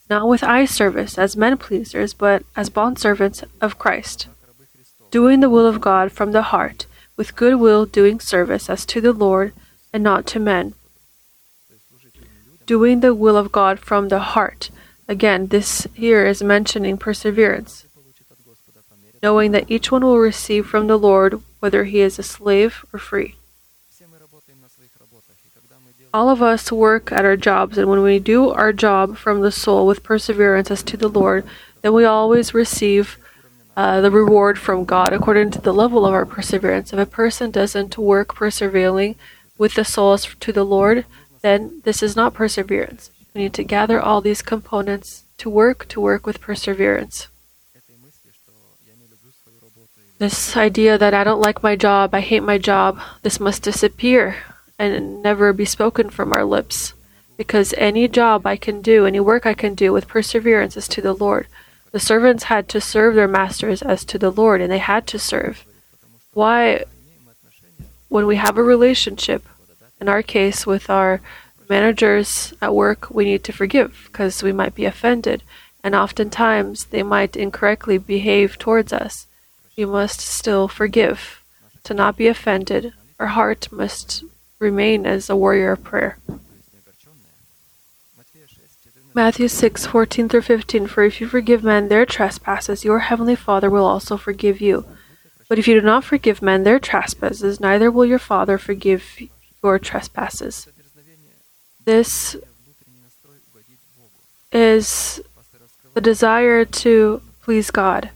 Not 0.10 0.28
with 0.28 0.44
eye 0.44 0.66
service 0.66 1.16
as 1.16 1.38
men 1.38 1.58
pleasers, 1.58 2.16
but 2.16 2.44
as 2.56 2.72
bondservants 2.72 3.44
of 3.62 3.78
Christ. 3.78 4.28
Doing 5.12 5.42
the 5.42 5.50
will 5.50 5.68
of 5.68 5.80
God 5.80 6.12
from 6.12 6.32
the 6.32 6.50
heart, 6.54 6.88
with 7.16 7.36
good 7.36 7.60
will 7.60 7.86
doing 7.86 8.20
service 8.20 8.68
as 8.68 8.84
to 8.88 9.00
the 9.00 9.14
Lord 9.14 9.54
and 9.94 10.02
not 10.02 10.26
to 10.28 10.40
men. 10.40 10.74
Doing 12.66 13.02
the 13.02 13.14
will 13.14 13.38
of 13.38 13.52
God 13.52 13.80
from 13.80 14.10
the 14.10 14.34
heart. 14.34 14.72
Again, 15.08 15.48
this 15.48 15.86
here 15.94 16.26
is 16.26 16.42
mentioning 16.42 16.98
perseverance 16.98 17.86
knowing 19.22 19.52
that 19.52 19.70
each 19.70 19.92
one 19.92 20.04
will 20.04 20.20
receive 20.20 20.66
from 20.66 20.88
the 20.88 20.98
Lord 20.98 21.42
whether 21.60 21.84
he 21.84 22.02
is 22.02 22.18
a 22.18 22.24
slave 22.24 22.86
or 22.92 23.00
free. 23.00 23.36
All 26.14 26.30
of 26.30 26.42
us 26.42 26.72
work 26.72 27.12
at 27.12 27.24
our 27.24 27.38
jobs, 27.38 27.78
and 27.78 27.90
when 27.90 28.02
we 28.02 28.20
do 28.20 28.50
our 28.50 28.74
job 28.74 29.16
from 29.16 29.40
the 29.40 29.52
soul 29.52 29.88
with 29.88 30.04
perseverance 30.04 30.70
as 30.70 30.84
to 30.84 30.98
the 30.98 31.08
Lord, 31.08 31.46
then 31.82 31.94
we 31.94 32.04
always 32.04 32.54
receive 32.54 33.18
uh, 33.78 34.02
the 34.02 34.12
reward 34.12 34.60
from 34.60 34.84
God 34.84 35.14
according 35.14 35.52
to 35.52 35.62
the 35.62 35.74
level 35.74 36.06
of 36.06 36.14
our 36.14 36.26
perseverance. 36.26 36.92
If 36.92 37.00
a 37.00 37.06
person 37.06 37.50
doesn't 37.50 37.98
work 37.98 38.36
persevering 38.36 39.16
with 39.58 39.76
the 39.76 39.86
soul 39.86 40.12
as 40.14 40.26
to 40.26 40.52
the 40.52 40.66
Lord, 40.66 41.06
then 41.42 41.82
this 41.86 42.04
is 42.04 42.16
not 42.16 42.34
perseverance. 42.34 43.10
We 43.34 43.44
need 43.44 43.54
to 43.54 43.64
gather 43.64 44.02
all 44.02 44.20
these 44.20 44.42
components 44.42 45.24
to 45.38 45.50
work, 45.50 45.88
to 45.90 46.02
work 46.02 46.26
with 46.26 46.42
perseverance. 46.42 47.28
This 50.22 50.56
idea 50.56 51.00
that 51.00 51.16
I 51.16 51.24
don't 51.24 51.42
like 51.42 51.64
my 51.64 51.76
job, 51.76 52.14
I 52.14 52.20
hate 52.20 52.44
my 52.44 52.60
job, 52.60 53.00
this 53.24 53.40
must 53.40 53.64
disappear 53.64 54.36
and 54.78 55.24
never 55.24 55.52
be 55.52 55.66
spoken 55.66 56.12
from 56.12 56.32
our 56.32 56.46
lips. 56.46 56.94
Because 57.38 57.74
any 57.76 58.08
job 58.08 58.46
I 58.46 58.56
can 58.56 58.84
do, 58.84 59.08
any 59.08 59.20
work 59.20 59.48
I 59.48 59.56
can 59.56 59.74
do 59.74 59.92
with 59.92 60.08
perseverance 60.08 60.78
is 60.78 60.88
to 60.90 61.02
the 61.02 61.14
Lord. 61.14 61.48
The 61.92 62.00
servants 62.00 62.44
had 62.44 62.70
to 62.70 62.80
serve 62.80 63.16
their 63.16 63.28
masters 63.28 63.82
as 63.82 64.06
to 64.06 64.20
the 64.20 64.30
Lord, 64.30 64.62
and 64.62 64.72
they 64.72 64.78
had 64.78 65.08
to 65.08 65.18
serve. 65.18 65.66
Why, 66.36 66.84
when 68.08 68.28
we 68.28 68.36
have 68.36 68.60
a 68.60 68.64
relationship, 68.64 69.44
in 70.00 70.08
our 70.08 70.22
case 70.22 70.68
with 70.68 70.88
our 70.88 71.20
managers 71.68 72.54
at 72.62 72.76
work, 72.76 73.10
we 73.10 73.26
need 73.26 73.44
to 73.46 73.54
forgive 73.54 74.04
because 74.06 74.44
we 74.44 74.52
might 74.52 74.76
be 74.76 74.86
offended, 74.86 75.42
and 75.84 75.96
oftentimes 75.96 76.86
they 76.86 77.02
might 77.02 77.36
incorrectly 77.36 77.98
behave 77.98 78.60
towards 78.60 78.94
us. 78.94 79.26
We 79.82 79.86
must 79.86 80.20
still 80.22 80.68
forgive. 80.68 81.42
To 81.86 81.96
not 81.96 82.16
be 82.16 82.28
offended, 82.28 82.94
our 83.20 83.34
heart 83.34 83.68
must 83.72 84.24
remain 84.60 85.08
as 85.08 85.28
a 85.28 85.36
warrior 85.36 85.72
of 85.72 85.84
prayer. 85.84 86.20
Matthew 89.16 89.48
6, 89.48 89.88
14 89.88 90.30
through 90.30 90.44
15 90.44 90.86
For 90.86 91.04
if 91.04 91.20
you 91.20 91.26
forgive 91.26 91.64
men 91.64 91.88
their 91.88 92.06
trespasses, 92.06 92.86
your 92.86 93.00
heavenly 93.00 93.36
Father 93.36 93.72
will 93.72 93.86
also 93.86 94.18
forgive 94.18 94.62
you. 94.62 94.86
But 95.50 95.58
if 95.58 95.68
you 95.68 95.74
do 95.74 95.82
not 95.82 96.04
forgive 96.04 96.44
men 96.44 96.62
their 96.64 96.78
trespasses, 96.78 97.60
neither 97.60 97.90
will 97.90 98.06
your 98.06 98.20
Father 98.20 98.60
forgive 98.60 99.04
your 99.64 99.80
trespasses. 99.80 100.68
This 101.86 102.36
is 104.52 105.20
the 105.96 106.02
desire 106.02 106.66
to 106.66 107.24
please 107.42 107.72
God. 107.72 108.12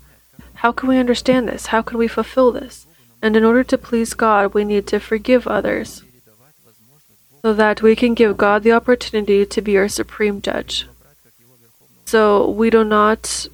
How 0.55 0.71
can 0.71 0.89
we 0.89 0.97
understand 0.97 1.47
this? 1.47 1.67
How 1.67 1.81
can 1.81 1.97
we 1.97 2.07
fulfill 2.07 2.51
this? 2.51 2.87
And 3.21 3.35
in 3.35 3.43
order 3.43 3.63
to 3.63 3.77
please 3.77 4.13
God, 4.13 4.53
we 4.53 4.63
need 4.63 4.87
to 4.87 4.99
forgive 4.99 5.47
others 5.47 6.03
so 7.41 7.53
that 7.53 7.81
we 7.81 7.95
can 7.95 8.13
give 8.13 8.37
God 8.37 8.63
the 8.63 8.71
opportunity 8.71 9.45
to 9.45 9.61
be 9.61 9.77
our 9.77 9.87
supreme 9.87 10.41
judge. 10.41 10.87
So 12.05 12.49
we 12.49 12.69
do 12.69 12.83
not. 12.83 13.47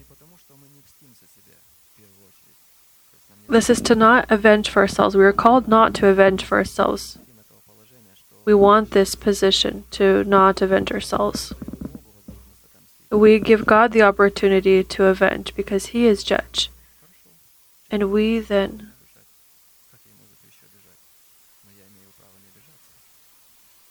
This 3.49 3.69
is 3.69 3.81
to 3.81 3.95
not 3.95 4.31
avenge 4.31 4.69
for 4.69 4.81
ourselves. 4.81 5.15
We 5.15 5.25
are 5.25 5.33
called 5.33 5.67
not 5.67 5.93
to 5.95 6.07
avenge 6.07 6.45
for 6.45 6.57
ourselves. 6.57 7.17
We 8.45 8.53
want 8.53 8.91
this 8.91 9.15
position 9.15 9.83
to 9.91 10.23
not 10.23 10.61
avenge 10.61 10.91
ourselves. 10.91 11.53
We 13.09 13.39
give 13.39 13.65
God 13.65 13.91
the 13.91 14.03
opportunity 14.03 14.83
to 14.85 15.05
avenge 15.05 15.53
because 15.53 15.87
He 15.87 16.07
is 16.07 16.23
judge. 16.23 16.69
And 17.91 18.11
we 18.11 18.39
then 18.39 18.91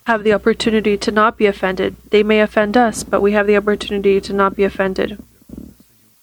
have 0.06 0.24
the 0.24 0.32
opportunity 0.32 0.96
to 0.96 1.12
not 1.12 1.36
be 1.36 1.46
offended. 1.46 1.94
They 2.10 2.22
may 2.22 2.40
offend 2.40 2.76
us, 2.76 3.04
but 3.04 3.20
we 3.20 3.32
have 3.32 3.46
the 3.46 3.56
opportunity 3.56 4.20
to 4.22 4.32
not 4.32 4.56
be 4.56 4.64
offended. 4.64 5.22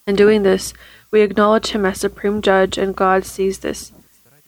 In 0.07 0.15
doing 0.15 0.43
this, 0.43 0.73
we 1.11 1.21
acknowledge 1.21 1.67
him 1.67 1.85
as 1.85 1.99
supreme 1.99 2.41
judge 2.41 2.77
and 2.77 2.95
God 2.95 3.25
sees 3.25 3.59
this. 3.59 3.91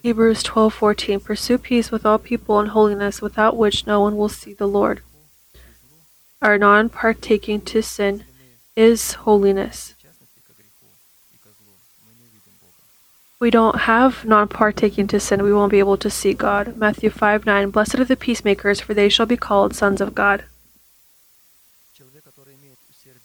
Hebrews 0.02 0.44
12:14 0.44 1.24
Pursue 1.24 1.58
peace 1.58 1.92
with 1.92 2.06
all 2.06 2.18
people 2.18 2.60
and 2.60 2.70
holiness 2.70 3.22
without 3.22 3.56
which 3.56 3.86
no 3.86 4.02
one 4.02 4.18
will 4.18 4.30
see 4.30 4.54
the 4.54 4.68
Lord. 4.68 5.02
Our 6.42 6.58
non-partaking 6.58 7.62
to 7.62 7.82
sin 7.84 8.24
is 8.76 9.14
holiness. 9.26 9.94
We 13.40 13.50
don't 13.50 13.82
have 13.82 14.26
non-partaking 14.26 15.08
to 15.08 15.20
sin, 15.20 15.44
we 15.44 15.54
won't 15.54 15.72
be 15.72 15.80
able 15.80 15.98
to 15.98 16.10
see 16.10 16.34
God. 16.34 16.76
Matthew 16.76 17.10
5 17.10 17.46
9 17.46 17.70
Blessed 17.70 18.00
are 18.00 18.06
the 18.06 18.18
peacemakers, 18.18 18.82
for 18.82 18.94
they 18.94 19.08
shall 19.08 19.26
be 19.26 19.38
called 19.38 19.74
sons 19.74 20.02
of 20.02 20.14
God. 20.14 20.44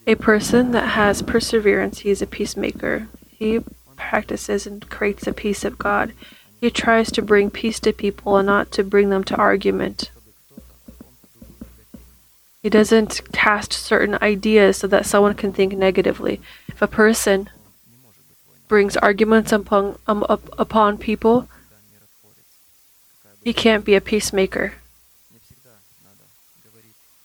A 0.07 0.15
person 0.15 0.73
that 0.73 0.91
has 0.91 1.23
perseverance, 1.23 2.01
he 2.01 2.11
is 2.11 2.23
a 2.23 2.27
peacemaker. 2.27 3.09
He 3.31 3.61
practices 3.97 4.67
and 4.67 4.89
creates 4.89 5.25
the 5.25 5.33
peace 5.33 5.65
of 5.65 5.79
God. 5.79 6.12
He 6.61 6.71
tries 6.71 7.11
to 7.12 7.23
bring 7.23 7.51
peace 7.51 7.81
to 7.81 7.93
people 7.93 8.37
and 8.37 8.47
not 8.47 8.71
to 8.73 8.85
bring 8.85 9.11
them 9.11 9.25
to 9.25 9.37
argument. 9.37 10.11
He 12.62 12.71
doesn't 12.71 13.21
cast 13.33 13.73
certain 13.73 14.17
ideas 14.23 14.79
so 14.79 14.87
that 14.87 15.07
someone 15.07 15.35
can 15.35 15.53
think 15.53 15.77
negatively. 15.77 16.41
If 16.69 16.81
a 16.81 16.87
person 16.87 17.51
brings 18.75 18.97
arguments 18.97 19.53
upon, 19.53 19.97
um, 20.09 20.27
up, 20.29 20.43
upon 20.59 20.99
people, 20.99 21.47
he 23.45 23.53
can't 23.53 23.85
be 23.85 23.95
a 23.95 24.01
peacemaker. 24.01 24.72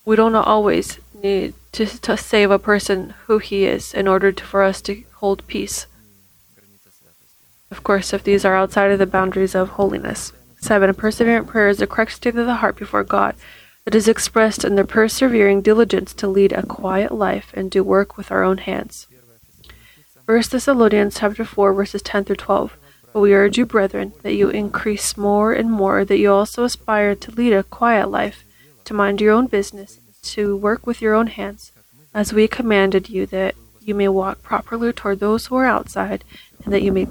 We 0.06 0.16
don't 0.16 0.36
always 0.36 1.00
need 1.12 1.56
to, 1.72 1.88
to 1.88 2.16
save 2.16 2.52
a 2.52 2.60
person 2.60 3.16
who 3.26 3.39
he 3.39 3.66
is 3.66 3.95
in 3.95 4.08
order 4.08 4.32
to, 4.32 4.43
for 4.43 4.62
us 4.62 4.80
to 4.84 5.04
hold 5.16 5.47
peace. 5.47 5.88
Of 7.72 7.84
course, 7.84 8.14
if 8.14 8.24
these 8.24 8.45
are 8.45 8.56
outside 8.56 8.91
of 8.91 9.00
the 9.00 9.08
boundaries 9.08 9.56
of 9.56 9.70
holiness. 9.70 10.32
7. 10.62 10.93
Perseverant 10.93 11.47
prayer 11.47 11.70
is 11.70 11.80
the 11.80 11.88
correct 11.88 12.12
state 12.12 12.36
of 12.36 12.45
the 12.45 12.62
heart 12.62 12.76
before 12.76 13.04
God 13.04 13.34
that 13.86 13.95
is 13.95 14.08
expressed 14.08 14.64
in 14.64 14.76
the 14.76 14.86
persevering 14.86 15.64
diligence 15.64 16.14
to 16.14 16.28
lead 16.28 16.52
a 16.52 16.62
quiet 16.62 17.12
life 17.12 17.52
and 17.56 17.72
do 17.72 17.84
work 17.84 18.18
with 18.18 18.32
our 18.32 18.43
own 18.43 18.60
hands. 18.60 19.08
1 20.30 20.44
Thessalonians 20.52 21.18
chapter 21.18 21.44
4 21.44 21.74
verses 21.74 22.04
10 22.04 22.26
through 22.26 22.36
12. 22.36 22.78
But 23.12 23.20
we 23.20 23.34
urge 23.34 23.58
you, 23.58 23.66
brethren, 23.66 24.14
that 24.22 24.36
you 24.36 24.52
increase 24.52 25.18
more 25.18 25.54
and 25.54 25.72
more, 25.72 26.06
that 26.06 26.20
you 26.20 26.32
also 26.32 26.66
aspire 26.66 27.16
to 27.16 27.32
lead 27.32 27.52
a 27.52 27.64
quiet 27.64 28.12
life, 28.12 28.44
to 28.86 28.94
mind 28.94 29.22
your 29.22 29.34
own 29.34 29.48
business, 29.48 30.00
to 30.22 30.56
work 30.56 30.86
with 30.86 31.02
your 31.02 31.16
own 31.16 31.26
hands, 31.26 31.72
as 32.14 32.32
we 32.32 32.48
commanded 32.48 33.10
you, 33.10 33.26
that 33.26 33.56
you 33.82 33.96
may 33.96 34.08
walk 34.08 34.44
properly 34.44 34.94
toward 34.94 35.20
those 35.20 35.48
who 35.48 35.56
are 35.56 35.66
outside, 35.66 36.24
and 36.64 36.72
that 36.72 36.84
you 36.84 36.92
may 36.92 37.08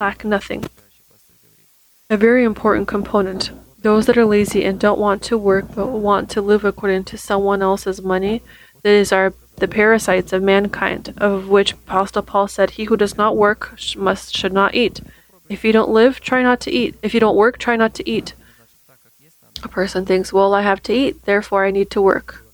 lack 0.00 0.24
nothing. 0.24 0.64
A 2.08 2.16
very 2.16 2.44
important 2.44 2.88
component. 2.88 3.50
Those 3.78 4.06
that 4.06 4.16
are 4.16 4.24
lazy 4.24 4.64
and 4.64 4.80
don't 4.80 4.98
want 4.98 5.22
to 5.24 5.36
work 5.36 5.74
but 5.74 5.88
want 5.88 6.30
to 6.30 6.40
live 6.40 6.64
according 6.64 7.04
to 7.04 7.18
someone 7.18 7.60
else's 7.60 8.00
money, 8.00 8.40
that 8.80 8.94
is 8.94 9.12
our 9.12 9.34
the 9.56 9.68
parasites 9.68 10.32
of 10.32 10.42
mankind, 10.42 11.14
of 11.16 11.48
which 11.48 11.72
Apostle 11.72 12.22
Paul 12.22 12.48
said, 12.48 12.70
He 12.70 12.84
who 12.84 12.96
does 12.96 13.16
not 13.16 13.36
work 13.36 13.78
must 13.96 14.36
should 14.36 14.52
not 14.52 14.74
eat. 14.74 15.00
If 15.48 15.64
you 15.64 15.72
don't 15.72 15.90
live, 15.90 16.20
try 16.20 16.42
not 16.42 16.60
to 16.62 16.70
eat. 16.70 16.94
If 17.02 17.14
you 17.14 17.20
don't 17.20 17.36
work, 17.36 17.58
try 17.58 17.76
not 17.76 17.94
to 17.94 18.08
eat. 18.08 18.34
A 19.62 19.68
person 19.68 20.04
thinks, 20.04 20.32
Well, 20.32 20.54
I 20.54 20.62
have 20.62 20.82
to 20.84 20.92
eat, 20.92 21.24
therefore 21.24 21.64
I 21.64 21.70
need 21.70 21.90
to 21.90 22.02
work. 22.02 22.44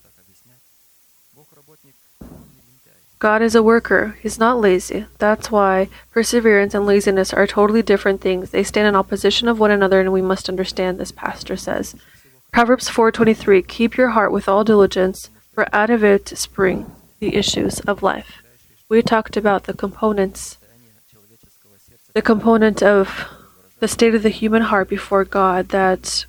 God 3.18 3.42
is 3.42 3.56
a 3.56 3.64
worker. 3.64 4.16
He's 4.22 4.38
not 4.38 4.60
lazy. 4.60 5.06
That's 5.18 5.50
why 5.50 5.88
perseverance 6.12 6.72
and 6.72 6.86
laziness 6.86 7.32
are 7.32 7.48
totally 7.48 7.82
different 7.82 8.20
things. 8.20 8.50
They 8.50 8.62
stand 8.62 8.86
in 8.86 8.94
opposition 8.94 9.48
of 9.48 9.58
one 9.58 9.72
another 9.72 10.00
and 10.00 10.12
we 10.12 10.22
must 10.22 10.48
understand 10.48 10.98
this 10.98 11.10
pastor 11.10 11.56
says. 11.56 11.96
Proverbs 12.52 12.88
4:23 12.88 13.66
Keep 13.66 13.96
your 13.96 14.10
heart 14.10 14.30
with 14.30 14.48
all 14.48 14.62
diligence 14.62 15.30
for 15.58 15.74
out 15.74 15.90
of 15.90 16.04
it 16.04 16.28
spring 16.38 16.88
the 17.18 17.34
issues 17.34 17.80
of 17.80 18.00
life. 18.00 18.44
We 18.88 19.02
talked 19.02 19.36
about 19.36 19.64
the 19.64 19.74
components, 19.74 20.56
the 22.12 22.22
component 22.22 22.80
of 22.80 23.26
the 23.80 23.88
state 23.88 24.14
of 24.14 24.22
the 24.22 24.28
human 24.28 24.62
heart 24.62 24.88
before 24.88 25.24
God 25.24 25.70
that 25.70 26.26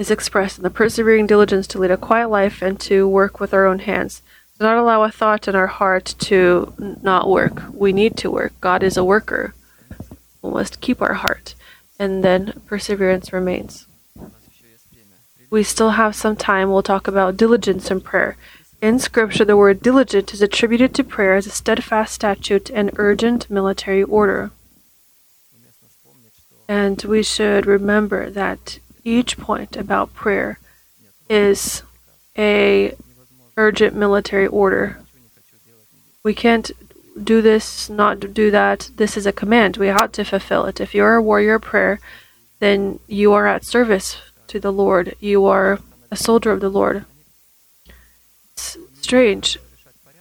is 0.00 0.10
expressed 0.10 0.56
in 0.56 0.64
the 0.64 0.70
persevering 0.70 1.28
diligence 1.28 1.68
to 1.68 1.78
lead 1.78 1.92
a 1.92 1.96
quiet 1.96 2.28
life 2.28 2.60
and 2.60 2.80
to 2.80 3.06
work 3.06 3.38
with 3.38 3.54
our 3.54 3.66
own 3.66 3.78
hands. 3.78 4.20
Do 4.58 4.64
not 4.64 4.78
allow 4.78 5.04
a 5.04 5.12
thought 5.12 5.46
in 5.46 5.54
our 5.54 5.68
heart 5.68 6.16
to 6.30 6.74
not 7.04 7.30
work. 7.30 7.62
We 7.72 7.92
need 7.92 8.16
to 8.16 8.32
work. 8.32 8.52
God 8.60 8.82
is 8.82 8.96
a 8.96 9.04
worker. 9.04 9.54
We 10.42 10.50
must 10.50 10.80
keep 10.80 11.00
our 11.00 11.14
heart, 11.14 11.54
and 12.00 12.24
then 12.24 12.62
perseverance 12.66 13.32
remains 13.32 13.86
we 15.54 15.62
still 15.62 15.90
have 15.90 16.16
some 16.16 16.34
time, 16.34 16.68
we'll 16.68 16.82
talk 16.82 17.06
about 17.06 17.36
diligence 17.36 17.88
in 17.88 18.00
prayer. 18.00 18.36
In 18.82 18.98
Scripture, 18.98 19.44
the 19.44 19.56
word 19.56 19.82
diligent 19.82 20.34
is 20.34 20.42
attributed 20.42 20.92
to 20.94 21.04
prayer 21.04 21.36
as 21.36 21.46
a 21.46 21.50
steadfast 21.50 22.12
statute 22.12 22.70
and 22.70 22.90
urgent 22.96 23.48
military 23.48 24.02
order. 24.02 24.50
And 26.66 27.00
we 27.04 27.22
should 27.22 27.66
remember 27.66 28.30
that 28.30 28.80
each 29.04 29.38
point 29.38 29.76
about 29.76 30.12
prayer 30.12 30.58
is 31.30 31.84
a 32.36 32.96
urgent 33.56 33.94
military 33.94 34.48
order. 34.48 34.98
We 36.24 36.34
can't 36.34 36.72
do 37.22 37.40
this, 37.40 37.88
not 37.88 38.34
do 38.34 38.50
that. 38.50 38.90
This 38.96 39.16
is 39.16 39.24
a 39.24 39.32
command. 39.40 39.76
We 39.76 39.88
ought 39.88 40.12
to 40.14 40.24
fulfill 40.24 40.64
it. 40.66 40.80
If 40.80 40.96
you're 40.96 41.14
a 41.14 41.22
warrior 41.22 41.60
prayer, 41.60 42.00
then 42.58 42.98
you 43.06 43.32
are 43.34 43.46
at 43.46 43.64
service 43.64 44.16
to 44.48 44.60
the 44.60 44.72
Lord. 44.72 45.14
You 45.20 45.46
are 45.46 45.80
a 46.10 46.16
soldier 46.16 46.50
of 46.50 46.60
the 46.60 46.68
Lord. 46.68 47.04
It's 48.52 48.76
strange. 49.00 49.58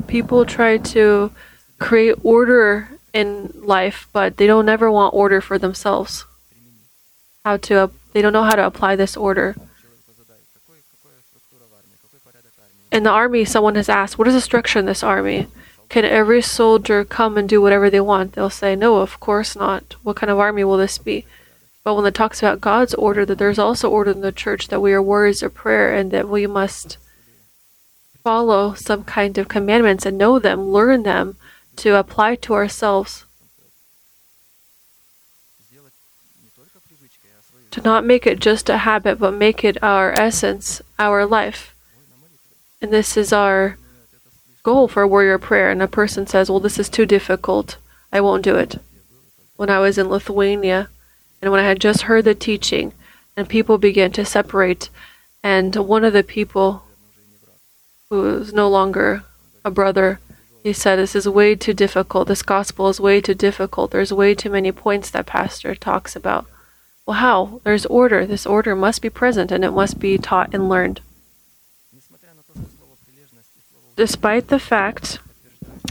People 0.08 0.46
try 0.46 0.78
to 0.78 1.32
create 1.80 2.16
order 2.24 2.90
in 3.14 3.52
life, 3.56 4.08
but 4.12 4.38
they 4.38 4.48
don't 4.48 4.70
ever 4.70 4.92
want 4.92 5.14
order 5.14 5.40
for 5.40 5.58
themselves. 5.58 6.26
How 7.46 7.58
to 7.58 7.76
uh, 7.76 7.88
they 8.14 8.22
don't 8.22 8.34
know 8.34 8.44
how 8.44 8.56
to 8.56 8.66
apply 8.66 8.96
this 8.96 9.16
order. 9.16 9.56
In 12.92 13.04
the 13.04 13.10
army, 13.10 13.44
someone 13.44 13.76
has 13.76 13.90
asked, 13.90 14.18
"What 14.18 14.28
is 14.28 14.34
the 14.34 14.42
structure 14.42 14.80
in 14.80 14.86
this 14.86 15.04
army? 15.04 15.48
Can 15.90 16.06
every 16.06 16.42
soldier 16.42 17.04
come 17.04 17.38
and 17.38 17.50
do 17.50 17.62
whatever 17.62 17.90
they 17.90 18.00
want?" 18.00 18.34
They'll 18.34 18.50
say, 18.50 18.76
"No, 18.76 18.98
of 18.98 19.20
course 19.20 19.56
not. 19.56 19.96
What 20.04 20.16
kind 20.16 20.30
of 20.30 20.40
army 20.40 20.64
will 20.64 20.78
this 20.78 20.98
be?" 20.98 21.26
But 21.84 21.96
when 21.96 22.06
it 22.06 22.14
talks 22.14 22.40
about 22.40 22.62
God's 22.62 22.94
order, 22.94 23.26
that 23.26 23.38
there's 23.38 23.60
also 23.60 23.90
order 23.90 24.12
in 24.12 24.22
the 24.22 24.32
church 24.32 24.70
that 24.70 24.80
we 24.80 24.94
are 24.94 25.02
warriors 25.02 25.44
of 25.44 25.54
prayer 25.54 25.94
and 25.94 26.12
that 26.12 26.30
we 26.30 26.48
must 26.48 26.98
follow 28.24 28.74
some 28.74 29.04
kind 29.04 29.38
of 29.38 29.50
commandments 29.50 30.06
and 30.06 30.18
know 30.18 30.40
them, 30.40 30.70
learn 30.70 31.04
them 31.04 31.36
to 31.76 31.96
apply 31.96 32.36
to 32.36 32.54
ourselves. 32.54 33.26
To 37.72 37.82
not 37.82 38.06
make 38.06 38.28
it 38.28 38.40
just 38.40 38.70
a 38.70 38.78
habit, 38.78 39.20
but 39.20 39.34
make 39.34 39.64
it 39.64 39.82
our 39.84 40.14
essence, 40.14 40.82
our 41.00 41.26
life. 41.26 41.76
And 42.82 42.94
this 42.94 43.18
is 43.18 43.34
our 43.34 43.78
goal 44.62 44.88
for 44.88 45.08
warrior 45.08 45.40
prayer. 45.40 45.72
And 45.72 45.82
a 45.82 45.88
person 45.88 46.28
says, 46.28 46.52
Well, 46.52 46.60
this 46.60 46.78
is 46.78 46.88
too 46.88 47.08
difficult. 47.08 47.78
I 48.12 48.22
won't 48.22 48.44
do 48.44 48.56
it. 48.56 48.80
When 49.56 49.72
I 49.72 49.80
was 49.80 49.98
in 49.98 50.08
Lithuania, 50.08 50.90
and 51.44 51.52
when 51.52 51.60
I 51.60 51.68
had 51.68 51.82
just 51.82 52.04
heard 52.04 52.24
the 52.24 52.34
teaching, 52.34 52.94
and 53.36 53.50
people 53.50 53.78
began 53.78 54.14
to 54.14 54.24
separate, 54.24 54.90
and 55.44 55.76
one 55.76 56.06
of 56.06 56.14
the 56.14 56.24
people 56.24 56.84
who 58.10 58.22
was 58.22 58.54
no 58.54 58.70
longer 58.70 59.26
a 59.66 59.70
brother, 59.70 60.22
he 60.64 60.72
said, 60.72 60.96
This 60.96 61.18
is 61.18 61.28
way 61.28 61.56
too 61.56 61.74
difficult. 61.74 62.30
This 62.30 62.44
gospel 62.44 62.88
is 62.88 63.02
way 63.02 63.20
too 63.20 63.34
difficult. 63.34 63.92
There's 63.92 64.14
way 64.14 64.34
too 64.34 64.50
many 64.50 64.72
points 64.72 65.10
that 65.10 65.26
pastor 65.26 65.76
talks 65.76 66.16
about. 66.16 66.46
Well, 67.06 67.18
how? 67.18 67.60
There's 67.66 67.86
order. 67.88 68.26
This 68.26 68.46
order 68.46 68.74
must 68.74 69.02
be 69.02 69.10
present 69.10 69.52
and 69.52 69.66
it 69.66 69.72
must 69.72 70.00
be 70.00 70.18
taught 70.18 70.54
and 70.54 70.70
learned. 70.70 71.02
Despite 73.98 74.48
the 74.48 74.60
fact 74.60 75.20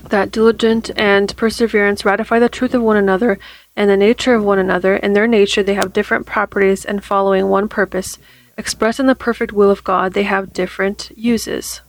that 0.09 0.33
diligent 0.33 0.91
and 0.97 1.37
perseverance 1.37 2.07
ratify 2.07 2.39
the 2.39 2.49
truth 2.49 2.73
of 2.73 2.81
one 2.81 2.97
another 2.97 3.39
and 3.77 3.89
the 3.89 3.97
nature 3.97 4.35
of 4.35 4.45
one 4.45 4.59
another, 4.59 4.97
in 4.97 5.13
their 5.13 5.27
nature 5.27 5.63
they 5.63 5.75
have 5.75 5.93
different 5.93 6.27
properties 6.27 6.85
and 6.85 7.05
following 7.05 7.49
one 7.49 7.69
purpose, 7.69 8.19
expressed 8.59 9.01
in 9.01 9.07
the 9.07 9.15
perfect 9.15 9.53
will 9.53 9.71
of 9.71 9.85
God, 9.85 10.13
they 10.13 10.25
have 10.25 10.53
different 10.53 11.11
uses. 11.17 11.81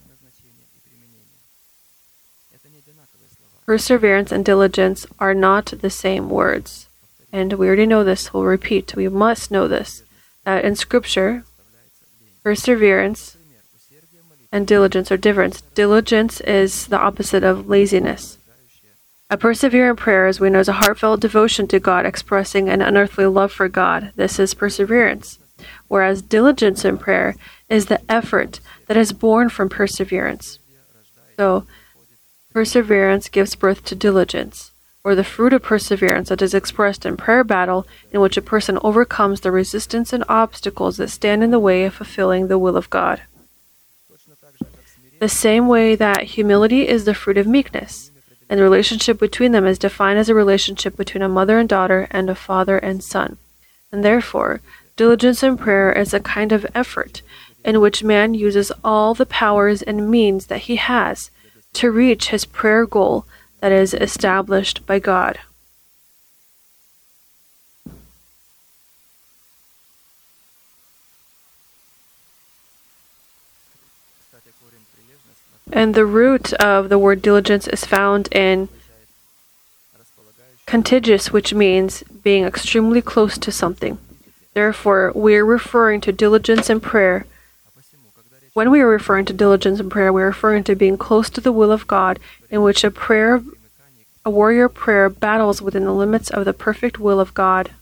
Perseverance 3.66 4.30
and 4.30 4.44
diligence 4.44 5.06
are 5.18 5.34
not 5.34 5.66
the 5.80 5.90
same 5.90 6.28
words. 6.28 6.86
And 7.32 7.54
we 7.54 7.66
already 7.66 7.86
know 7.86 8.04
this, 8.04 8.32
we'll 8.32 8.44
repeat, 8.44 8.94
we 8.94 9.08
must 9.08 9.50
know 9.50 9.66
this. 9.66 10.02
That 10.44 10.64
in 10.64 10.76
Scripture, 10.76 11.44
perseverance 12.42 13.36
and 14.52 14.66
diligence 14.66 15.10
are 15.10 15.16
different. 15.16 15.62
Diligence 15.74 16.40
is 16.42 16.86
the 16.86 16.98
opposite 16.98 17.42
of 17.42 17.68
laziness. 17.68 18.38
A 19.34 19.36
in 19.36 19.96
prayer, 19.96 20.28
is, 20.28 20.38
we 20.38 20.48
know, 20.48 20.60
is 20.60 20.68
a 20.68 20.74
heartfelt 20.74 21.18
devotion 21.18 21.66
to 21.66 21.80
God, 21.80 22.06
expressing 22.06 22.68
an 22.68 22.80
unearthly 22.80 23.26
love 23.26 23.50
for 23.50 23.68
God. 23.68 24.12
This 24.14 24.38
is 24.38 24.54
perseverance. 24.54 25.40
Whereas 25.88 26.22
diligence 26.22 26.84
in 26.84 26.98
prayer 26.98 27.34
is 27.68 27.86
the 27.86 28.00
effort 28.08 28.60
that 28.86 28.96
is 28.96 29.12
born 29.12 29.48
from 29.48 29.68
perseverance. 29.68 30.60
So, 31.36 31.66
perseverance 32.52 33.28
gives 33.28 33.56
birth 33.56 33.84
to 33.86 33.96
diligence, 33.96 34.70
or 35.02 35.16
the 35.16 35.24
fruit 35.24 35.52
of 35.52 35.64
perseverance 35.64 36.28
that 36.28 36.40
is 36.40 36.54
expressed 36.54 37.04
in 37.04 37.16
prayer 37.16 37.42
battle, 37.42 37.88
in 38.12 38.20
which 38.20 38.36
a 38.36 38.42
person 38.42 38.78
overcomes 38.82 39.40
the 39.40 39.50
resistance 39.50 40.12
and 40.12 40.22
obstacles 40.28 40.96
that 40.98 41.10
stand 41.10 41.42
in 41.42 41.50
the 41.50 41.58
way 41.58 41.84
of 41.86 41.94
fulfilling 41.94 42.46
the 42.46 42.58
will 42.58 42.76
of 42.76 42.88
God. 42.88 43.22
The 45.18 45.28
same 45.28 45.66
way 45.66 45.96
that 45.96 46.22
humility 46.22 46.86
is 46.86 47.04
the 47.04 47.14
fruit 47.14 47.36
of 47.36 47.48
meekness 47.48 48.12
and 48.48 48.58
the 48.58 48.64
relationship 48.64 49.18
between 49.18 49.52
them 49.52 49.66
is 49.66 49.78
defined 49.78 50.18
as 50.18 50.28
a 50.28 50.34
relationship 50.34 50.96
between 50.96 51.22
a 51.22 51.28
mother 51.28 51.58
and 51.58 51.68
daughter 51.68 52.06
and 52.10 52.28
a 52.28 52.34
father 52.34 52.78
and 52.78 53.02
son. 53.02 53.36
And 53.90 54.04
therefore, 54.04 54.60
diligence 54.96 55.42
in 55.42 55.56
prayer 55.56 55.92
is 55.92 56.12
a 56.12 56.20
kind 56.20 56.52
of 56.52 56.66
effort 56.74 57.22
in 57.64 57.80
which 57.80 58.04
man 58.04 58.34
uses 58.34 58.70
all 58.82 59.14
the 59.14 59.26
powers 59.26 59.82
and 59.82 60.10
means 60.10 60.46
that 60.46 60.62
he 60.62 60.76
has 60.76 61.30
to 61.74 61.90
reach 61.90 62.28
his 62.28 62.44
prayer 62.44 62.86
goal 62.86 63.26
that 63.60 63.72
is 63.72 63.94
established 63.94 64.84
by 64.86 64.98
God. 64.98 65.38
And 75.74 75.96
the 75.96 76.06
root 76.06 76.52
of 76.54 76.88
the 76.88 77.00
word 77.00 77.20
diligence 77.20 77.66
is 77.66 77.84
found 77.84 78.28
in 78.30 78.68
contiguous, 80.66 81.32
which 81.32 81.52
means 81.52 82.04
being 82.22 82.44
extremely 82.44 83.02
close 83.02 83.36
to 83.38 83.50
something. 83.50 83.98
Therefore, 84.54 85.10
we 85.16 85.34
are 85.34 85.44
referring 85.44 86.00
to 86.02 86.12
diligence 86.12 86.70
in 86.70 86.78
prayer. 86.78 87.26
When 88.52 88.70
we 88.70 88.80
are 88.82 88.86
referring 88.86 89.24
to 89.24 89.32
diligence 89.32 89.80
in 89.80 89.90
prayer, 89.90 90.12
we 90.12 90.22
are 90.22 90.26
referring 90.26 90.62
to 90.64 90.76
being 90.76 90.96
close 90.96 91.28
to 91.30 91.40
the 91.40 91.50
will 91.50 91.72
of 91.72 91.88
God, 91.88 92.20
in 92.50 92.62
which 92.62 92.84
a 92.84 92.90
prayer, 92.92 93.42
a 94.24 94.30
warrior 94.30 94.68
prayer, 94.68 95.08
battles 95.10 95.60
within 95.60 95.84
the 95.84 95.92
limits 95.92 96.30
of 96.30 96.44
the 96.44 96.52
perfect 96.52 97.00
will 97.00 97.18
of 97.18 97.34
God. 97.34 97.72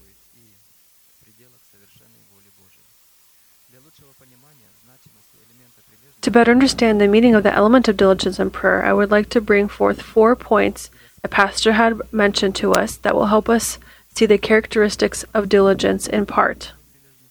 To 6.23 6.31
better 6.31 6.53
understand 6.53 7.01
the 7.01 7.09
meaning 7.09 7.35
of 7.35 7.43
the 7.43 7.53
element 7.53 7.89
of 7.89 7.97
diligence 7.97 8.39
in 8.39 8.51
prayer, 8.51 8.85
I 8.85 8.93
would 8.93 9.11
like 9.11 9.29
to 9.31 9.41
bring 9.41 9.67
forth 9.67 10.01
four 10.01 10.37
points 10.37 10.89
that 11.21 11.33
Pastor 11.33 11.73
had 11.73 12.01
mentioned 12.13 12.55
to 12.57 12.73
us 12.73 12.97
that 12.99 13.17
will 13.17 13.27
help 13.27 13.49
us 13.49 13.79
see 14.15 14.27
the 14.27 14.39
characteristics 14.39 15.25
of 15.35 15.49
diligence 15.49 16.07
in 16.07 16.27
part. 16.27 16.73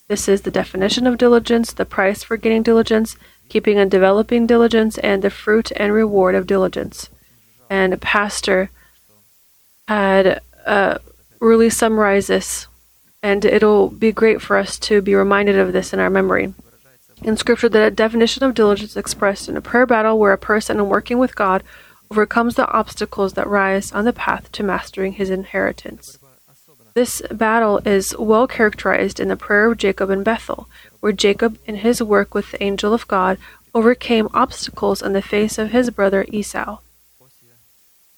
This 0.10 0.28
is 0.28 0.42
the 0.42 0.52
definition 0.52 1.08
of 1.08 1.18
diligence, 1.18 1.72
the 1.72 1.86
price 1.86 2.22
for 2.22 2.36
getting 2.36 2.64
diligence, 2.64 3.16
keeping 3.48 3.80
and 3.80 3.90
developing 3.90 4.46
diligence, 4.46 4.98
and 4.98 5.22
the 5.22 5.30
fruit 5.30 5.72
and 5.78 5.94
reward 5.94 6.36
of 6.36 6.46
diligence. 6.46 7.10
And 7.70 8.02
Pastor 8.02 8.72
had 9.88 10.42
uh, 10.66 10.98
really 11.40 11.70
summarized 11.70 12.28
this, 12.28 12.68
and 13.24 13.46
it'll 13.46 13.88
be 13.88 14.12
great 14.12 14.42
for 14.42 14.58
us 14.58 14.78
to 14.80 15.02
be 15.02 15.16
reminded 15.16 15.58
of 15.58 15.72
this 15.72 15.94
in 15.94 16.00
our 16.00 16.10
memory 16.10 16.54
in 17.22 17.38
Scripture 17.38 17.70
that 17.70 17.88
a 17.88 17.92
definition 17.92 18.44
of 18.44 18.54
diligence 18.54 18.96
expressed 18.98 19.48
in 19.48 19.58
a 19.58 19.62
prayer 19.62 19.86
battle 19.86 20.18
where 20.18 20.34
a 20.34 20.38
person, 20.38 20.78
in 20.78 20.90
working 20.90 21.18
with 21.18 21.36
God, 21.36 21.64
overcomes 22.10 22.56
the 22.56 22.68
obstacles 22.70 23.34
that 23.34 23.48
rise 23.48 23.92
on 23.92 24.06
the 24.06 24.14
path 24.14 24.52
to 24.54 24.64
mastering 24.64 25.14
his 25.14 25.30
inheritance. 25.30 26.18
This 26.94 27.22
battle 27.32 27.78
is 27.86 28.16
well 28.18 28.48
characterized 28.48 29.20
in 29.20 29.30
the 29.30 29.38
prayer 29.38 29.72
of 29.72 29.78
Jacob 29.78 30.10
in 30.10 30.24
Bethel, 30.24 30.68
where 31.00 31.14
Jacob, 31.14 31.58
in 31.66 31.76
his 31.76 32.04
work 32.04 32.34
with 32.34 32.52
the 32.52 32.62
angel 32.62 32.94
of 32.94 33.08
God, 33.08 33.38
overcame 33.74 34.28
obstacles 34.34 35.02
in 35.02 35.14
the 35.14 35.22
face 35.22 35.58
of 35.58 35.72
his 35.72 35.90
brother 35.90 36.26
Esau. 36.28 36.80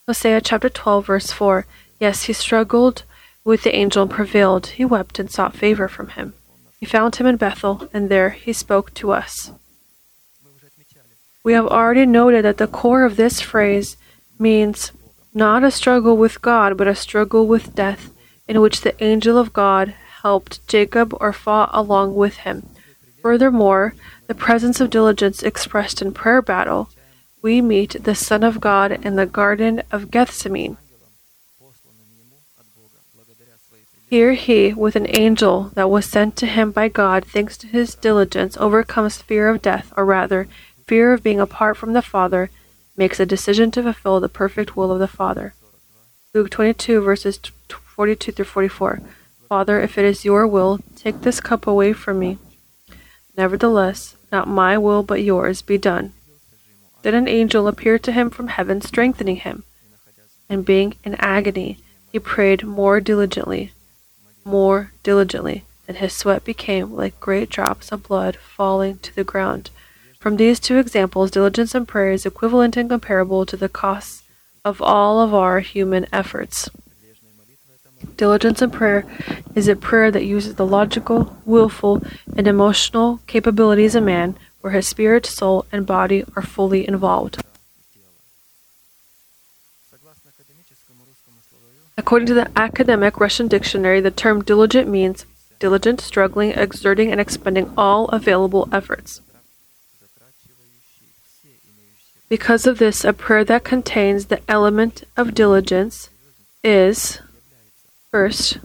Hosea 0.07 0.41
chapter 0.41 0.69
12, 0.69 1.05
verse 1.05 1.31
4 1.31 1.65
Yes, 1.99 2.23
he 2.23 2.33
struggled 2.33 3.03
with 3.43 3.63
the 3.63 3.75
angel 3.75 4.01
and 4.01 4.11
prevailed. 4.11 4.67
He 4.67 4.83
wept 4.83 5.19
and 5.19 5.29
sought 5.29 5.55
favor 5.55 5.87
from 5.87 6.09
him. 6.09 6.33
He 6.83 6.89
found 6.89 7.15
him 7.15 7.25
in 7.25 7.37
Bethel, 7.37 7.87
and 7.93 8.09
there 8.09 8.31
he 8.31 8.51
spoke 8.51 8.93
to 8.95 9.13
us. 9.13 9.53
We 11.41 11.53
have 11.53 11.65
already 11.65 12.05
noted 12.05 12.43
that 12.43 12.57
the 12.57 12.67
core 12.67 13.05
of 13.05 13.15
this 13.15 13.39
phrase 13.39 13.95
means 14.37 14.91
not 15.33 15.63
a 15.63 15.71
struggle 15.71 16.17
with 16.17 16.41
God, 16.41 16.75
but 16.75 16.89
a 16.89 16.93
struggle 16.93 17.47
with 17.47 17.73
death, 17.73 18.11
in 18.49 18.59
which 18.59 18.81
the 18.81 19.01
angel 19.01 19.37
of 19.37 19.53
God 19.53 19.93
helped 20.23 20.67
Jacob 20.67 21.15
or 21.21 21.31
fought 21.31 21.69
along 21.71 22.15
with 22.15 22.39
him. 22.43 22.67
Furthermore, 23.21 23.95
the 24.27 24.35
presence 24.35 24.81
of 24.81 24.89
diligence 24.89 25.41
expressed 25.41 26.01
in 26.01 26.11
prayer 26.11 26.41
battle, 26.41 26.89
we 27.41 27.61
meet 27.61 28.03
the 28.03 28.13
Son 28.13 28.43
of 28.43 28.59
God 28.59 28.91
in 28.91 29.15
the 29.15 29.25
Garden 29.25 29.83
of 29.89 30.11
Gethsemane, 30.11 30.75
here 34.09 34.33
he, 34.33 34.73
with 34.73 34.95
an 34.95 35.07
angel 35.09 35.71
that 35.73 35.89
was 35.89 36.05
sent 36.05 36.35
to 36.35 36.45
him 36.45 36.71
by 36.71 36.87
God 36.87 37.25
thanks 37.25 37.57
to 37.57 37.67
his 37.67 37.95
diligence, 37.95 38.55
overcomes 38.57 39.21
fear 39.21 39.49
of 39.49 39.61
death, 39.61 39.91
or 39.97 40.05
rather, 40.05 40.47
fear 40.85 41.13
of 41.13 41.23
being 41.23 41.39
apart 41.39 41.77
from 41.77 41.93
the 41.93 42.01
Father, 42.03 42.51
makes 42.95 43.19
a 43.19 43.25
decision 43.25 43.71
to 43.71 43.81
fulfill 43.81 44.19
the 44.19 44.29
perfect 44.29 44.77
will 44.77 44.91
of 44.91 44.99
the 44.99 45.07
Father. 45.07 45.55
Luke 46.35 46.51
22, 46.51 47.01
verses 47.01 47.39
42 47.69 48.31
through 48.31 48.45
44. 48.45 49.01
Father, 49.49 49.81
if 49.81 49.97
it 49.97 50.05
is 50.05 50.25
your 50.25 50.45
will, 50.47 50.79
take 50.95 51.21
this 51.21 51.39
cup 51.39 51.65
away 51.65 51.91
from 51.91 52.19
me. 52.19 52.37
Nevertheless, 53.35 54.15
not 54.31 54.47
my 54.47 54.77
will, 54.77 55.01
but 55.01 55.23
yours 55.23 55.61
be 55.63 55.77
done. 55.77 56.13
Then 57.01 57.15
an 57.15 57.27
angel 57.27 57.67
appeared 57.67 58.03
to 58.03 58.11
him 58.11 58.29
from 58.29 58.47
heaven, 58.47 58.79
strengthening 58.81 59.37
him. 59.37 59.63
And 60.47 60.63
being 60.65 60.95
in 61.03 61.15
agony, 61.15 61.79
he 62.13 62.19
prayed 62.19 62.63
more 62.63 63.01
diligently, 63.01 63.71
more 64.45 64.91
diligently, 65.01 65.63
and 65.87 65.97
his 65.97 66.13
sweat 66.13 66.45
became 66.45 66.95
like 66.95 67.19
great 67.19 67.49
drops 67.49 67.91
of 67.91 68.03
blood 68.03 68.35
falling 68.35 68.99
to 68.99 69.15
the 69.15 69.23
ground. 69.23 69.71
From 70.19 70.37
these 70.37 70.59
two 70.59 70.77
examples, 70.77 71.31
diligence 71.31 71.73
in 71.73 71.87
prayer 71.87 72.11
is 72.11 72.23
equivalent 72.23 72.77
and 72.77 72.87
comparable 72.87 73.47
to 73.47 73.57
the 73.57 73.67
costs 73.67 74.21
of 74.63 74.79
all 74.79 75.21
of 75.21 75.33
our 75.33 75.59
human 75.61 76.05
efforts. 76.13 76.69
Diligence 78.15 78.61
in 78.61 78.69
prayer 78.69 79.05
is 79.55 79.67
a 79.67 79.75
prayer 79.75 80.11
that 80.11 80.23
uses 80.23 80.53
the 80.53 80.67
logical, 80.67 81.35
willful, 81.45 82.03
and 82.37 82.47
emotional 82.47 83.21
capabilities 83.25 83.95
of 83.95 84.03
man 84.03 84.35
where 84.61 84.73
his 84.73 84.87
spirit, 84.87 85.25
soul, 85.25 85.65
and 85.71 85.87
body 85.87 86.23
are 86.35 86.43
fully 86.43 86.87
involved. 86.87 87.43
According 91.95 92.25
to 92.27 92.33
the 92.33 92.49
Academic 92.55 93.19
Russian 93.19 93.47
Dictionary, 93.47 94.01
the 94.01 94.09
term 94.09 94.43
"diligent" 94.43 94.89
means 94.89 95.25
"diligent, 95.59 96.01
struggling, 96.01 96.51
exerting 96.51 97.11
and 97.11 97.21
expending 97.21 97.71
all 97.77 98.07
available 98.09 98.67
efforts." 98.71 99.21
Because 102.29 102.65
of 102.65 102.79
this, 102.79 103.05
a 103.05 103.13
prayer 103.13 103.43
that 103.43 103.63
contains 103.63 104.25
the 104.25 104.41
element 104.49 105.03
of 105.15 105.35
diligence 105.35 106.09
is 106.63 107.19
first 108.09 108.57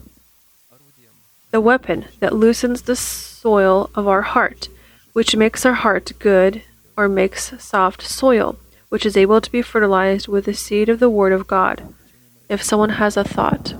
the 1.50 1.60
weapon 1.60 2.06
that 2.20 2.34
loosens 2.34 2.82
the 2.82 2.96
soil 2.96 3.90
of 3.94 4.08
our 4.08 4.22
heart, 4.22 4.68
which 5.12 5.36
makes 5.36 5.66
our 5.66 5.74
heart 5.74 6.12
good 6.18 6.62
or 6.96 7.08
makes 7.08 7.52
soft 7.62 8.02
soil, 8.02 8.56
which 8.88 9.04
is 9.04 9.16
able 9.16 9.40
to 9.40 9.52
be 9.52 9.60
fertilized 9.60 10.28
with 10.28 10.46
the 10.46 10.54
seed 10.54 10.88
of 10.88 10.98
the 10.98 11.10
Word 11.10 11.32
of 11.32 11.46
God. 11.46 11.94
If 12.48 12.62
someone 12.62 12.90
has 12.90 13.16
a 13.16 13.24
thought, 13.24 13.74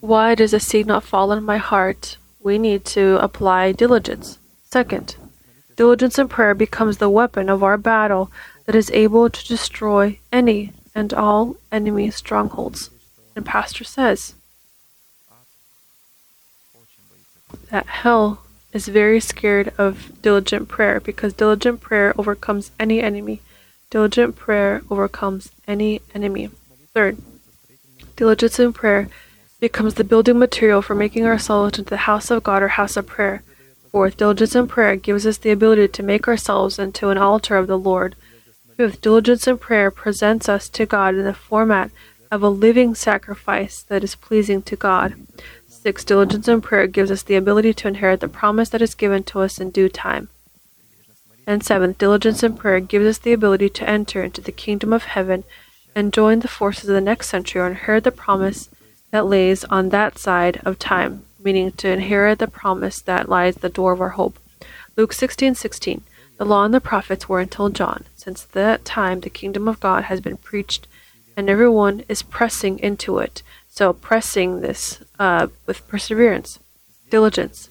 why 0.00 0.34
does 0.34 0.54
a 0.54 0.60
seed 0.60 0.86
not 0.86 1.02
fall 1.02 1.32
in 1.32 1.42
my 1.42 1.56
heart? 1.56 2.16
We 2.40 2.56
need 2.56 2.84
to 2.96 3.18
apply 3.20 3.72
diligence. 3.72 4.38
Second, 4.64 5.16
diligence 5.76 6.18
in 6.18 6.28
prayer 6.28 6.54
becomes 6.54 6.98
the 6.98 7.10
weapon 7.10 7.48
of 7.48 7.64
our 7.64 7.76
battle 7.76 8.30
that 8.66 8.76
is 8.76 8.90
able 8.92 9.28
to 9.28 9.46
destroy 9.46 10.18
any 10.30 10.72
and 10.94 11.12
all 11.12 11.56
enemy 11.72 12.10
strongholds. 12.10 12.90
And 13.34 13.44
Pastor 13.44 13.84
says 13.84 14.34
that 17.70 17.86
hell 17.86 18.42
is 18.72 18.88
very 18.88 19.20
scared 19.20 19.72
of 19.78 20.12
diligent 20.22 20.68
prayer 20.68 21.00
because 21.00 21.32
diligent 21.32 21.80
prayer 21.80 22.14
overcomes 22.18 22.70
any 22.78 23.00
enemy. 23.00 23.40
Diligent 23.90 24.36
prayer 24.36 24.82
overcomes 24.90 25.50
any 25.66 26.02
enemy. 26.14 26.50
Third, 26.94 27.16
diligence 28.18 28.58
in 28.58 28.72
prayer 28.72 29.08
becomes 29.60 29.94
the 29.94 30.02
building 30.02 30.38
material 30.38 30.82
for 30.82 30.96
making 30.96 31.24
ourselves 31.24 31.78
into 31.78 31.88
the 31.88 32.08
house 32.08 32.30
of 32.32 32.42
God 32.42 32.62
or 32.62 32.68
house 32.68 32.96
of 32.96 33.06
prayer. 33.06 33.42
Fourth, 33.92 34.16
diligence 34.16 34.56
in 34.56 34.66
prayer 34.66 34.96
gives 34.96 35.24
us 35.24 35.38
the 35.38 35.52
ability 35.52 35.86
to 35.88 36.02
make 36.02 36.26
ourselves 36.26 36.78
into 36.80 37.10
an 37.10 37.16
altar 37.16 37.56
of 37.56 37.68
the 37.68 37.78
Lord. 37.78 38.16
Fifth, 38.76 39.00
diligence 39.00 39.46
in 39.46 39.56
prayer 39.56 39.90
presents 39.90 40.48
us 40.48 40.68
to 40.70 40.84
God 40.84 41.14
in 41.14 41.24
the 41.24 41.32
format 41.32 41.92
of 42.30 42.42
a 42.42 42.48
living 42.48 42.94
sacrifice 42.94 43.82
that 43.84 44.02
is 44.02 44.16
pleasing 44.16 44.62
to 44.62 44.74
God. 44.74 45.14
Sixth, 45.68 46.04
diligence 46.04 46.48
in 46.48 46.60
prayer 46.60 46.88
gives 46.88 47.10
us 47.10 47.22
the 47.22 47.36
ability 47.36 47.72
to 47.74 47.88
inherit 47.88 48.18
the 48.18 48.28
promise 48.28 48.68
that 48.70 48.82
is 48.82 48.96
given 48.96 49.22
to 49.24 49.40
us 49.40 49.60
in 49.60 49.70
due 49.70 49.88
time. 49.88 50.28
And 51.46 51.64
seventh, 51.64 51.98
diligence 51.98 52.42
in 52.42 52.56
prayer 52.56 52.80
gives 52.80 53.06
us 53.06 53.18
the 53.18 53.32
ability 53.32 53.70
to 53.70 53.88
enter 53.88 54.24
into 54.24 54.40
the 54.40 54.52
kingdom 54.52 54.92
of 54.92 55.04
heaven 55.04 55.44
and 55.98 56.12
join 56.12 56.38
the 56.38 56.46
forces 56.46 56.88
of 56.88 56.94
the 56.94 57.00
next 57.00 57.28
century 57.28 57.60
or 57.60 57.66
inherit 57.66 58.04
the 58.04 58.12
promise 58.12 58.68
that 59.10 59.26
lays 59.26 59.64
on 59.64 59.88
that 59.88 60.16
side 60.16 60.60
of 60.64 60.78
time, 60.78 61.24
meaning 61.42 61.72
to 61.72 61.90
inherit 61.90 62.38
the 62.38 62.46
promise 62.46 63.00
that 63.00 63.28
lies 63.28 63.56
the 63.56 63.68
door 63.68 63.94
of 63.94 64.00
our 64.00 64.10
hope. 64.10 64.38
Luke 64.96 65.12
16:16 65.12 66.02
The 66.36 66.44
law 66.44 66.64
and 66.64 66.72
the 66.72 66.80
prophets 66.80 67.28
were 67.28 67.40
until 67.40 67.68
John. 67.68 68.04
Since 68.14 68.44
that 68.44 68.84
time 68.84 69.18
the 69.18 69.38
kingdom 69.40 69.66
of 69.66 69.80
God 69.80 70.04
has 70.04 70.20
been 70.20 70.36
preached 70.36 70.86
and 71.36 71.50
everyone 71.50 72.04
is 72.08 72.22
pressing 72.22 72.78
into 72.78 73.18
it. 73.18 73.42
So 73.68 73.92
pressing 73.92 74.60
this 74.60 75.00
uh, 75.18 75.48
with 75.66 75.88
perseverance, 75.88 76.60
diligence. 77.10 77.70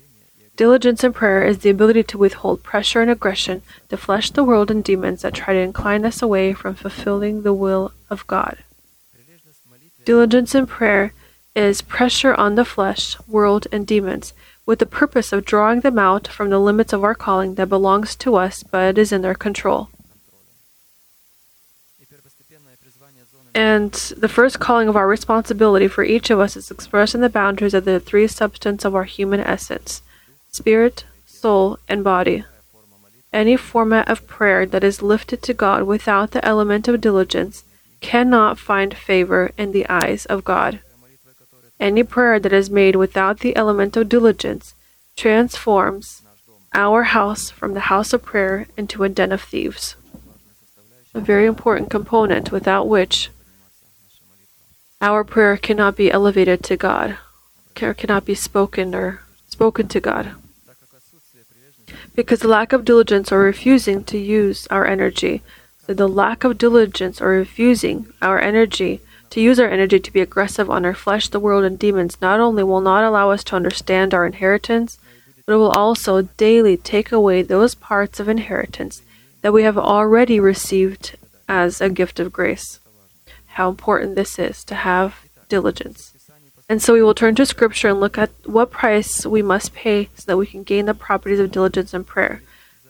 Diligence 0.57 1.03
in 1.03 1.13
prayer 1.13 1.43
is 1.43 1.59
the 1.59 1.69
ability 1.69 2.01
to 2.01 2.17
withhold 2.17 2.63
pressure 2.63 2.99
and 2.99 3.11
aggression, 3.11 3.61
the 3.89 3.95
flesh, 3.95 4.31
the 4.31 4.43
world, 4.43 4.71
and 4.71 4.83
demons 4.83 5.21
that 5.21 5.35
try 5.35 5.53
to 5.53 5.59
incline 5.59 6.03
us 6.03 6.19
away 6.19 6.51
from 6.51 6.73
fulfilling 6.73 7.43
the 7.43 7.53
will 7.53 7.91
of 8.09 8.25
God. 8.25 8.57
Diligence 10.03 10.55
in 10.55 10.65
prayer 10.65 11.13
is 11.55 11.83
pressure 11.83 12.33
on 12.33 12.55
the 12.55 12.65
flesh, 12.65 13.15
world, 13.27 13.67
and 13.71 13.85
demons, 13.85 14.33
with 14.65 14.79
the 14.79 14.87
purpose 14.87 15.31
of 15.31 15.45
drawing 15.45 15.81
them 15.81 15.99
out 15.99 16.27
from 16.27 16.49
the 16.49 16.59
limits 16.59 16.91
of 16.91 17.03
our 17.03 17.13
calling 17.13 17.53
that 17.53 17.69
belongs 17.69 18.15
to 18.15 18.35
us 18.35 18.63
but 18.63 18.97
is 18.97 19.11
in 19.11 19.21
their 19.21 19.35
control. 19.35 19.89
And 23.53 23.93
the 23.93 24.29
first 24.29 24.59
calling 24.59 24.87
of 24.87 24.95
our 24.95 25.07
responsibility 25.07 25.87
for 25.87 26.03
each 26.03 26.31
of 26.31 26.39
us 26.39 26.57
is 26.57 26.71
expressed 26.71 27.13
in 27.13 27.21
the 27.21 27.29
boundaries 27.29 27.75
of 27.75 27.85
the 27.85 27.99
three 27.99 28.27
substance 28.27 28.85
of 28.85 28.95
our 28.95 29.03
human 29.03 29.39
essence 29.39 30.01
spirit, 30.51 31.05
soul, 31.25 31.77
and 31.87 32.03
body. 32.03 32.43
Any 33.33 33.57
format 33.57 34.09
of 34.09 34.27
prayer 34.27 34.65
that 34.65 34.83
is 34.83 35.01
lifted 35.01 35.43
to 35.43 35.53
God 35.53 35.83
without 35.83 36.31
the 36.31 36.43
element 36.43 36.87
of 36.87 37.01
diligence 37.01 37.63
cannot 38.01 38.57
find 38.57 38.95
favor 38.95 39.51
in 39.57 39.71
the 39.71 39.87
eyes 39.89 40.25
of 40.25 40.43
God. 40.43 40.79
Any 41.79 42.03
prayer 42.03 42.39
that 42.39 42.53
is 42.53 42.69
made 42.69 42.95
without 42.95 43.39
the 43.41 43.55
element 43.55 43.95
of 43.97 44.09
diligence 44.09 44.73
transforms 45.15 46.23
our 46.73 47.03
house 47.03 47.49
from 47.49 47.73
the 47.73 47.89
house 47.91 48.13
of 48.13 48.23
prayer 48.23 48.67
into 48.77 49.03
a 49.03 49.09
den 49.09 49.31
of 49.31 49.41
thieves. 49.41 49.95
A 51.13 51.19
very 51.19 51.45
important 51.45 51.89
component 51.89 52.51
without 52.51 52.87
which 52.87 53.29
our 55.01 55.23
prayer 55.23 55.57
cannot 55.57 55.95
be 55.95 56.11
elevated 56.11 56.63
to 56.63 56.77
God, 56.77 57.17
cannot 57.75 58.25
be 58.25 58.35
spoken 58.35 58.95
or 58.95 59.21
spoken 59.57 59.87
to 59.87 59.99
God. 59.99 60.35
Because 62.13 62.43
lack 62.43 62.73
of 62.73 62.85
diligence 62.85 63.31
or 63.31 63.39
refusing 63.39 64.03
to 64.03 64.19
use 64.19 64.67
our 64.69 64.85
energy, 64.85 65.41
so 65.83 65.95
the 65.95 66.07
lack 66.07 66.43
of 66.43 66.59
diligence 66.59 67.19
or 67.19 67.29
refusing 67.29 68.13
our 68.21 68.39
energy 68.39 69.01
to 69.31 69.41
use 69.41 69.59
our 69.59 69.67
energy 69.67 69.99
to 69.99 70.13
be 70.13 70.21
aggressive 70.21 70.69
on 70.69 70.85
our 70.85 70.93
flesh, 70.93 71.27
the 71.29 71.39
world, 71.39 71.63
and 71.63 71.79
demons 71.79 72.21
not 72.21 72.39
only 72.39 72.63
will 72.63 72.81
not 72.81 73.03
allow 73.03 73.31
us 73.31 73.43
to 73.45 73.55
understand 73.55 74.13
our 74.13 74.27
inheritance, 74.27 74.99
but 75.47 75.53
it 75.53 75.57
will 75.57 75.71
also 75.71 76.21
daily 76.37 76.77
take 76.77 77.11
away 77.11 77.41
those 77.41 77.73
parts 77.73 78.19
of 78.19 78.29
inheritance 78.29 79.01
that 79.41 79.53
we 79.53 79.63
have 79.63 79.77
already 79.77 80.39
received 80.39 81.17
as 81.49 81.81
a 81.81 81.89
gift 81.89 82.19
of 82.19 82.31
grace. 82.31 82.79
How 83.57 83.71
important 83.71 84.13
this 84.13 84.37
is 84.37 84.63
to 84.65 84.75
have 84.75 85.25
diligence. 85.49 86.16
And 86.69 86.81
so 86.81 86.93
we 86.93 87.01
will 87.01 87.13
turn 87.13 87.35
to 87.35 87.45
Scripture 87.45 87.89
and 87.89 87.99
look 87.99 88.17
at 88.17 88.31
what 88.45 88.71
price 88.71 89.25
we 89.25 89.41
must 89.41 89.73
pay 89.73 90.09
so 90.15 90.25
that 90.25 90.37
we 90.37 90.45
can 90.45 90.63
gain 90.63 90.85
the 90.85 90.93
properties 90.93 91.39
of 91.39 91.51
diligence 91.51 91.93
and 91.93 92.05
prayer. 92.05 92.41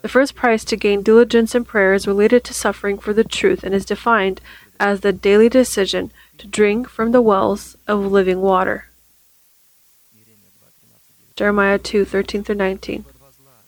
The 0.01 0.09
first 0.09 0.35
price 0.35 0.63
to 0.65 0.75
gain 0.75 1.03
diligence 1.03 1.53
and 1.53 1.67
prayer 1.67 1.93
is 1.93 2.07
related 2.07 2.43
to 2.45 2.53
suffering 2.53 2.97
for 2.97 3.13
the 3.13 3.23
truth 3.23 3.63
and 3.63 3.75
is 3.75 3.85
defined 3.85 4.41
as 4.79 5.01
the 5.01 5.13
daily 5.13 5.47
decision 5.47 6.11
to 6.39 6.47
drink 6.47 6.89
from 6.89 7.11
the 7.11 7.21
wells 7.21 7.77
of 7.87 7.99
living 7.99 8.41
water. 8.41 8.87
Jeremiah 11.35 11.77
2 11.77 12.03
13 12.03 12.45
19. 12.49 13.05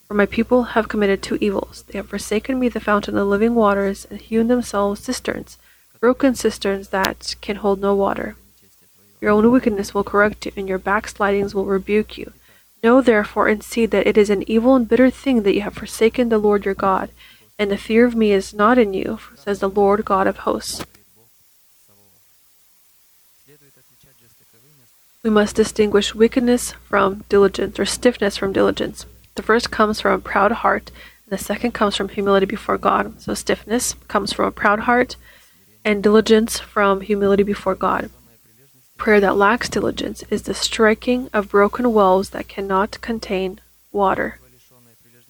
For 0.07 0.16
my 0.16 0.26
people 0.26 0.64
have 0.74 0.88
committed 0.88 1.22
two 1.22 1.38
evils. 1.39 1.84
They 1.88 1.99
have 1.99 2.10
forsaken 2.10 2.57
me, 2.57 2.68
the 2.68 2.80
fountain 2.80 3.16
of 3.16 3.28
living 3.28 3.53
waters, 3.53 4.07
and 4.10 4.20
hewn 4.20 4.47
themselves 4.47 5.01
cisterns, 5.01 5.60
broken 5.99 6.34
cisterns 6.34 6.89
that 6.89 7.36
can 7.41 7.57
hold 7.57 7.80
no 7.80 7.93
water. 7.93 8.36
Your 9.22 9.32
own 9.32 9.51
wickedness 9.51 9.93
will 9.93 10.03
correct 10.03 10.45
you, 10.45 10.51
and 10.55 10.70
your 10.70 10.78
backslidings 10.78 11.53
will 11.53 11.65
rebuke 11.65 12.17
you. 12.17 12.34
Know 12.82 13.01
therefore 13.01 13.47
and 13.47 13.61
see 13.61 13.86
that 13.86 14.07
it 14.07 14.17
is 14.17 14.30
an 14.30 14.49
evil 14.49 14.76
and 14.76 14.88
bitter 14.88 15.09
thing 15.09 15.43
that 15.43 15.53
you 15.53 15.61
have 15.61 15.74
forsaken 15.74 16.30
the 16.30 16.38
Lord 16.38 16.63
your 16.63 16.74
God, 16.74 17.09
and 17.57 17.70
the 17.70 17.78
fear 17.78 18.05
of 18.05 18.15
me 18.15 18.32
is 18.32 18.53
not 18.53 18.78
in 18.78 18.93
you, 18.93 19.20
says 19.36 19.59
the 19.59 19.70
Lord 19.70 20.05
God 20.05 20.28
of 20.28 20.38
hosts. 20.39 20.86
We 25.22 25.30
must 25.30 25.57
distinguish 25.57 26.15
wickedness 26.15 26.72
from 26.72 27.26
diligence, 27.28 27.78
or 27.78 27.86
stiffness 27.86 28.38
from 28.38 28.53
diligence. 28.53 29.05
The 29.36 29.43
first 29.43 29.70
comes 29.70 29.99
from 29.99 30.13
a 30.13 30.20
proud 30.20 30.53
heart, 30.53 30.91
and 31.26 31.38
the 31.38 31.43
second 31.43 31.74
comes 31.74 31.97
from 31.97 32.07
humility 32.07 32.45
before 32.45 32.78
God. 32.78 33.22
So, 33.22 33.34
stiffness 33.34 33.95
comes 34.07 34.32
from 34.32 34.45
a 34.45 34.51
proud 34.51 34.82
heart, 34.82 35.17
and 35.84 36.01
diligence 36.01 36.59
from 36.59 37.01
humility 37.01 37.43
before 37.43 37.76
God. 37.76 38.09
Prayer 39.00 39.22
that 39.22 39.38
lacks 39.38 39.70
diligence 39.70 40.24
is 40.30 40.41
the 40.41 40.54
striking 40.54 41.30
of 41.32 41.50
broken 41.50 41.93
wells 41.93 42.32
that 42.32 42.50
cannot 42.50 43.00
contain 43.00 43.62
water. 43.93 44.39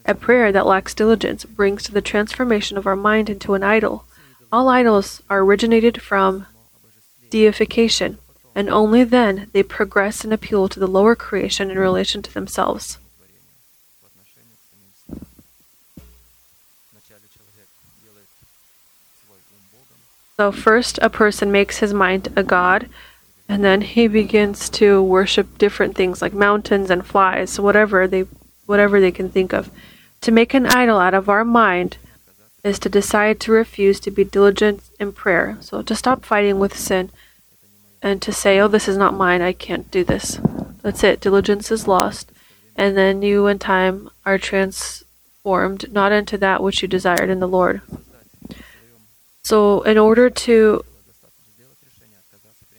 A 0.05 0.15
prayer 0.15 0.51
that 0.51 0.65
lacks 0.65 0.95
diligence 0.95 1.45
brings 1.45 1.83
to 1.83 1.91
the 1.91 2.01
transformation 2.01 2.79
of 2.79 2.87
our 2.87 2.95
mind 2.95 3.29
into 3.29 3.53
an 3.53 3.61
idol. 3.61 4.05
All 4.51 4.69
idols 4.69 5.21
are 5.29 5.41
originated 5.41 6.01
from 6.01 6.47
deification, 7.29 8.17
and 8.55 8.71
only 8.71 9.03
then 9.03 9.51
they 9.53 9.61
progress 9.61 10.23
and 10.23 10.33
appeal 10.33 10.67
to 10.67 10.79
the 10.79 10.87
lower 10.87 11.15
creation 11.15 11.69
in 11.69 11.77
relation 11.77 12.23
to 12.23 12.33
themselves. 12.33 12.97
So, 20.37 20.51
first, 20.51 20.97
a 21.03 21.09
person 21.09 21.51
makes 21.51 21.77
his 21.77 21.93
mind 21.93 22.33
a 22.35 22.41
god, 22.41 22.89
and 23.49 23.63
then 23.63 23.81
he 23.81 24.07
begins 24.07 24.69
to 24.69 25.01
worship 25.01 25.57
different 25.57 25.95
things 25.95 26.21
like 26.21 26.33
mountains 26.33 26.91
and 26.91 27.03
flies, 27.05 27.59
whatever 27.59 28.07
they 28.07 28.25
whatever 28.67 29.01
they 29.01 29.11
can 29.11 29.29
think 29.29 29.51
of. 29.51 29.71
To 30.21 30.31
make 30.31 30.53
an 30.53 30.67
idol 30.67 30.99
out 30.99 31.15
of 31.15 31.27
our 31.27 31.43
mind 31.43 31.97
is 32.63 32.77
to 32.79 32.89
decide 32.89 33.39
to 33.39 33.51
refuse 33.51 33.99
to 34.01 34.11
be 34.11 34.23
diligent 34.23 34.83
in 34.99 35.11
prayer. 35.13 35.57
So 35.61 35.81
to 35.81 35.95
stop 35.95 36.23
fighting 36.23 36.59
with 36.59 36.77
sin 36.77 37.09
and 38.03 38.21
to 38.21 38.31
say, 38.31 38.59
"Oh, 38.59 38.67
this 38.67 38.87
is 38.87 38.97
not 38.97 39.15
mine. 39.15 39.41
I 39.41 39.53
can't 39.53 39.89
do 39.89 40.03
this." 40.03 40.39
That's 40.83 41.03
it. 41.03 41.19
Diligence 41.19 41.71
is 41.71 41.87
lost. 41.87 42.31
And 42.75 42.95
then 42.95 43.23
you 43.23 43.47
in 43.47 43.57
time 43.57 44.11
are 44.25 44.37
transformed 44.37 45.91
not 45.91 46.11
into 46.11 46.37
that 46.37 46.61
which 46.61 46.83
you 46.83 46.87
desired 46.87 47.31
in 47.31 47.39
the 47.39 47.47
Lord. 47.47 47.81
So 49.43 49.81
in 49.81 49.97
order 49.97 50.29
to 50.29 50.83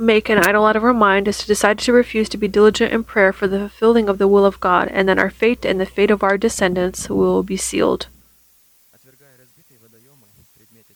make 0.01 0.31
an 0.31 0.39
idol 0.39 0.65
out 0.65 0.77
of 0.77 0.85
our 0.85 0.95
mind 0.95 1.29
is 1.29 1.39
to 1.39 1.47
decide 1.47 1.79
to 1.79 1.93
refuse 1.93 2.29
to 2.31 2.39
be 2.39 2.49
diligent 2.49 2.93
in 2.93 3.05
prayer 3.05 3.33
for 3.33 3.47
the 3.47 3.59
fulfilling 3.59 4.09
of 4.09 4.19
the 4.19 4.29
will 4.29 4.47
of 4.47 4.59
God, 4.59 4.89
and 4.89 5.09
then 5.09 5.19
our 5.19 5.31
fate 5.31 5.65
and 5.65 5.79
the 5.79 5.87
fate 5.87 6.11
of 6.11 6.23
our 6.23 6.39
descendants 6.39 7.11
will 7.11 7.43
be 7.43 7.57
sealed. 7.57 8.07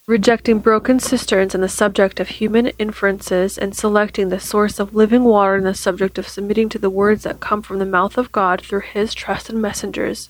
Rejecting 0.06 0.58
broken 0.58 1.00
cisterns 1.00 1.54
and 1.54 1.64
the 1.64 1.68
subject 1.68 2.20
of 2.20 2.28
human 2.28 2.68
inferences, 2.78 3.56
and 3.56 3.74
selecting 3.74 4.28
the 4.28 4.40
source 4.40 4.78
of 4.78 4.94
living 4.94 5.24
water 5.24 5.54
and 5.54 5.66
the 5.66 5.74
subject 5.74 6.18
of 6.18 6.28
submitting 6.28 6.68
to 6.68 6.78
the 6.78 6.90
words 6.90 7.22
that 7.22 7.40
come 7.40 7.62
from 7.62 7.78
the 7.78 7.86
mouth 7.86 8.18
of 8.18 8.32
God 8.32 8.60
through 8.60 8.80
His 8.80 9.14
trusted 9.14 9.54
messengers, 9.54 10.28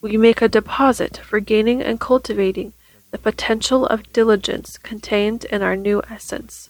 we 0.00 0.16
make 0.16 0.40
a 0.40 0.48
deposit 0.48 1.18
for 1.18 1.40
gaining 1.40 1.82
and 1.82 2.00
cultivating 2.00 2.72
the 3.10 3.18
potential 3.18 3.86
of 3.86 4.12
diligence 4.12 4.78
contained 4.78 5.44
in 5.46 5.62
our 5.62 5.76
new 5.76 6.02
essence 6.10 6.67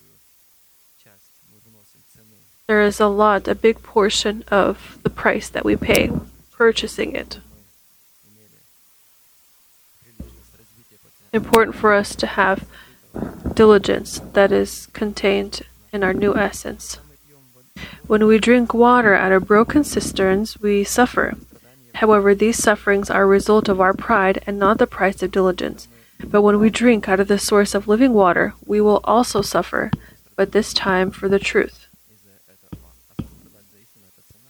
there 2.68 2.82
is 2.82 3.00
a 3.00 3.06
lot, 3.06 3.48
a 3.48 3.54
big 3.54 3.82
portion 3.82 4.44
of 4.48 4.98
the 5.02 5.08
price 5.08 5.48
that 5.48 5.64
we 5.64 5.74
pay 5.74 6.12
purchasing 6.52 7.14
it. 7.16 7.38
Important 11.32 11.74
for 11.74 11.94
us 11.94 12.14
to 12.16 12.26
have 12.26 12.66
diligence 13.54 14.20
that 14.34 14.52
is 14.52 14.86
contained 14.92 15.62
in 15.94 16.04
our 16.04 16.12
new 16.12 16.36
essence. 16.36 16.98
When 18.06 18.26
we 18.26 18.38
drink 18.38 18.74
water 18.74 19.14
out 19.14 19.32
of 19.32 19.46
broken 19.46 19.82
cisterns, 19.82 20.60
we 20.60 20.84
suffer. 20.84 21.36
However, 21.94 22.34
these 22.34 22.62
sufferings 22.62 23.08
are 23.08 23.22
a 23.22 23.26
result 23.26 23.70
of 23.70 23.80
our 23.80 23.94
pride 23.94 24.42
and 24.46 24.58
not 24.58 24.76
the 24.76 24.86
price 24.86 25.22
of 25.22 25.30
diligence. 25.30 25.88
But 26.22 26.42
when 26.42 26.58
we 26.58 26.68
drink 26.68 27.08
out 27.08 27.20
of 27.20 27.28
the 27.28 27.38
source 27.38 27.74
of 27.74 27.88
living 27.88 28.12
water, 28.12 28.52
we 28.66 28.80
will 28.80 29.00
also 29.04 29.40
suffer, 29.40 29.90
but 30.36 30.52
this 30.52 30.74
time 30.74 31.10
for 31.10 31.28
the 31.28 31.38
truth. 31.38 31.77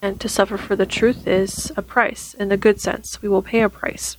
And 0.00 0.20
to 0.20 0.28
suffer 0.28 0.56
for 0.56 0.76
the 0.76 0.86
truth 0.86 1.26
is 1.26 1.72
a 1.76 1.82
price, 1.82 2.34
in 2.34 2.48
the 2.48 2.56
good 2.56 2.80
sense. 2.80 3.20
We 3.20 3.28
will 3.28 3.42
pay 3.42 3.62
a 3.62 3.68
price. 3.68 4.16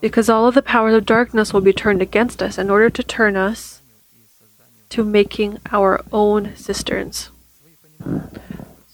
Because 0.00 0.28
all 0.28 0.46
of 0.46 0.54
the 0.54 0.62
powers 0.62 0.94
of 0.94 1.06
darkness 1.06 1.52
will 1.52 1.60
be 1.60 1.72
turned 1.72 2.02
against 2.02 2.42
us 2.42 2.58
in 2.58 2.70
order 2.70 2.90
to 2.90 3.02
turn 3.02 3.36
us 3.36 3.80
to 4.90 5.04
making 5.04 5.58
our 5.70 6.04
own 6.12 6.54
cisterns. 6.56 7.30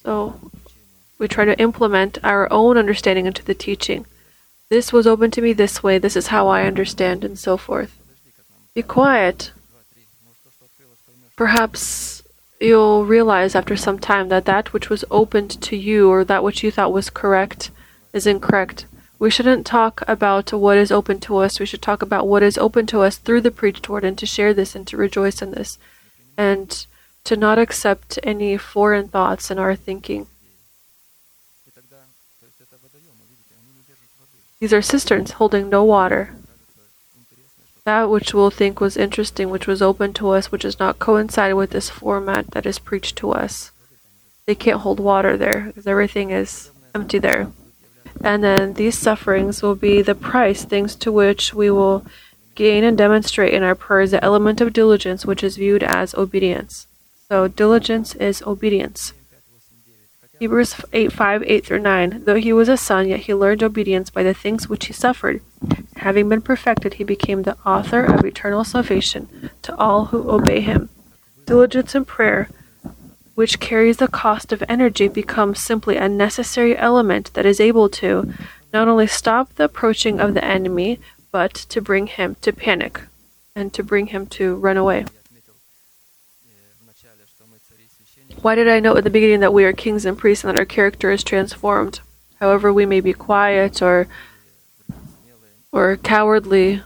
So 0.03 0.41
we 1.19 1.29
try 1.29 1.45
to 1.45 1.59
implement 1.59 2.19
our 2.23 2.51
own 2.53 2.77
understanding 2.77 3.27
into 3.27 3.45
the 3.45 3.55
teaching. 3.55 4.07
This 4.69 4.93
was 4.93 5.07
open 5.07 5.31
to 5.33 5.43
me 5.43 5.53
this 5.53 5.83
way, 5.83 5.99
this 5.99 6.17
is 6.17 6.29
how 6.29 6.49
I 6.49 6.65
understand, 6.65 7.25
and 7.25 7.39
so 7.39 7.57
forth. 7.57 7.97
Be 8.75 8.83
quiet. 8.83 9.53
Perhaps 11.37 12.14
you'll 12.61 13.05
realize 13.05 13.55
after 13.55 13.77
some 13.77 13.99
time 13.99 14.29
that 14.29 14.45
that 14.45 14.73
which 14.73 14.89
was 14.89 15.05
opened 15.11 15.51
to 15.63 15.77
you 15.77 16.11
or 16.11 16.25
that 16.25 16.43
which 16.43 16.63
you 16.63 16.71
thought 16.71 16.93
was 16.93 17.11
correct 17.11 17.71
is 18.13 18.27
incorrect. 18.27 18.87
We 19.19 19.31
shouldn't 19.31 19.67
talk 19.67 20.03
about 20.09 20.53
what 20.53 20.77
is 20.77 20.91
open 20.93 21.21
to 21.21 21.37
us. 21.39 21.61
We 21.61 21.67
should 21.67 21.83
talk 21.83 22.03
about 22.03 22.27
what 22.27 22.43
is 22.43 22.59
open 22.59 22.87
to 22.87 23.01
us 23.01 23.17
through 23.17 23.43
the 23.43 23.51
preached 23.51 23.89
word 23.89 24.05
and 24.05 24.19
to 24.19 24.27
share 24.27 24.53
this 24.53 24.75
and 24.75 24.87
to 24.89 24.97
rejoice 24.97 25.41
in 25.41 25.53
this 25.53 25.79
and 26.37 26.87
to 27.25 27.37
not 27.37 27.59
accept 27.59 28.19
any 28.23 28.57
foreign 28.57 29.09
thoughts 29.09 29.51
in 29.51 29.59
our 29.59 29.75
thinking. 29.75 30.27
These 34.61 34.73
are 34.73 34.83
cisterns 34.83 35.33
holding 35.33 35.69
no 35.69 35.85
water 35.85 36.35
that 37.85 38.09
which 38.09 38.33
we'll 38.33 38.51
think 38.51 38.81
was 38.81 38.97
interesting, 38.97 39.51
which 39.51 39.67
was 39.67 39.83
open 39.83 40.13
to 40.15 40.31
us, 40.31 40.51
which 40.51 40.65
is 40.65 40.79
not 40.79 40.99
coincided 40.99 41.55
with 41.55 41.71
this 41.71 41.91
format 41.91 42.51
that 42.53 42.65
is 42.65 42.79
preached 42.79 43.17
to 43.17 43.33
us. 43.33 43.71
They 44.47 44.55
can't 44.55 44.81
hold 44.81 45.01
water 45.01 45.37
there 45.37 45.65
because 45.67 45.87
everything 45.87 46.31
is 46.31 46.71
empty 46.95 47.19
there. 47.19 47.53
And 48.23 48.43
then 48.43 48.75
these 48.75 48.99
sufferings 48.99 49.63
will 49.63 49.75
be 49.75 50.01
the 50.01 50.15
price, 50.15 50.65
things 50.65 50.95
to 50.97 51.13
which 51.13 51.53
we 51.53 51.71
will 51.71 52.07
gain 52.55 52.85
and 52.85 52.97
demonstrate 52.97 53.53
in 53.53 53.63
our 53.63 53.75
prayers 53.75 54.13
the 54.13 54.25
element 54.25 54.61
of 54.61 54.73
diligence, 54.73 55.27
which 55.27 55.43
is 55.43 55.57
viewed 55.57 55.83
as 55.83 56.15
obedience. 56.15 56.87
So, 57.29 57.49
diligence 57.49 58.15
is 58.15 58.43
obedience. 58.43 59.13
Hebrews 60.45 60.77
8 60.93 61.11
5, 61.11 61.43
8 61.47 61.65
through 61.65 61.79
9. 61.79 62.25
Though 62.27 62.35
he 62.35 62.53
was 62.53 62.69
a 62.69 62.77
son, 62.77 63.09
yet 63.09 63.21
he 63.21 63.33
learned 63.33 63.63
obedience 63.63 64.11
by 64.11 64.23
the 64.23 64.35
things 64.35 64.69
which 64.69 64.85
he 64.85 64.93
suffered. 64.93 65.41
Having 65.97 66.29
been 66.29 66.43
perfected, 66.43 66.95
he 66.95 67.03
became 67.05 67.45
the 67.45 67.57
author 67.65 68.05
of 68.05 68.27
eternal 68.27 68.63
salvation 68.63 69.51
to 69.63 69.75
all 69.77 70.05
who 70.07 70.31
obey 70.31 70.61
him. 70.61 70.91
Diligence 71.47 71.95
in 71.95 72.05
prayer, 72.05 72.51
which 73.35 73.59
carries 73.59 73.97
the 73.97 74.07
cost 74.07 74.53
of 74.53 74.63
energy, 74.69 75.09
becomes 75.09 75.61
simply 75.61 75.97
a 75.97 76.11
necessary 76.11 76.77
element 76.77 77.33
that 77.33 77.47
is 77.47 77.59
able 77.59 77.89
to 77.89 78.31
not 78.71 78.87
only 78.87 79.07
stop 79.07 79.55
the 79.55 79.65
approaching 79.65 80.21
of 80.21 80.35
the 80.35 80.45
enemy, 80.45 81.01
but 81.33 81.55
to 81.55 81.81
bring 81.81 82.07
him 82.07 82.37
to 82.43 82.53
panic 82.53 83.01
and 83.57 83.73
to 83.73 83.83
bring 83.83 84.09
him 84.09 84.27
to 84.27 84.57
run 84.57 84.77
away. 84.77 85.07
Why 88.45 88.55
did 88.55 88.69
I 88.69 88.79
note 88.79 88.99
at 88.99 89.05
the 89.05 89.09
beginning 89.09 89.41
that 89.41 89.55
we 89.55 89.65
are 89.65 89.73
kings 89.73 90.05
and 90.05 90.19
priests 90.19 90.45
and 90.45 90.53
that 90.53 90.61
our 90.61 90.67
character 90.67 91.11
is 91.11 91.25
transformed? 91.25 92.01
However, 92.41 92.71
we 92.71 92.85
may 92.85 93.01
be 93.01 93.15
quiet 93.15 93.81
or 93.81 94.07
or 95.73 95.97
cowardly, 95.97 96.83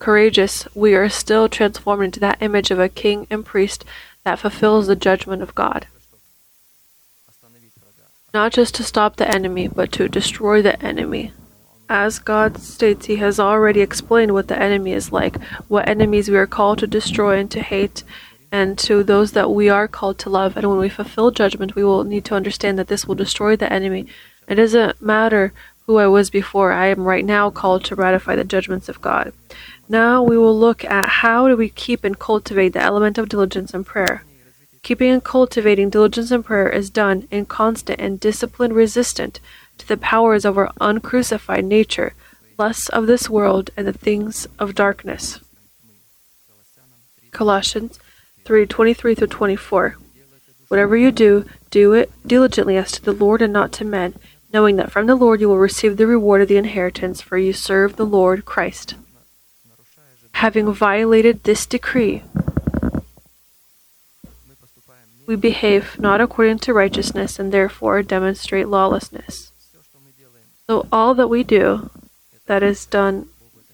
courageous, 0.00 0.66
we 0.74 0.96
are 0.96 1.08
still 1.08 1.48
transformed 1.48 2.02
into 2.02 2.18
that 2.18 2.42
image 2.42 2.72
of 2.72 2.80
a 2.80 2.88
king 2.88 3.28
and 3.30 3.46
priest 3.46 3.84
that 4.24 4.40
fulfills 4.40 4.88
the 4.88 4.96
judgment 4.96 5.42
of 5.42 5.54
God. 5.54 5.86
Not 8.34 8.52
just 8.52 8.74
to 8.74 8.82
stop 8.82 9.14
the 9.14 9.32
enemy, 9.32 9.68
but 9.68 9.92
to 9.92 10.08
destroy 10.08 10.60
the 10.60 10.84
enemy. 10.84 11.32
As 11.88 12.18
God 12.18 12.58
states, 12.58 13.06
He 13.06 13.16
has 13.16 13.38
already 13.38 13.80
explained 13.80 14.32
what 14.32 14.48
the 14.48 14.60
enemy 14.60 14.90
is 14.90 15.12
like, 15.12 15.40
what 15.68 15.88
enemies 15.88 16.28
we 16.28 16.36
are 16.36 16.48
called 16.48 16.80
to 16.80 16.88
destroy 16.88 17.38
and 17.38 17.50
to 17.52 17.60
hate, 17.60 18.02
and 18.52 18.78
to 18.78 19.02
those 19.02 19.32
that 19.32 19.50
we 19.50 19.68
are 19.68 19.86
called 19.86 20.18
to 20.18 20.30
love. 20.30 20.56
And 20.56 20.68
when 20.68 20.78
we 20.78 20.88
fulfill 20.88 21.30
judgment, 21.30 21.74
we 21.74 21.84
will 21.84 22.04
need 22.04 22.24
to 22.26 22.34
understand 22.34 22.78
that 22.78 22.88
this 22.88 23.06
will 23.06 23.14
destroy 23.14 23.56
the 23.56 23.72
enemy. 23.72 24.06
It 24.48 24.56
doesn't 24.56 25.00
matter 25.00 25.52
who 25.86 25.98
I 25.98 26.06
was 26.06 26.30
before, 26.30 26.70
I 26.70 26.86
am 26.86 27.02
right 27.02 27.24
now 27.24 27.50
called 27.50 27.84
to 27.86 27.96
ratify 27.96 28.36
the 28.36 28.44
judgments 28.44 28.88
of 28.88 29.00
God. 29.00 29.32
Now 29.88 30.22
we 30.22 30.38
will 30.38 30.56
look 30.56 30.84
at 30.84 31.08
how 31.08 31.48
do 31.48 31.56
we 31.56 31.68
keep 31.68 32.04
and 32.04 32.16
cultivate 32.16 32.74
the 32.74 32.80
element 32.80 33.18
of 33.18 33.28
diligence 33.28 33.74
and 33.74 33.84
prayer. 33.84 34.24
Keeping 34.84 35.10
and 35.10 35.24
cultivating 35.24 35.90
diligence 35.90 36.30
and 36.30 36.44
prayer 36.44 36.68
is 36.68 36.90
done 36.90 37.26
in 37.32 37.44
constant 37.46 38.00
and 38.00 38.20
disciplined 38.20 38.74
resistance 38.74 39.40
to 39.78 39.88
the 39.88 39.96
powers 39.96 40.44
of 40.44 40.56
our 40.56 40.70
uncrucified 40.80 41.64
nature, 41.64 42.14
lusts 42.56 42.88
of 42.90 43.08
this 43.08 43.28
world, 43.28 43.70
and 43.76 43.86
the 43.86 43.92
things 43.92 44.46
of 44.60 44.76
darkness. 44.76 45.40
Colossians 47.32 47.98
3 48.50 48.66
23 48.66 49.14
through 49.14 49.26
24. 49.28 49.96
Whatever 50.66 50.96
you 50.96 51.12
do, 51.12 51.44
do 51.70 51.92
it 51.92 52.10
diligently 52.26 52.76
as 52.76 52.90
to 52.90 53.00
the 53.00 53.12
Lord 53.12 53.42
and 53.42 53.52
not 53.52 53.70
to 53.74 53.84
men, 53.84 54.16
knowing 54.52 54.74
that 54.74 54.90
from 54.90 55.06
the 55.06 55.14
Lord 55.14 55.40
you 55.40 55.48
will 55.48 55.58
receive 55.58 55.96
the 55.96 56.08
reward 56.08 56.42
of 56.42 56.48
the 56.48 56.56
inheritance, 56.56 57.20
for 57.20 57.38
you 57.38 57.52
serve 57.52 57.94
the 57.94 58.04
Lord 58.04 58.44
Christ. 58.44 58.96
Having 60.32 60.72
violated 60.72 61.44
this 61.44 61.64
decree, 61.64 62.24
we 65.28 65.36
behave 65.36 65.96
not 66.00 66.20
according 66.20 66.58
to 66.58 66.74
righteousness 66.74 67.38
and 67.38 67.52
therefore 67.52 68.02
demonstrate 68.02 68.66
lawlessness. 68.66 69.52
So 70.66 70.88
all 70.90 71.14
that 71.14 71.28
we 71.28 71.44
do 71.44 71.88
that 72.46 72.64
is 72.64 72.84
done 72.84 73.28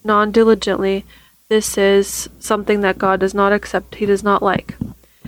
non 0.05 0.33
diligently 0.33 1.07
this 1.49 1.79
is 1.79 2.29
something 2.41 2.81
that 2.81 2.99
God 2.99 3.21
does 3.21 3.35
not 3.35 3.53
accept, 3.53 3.97
He 3.97 4.07
does 4.07 4.23
not 4.23 4.43
like. 4.43 4.77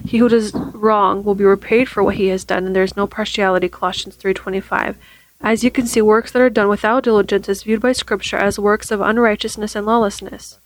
He 0.09 0.19
who 0.19 0.29
does 0.31 0.55
wrong 0.55 1.23
will 1.23 1.35
be 1.35 1.45
repaid 1.45 1.89
for 1.89 2.03
what 2.03 2.15
he 2.15 2.29
has 2.29 2.43
done, 2.43 2.67
and 2.67 2.75
there 2.75 2.83
is 2.83 2.97
no 2.97 3.07
partiality. 3.07 3.69
Colossians 3.69 4.17
3:25. 4.17 4.97
As 5.41 5.63
you 5.63 5.71
can 5.71 5.87
see, 5.87 6.01
works 6.01 6.33
that 6.33 6.41
are 6.41 6.49
done 6.51 6.69
without 6.69 7.05
diligence 7.05 7.47
is 7.49 7.63
viewed 7.63 7.83
by 7.83 7.93
Scripture 7.93 8.39
as 8.39 8.59
works 8.59 8.91
of 8.91 9.03
unrighteousness 9.03 9.77
and 9.77 9.87
lawlessness. 9.87 10.59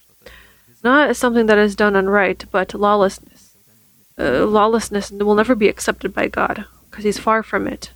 Not 0.85 1.11
as 1.11 1.19
something 1.19 1.47
that 1.47 1.59
is 1.59 1.75
done 1.75 1.95
unright, 1.95 2.45
but 2.53 2.73
lawlessness. 2.73 3.57
Uh, 4.19 4.47
lawlessness 4.47 5.11
will 5.11 5.35
never 5.35 5.57
be 5.57 5.69
accepted 5.69 6.15
by 6.15 6.29
God, 6.29 6.65
because 6.89 7.05
He's 7.05 7.19
far 7.19 7.43
from 7.43 7.67
it. 7.67 7.91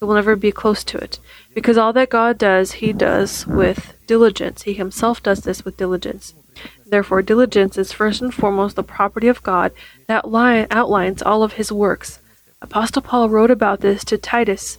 It 0.00 0.04
will 0.04 0.14
never 0.14 0.34
be 0.34 0.50
close 0.50 0.82
to 0.84 0.98
it. 0.98 1.20
Because 1.54 1.78
all 1.78 1.92
that 1.92 2.10
God 2.10 2.38
does, 2.38 2.72
He 2.72 2.92
does 2.92 3.46
with 3.46 3.94
diligence. 4.06 4.62
He 4.62 4.74
Himself 4.74 5.22
does 5.22 5.42
this 5.42 5.64
with 5.64 5.76
diligence. 5.76 6.34
Therefore, 6.90 7.22
diligence 7.22 7.76
is 7.76 7.92
first 7.92 8.22
and 8.22 8.32
foremost 8.32 8.76
the 8.76 8.82
property 8.82 9.28
of 9.28 9.42
God 9.42 9.72
that 10.06 10.28
line 10.28 10.66
outlines 10.70 11.22
all 11.22 11.42
of 11.42 11.54
His 11.54 11.70
works. 11.70 12.20
Apostle 12.60 13.02
Paul 13.02 13.28
wrote 13.28 13.50
about 13.50 13.80
this 13.80 14.04
to 14.04 14.18
Titus, 14.18 14.78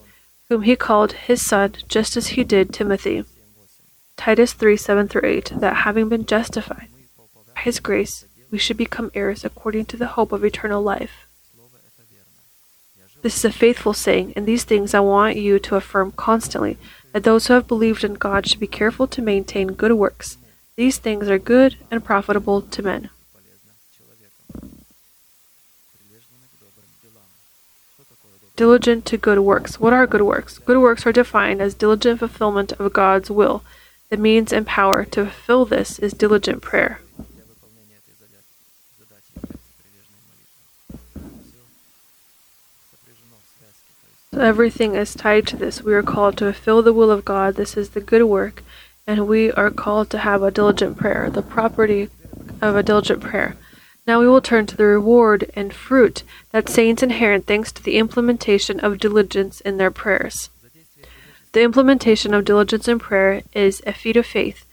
whom 0.50 0.64
he 0.64 0.76
called 0.76 1.14
his 1.14 1.46
son, 1.46 1.76
just 1.88 2.18
as 2.18 2.30
he 2.30 2.44
did 2.44 2.74
Timothy. 2.74 3.24
Titus 4.18 4.52
3 4.54 4.76
7 4.76 5.08
through 5.08 5.26
8, 5.26 5.54
that 5.60 5.78
having 5.78 6.10
been 6.10 6.26
justified 6.26 6.90
by 7.56 7.62
his 7.62 7.80
grace, 7.80 8.26
we 8.52 8.58
should 8.58 8.76
become 8.76 9.12
heirs 9.14 9.46
according 9.46 9.86
to 9.86 9.98
the 9.98 10.08
hope 10.08 10.32
of 10.32 10.44
eternal 10.44 10.82
life. 10.82 11.28
This 13.22 13.38
is 13.38 13.46
a 13.46 13.52
faithful 13.52 13.94
saying, 13.94 14.34
and 14.36 14.46
these 14.46 14.64
things 14.64 14.94
I 14.94 15.02
want 15.02 15.38
you 15.38 15.60
to 15.60 15.76
affirm 15.76 16.12
constantly 16.14 16.78
that 17.14 17.24
those 17.24 17.48
who 17.48 17.54
have 17.54 17.68
believed 17.68 18.04
in 18.04 18.16
God 18.16 18.48
should 18.48 18.60
be 18.60 18.68
careful 18.68 19.08
to 19.08 19.22
maintain 19.22 19.74
good 19.74 19.94
works. 19.94 20.38
These 20.80 20.98
things 20.98 21.28
are 21.28 21.38
good 21.38 21.76
and 21.92 22.02
profitable 22.02 22.62
to 22.62 22.82
men. 22.82 23.10
Diligent 28.56 29.06
to 29.08 29.18
good 29.18 29.40
works. 29.40 29.78
What 29.78 29.92
are 29.92 30.08
good 30.08 30.22
works? 30.22 30.58
Good 30.58 30.78
works 30.78 31.06
are 31.06 31.12
defined 31.12 31.62
as 31.62 31.74
diligent 31.74 32.20
fulfillment 32.20 32.72
of 32.80 32.94
God's 32.94 33.30
will. 33.30 33.62
The 34.10 34.16
means 34.16 34.54
and 34.54 34.66
power 34.66 35.04
to 35.04 35.26
fulfill 35.26 35.66
this 35.66 36.00
is 36.00 36.14
diligent 36.14 36.62
prayer. 36.62 37.02
So 44.32 44.40
everything 44.40 44.96
is 44.96 45.14
tied 45.14 45.46
to 45.48 45.58
this. 45.58 45.84
We 45.84 45.94
are 45.94 46.04
called 46.04 46.38
to 46.38 46.46
fulfill 46.46 46.82
the 46.82 46.94
will 46.94 47.12
of 47.12 47.26
God. 47.26 47.56
This 47.56 47.76
is 47.76 47.90
the 47.90 48.00
good 48.00 48.24
work. 48.24 48.64
And 49.10 49.28
we 49.28 49.52
are 49.54 49.72
called 49.72 50.12
to 50.12 50.20
have 50.20 50.44
a 50.44 50.52
diligent 50.52 50.96
prayer, 50.96 51.32
the 51.32 51.42
property 51.42 52.10
of 52.62 52.76
a 52.76 52.84
diligent 52.84 53.22
prayer. 53.22 53.56
Now 54.06 54.20
we 54.20 54.28
will 54.28 54.40
turn 54.40 54.68
to 54.68 54.78
the 54.78 54.84
reward 54.84 55.50
and 55.56 55.74
fruit 55.74 56.22
that 56.52 56.70
saints 56.70 57.02
inherit 57.02 57.48
thanks 57.48 57.72
to 57.72 57.82
the 57.82 57.98
implementation 57.98 58.80
of 58.82 59.00
diligence 59.00 59.62
in 59.62 59.78
their 59.78 59.90
prayers. 59.90 60.52
The 61.54 61.64
implementation 61.64 62.36
of 62.36 62.46
diligence 62.46 62.88
in 62.88 63.00
prayer 63.00 63.42
is 63.52 63.82
a 63.88 63.94
feat 63.94 64.16
of 64.16 64.28
faith, 64.28 64.64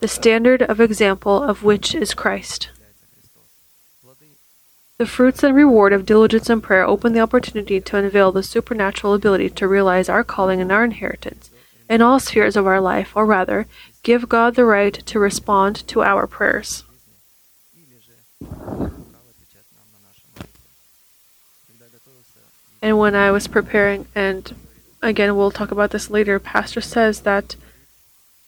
the 0.00 0.08
standard 0.08 0.62
of 0.62 0.80
example 0.80 1.40
of 1.40 1.62
which 1.62 1.94
is 1.94 2.14
Christ. 2.14 2.70
The 4.98 5.06
fruits 5.06 5.44
and 5.44 5.54
reward 5.54 5.92
of 5.92 6.04
diligence 6.04 6.50
in 6.50 6.60
prayer 6.62 6.84
open 6.84 7.12
the 7.12 7.20
opportunity 7.20 7.80
to 7.80 7.96
unveil 7.96 8.32
the 8.32 8.42
supernatural 8.42 9.14
ability 9.14 9.50
to 9.50 9.68
realize 9.68 10.08
our 10.08 10.24
calling 10.24 10.60
and 10.60 10.72
our 10.72 10.82
inheritance 10.82 11.50
in 11.88 12.02
all 12.02 12.18
spheres 12.20 12.56
of 12.56 12.66
our 12.66 12.80
life, 12.80 13.12
or 13.14 13.26
rather, 13.26 13.66
give 14.02 14.28
God 14.28 14.54
the 14.54 14.64
right 14.64 14.94
to 15.06 15.18
respond 15.18 15.86
to 15.88 16.02
our 16.02 16.26
prayers. 16.26 16.84
And 22.82 22.98
when 22.98 23.14
I 23.14 23.30
was 23.30 23.48
preparing, 23.48 24.06
and 24.14 24.54
again, 25.00 25.36
we'll 25.36 25.50
talk 25.50 25.70
about 25.70 25.90
this 25.90 26.10
later, 26.10 26.38
Pastor 26.38 26.82
says 26.82 27.20
that 27.20 27.56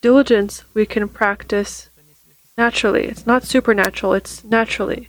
diligence 0.03 0.65
we 0.75 0.85
can 0.85 1.09
practice 1.09 1.89
naturally. 2.59 3.05
It's 3.05 3.27
not 3.27 3.45
supernatural, 3.45 4.13
it's 4.13 4.45
naturally. 4.45 5.09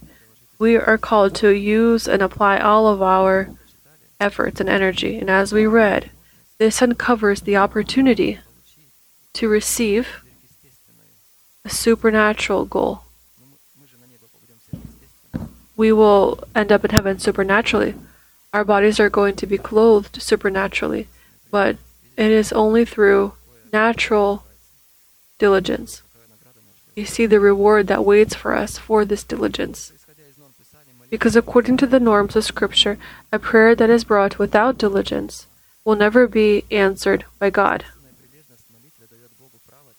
We 0.59 0.75
are 0.77 0.97
called 0.97 1.35
to 1.35 1.49
use 1.49 2.07
and 2.07 2.21
apply 2.21 2.59
all 2.59 2.87
of 2.87 3.01
our 3.01 3.49
efforts 4.19 4.59
and 4.59 4.69
energy. 4.69 5.17
And 5.17 5.29
as 5.29 5.53
we 5.53 5.65
read, 5.67 6.09
this 6.59 6.81
uncovers 6.81 7.41
the 7.41 7.55
opportunity 7.55 8.39
to 9.33 9.47
receive 9.47 10.23
a 11.63 11.69
supernatural 11.69 12.65
goal. 12.65 13.03
We 15.75 15.91
will 15.91 16.39
end 16.55 16.71
up 16.71 16.83
in 16.83 16.89
heaven 16.89 17.19
supernaturally. 17.19 17.93
Our 18.53 18.63
bodies 18.63 18.99
are 18.99 19.09
going 19.09 19.35
to 19.35 19.45
be 19.45 19.59
clothed 19.59 20.19
supernaturally, 20.21 21.07
but 21.51 21.77
it 22.15 22.31
is 22.31 22.51
only 22.51 22.85
through 22.85 23.33
natural 23.71 24.43
diligence. 25.37 26.01
You 26.95 27.05
see 27.05 27.27
the 27.27 27.39
reward 27.39 27.85
that 27.87 28.03
waits 28.03 28.33
for 28.33 28.55
us 28.55 28.79
for 28.79 29.05
this 29.05 29.23
diligence. 29.23 29.93
Because 31.11 31.35
according 31.35 31.77
to 31.77 31.85
the 31.85 31.99
norms 31.99 32.35
of 32.35 32.43
Scripture, 32.43 32.97
a 33.31 33.37
prayer 33.37 33.75
that 33.75 33.91
is 33.91 34.03
brought 34.03 34.39
without 34.39 34.79
diligence 34.79 35.45
will 35.87 35.95
never 35.95 36.27
be 36.27 36.65
answered 36.69 37.23
by 37.39 37.49
God. 37.49 37.85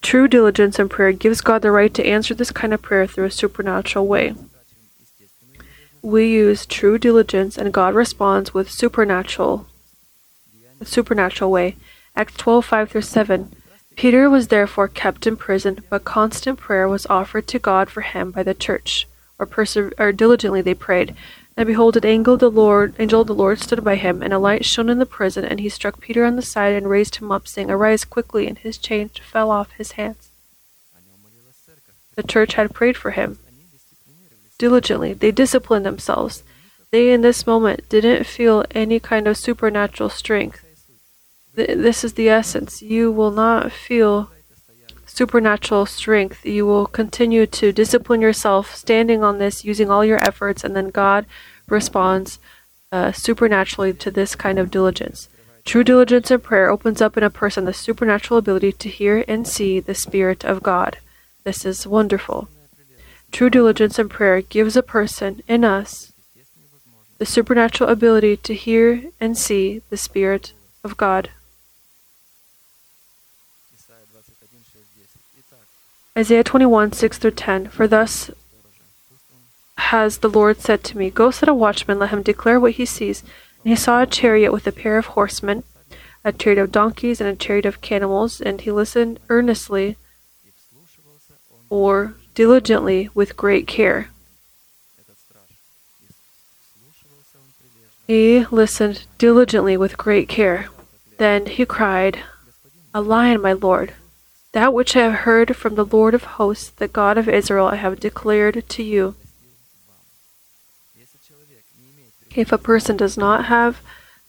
True 0.02 0.28
diligence 0.28 0.78
in 0.78 0.86
prayer 0.90 1.12
gives 1.12 1.40
God 1.40 1.62
the 1.62 1.70
right 1.70 1.94
to 1.94 2.04
answer 2.04 2.34
this 2.34 2.50
kind 2.50 2.74
of 2.74 2.82
prayer 2.82 3.06
through 3.06 3.24
a 3.24 3.30
supernatural 3.30 4.06
way. 4.06 4.34
We 6.02 6.28
use 6.28 6.66
true 6.66 6.98
diligence 6.98 7.56
and 7.56 7.72
God 7.72 7.94
responds 7.94 8.52
with 8.52 8.70
supernatural 8.70 9.66
supernatural 10.82 11.50
way. 11.50 11.76
Acts 12.14 12.34
12 12.34 12.66
5 12.66 12.90
through 12.90 13.00
7. 13.00 13.50
Peter 13.96 14.28
was 14.28 14.48
therefore 14.48 14.88
kept 14.88 15.26
in 15.26 15.38
prison, 15.38 15.80
but 15.88 16.04
constant 16.04 16.58
prayer 16.58 16.86
was 16.86 17.06
offered 17.06 17.46
to 17.46 17.58
God 17.58 17.88
for 17.88 18.02
him 18.02 18.30
by 18.30 18.42
the 18.42 18.52
church, 18.54 19.08
or, 19.38 19.46
perse- 19.46 19.94
or 19.98 20.12
diligently 20.12 20.60
they 20.60 20.74
prayed. 20.74 21.16
And 21.58 21.66
behold, 21.66 21.96
an 21.96 22.06
angel 22.06 22.34
of 22.34 22.40
the 22.40 22.52
Lord, 22.52 22.94
angel 23.00 23.22
of 23.22 23.26
the 23.26 23.34
Lord 23.34 23.58
stood 23.58 23.82
by 23.82 23.96
him, 23.96 24.22
and 24.22 24.32
a 24.32 24.38
light 24.38 24.64
shone 24.64 24.88
in 24.88 25.00
the 25.00 25.04
prison, 25.04 25.44
and 25.44 25.58
he 25.58 25.68
struck 25.68 26.00
Peter 26.00 26.24
on 26.24 26.36
the 26.36 26.40
side 26.40 26.72
and 26.72 26.88
raised 26.88 27.16
him 27.16 27.32
up, 27.32 27.48
saying, 27.48 27.68
Arise 27.68 28.04
quickly, 28.04 28.46
and 28.46 28.56
his 28.56 28.78
chains 28.78 29.18
fell 29.18 29.50
off 29.50 29.72
his 29.72 29.92
hands. 29.98 30.30
The 32.14 32.22
church 32.22 32.54
had 32.54 32.72
prayed 32.72 32.96
for 32.96 33.10
him. 33.10 33.40
Diligently, 34.56 35.14
they 35.14 35.32
disciplined 35.32 35.84
themselves. 35.84 36.44
They, 36.92 37.10
in 37.10 37.22
this 37.22 37.44
moment, 37.44 37.88
didn't 37.88 38.22
feel 38.22 38.64
any 38.70 39.00
kind 39.00 39.26
of 39.26 39.36
supernatural 39.36 40.10
strength. 40.10 40.64
Th- 41.56 41.76
this 41.76 42.04
is 42.04 42.12
the 42.12 42.28
essence. 42.28 42.82
You 42.82 43.10
will 43.10 43.32
not 43.32 43.72
feel 43.72 44.30
supernatural 45.18 45.84
strength. 45.84 46.46
You 46.46 46.64
will 46.64 46.86
continue 46.86 47.44
to 47.46 47.72
discipline 47.72 48.20
yourself, 48.20 48.76
standing 48.76 49.24
on 49.24 49.38
this, 49.38 49.64
using 49.64 49.90
all 49.90 50.04
your 50.04 50.24
efforts, 50.24 50.62
and 50.62 50.76
then 50.76 50.90
God 50.90 51.26
responds 51.66 52.38
uh, 52.92 53.10
supernaturally 53.10 53.92
to 53.94 54.10
this 54.12 54.36
kind 54.36 54.60
of 54.60 54.70
diligence. 54.70 55.28
True 55.64 55.82
diligence 55.82 56.30
in 56.30 56.40
prayer 56.40 56.70
opens 56.70 57.02
up 57.02 57.16
in 57.16 57.24
a 57.24 57.30
person 57.30 57.64
the 57.64 57.74
supernatural 57.74 58.38
ability 58.38 58.72
to 58.72 58.88
hear 58.88 59.24
and 59.26 59.46
see 59.46 59.80
the 59.80 59.94
Spirit 59.94 60.44
of 60.44 60.62
God. 60.62 60.98
This 61.42 61.66
is 61.66 61.84
wonderful. 61.84 62.48
True 63.32 63.50
diligence 63.50 63.98
in 63.98 64.08
prayer 64.08 64.40
gives 64.40 64.76
a 64.76 64.82
person 64.82 65.42
in 65.48 65.64
us 65.64 66.12
the 67.18 67.26
supernatural 67.26 67.90
ability 67.90 68.36
to 68.36 68.54
hear 68.54 69.02
and 69.20 69.36
see 69.36 69.82
the 69.90 69.96
Spirit 69.96 70.52
of 70.84 70.96
God. 70.96 71.30
Isaiah 76.18 76.42
21, 76.42 76.90
6 76.94 77.18
through 77.18 77.30
10. 77.30 77.68
For 77.68 77.86
thus 77.86 78.28
has 79.76 80.18
the 80.18 80.28
Lord 80.28 80.60
said 80.60 80.82
to 80.84 80.98
me, 80.98 81.10
Go 81.10 81.30
set 81.30 81.48
a 81.48 81.54
watchman, 81.54 82.00
let 82.00 82.10
him 82.10 82.24
declare 82.24 82.58
what 82.58 82.72
he 82.72 82.84
sees. 82.84 83.22
And 83.62 83.70
he 83.70 83.76
saw 83.76 84.02
a 84.02 84.06
chariot 84.06 84.50
with 84.50 84.66
a 84.66 84.72
pair 84.72 84.98
of 84.98 85.06
horsemen, 85.06 85.62
a 86.24 86.32
chariot 86.32 86.60
of 86.60 86.72
donkeys, 86.72 87.20
and 87.20 87.30
a 87.30 87.36
chariot 87.36 87.66
of 87.66 87.80
camels, 87.80 88.40
and 88.40 88.60
he 88.60 88.72
listened 88.72 89.20
earnestly 89.28 89.96
or 91.70 92.14
diligently 92.34 93.10
with 93.14 93.36
great 93.36 93.68
care. 93.68 94.08
He 98.08 98.44
listened 98.46 99.04
diligently 99.18 99.76
with 99.76 99.96
great 99.96 100.28
care. 100.28 100.66
Then 101.18 101.46
he 101.46 101.64
cried, 101.64 102.24
A 102.92 103.00
lion, 103.00 103.40
my 103.40 103.52
Lord! 103.52 103.94
That 104.52 104.72
which 104.72 104.96
I 104.96 105.00
have 105.00 105.20
heard 105.20 105.56
from 105.56 105.74
the 105.74 105.84
Lord 105.84 106.14
of 106.14 106.24
hosts, 106.24 106.70
the 106.70 106.88
God 106.88 107.18
of 107.18 107.28
Israel, 107.28 107.66
I 107.66 107.76
have 107.76 108.00
declared 108.00 108.64
to 108.68 108.82
you. 108.82 109.14
If 112.34 112.52
a 112.52 112.58
person 112.58 112.96
does 112.96 113.16
not 113.18 113.46
have 113.46 113.80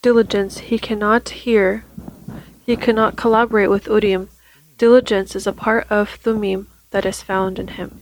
diligence, 0.02 0.60
he 0.60 0.80
cannot 0.80 1.30
hear, 1.30 1.86
he 2.66 2.76
cannot 2.76 3.16
collaborate 3.16 3.70
with 3.70 3.88
Urim. 3.88 4.30
Diligence 4.78 5.36
is 5.36 5.48
a 5.48 5.54
part 5.54 5.86
of 5.90 6.10
Thummim 6.10 6.68
that 6.92 7.06
is 7.06 7.22
found 7.22 7.60
in 7.60 7.70
him. 7.70 8.02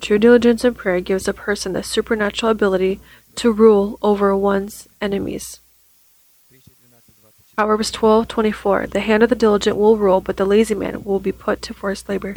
True 0.00 0.18
diligence 0.18 0.64
in 0.64 0.74
prayer 0.74 1.00
gives 1.00 1.26
a 1.26 1.32
person 1.32 1.72
the 1.72 1.82
supernatural 1.82 2.52
ability 2.52 3.00
to 3.36 3.52
rule 3.52 3.98
over 4.02 4.36
one's 4.36 4.86
enemies. 5.00 5.60
Proverbs 7.56 7.90
twelve 7.90 8.28
twenty-four. 8.28 8.86
The 8.88 9.00
hand 9.00 9.22
of 9.22 9.30
the 9.30 9.34
diligent 9.34 9.78
will 9.78 9.96
rule, 9.96 10.20
but 10.20 10.36
the 10.36 10.44
lazy 10.44 10.74
man 10.74 11.02
will 11.04 11.20
be 11.20 11.32
put 11.32 11.62
to 11.62 11.72
forced 11.72 12.06
labor. 12.06 12.34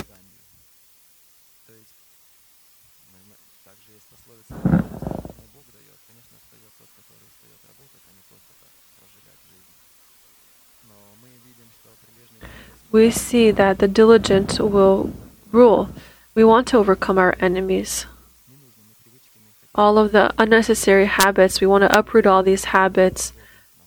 We 12.92 13.12
see 13.12 13.52
that 13.52 13.80
the 13.80 13.88
diligent 13.90 14.58
will 14.58 15.12
rule. 15.52 15.90
We 16.34 16.46
want 16.46 16.66
to 16.70 16.78
overcome 16.78 17.20
our 17.20 17.36
enemies. 17.42 18.06
All 19.76 19.98
of 19.98 20.14
the 20.14 20.34
unnecessary 20.38 21.06
habits, 21.06 21.60
we 21.60 21.68
want 21.68 21.82
to 21.82 22.00
uproot 22.00 22.26
all 22.26 22.42
these 22.42 22.66
habits 22.66 23.34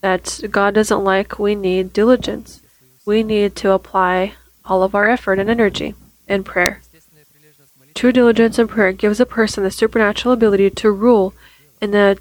that 0.02 0.40
God 0.50 0.74
doesn't 0.74 1.04
like, 1.04 1.38
we 1.38 1.54
need 1.54 1.92
diligence. 1.92 2.60
We 3.06 3.22
need 3.22 3.56
to 3.56 3.72
apply 3.72 4.34
all 4.64 4.82
of 4.82 4.94
our 4.94 5.08
effort 5.08 5.38
and 5.38 5.48
energy 5.48 5.94
in 6.28 6.44
prayer. 6.44 6.82
True 7.94 8.12
diligence 8.12 8.58
in 8.58 8.68
prayer 8.68 8.92
gives 8.92 9.20
a 9.20 9.26
person 9.26 9.64
the 9.64 9.70
supernatural 9.70 10.34
ability 10.34 10.70
to 10.70 10.90
rule 10.90 11.34
in 11.80 11.92
the 11.92 12.18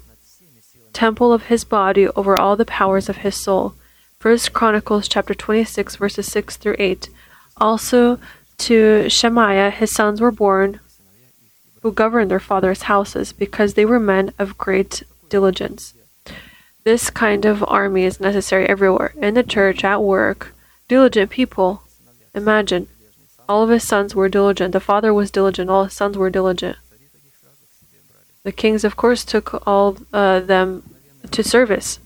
temple 0.92 1.32
of 1.32 1.44
his 1.44 1.64
body 1.64 2.08
over 2.08 2.38
all 2.38 2.56
the 2.56 2.64
powers 2.64 3.08
of 3.08 3.18
his 3.18 3.36
soul. 3.36 3.74
1 4.20 4.38
Chronicles 4.52 5.08
chapter 5.08 5.34
26 5.34 5.96
verses 5.96 6.26
6 6.30 6.56
through 6.56 6.76
8. 6.78 7.08
Also 7.56 8.18
to 8.58 9.08
Shemaiah 9.08 9.70
his 9.70 9.92
sons 9.92 10.20
were 10.20 10.30
born 10.30 10.80
who 11.82 11.90
governed 11.90 12.30
their 12.30 12.38
father's 12.38 12.82
houses 12.82 13.32
because 13.32 13.74
they 13.74 13.84
were 13.84 13.98
men 13.98 14.32
of 14.38 14.58
great 14.58 15.02
diligence. 15.28 15.94
This 16.84 17.10
kind 17.10 17.44
of 17.44 17.64
army 17.68 18.04
is 18.04 18.18
necessary 18.18 18.68
everywhere 18.68 19.14
in 19.16 19.34
the 19.34 19.42
church, 19.42 19.84
at 19.84 20.02
work. 20.02 20.52
Diligent 20.88 21.30
people. 21.30 21.82
Imagine. 22.34 22.88
All 23.48 23.62
of 23.62 23.70
his 23.70 23.86
sons 23.86 24.14
were 24.14 24.28
diligent. 24.28 24.72
The 24.72 24.80
father 24.80 25.14
was 25.14 25.30
diligent. 25.30 25.70
All 25.70 25.84
his 25.84 25.92
sons 25.92 26.18
were 26.18 26.30
diligent. 26.30 26.76
The 28.42 28.52
kings, 28.52 28.82
of 28.82 28.96
course, 28.96 29.24
took 29.24 29.66
all 29.66 29.98
uh, 30.12 30.40
them 30.40 30.82
to 31.30 31.44
service. 31.44 32.00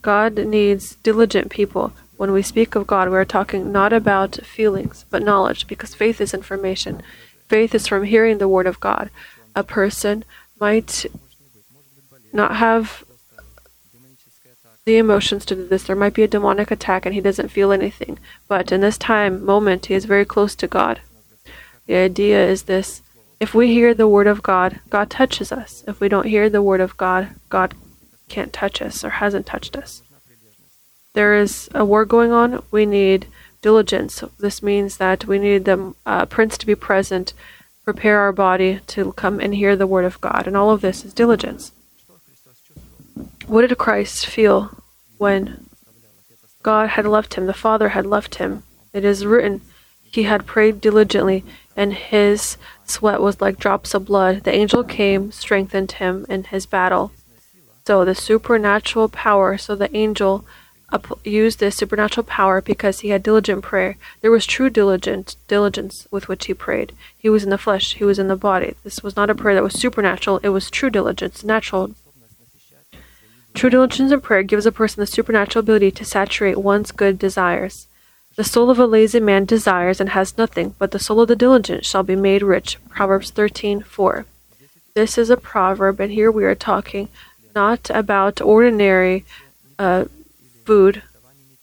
God 0.00 0.38
needs 0.38 0.96
diligent 0.96 1.50
people. 1.50 1.92
When 2.16 2.32
we 2.32 2.42
speak 2.42 2.74
of 2.74 2.86
God, 2.86 3.10
we 3.10 3.16
are 3.16 3.24
talking 3.24 3.72
not 3.72 3.92
about 3.92 4.36
feelings, 4.46 5.04
but 5.10 5.22
knowledge, 5.22 5.66
because 5.66 5.94
faith 5.94 6.20
is 6.20 6.32
information. 6.32 7.02
Faith 7.48 7.74
is 7.74 7.86
from 7.86 8.04
hearing 8.04 8.38
the 8.38 8.48
word 8.48 8.66
of 8.66 8.80
God. 8.80 9.10
A 9.54 9.62
person 9.62 10.24
might 10.58 11.04
not 12.32 12.56
have 12.56 13.04
the 14.84 14.98
emotions 14.98 15.44
to 15.46 15.54
do 15.54 15.66
this. 15.66 15.84
There 15.84 15.96
might 15.96 16.14
be 16.14 16.22
a 16.22 16.28
demonic 16.28 16.70
attack 16.70 17.06
and 17.06 17.14
he 17.14 17.20
doesn't 17.20 17.50
feel 17.50 17.72
anything. 17.72 18.18
But 18.48 18.72
in 18.72 18.80
this 18.80 18.98
time, 18.98 19.44
moment, 19.44 19.86
he 19.86 19.94
is 19.94 20.04
very 20.04 20.24
close 20.24 20.54
to 20.56 20.66
God. 20.66 21.00
The 21.86 21.94
idea 21.94 22.44
is 22.46 22.64
this 22.64 23.02
if 23.38 23.54
we 23.54 23.72
hear 23.72 23.92
the 23.92 24.08
word 24.08 24.26
of 24.26 24.42
God, 24.42 24.80
God 24.88 25.10
touches 25.10 25.50
us. 25.50 25.82
If 25.88 26.00
we 26.00 26.08
don't 26.08 26.26
hear 26.26 26.48
the 26.48 26.62
word 26.62 26.80
of 26.80 26.96
God, 26.96 27.30
God 27.48 27.74
can't 28.28 28.52
touch 28.52 28.80
us 28.80 29.04
or 29.04 29.10
hasn't 29.10 29.46
touched 29.46 29.76
us. 29.76 30.02
There 31.14 31.34
is 31.34 31.68
a 31.74 31.84
war 31.84 32.04
going 32.04 32.32
on. 32.32 32.62
We 32.70 32.86
need 32.86 33.26
diligence. 33.60 34.24
This 34.38 34.62
means 34.62 34.96
that 34.96 35.26
we 35.26 35.38
need 35.38 35.64
the 35.64 35.94
uh, 36.06 36.26
prince 36.26 36.56
to 36.58 36.66
be 36.66 36.74
present, 36.74 37.34
prepare 37.84 38.20
our 38.20 38.32
body 38.32 38.80
to 38.88 39.12
come 39.12 39.40
and 39.40 39.54
hear 39.54 39.76
the 39.76 39.86
word 39.86 40.04
of 40.04 40.20
God. 40.20 40.46
And 40.46 40.56
all 40.56 40.70
of 40.70 40.80
this 40.80 41.04
is 41.04 41.12
diligence. 41.12 41.72
What 43.46 43.66
did 43.66 43.76
Christ 43.78 44.26
feel 44.26 44.70
when 45.18 45.66
God 46.62 46.90
had 46.90 47.06
left 47.06 47.34
him, 47.34 47.46
the 47.46 47.54
Father 47.54 47.90
had 47.90 48.06
left 48.06 48.36
him? 48.36 48.62
It 48.92 49.04
is 49.04 49.26
written, 49.26 49.62
He 50.02 50.24
had 50.24 50.46
prayed 50.46 50.80
diligently, 50.80 51.44
and 51.76 51.94
his 51.94 52.56
sweat 52.84 53.20
was 53.20 53.40
like 53.40 53.58
drops 53.58 53.94
of 53.94 54.06
blood. 54.06 54.44
The 54.44 54.54
angel 54.54 54.84
came, 54.84 55.32
strengthened 55.32 55.92
him 55.92 56.26
in 56.28 56.44
his 56.44 56.66
battle. 56.66 57.12
So, 57.86 58.04
the 58.04 58.14
supernatural 58.14 59.08
power, 59.08 59.58
so 59.58 59.74
the 59.74 59.94
angel 59.96 60.44
used 61.24 61.58
this 61.58 61.76
supernatural 61.76 62.24
power 62.24 62.60
because 62.60 63.00
he 63.00 63.08
had 63.08 63.22
diligent 63.22 63.62
prayer. 63.62 63.96
There 64.20 64.30
was 64.30 64.46
true 64.46 64.70
diligence, 64.70 65.36
diligence 65.48 66.06
with 66.10 66.28
which 66.28 66.46
he 66.46 66.54
prayed. 66.54 66.92
He 67.16 67.28
was 67.28 67.44
in 67.44 67.50
the 67.50 67.58
flesh, 67.58 67.94
he 67.94 68.04
was 68.04 68.18
in 68.18 68.28
the 68.28 68.36
body. 68.36 68.74
This 68.84 69.02
was 69.02 69.16
not 69.16 69.30
a 69.30 69.34
prayer 69.34 69.54
that 69.54 69.62
was 69.62 69.74
supernatural, 69.74 70.38
it 70.42 70.50
was 70.50 70.70
true 70.70 70.90
diligence, 70.90 71.42
natural 71.42 71.94
True 73.54 73.70
diligence 73.70 74.12
in 74.12 74.20
prayer 74.20 74.42
gives 74.42 74.66
a 74.66 74.72
person 74.72 75.00
the 75.00 75.06
supernatural 75.06 75.60
ability 75.60 75.90
to 75.92 76.04
saturate 76.04 76.58
one's 76.58 76.90
good 76.90 77.18
desires. 77.18 77.86
The 78.34 78.44
soul 78.44 78.70
of 78.70 78.78
a 78.78 78.86
lazy 78.86 79.20
man 79.20 79.44
desires 79.44 80.00
and 80.00 80.10
has 80.10 80.38
nothing, 80.38 80.74
but 80.78 80.90
the 80.90 80.98
soul 80.98 81.20
of 81.20 81.28
the 81.28 81.36
diligent 81.36 81.84
shall 81.84 82.02
be 82.02 82.16
made 82.16 82.42
rich. 82.42 82.78
Proverbs 82.88 83.30
13:4. 83.30 84.24
This 84.94 85.18
is 85.18 85.28
a 85.28 85.36
proverb, 85.36 86.00
and 86.00 86.12
here 86.12 86.30
we 86.30 86.44
are 86.44 86.54
talking 86.54 87.08
not 87.54 87.90
about 87.90 88.40
ordinary 88.40 89.24
uh, 89.78 90.06
food, 90.64 91.02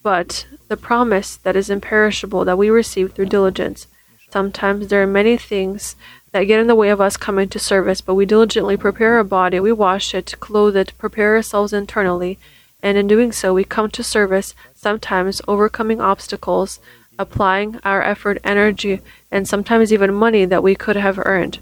but 0.04 0.46
the 0.68 0.78
promise 0.78 1.36
that 1.38 1.56
is 1.56 1.70
imperishable 1.70 2.46
that 2.46 2.58
we 2.58 2.70
receive 2.70 3.14
through 3.14 3.26
diligence. 3.26 3.88
Sometimes 4.32 4.88
there 4.88 5.02
are 5.02 5.08
many 5.08 5.38
things 5.38 5.96
that 6.32 6.44
get 6.44 6.60
in 6.60 6.68
the 6.68 6.76
way 6.76 6.90
of 6.90 7.02
us 7.02 7.18
coming 7.18 7.50
to 7.50 7.60
service, 7.60 8.02
but 8.02 8.16
we 8.16 8.26
diligently 8.26 8.78
prepare 8.78 9.16
our 9.16 9.24
body, 9.24 9.60
we 9.60 9.72
wash 9.72 10.14
it, 10.14 10.36
clothe 10.40 10.78
it, 10.78 10.94
prepare 10.98 11.36
ourselves 11.36 11.74
internally, 11.74 12.38
and 12.82 12.98
in 12.98 13.08
doing 13.08 13.32
so, 13.32 13.54
we 13.54 13.64
come 13.64 13.90
to 13.92 14.04
service, 14.04 14.56
sometimes 14.74 15.42
overcoming 15.48 16.00
obstacles, 16.00 16.80
applying 17.18 17.80
our 17.84 18.02
effort, 18.02 18.40
energy, 18.44 19.02
and 19.30 19.48
sometimes 19.48 19.92
even 19.92 20.14
money 20.14 20.46
that 20.46 20.64
we 20.64 20.76
could 20.76 20.96
have 20.96 21.20
earned. 21.26 21.60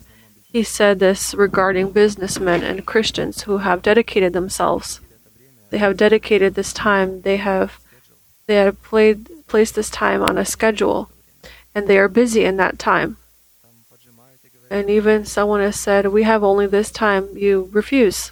He 0.51 0.63
said 0.63 0.99
this 0.99 1.34
regarding 1.34 1.91
businessmen 1.91 2.63
and 2.63 2.86
Christians 2.86 3.43
who 3.43 3.59
have 3.59 3.82
dedicated 3.82 4.34
themselves. 4.34 5.01
They 5.70 5.80
have 5.80 5.97
dedicated 5.97 6.53
this 6.53 6.72
time, 6.72 7.22
they 7.22 7.38
have 7.38 7.80
they 8.45 8.55
have 8.55 8.82
played 8.82 9.28
placed 9.47 9.76
this 9.76 9.89
time 9.89 10.22
on 10.22 10.38
a 10.38 10.45
schedule, 10.45 11.09
and 11.76 11.88
they 11.88 11.97
are 11.97 12.07
busy 12.07 12.45
in 12.45 12.57
that 12.57 12.80
time. 12.80 13.18
And 14.70 14.89
even 14.89 15.26
someone 15.26 15.61
has 15.61 15.80
said, 15.80 16.07
We 16.07 16.24
have 16.24 16.43
only 16.43 16.68
this 16.68 16.91
time, 16.91 17.30
you 17.36 17.70
refuse. 17.72 18.32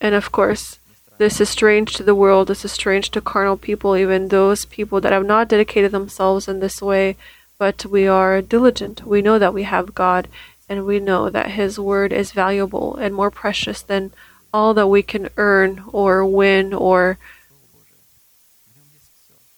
And 0.00 0.14
of 0.14 0.32
course, 0.32 0.78
this 1.18 1.40
is 1.40 1.48
strange 1.48 1.94
to 1.94 2.02
the 2.02 2.14
world, 2.14 2.48
this 2.48 2.64
is 2.64 2.72
strange 2.72 3.10
to 3.12 3.20
carnal 3.20 3.56
people, 3.56 3.96
even 3.96 4.28
those 4.28 4.64
people 4.64 5.00
that 5.00 5.12
have 5.12 5.24
not 5.24 5.48
dedicated 5.48 5.92
themselves 5.92 6.48
in 6.48 6.60
this 6.60 6.82
way, 6.82 7.16
but 7.58 7.86
we 7.86 8.08
are 8.08 8.42
diligent. 8.42 9.06
We 9.06 9.22
know 9.22 9.38
that 9.38 9.54
we 9.54 9.62
have 9.62 9.94
God, 9.94 10.26
and 10.68 10.84
we 10.84 10.98
know 10.98 11.30
that 11.30 11.52
His 11.52 11.78
Word 11.78 12.12
is 12.12 12.32
valuable 12.32 12.96
and 12.96 13.14
more 13.14 13.30
precious 13.30 13.82
than 13.82 14.10
all 14.52 14.74
that 14.74 14.88
we 14.88 15.02
can 15.02 15.28
earn 15.36 15.84
or 15.92 16.24
win 16.26 16.74
or 16.74 17.18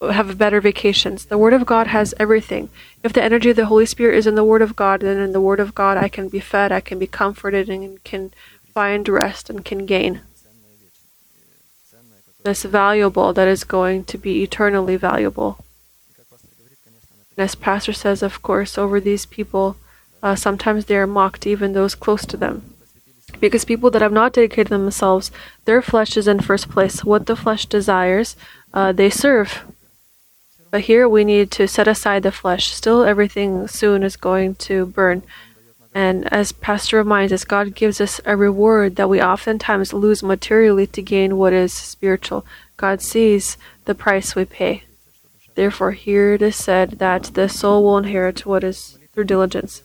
have 0.09 0.39
better 0.39 0.61
vacations. 0.61 1.27
The 1.27 1.39
Word 1.39 1.53
of 1.53 1.67
God 1.67 1.89
has 1.89 2.15
everything. 2.19 2.69
If 3.03 3.13
the 3.13 3.23
energy 3.23 3.51
of 3.51 3.57
the 3.57 3.67
Holy 3.67 3.87
Spirit 3.87 4.17
is 4.17 4.27
in 4.27 4.35
the 4.35 4.45
Word 4.45 4.63
of 4.63 4.77
God, 4.77 5.01
then 5.01 5.19
in 5.19 5.33
the 5.33 5.41
Word 5.41 5.61
of 5.61 5.75
God 5.75 5.97
I 5.97 6.09
can 6.09 6.29
be 6.29 6.41
fed, 6.41 6.73
I 6.73 6.81
can 6.81 6.99
be 6.99 7.07
comforted, 7.07 7.69
and 7.69 8.03
can 8.05 8.33
find 8.73 9.09
rest 9.09 9.51
and 9.51 9.65
can 9.65 9.87
gain. 9.87 10.23
That's 12.43 12.65
valuable, 12.65 13.33
that 13.33 13.49
is 13.49 13.65
going 13.65 14.05
to 14.05 14.19
be 14.19 14.43
eternally 14.43 14.97
valuable. 14.97 15.65
And 17.37 17.45
as 17.45 17.55
Pastor 17.55 17.93
says, 17.93 18.23
of 18.23 18.43
course, 18.43 18.77
over 18.77 19.01
these 19.01 19.27
people, 19.27 19.77
uh, 20.23 20.35
sometimes 20.35 20.85
they 20.85 20.97
are 20.97 21.07
mocked, 21.07 21.47
even 21.47 21.73
those 21.73 21.95
close 21.95 22.25
to 22.27 22.37
them. 22.37 22.75
Because 23.41 23.65
people 23.65 23.91
that 23.91 24.03
have 24.03 24.13
not 24.13 24.35
dedicated 24.35 24.69
themselves, 24.69 25.31
their 25.65 25.83
flesh 25.83 26.17
is 26.17 26.29
in 26.29 26.41
first 26.41 26.69
place. 26.69 27.05
What 27.05 27.27
the 27.27 27.35
flesh 27.35 27.67
desires, 27.67 28.37
uh, 28.73 28.93
they 28.93 29.11
serve. 29.11 29.65
But 30.75 30.91
here 30.91 31.09
we 31.09 31.25
need 31.25 31.53
to 31.53 31.69
set 31.69 31.87
aside 31.87 32.25
the 32.25 32.33
flesh. 32.33 32.73
Still, 32.73 33.05
everything 33.05 33.69
soon 33.69 34.03
is 34.03 34.17
going 34.17 34.57
to 34.57 34.87
burn. 34.87 35.23
And 35.95 36.27
as 36.35 36.51
Pastor 36.51 36.97
reminds 36.97 37.33
us, 37.33 37.45
God 37.45 37.77
gives 37.77 38.01
us 38.01 38.21
a 38.25 38.37
reward 38.37 38.97
that 38.97 39.09
we 39.09 39.23
oftentimes 39.23 39.93
lose 39.93 40.25
materially 40.25 40.89
to 40.89 41.01
gain 41.01 41.37
what 41.37 41.53
is 41.53 41.73
spiritual. 41.73 42.45
God 42.77 43.01
sees 43.01 43.57
the 43.85 43.95
price 43.95 44.35
we 44.35 44.47
pay. 44.47 44.83
Therefore, 45.55 45.93
here 45.93 46.35
it 46.35 46.43
is 46.43 46.57
said 46.57 46.99
that 46.99 47.35
the 47.35 47.49
soul 47.49 47.85
will 47.85 47.99
inherit 47.99 48.45
what 48.45 48.65
is 48.65 48.99
through 49.13 49.31
diligence. 49.31 49.85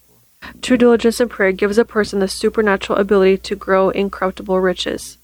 True 0.64 0.78
diligence 0.78 1.22
in 1.22 1.30
prayer 1.30 1.52
gives 1.52 1.78
a 1.78 1.86
person 1.86 2.18
the 2.18 2.28
supernatural 2.28 2.98
ability 2.98 3.38
to 3.38 3.56
grow 3.56 3.92
incorruptible 3.92 4.60
riches. 4.60 5.19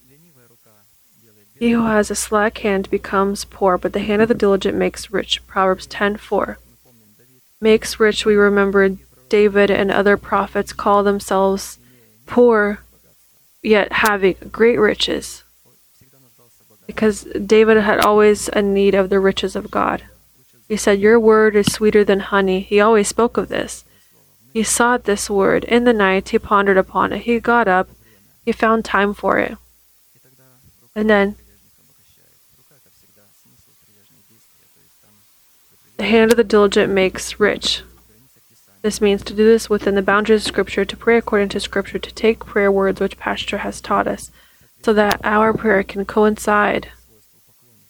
He 1.57 1.71
who 1.71 1.85
has 1.85 2.11
a 2.11 2.15
slack 2.15 2.57
hand 2.59 2.89
becomes 2.89 3.45
poor, 3.45 3.77
but 3.77 3.93
the 3.93 4.01
hand 4.01 4.21
of 4.21 4.27
the 4.27 4.33
diligent 4.33 4.77
makes 4.77 5.11
rich. 5.11 5.45
Proverbs 5.47 5.87
10:4. 5.87 6.57
Makes 7.61 7.99
rich, 7.99 8.25
we 8.25 8.35
remember 8.35 8.97
David 9.29 9.71
and 9.71 9.89
other 9.89 10.17
prophets 10.17 10.73
call 10.73 11.03
themselves 11.03 11.79
poor, 12.25 12.79
yet 13.63 13.91
having 13.93 14.35
great 14.51 14.77
riches. 14.77 15.43
Because 16.85 17.23
David 17.23 17.77
had 17.77 17.99
always 17.99 18.49
a 18.49 18.61
need 18.61 18.93
of 18.93 19.09
the 19.09 19.19
riches 19.19 19.55
of 19.55 19.71
God. 19.71 20.03
He 20.67 20.77
said, 20.77 20.99
Your 20.99 21.19
word 21.19 21.55
is 21.55 21.71
sweeter 21.71 22.03
than 22.03 22.19
honey. 22.19 22.59
He 22.59 22.79
always 22.79 23.07
spoke 23.07 23.37
of 23.37 23.47
this. 23.47 23.85
He 24.53 24.63
sought 24.63 25.05
this 25.05 25.29
word. 25.29 25.63
In 25.63 25.83
the 25.83 25.93
night, 25.93 26.29
he 26.29 26.39
pondered 26.39 26.77
upon 26.77 27.13
it. 27.13 27.23
He 27.23 27.39
got 27.39 27.67
up. 27.67 27.89
He 28.45 28.51
found 28.51 28.85
time 28.85 29.13
for 29.13 29.39
it. 29.39 29.57
And 30.95 31.09
then 31.09 31.35
the 35.97 36.03
hand 36.03 36.31
of 36.31 36.37
the 36.37 36.43
diligent 36.43 36.91
makes 36.91 37.39
rich. 37.39 37.81
This 38.81 39.01
means 39.01 39.23
to 39.23 39.33
do 39.33 39.45
this 39.45 39.69
within 39.69 39.95
the 39.95 40.01
boundaries 40.01 40.41
of 40.41 40.47
Scripture, 40.47 40.85
to 40.85 40.97
pray 40.97 41.17
according 41.17 41.49
to 41.49 41.59
Scripture, 41.59 41.97
to 41.97 42.13
take 42.13 42.45
prayer 42.45 42.71
words 42.71 42.99
which 42.99 43.17
Pastor 43.17 43.59
has 43.59 43.81
taught 43.81 44.07
us, 44.07 44.29
so 44.83 44.93
that 44.93 45.21
our 45.23 45.53
prayer 45.53 45.83
can 45.83 46.05
coincide 46.05 46.89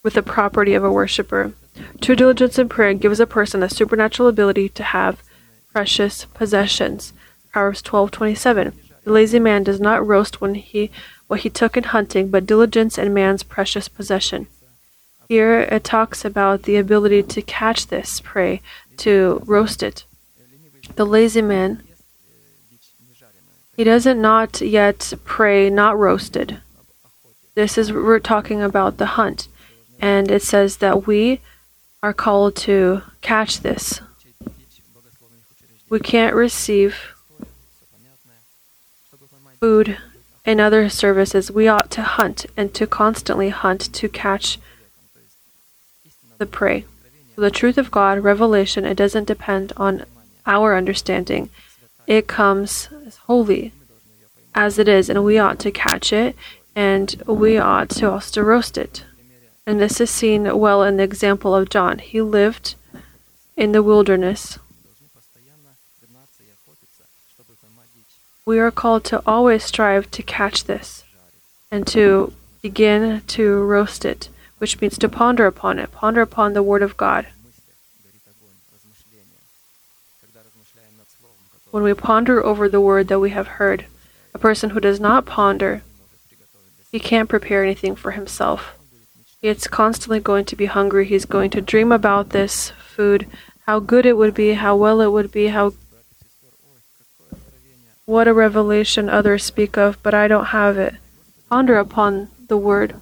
with 0.04 0.14
the 0.14 0.24
property 0.24 0.74
of 0.76 0.84
a 0.84 0.92
worshiper. 0.92 1.54
True 2.00 2.16
diligence 2.16 2.58
in 2.58 2.70
prayer 2.70 2.94
gives 2.94 3.20
a 3.20 3.26
person 3.26 3.60
the 3.60 3.70
supernatural 3.70 4.30
ability 4.30 4.70
to 4.70 4.84
have 4.84 5.22
precious 5.74 6.26
possessions. 6.34 7.12
Proverbs 7.52 7.82
12:27. 7.82 8.72
The 9.04 9.12
lazy 9.12 9.40
man 9.40 9.64
does 9.64 9.80
not 9.80 10.06
roast 10.06 10.40
when 10.40 10.56
he 10.56 10.92
what 11.28 11.42
he 11.42 11.50
took 11.50 11.76
in 11.76 11.86
hunting, 11.86 12.30
but 12.30 12.46
diligence 12.46 12.98
in 12.98 13.14
man's 13.14 13.44
precious 13.44 13.88
possession. 13.88 14.48
Here 15.28 15.62
it 15.62 15.84
talks 15.84 16.24
about 16.24 16.64
the 16.64 16.76
ability 16.78 17.24
to 17.24 17.42
catch 17.42 17.88
this 17.88 18.20
prey, 18.20 18.62
to 18.98 19.42
roast 19.46 19.82
it. 19.82 20.06
The 20.96 21.06
lazy 21.06 21.42
man, 21.42 21.82
he 23.76 23.84
doesn't 23.84 24.22
not 24.22 24.62
yet 24.62 25.14
pray 25.24 25.70
not 25.70 25.98
roasted. 25.98 26.62
This 27.56 27.78
is 27.78 27.92
we're 27.92 28.20
talking 28.20 28.62
about 28.62 28.98
the 28.98 29.18
hunt, 29.18 29.48
and 30.00 30.30
it 30.30 30.44
says 30.44 30.78
that 30.78 31.08
we 31.08 31.42
are 32.04 32.14
called 32.14 32.56
to 32.56 33.02
catch 33.22 33.62
this. 33.62 34.02
We 35.90 36.00
can't 36.00 36.36
receive 36.36 37.16
food 39.60 39.98
and 40.46 40.62
other 40.62 40.90
services. 40.90 41.50
We 41.52 41.68
ought 41.68 41.90
to 41.92 42.04
hunt 42.04 42.46
and 42.56 42.74
to 42.76 42.86
constantly 42.86 43.50
hunt 43.50 43.92
to 43.94 44.08
catch 44.08 44.60
the 46.38 46.46
prey. 46.46 46.86
So 47.36 47.42
the 47.42 47.52
truth 47.52 47.78
of 47.78 47.92
God, 47.92 48.24
revelation, 48.24 48.86
it 48.86 48.96
doesn't 48.96 49.28
depend 49.28 49.74
on 49.78 50.06
our 50.46 50.76
understanding. 50.76 51.50
It 52.08 52.28
comes 52.28 52.90
holy 53.24 53.74
as 54.54 54.80
it 54.80 54.88
is, 54.88 55.10
and 55.10 55.24
we 55.24 55.38
ought 55.38 55.60
to 55.60 55.72
catch 55.72 56.14
it 56.14 56.36
and 56.76 57.24
we 57.26 57.58
ought 57.58 57.90
to 57.90 58.12
also 58.12 58.42
roast 58.42 58.78
it. 58.78 59.06
And 59.66 59.80
this 59.80 60.00
is 60.00 60.10
seen 60.10 60.58
well 60.60 60.84
in 60.84 60.98
the 60.98 61.04
example 61.04 61.56
of 61.56 61.70
John. 61.70 62.00
He 62.00 62.22
lived 62.22 62.76
in 63.56 63.72
the 63.72 63.82
wilderness. 63.82 64.60
We 68.46 68.60
are 68.60 68.72
called 68.72 69.04
to 69.06 69.24
always 69.26 69.64
strive 69.64 70.12
to 70.12 70.22
catch 70.22 70.66
this 70.66 71.04
and 71.72 71.88
to 71.88 72.34
begin 72.62 73.22
to 73.28 73.64
roast 73.64 74.06
it 74.06 74.30
which 74.66 74.82
means 74.82 74.98
to 74.98 75.08
ponder 75.08 75.46
upon 75.46 75.78
it, 75.78 75.92
ponder 75.92 76.22
upon 76.22 76.54
the 76.54 76.64
Word 76.64 76.82
of 76.82 76.98
God. 76.98 77.28
When 81.70 81.84
we 81.84 81.94
ponder 81.94 82.44
over 82.44 82.68
the 82.68 82.82
Word 82.82 83.08
that 83.10 83.20
we 83.20 83.30
have 83.30 83.62
heard, 83.62 83.86
a 84.34 84.40
person 84.40 84.72
who 84.72 84.80
does 84.80 85.00
not 85.00 85.28
ponder, 85.28 85.84
he 86.92 87.00
can't 87.00 87.30
prepare 87.30 87.64
anything 87.64 87.96
for 87.96 88.10
himself. 88.10 88.76
It's 89.44 89.68
constantly 89.68 90.20
going 90.20 90.46
to 90.46 90.56
be 90.56 90.66
hungry. 90.66 91.06
He's 91.06 91.26
going 91.26 91.52
to 91.52 91.62
dream 91.62 91.92
about 91.92 92.32
this 92.32 92.72
food, 92.72 93.28
how 93.68 93.78
good 93.80 94.08
it 94.08 94.18
would 94.18 94.34
be, 94.34 94.54
how 94.54 94.76
well 94.76 95.00
it 95.00 95.12
would 95.12 95.32
be, 95.32 95.50
how 95.50 95.74
what 98.06 98.28
a 98.28 98.34
revelation 98.34 99.10
others 99.10 99.44
speak 99.44 99.78
of, 99.78 100.02
but 100.02 100.16
I 100.16 100.28
don't 100.28 100.58
have 100.58 100.80
it. 100.80 100.96
Ponder 101.52 101.78
upon 101.78 102.30
the 102.48 102.58
word. 102.58 102.96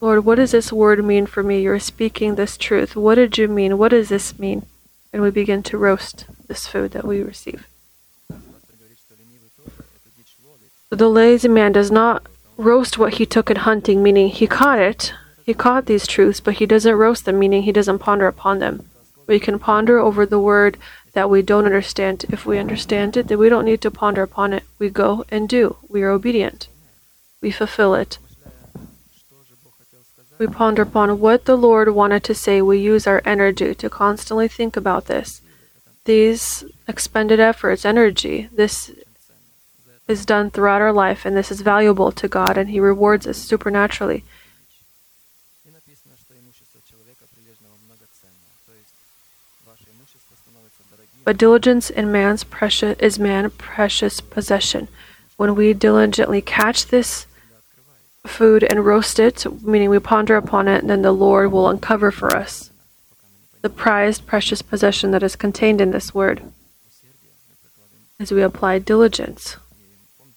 Lord, 0.00 0.24
what 0.24 0.36
does 0.36 0.52
this 0.52 0.72
word 0.72 1.04
mean 1.04 1.26
for 1.26 1.42
me? 1.42 1.60
You're 1.60 1.78
speaking 1.78 2.34
this 2.34 2.56
truth. 2.56 2.96
What 2.96 3.16
did 3.16 3.36
you 3.36 3.48
mean? 3.48 3.76
What 3.76 3.90
does 3.90 4.08
this 4.08 4.38
mean? 4.38 4.64
And 5.12 5.22
we 5.22 5.30
begin 5.30 5.62
to 5.64 5.78
roast 5.78 6.24
this 6.48 6.66
food 6.66 6.92
that 6.92 7.04
we 7.04 7.22
receive. 7.22 7.66
The 10.90 11.08
lazy 11.08 11.48
man 11.48 11.72
does 11.72 11.90
not 11.90 12.26
roast 12.56 12.98
what 12.98 13.14
he 13.14 13.26
took 13.26 13.50
in 13.50 13.56
hunting, 13.58 14.02
meaning 14.02 14.28
he 14.28 14.46
caught 14.46 14.78
it, 14.78 15.12
he 15.44 15.54
caught 15.54 15.86
these 15.86 16.06
truths, 16.06 16.40
but 16.40 16.54
he 16.54 16.66
doesn't 16.66 16.94
roast 16.94 17.24
them, 17.24 17.38
meaning 17.38 17.62
he 17.62 17.72
doesn't 17.72 17.98
ponder 17.98 18.26
upon 18.26 18.58
them. 18.58 18.88
We 19.26 19.38
can 19.38 19.58
ponder 19.58 19.98
over 19.98 20.26
the 20.26 20.40
word 20.40 20.76
that 21.12 21.30
we 21.30 21.42
don't 21.42 21.64
understand. 21.66 22.24
If 22.30 22.46
we 22.46 22.58
understand 22.58 23.16
it, 23.16 23.28
then 23.28 23.38
we 23.38 23.48
don't 23.48 23.64
need 23.64 23.80
to 23.82 23.90
ponder 23.90 24.22
upon 24.22 24.52
it. 24.52 24.64
We 24.78 24.90
go 24.90 25.24
and 25.30 25.48
do. 25.48 25.76
We 25.88 26.02
are 26.02 26.10
obedient. 26.10 26.68
We 27.40 27.50
fulfill 27.50 27.94
it. 27.94 28.18
We 30.40 30.46
ponder 30.46 30.80
upon 30.80 31.20
what 31.20 31.44
the 31.44 31.54
Lord 31.54 31.90
wanted 31.90 32.24
to 32.24 32.34
say. 32.34 32.62
We 32.62 32.78
use 32.78 33.06
our 33.06 33.20
energy 33.26 33.74
to 33.74 33.90
constantly 33.90 34.48
think 34.48 34.74
about 34.74 35.04
this. 35.04 35.42
These 36.06 36.64
expended 36.88 37.38
efforts, 37.38 37.84
energy, 37.84 38.48
this 38.50 38.90
is 40.08 40.24
done 40.24 40.50
throughout 40.50 40.80
our 40.80 40.94
life, 40.94 41.26
and 41.26 41.36
this 41.36 41.50
is 41.50 41.60
valuable 41.60 42.10
to 42.12 42.26
God, 42.26 42.56
and 42.56 42.70
He 42.70 42.80
rewards 42.80 43.26
us 43.26 43.36
supernaturally. 43.36 44.24
But 51.22 51.36
diligence 51.36 51.90
in 51.90 52.10
man's 52.10 52.44
precious 52.44 52.98
is 52.98 53.18
man 53.18 53.50
precious 53.50 54.22
possession. 54.22 54.88
When 55.36 55.54
we 55.54 55.74
diligently 55.74 56.40
catch 56.40 56.86
this 56.86 57.26
food 58.26 58.64
and 58.64 58.84
roast 58.84 59.18
it, 59.18 59.46
meaning 59.62 59.90
we 59.90 59.98
ponder 59.98 60.36
upon 60.36 60.68
it, 60.68 60.82
and 60.82 60.90
then 60.90 61.02
the 61.02 61.12
Lord 61.12 61.52
will 61.52 61.68
uncover 61.68 62.10
for 62.10 62.34
us 62.36 62.70
the 63.62 63.68
prized, 63.68 64.26
precious 64.26 64.62
possession 64.62 65.10
that 65.10 65.22
is 65.22 65.36
contained 65.36 65.80
in 65.80 65.90
this 65.90 66.14
word 66.14 66.42
as 68.18 68.32
we 68.32 68.42
apply 68.42 68.78
diligence 68.78 69.56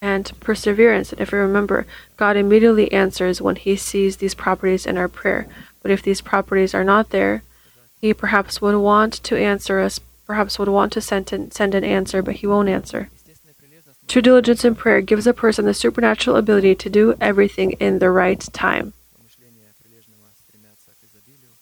and 0.01 0.31
perseverance. 0.39 1.11
And 1.11 1.21
if 1.21 1.31
we 1.31 1.39
remember, 1.39 1.85
God 2.17 2.35
immediately 2.35 2.91
answers 2.91 3.41
when 3.41 3.55
He 3.55 3.75
sees 3.75 4.17
these 4.17 4.33
properties 4.33 4.85
in 4.85 4.97
our 4.97 5.07
prayer. 5.07 5.47
But 5.81 5.91
if 5.91 6.01
these 6.01 6.21
properties 6.21 6.73
are 6.73 6.83
not 6.83 7.09
there, 7.09 7.43
He 8.01 8.13
perhaps 8.13 8.61
would 8.61 8.75
want 8.75 9.13
to 9.23 9.37
answer 9.37 9.79
us, 9.79 9.99
perhaps 10.25 10.59
would 10.59 10.69
want 10.69 10.91
to 10.93 11.01
send, 11.01 11.31
an 11.31 11.83
answer, 11.83 12.21
but 12.21 12.35
He 12.35 12.47
won't 12.47 12.69
answer. 12.69 13.09
True 14.07 14.21
diligence 14.21 14.63
in 14.63 14.75
prayer 14.75 15.01
gives 15.01 15.25
a 15.25 15.33
person 15.33 15.65
the 15.65 15.73
supernatural 15.73 16.35
ability 16.35 16.75
to 16.75 16.89
do 16.89 17.15
everything 17.19 17.71
in 17.73 17.99
the 17.99 18.11
right 18.11 18.39
time. 18.53 18.93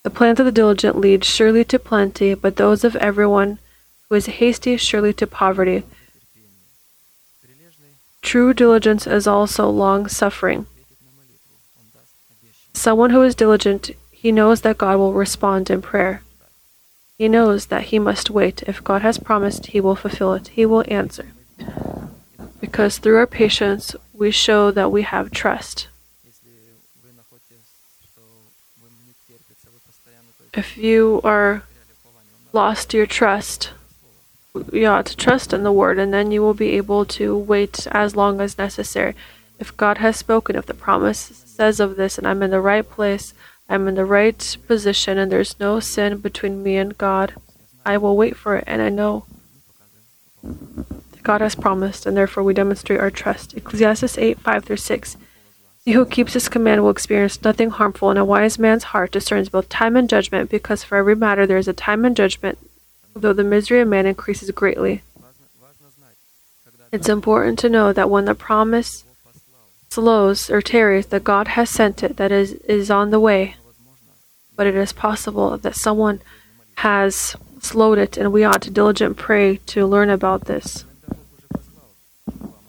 The 0.04 0.10
plans 0.10 0.40
of 0.40 0.46
the 0.46 0.52
diligent 0.52 0.98
lead 0.98 1.24
surely 1.24 1.64
to 1.66 1.78
plenty, 1.78 2.34
but 2.34 2.56
those 2.56 2.84
of 2.84 2.96
everyone 2.96 3.60
who 4.10 4.16
is 4.16 4.26
hasty 4.26 4.76
surely 4.76 5.14
to 5.14 5.28
poverty. 5.28 5.84
True 8.22 8.54
diligence 8.54 9.08
is 9.08 9.28
also 9.28 9.70
long 9.70 10.08
suffering. 10.08 10.66
Someone 12.74 13.12
who 13.12 13.22
is 13.22 13.36
diligent, 13.36 13.92
he 14.12 14.32
knows 14.32 14.62
that 14.62 14.78
God 14.78 14.98
will 14.98 15.14
respond 15.14 15.70
in 15.70 15.82
prayer. 15.82 16.24
He 17.18 17.30
knows 17.30 17.68
that 17.68 17.84
he 17.84 18.00
must 18.00 18.30
wait. 18.30 18.64
If 18.64 18.84
God 18.84 19.04
has 19.04 19.18
promised, 19.20 19.68
he 19.68 19.80
will 19.80 19.96
fulfill 19.96 20.34
it, 20.34 20.48
he 20.50 20.66
will 20.66 20.84
answer 20.88 21.28
because 22.62 23.00
through 23.00 23.18
our 23.18 23.28
patience, 23.28 23.96
we 24.14 24.32
show 24.32 24.72
that 24.72 24.92
we 24.92 25.02
have 25.02 25.32
trust. 25.32 25.88
If 30.54 30.78
you 30.78 31.22
are 31.24 31.64
lost 32.54 32.94
your 32.94 33.08
trust, 33.08 33.72
you 34.72 34.86
ought 34.86 35.08
to 35.08 35.16
trust 35.18 35.54
in 35.54 35.64
the 35.64 35.72
word, 35.72 35.98
and 35.98 36.14
then 36.14 36.30
you 36.32 36.42
will 36.42 36.54
be 36.54 36.78
able 36.78 37.06
to 37.06 37.36
wait 37.38 37.88
as 37.88 38.16
long 38.16 38.40
as 38.40 38.58
necessary. 38.58 39.16
If 39.60 39.76
God 39.76 39.98
has 39.98 40.18
spoken, 40.18 40.56
if 40.56 40.66
the 40.66 40.74
promise 40.74 41.20
says 41.46 41.80
of 41.80 41.96
this, 41.96 42.18
and 42.18 42.28
I'm 42.28 42.44
in 42.44 42.52
the 42.52 42.62
right 42.62 42.88
place, 42.88 43.34
I'm 43.70 43.88
in 43.88 43.96
the 43.96 44.06
right 44.06 44.58
position, 44.68 45.18
and 45.18 45.32
there's 45.32 45.60
no 45.60 45.80
sin 45.80 46.18
between 46.18 46.62
me 46.62 46.78
and 46.78 46.98
God, 46.98 47.34
I 47.86 47.98
will 47.98 48.18
wait 48.18 48.36
for 48.36 48.58
it, 48.58 48.66
and 48.68 48.82
I 48.82 48.90
know. 48.90 49.26
God 51.23 51.41
has 51.41 51.56
promised, 51.56 52.06
and 52.06 52.15
therefore 52.15 52.43
we 52.43 52.53
demonstrate 52.53 52.99
our 52.99 53.11
trust. 53.11 53.56
Ecclesiastes 53.56 54.18
8 54.18 54.39
5 54.39 54.65
through 54.65 54.77
6. 54.77 55.18
He 55.84 55.93
who 55.93 56.06
keeps 56.06 56.34
his 56.34 56.49
command 56.49 56.84
will 56.84 56.91
experience 56.91 57.43
nothing 57.43 57.72
harmful, 57.72 58.10
and 58.10 58.19
a 58.19 58.26
wise 58.26 58.60
man's 58.60 58.85
heart 58.85 59.11
discerns 59.11 59.49
both 59.49 59.69
time 59.69 59.95
and 59.95 60.10
judgment, 60.10 60.49
because 60.49 60.84
for 60.84 60.98
every 60.98 61.15
matter 61.15 61.48
there 61.48 61.57
is 61.57 61.68
a 61.68 61.73
time 61.73 62.06
and 62.06 62.15
judgment, 62.15 62.60
though 63.15 63.34
the 63.34 63.43
misery 63.43 63.81
of 63.81 63.88
man 63.88 64.06
increases 64.06 64.52
greatly. 64.52 65.02
It's 66.91 67.10
important 67.10 67.57
to 67.60 67.69
know 67.69 67.93
that 67.93 68.10
when 68.10 68.26
the 68.26 68.35
promise 68.35 69.06
slows 69.89 70.49
or 70.49 70.61
tarries, 70.61 71.07
that 71.07 71.23
God 71.23 71.49
has 71.49 71.69
sent 71.69 72.03
it, 72.03 72.18
that 72.18 72.31
is, 72.31 72.53
is 72.53 72.91
on 72.91 73.11
the 73.11 73.19
way. 73.19 73.56
But 74.56 74.68
it 74.68 74.76
is 74.76 74.93
possible 74.93 75.57
that 75.57 75.76
someone 75.76 76.22
has 76.76 77.35
slowed 77.60 77.98
it, 77.98 78.18
and 78.18 78.31
we 78.31 78.43
ought 78.43 78.61
to 78.64 78.69
diligent 78.69 79.18
pray 79.18 79.57
to 79.68 79.85
learn 79.85 80.10
about 80.10 80.45
this. 80.45 80.85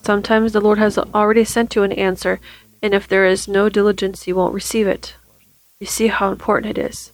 Sometimes 0.03 0.53
the 0.53 0.61
Lord 0.61 0.79
has 0.79 0.99
already 0.99 1.45
sent 1.45 1.77
you 1.77 1.85
an 1.85 1.93
answer, 1.93 2.41
and 2.83 2.93
if 2.93 3.07
there 3.07 3.25
is 3.25 3.47
no 3.47 3.69
diligence, 3.69 4.27
you 4.27 4.35
won't 4.35 4.55
receive 4.55 4.89
it. 4.89 5.15
You 5.79 5.87
see 5.87 6.09
how 6.09 6.31
important 6.31 6.77
it 6.77 6.91
is. 6.91 7.13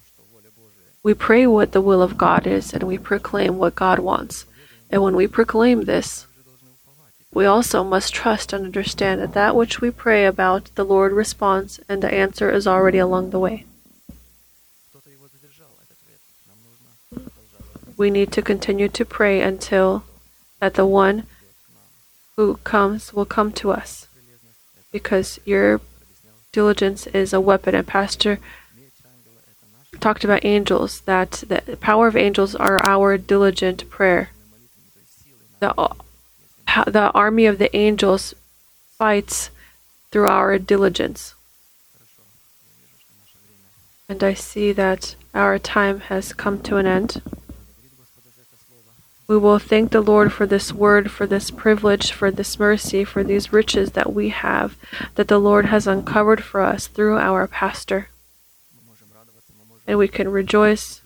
We 1.02 1.14
pray 1.14 1.46
what 1.46 1.72
the 1.72 1.82
will 1.82 2.02
of 2.02 2.18
God 2.18 2.46
is, 2.46 2.72
and 2.72 2.82
we 2.84 2.98
proclaim 2.98 3.58
what 3.58 3.74
God 3.74 3.98
wants. 3.98 4.46
And 4.90 5.02
when 5.02 5.14
we 5.14 5.26
proclaim 5.26 5.82
this, 5.82 6.26
we 7.32 7.44
also 7.44 7.84
must 7.84 8.14
trust 8.14 8.54
and 8.54 8.64
understand 8.64 9.20
that 9.20 9.34
that 9.34 9.54
which 9.54 9.80
we 9.82 9.90
pray 9.90 10.24
about, 10.24 10.70
the 10.74 10.84
Lord 10.84 11.12
responds, 11.12 11.78
and 11.88 12.02
the 12.02 12.12
answer 12.12 12.50
is 12.50 12.66
already 12.66 12.98
along 12.98 13.30
the 13.30 13.38
way. 13.38 13.64
We 17.98 18.10
need 18.10 18.32
to 18.32 18.42
continue 18.42 18.88
to 18.88 19.04
pray 19.04 19.42
until 19.42 20.04
that 20.60 20.74
the 20.74 20.86
one 20.86 21.26
who 22.38 22.56
comes 22.62 23.12
will 23.12 23.24
come 23.24 23.50
to 23.50 23.72
us, 23.72 24.06
because 24.92 25.40
your 25.44 25.80
diligence 26.52 27.08
is 27.08 27.32
a 27.32 27.40
weapon. 27.40 27.74
And 27.74 27.84
Pastor 27.84 28.38
talked 29.98 30.22
about 30.22 30.44
angels, 30.44 31.00
that 31.00 31.42
the 31.48 31.76
power 31.80 32.06
of 32.06 32.14
angels 32.14 32.54
are 32.54 32.78
our 32.86 33.18
diligent 33.18 33.90
prayer. 33.90 34.30
The, 35.58 35.74
the 36.86 37.10
army 37.12 37.46
of 37.46 37.58
the 37.58 37.76
angels 37.76 38.34
fights 38.96 39.50
through 40.12 40.28
our 40.28 40.60
diligence. 40.60 41.34
And 44.08 44.22
I 44.22 44.34
see 44.34 44.70
that 44.70 45.16
our 45.34 45.58
time 45.58 45.98
has 46.02 46.32
come 46.32 46.62
to 46.62 46.76
an 46.76 46.86
end. 46.86 47.20
We 49.28 49.36
will 49.36 49.58
thank 49.58 49.90
the 49.90 50.00
Lord 50.00 50.32
for 50.32 50.46
this 50.46 50.72
word, 50.72 51.10
for 51.10 51.26
this 51.26 51.50
privilege, 51.50 52.12
for 52.12 52.30
this 52.30 52.58
mercy, 52.58 53.04
for 53.04 53.22
these 53.22 53.52
riches 53.52 53.92
that 53.92 54.14
we 54.14 54.30
have, 54.30 54.74
that 55.16 55.28
the 55.28 55.38
Lord 55.38 55.66
has 55.66 55.86
uncovered 55.86 56.42
for 56.42 56.62
us 56.62 56.86
through 56.86 57.18
our 57.18 57.46
pastor. 57.46 58.08
And 59.86 59.98
we 59.98 60.08
can 60.08 60.30
rejoice, 60.30 61.02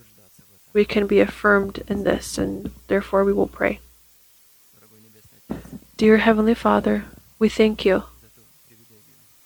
we 0.73 0.85
can 0.85 1.09
be 1.09 1.19
affirmed 1.19 1.82
in 1.89 2.05
this, 2.05 2.39
and 2.39 2.70
therefore 2.86 3.24
we 3.24 3.32
will 3.32 3.49
pray. 3.49 3.81
Dear 5.97 6.19
Heavenly 6.19 6.55
Father, 6.55 7.07
we 7.40 7.49
thank 7.49 7.85
you 7.85 8.05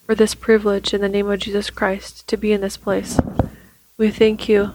for 0.05 0.15
this 0.15 0.35
privilege 0.35 0.93
in 0.93 1.01
the 1.01 1.09
name 1.09 1.31
of 1.31 1.41
Jesus 1.41 1.71
Christ 1.71 2.29
to 2.29 2.37
be 2.37 2.53
in 2.53 2.61
this 2.61 2.77
place. 2.77 3.19
We 3.97 4.11
thank 4.11 4.51
you 4.51 4.75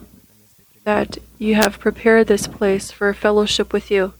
that 0.83 1.17
you 1.37 1.55
have 1.55 1.79
prepared 1.79 2.27
this 2.27 2.47
place 2.47 2.91
for 2.91 3.13
fellowship 3.13 3.73
with 3.73 3.91
you. 3.91 4.13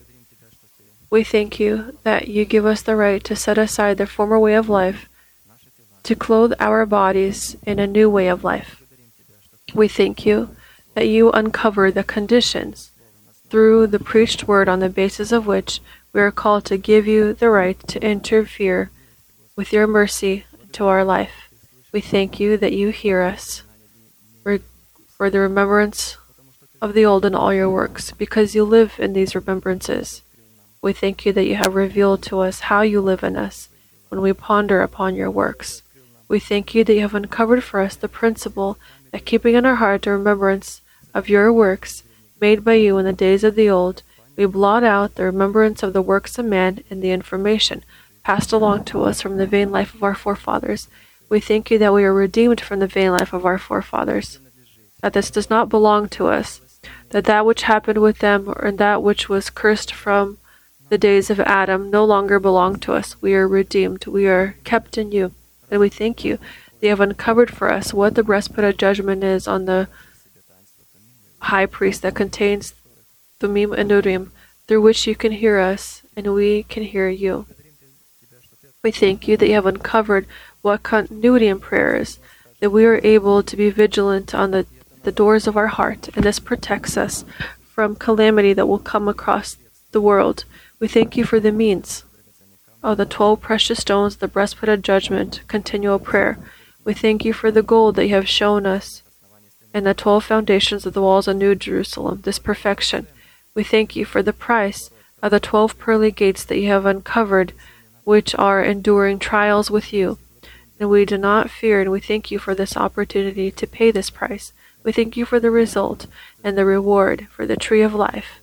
We 1.10 1.24
thank 1.24 1.60
you 1.60 1.98
that 2.04 2.28
you 2.28 2.46
give 2.46 2.66
us 2.66 2.82
the 2.82 2.96
right 2.96 3.24
to 3.26 3.36
set 3.36 3.58
aside 3.58 3.98
the 3.98 4.08
former 4.08 4.40
way 4.40 4.54
of 4.54 4.70
life, 4.70 5.10
to 6.04 6.16
clothe 6.16 6.54
our 6.60 6.86
bodies 6.86 7.58
in 7.66 7.80
a 7.80 7.88
new 7.88 8.10
way 8.10 8.28
of 8.28 8.44
life. 8.44 8.84
We 9.74 9.88
thank 9.88 10.26
you 10.26 10.56
that 10.94 11.08
you 11.08 11.32
uncover 11.32 11.92
the 11.92 12.04
conditions 12.04 12.92
through 13.50 13.88
the 13.88 14.00
preached 14.00 14.48
word 14.48 14.70
on 14.70 14.80
the 14.80 14.90
basis 14.90 15.32
of 15.32 15.48
which 15.48 15.82
we 16.14 16.22
are 16.22 16.32
called 16.32 16.66
to 16.66 16.78
give 16.78 17.08
you 17.08 17.34
the 17.34 17.50
right 17.50 17.80
to 17.88 18.04
interfere 18.04 18.90
with 19.56 19.74
your 19.74 19.88
mercy 19.88 20.46
to 20.74 20.86
our 20.86 21.04
life. 21.04 21.50
We 21.92 22.02
thank 22.02 22.40
you 22.40 22.58
that 22.58 22.74
you 22.74 22.90
hear 22.90 23.22
us 23.22 23.64
for 24.44 25.30
the 25.30 25.40
remembrance 25.40 26.18
of 26.82 26.94
the 26.94 27.06
old 27.06 27.24
and 27.24 27.36
all 27.36 27.54
your 27.54 27.70
works, 27.70 28.12
because 28.12 28.56
you 28.56 28.64
live 28.64 28.96
in 28.98 29.14
these 29.14 29.36
remembrances. 29.36 30.22
We 30.82 30.94
thank 30.94 31.26
you 31.26 31.34
that 31.34 31.46
you 31.46 31.56
have 31.56 31.76
revealed 31.76 32.24
to 32.24 32.40
us 32.40 32.62
how 32.62 32.82
you 32.82 33.02
live 33.02 33.24
in 33.24 33.36
us 33.36 33.70
when 34.10 34.22
we 34.22 34.34
ponder 34.34 34.82
upon 34.82 35.16
your 35.16 35.30
works. 35.30 35.84
We 36.28 36.40
thank 36.40 36.74
you 36.74 36.84
that 36.84 36.94
you 36.94 37.02
have 37.02 37.14
uncovered 37.14 37.64
for 37.64 37.82
us 37.82 37.96
the 37.96 38.08
principle 38.08 38.78
that 39.12 39.26
keeping 39.26 39.56
in 39.56 39.66
our 39.66 39.76
heart 39.76 40.08
a 40.08 40.12
remembrance 40.12 40.82
of 41.14 41.30
your 41.30 41.54
works 41.54 42.04
made 42.40 42.64
by 42.64 42.74
you 42.74 42.98
in 42.98 43.06
the 43.06 43.14
days 43.14 43.44
of 43.44 43.56
the 43.56 43.70
old, 43.70 44.02
we 44.36 44.46
blot 44.46 44.84
out 44.84 45.16
the 45.16 45.26
remembrance 45.26 45.84
of 45.84 45.94
the 45.94 46.02
works 46.02 46.40
of 46.40 46.46
man 46.46 46.84
and 46.90 47.04
the 47.04 47.12
information 47.12 47.84
passed 48.24 48.52
along 48.52 48.86
to 48.86 49.04
us 49.04 49.22
from 49.22 49.38
the 49.38 49.46
vain 49.46 49.72
life 49.72 49.94
of 49.94 50.04
our 50.04 50.16
forefathers. 50.16 50.88
We 51.30 51.40
thank 51.40 51.70
you 51.70 51.78
that 51.78 51.94
we 51.94 52.04
are 52.04 52.14
redeemed 52.14 52.62
from 52.62 52.80
the 52.80 52.88
vain 52.88 53.12
life 53.12 53.34
of 53.34 53.46
our 53.46 53.58
forefathers, 53.58 54.40
that 55.02 55.14
this 55.14 55.30
does 55.30 55.50
not 55.50 55.70
belong 55.70 56.10
to 56.10 56.28
us, 56.28 56.62
that 57.12 57.26
that 57.26 57.46
which 57.46 57.64
happened 57.64 58.02
with 58.02 58.20
them 58.20 58.54
and 58.62 58.78
that 58.78 59.04
which 59.04 59.30
was 59.30 59.50
cursed 59.50 59.94
from 59.94 60.38
the 60.90 60.98
days 60.98 61.30
of 61.30 61.40
Adam 61.40 61.90
no 61.90 62.04
longer 62.04 62.40
belong 62.40 62.78
to 62.80 62.94
us. 62.94 63.22
We 63.22 63.34
are 63.36 63.48
redeemed. 63.48 64.06
We 64.08 64.28
are 64.28 64.56
kept 64.64 64.98
in 64.98 65.12
you. 65.12 65.32
And 65.70 65.80
we 65.80 65.90
thank 65.90 66.26
you. 66.26 66.38
They 66.80 66.88
have 66.88 67.00
uncovered 67.00 67.52
for 67.52 67.72
us 67.72 67.94
what 67.94 68.16
the 68.16 68.24
breastplate 68.24 68.68
of 68.68 68.78
judgment 68.78 69.24
is 69.24 69.48
on 69.48 69.66
the 69.66 69.88
high 71.40 71.66
priest 71.66 72.02
that 72.02 72.16
contains 72.16 72.74
Thummim 73.40 73.74
and 73.74 73.90
Urim, 73.90 74.32
through 74.68 74.82
which 74.82 75.08
you 75.08 75.16
can 75.16 75.32
hear 75.32 75.60
us 75.60 76.02
and 76.16 76.34
we 76.34 76.64
can 76.64 76.84
hear 76.84 77.10
you. 77.10 77.46
We 78.84 78.92
thank 78.92 79.28
you 79.28 79.38
that 79.38 79.48
you 79.48 79.54
have 79.54 79.66
uncovered 79.66 80.28
what 80.62 80.84
continuity 80.84 81.48
in 81.48 81.60
prayer 81.60 81.96
is, 81.96 82.20
that 82.60 82.70
we 82.70 82.86
are 82.86 83.00
able 83.04 83.44
to 83.44 83.56
be 83.56 83.70
vigilant 83.70 84.34
on 84.36 84.52
the, 84.52 84.66
the 85.04 85.12
doors 85.12 85.48
of 85.48 85.58
our 85.58 85.68
heart, 85.68 86.10
and 86.16 86.24
this 86.24 86.40
protects 86.40 86.98
us 86.98 87.26
from 87.64 87.96
calamity 87.96 88.54
that 88.54 88.68
will 88.68 88.80
come 88.80 89.08
across 89.08 89.58
the 89.92 90.02
world. 90.02 90.46
We 90.80 90.88
thank 90.88 91.18
you 91.18 91.26
for 91.26 91.40
the 91.40 91.52
means 91.52 92.04
of 92.84 92.98
the 92.98 93.06
twelve 93.06 93.42
precious 93.42 93.80
stones, 93.80 94.18
the 94.18 94.28
breastplate 94.28 94.70
of 94.70 94.82
judgment, 94.82 95.42
continual 95.48 96.00
prayer. 96.00 96.38
We 96.84 96.94
thank 96.94 97.24
you 97.24 97.34
for 97.34 97.52
the 97.52 97.62
gold 97.62 97.96
that 97.96 98.08
you 98.08 98.16
have 98.16 98.28
shown 98.28 98.66
us 98.66 99.04
and 99.74 99.86
the 99.86 99.94
twelve 99.94 100.24
foundations 100.26 100.86
of 100.86 100.94
the 100.94 101.02
walls 101.02 101.28
of 101.28 101.38
New 101.38 101.56
Jerusalem, 101.56 102.22
this 102.24 102.40
perfection. 102.40 103.08
We 103.54 103.64
thank 103.64 103.96
you 103.96 104.06
for 104.06 104.24
the 104.24 104.34
price 104.34 104.90
of 105.22 105.32
the 105.32 105.40
twelve 105.40 105.78
pearly 105.78 106.12
gates 106.12 106.44
that 106.44 106.58
you 106.58 106.68
have 106.70 106.86
uncovered, 106.86 107.54
which 108.04 108.34
are 108.36 108.64
enduring 108.64 109.20
trials 109.20 109.70
with 109.70 109.94
you. 109.94 110.18
And 110.80 110.90
we 110.90 111.06
do 111.06 111.18
not 111.18 111.52
fear, 111.52 111.80
and 111.80 111.92
we 111.92 112.00
thank 112.00 112.32
you 112.32 112.40
for 112.40 112.56
this 112.56 112.76
opportunity 112.76 113.52
to 113.52 113.68
pay 113.68 113.92
this 113.92 114.10
price. 114.10 114.52
We 114.84 114.92
thank 114.92 115.16
you 115.16 115.26
for 115.26 115.40
the 115.40 115.52
result 115.52 116.08
and 116.44 116.58
the 116.58 116.66
reward 116.66 117.28
for 117.30 117.46
the 117.46 117.56
tree 117.56 117.82
of 117.82 117.94
life, 117.94 118.40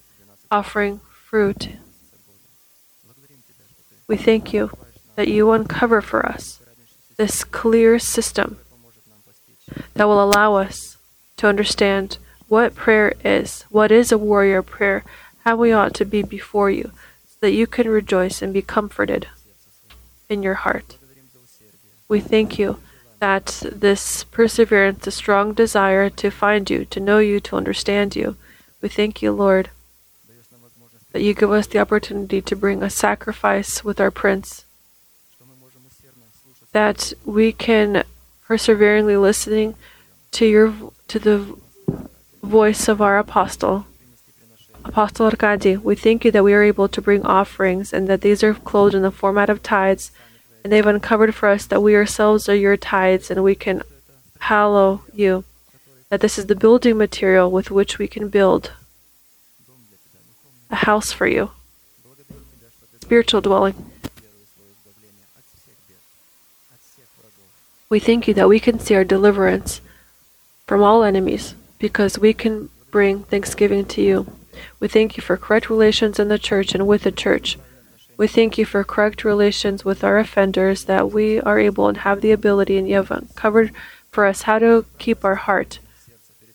offering 0.50 1.00
fruit. 1.10 1.70
We 4.06 4.16
thank 4.16 4.52
you 4.52 4.70
that 5.16 5.28
you 5.28 5.50
uncover 5.50 6.00
for 6.00 6.24
us 6.24 6.60
this 7.16 7.42
clear 7.42 7.98
system 7.98 8.58
that 9.94 10.06
will 10.06 10.22
allow 10.22 10.54
us 10.54 10.96
to 11.38 11.48
understand 11.48 12.18
what 12.46 12.74
prayer 12.74 13.12
is, 13.24 13.62
what 13.70 13.90
is 13.90 14.12
a 14.12 14.18
warrior 14.18 14.62
prayer, 14.62 15.04
how 15.44 15.56
we 15.56 15.72
ought 15.72 15.94
to 15.94 16.04
be 16.04 16.22
before 16.22 16.70
you, 16.70 16.92
so 17.26 17.36
that 17.40 17.52
you 17.52 17.66
can 17.66 17.88
rejoice 17.88 18.40
and 18.40 18.54
be 18.54 18.62
comforted 18.62 19.26
in 20.28 20.42
your 20.42 20.54
heart. 20.54 20.96
We 22.08 22.20
thank 22.20 22.58
you 22.58 22.78
that 23.20 23.62
this 23.72 24.24
perseverance, 24.24 25.04
the 25.04 25.10
strong 25.10 25.52
desire 25.52 26.08
to 26.10 26.30
find 26.30 26.70
you, 26.70 26.84
to 26.86 27.00
know 27.00 27.18
you, 27.18 27.40
to 27.40 27.56
understand 27.56 28.14
you, 28.14 28.36
we 28.80 28.88
thank 28.88 29.22
you, 29.22 29.32
Lord, 29.32 29.70
that 31.12 31.22
you 31.22 31.34
give 31.34 31.50
us 31.50 31.66
the 31.66 31.80
opportunity 31.80 32.40
to 32.40 32.56
bring 32.56 32.82
a 32.82 32.90
sacrifice 32.90 33.82
with 33.82 34.00
our 34.00 34.10
Prince, 34.10 34.64
that 36.72 37.12
we 37.24 37.52
can 37.52 38.04
perseveringly 38.46 39.16
listening 39.16 39.74
to 40.30 40.46
your 40.46 40.74
to 41.08 41.18
the 41.18 41.56
voice 42.42 42.88
of 42.88 43.00
our 43.02 43.18
apostle, 43.18 43.86
Apostle 44.84 45.26
Arkady. 45.26 45.76
We 45.76 45.96
thank 45.96 46.24
you 46.24 46.30
that 46.30 46.44
we 46.44 46.54
are 46.54 46.62
able 46.62 46.88
to 46.88 47.02
bring 47.02 47.24
offerings 47.24 47.92
and 47.92 48.06
that 48.08 48.20
these 48.20 48.42
are 48.42 48.54
clothed 48.54 48.94
in 48.94 49.02
the 49.02 49.10
format 49.10 49.50
of 49.50 49.62
tithes, 49.62 50.12
and 50.62 50.72
they've 50.72 50.86
uncovered 50.86 51.34
for 51.34 51.48
us 51.48 51.66
that 51.66 51.82
we 51.82 51.94
ourselves 51.94 52.48
are 52.48 52.54
your 52.54 52.76
tithes 52.76 53.30
and 53.30 53.42
we 53.42 53.54
can 53.54 53.82
hallow 54.40 55.02
you. 55.12 55.44
That 56.10 56.20
this 56.20 56.38
is 56.38 56.46
the 56.46 56.56
building 56.56 56.96
material 56.96 57.50
with 57.50 57.70
which 57.70 57.98
we 57.98 58.08
can 58.08 58.28
build 58.28 58.72
a 60.70 60.76
house 60.76 61.12
for 61.12 61.26
you, 61.26 61.50
spiritual 63.00 63.40
dwelling. 63.40 63.74
We 67.90 68.00
thank 68.00 68.28
you 68.28 68.34
that 68.34 68.48
we 68.48 68.60
can 68.60 68.78
see 68.78 68.94
our 68.94 69.04
deliverance 69.04 69.80
from 70.66 70.82
all 70.82 71.02
enemies 71.02 71.54
because 71.78 72.18
we 72.18 72.34
can 72.34 72.68
bring 72.90 73.24
thanksgiving 73.24 73.86
to 73.86 74.02
you. 74.02 74.32
We 74.80 74.88
thank 74.88 75.16
you 75.16 75.22
for 75.22 75.36
correct 75.36 75.70
relations 75.70 76.18
in 76.18 76.28
the 76.28 76.38
church 76.38 76.74
and 76.74 76.86
with 76.86 77.04
the 77.04 77.12
church. 77.12 77.58
We 78.18 78.26
thank 78.26 78.58
you 78.58 78.66
for 78.66 78.82
correct 78.82 79.22
relations 79.22 79.84
with 79.84 80.02
our 80.02 80.18
offenders, 80.18 80.84
that 80.86 81.12
we 81.12 81.40
are 81.40 81.60
able 81.60 81.86
and 81.86 81.98
have 81.98 82.20
the 82.20 82.32
ability, 82.32 82.76
and 82.76 82.88
you 82.88 82.96
have 82.96 83.12
uncovered 83.12 83.70
for 84.10 84.26
us 84.26 84.42
how 84.42 84.58
to 84.58 84.84
keep 84.98 85.24
our 85.24 85.36
heart. 85.36 85.78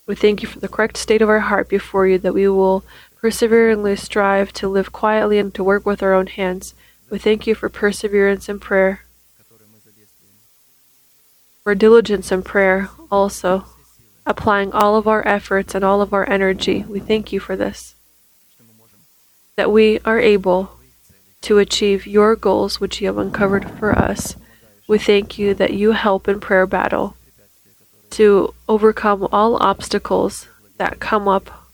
We 0.06 0.14
thank 0.14 0.42
you 0.42 0.48
for 0.48 0.60
the 0.60 0.68
correct 0.68 0.98
state 0.98 1.22
of 1.22 1.30
our 1.30 1.40
heart 1.40 1.70
before 1.70 2.06
you, 2.06 2.18
that 2.18 2.34
we 2.34 2.46
will 2.48 2.84
perseveringly 3.16 3.96
strive 3.96 4.52
to 4.52 4.68
live 4.68 4.92
quietly 4.92 5.38
and 5.38 5.54
to 5.54 5.64
work 5.64 5.86
with 5.86 6.02
our 6.02 6.12
own 6.12 6.26
hands. 6.26 6.74
We 7.08 7.18
thank 7.18 7.46
you 7.46 7.54
for 7.54 7.70
perseverance 7.70 8.46
in 8.50 8.60
prayer, 8.60 9.06
for 11.62 11.74
diligence 11.74 12.30
in 12.30 12.42
prayer 12.42 12.90
also, 13.10 13.64
applying 14.26 14.70
all 14.72 14.96
of 14.96 15.08
our 15.08 15.26
efforts 15.26 15.74
and 15.74 15.82
all 15.82 16.02
of 16.02 16.12
our 16.12 16.28
energy. 16.28 16.84
We 16.86 17.00
thank 17.00 17.32
you 17.32 17.40
for 17.40 17.56
this, 17.56 17.94
that 19.56 19.72
we 19.72 20.00
are 20.00 20.20
able 20.20 20.73
to 21.44 21.58
achieve 21.58 22.06
your 22.06 22.34
goals 22.34 22.80
which 22.80 23.00
you 23.00 23.06
have 23.06 23.18
uncovered 23.18 23.70
for 23.78 23.92
us. 23.92 24.34
We 24.88 24.98
thank 24.98 25.38
you 25.38 25.52
that 25.54 25.74
you 25.74 25.92
help 25.92 26.26
in 26.26 26.40
prayer 26.40 26.66
battle 26.66 27.16
to 28.10 28.54
overcome 28.66 29.28
all 29.30 29.62
obstacles 29.62 30.48
that 30.78 31.00
come 31.00 31.28
up 31.28 31.68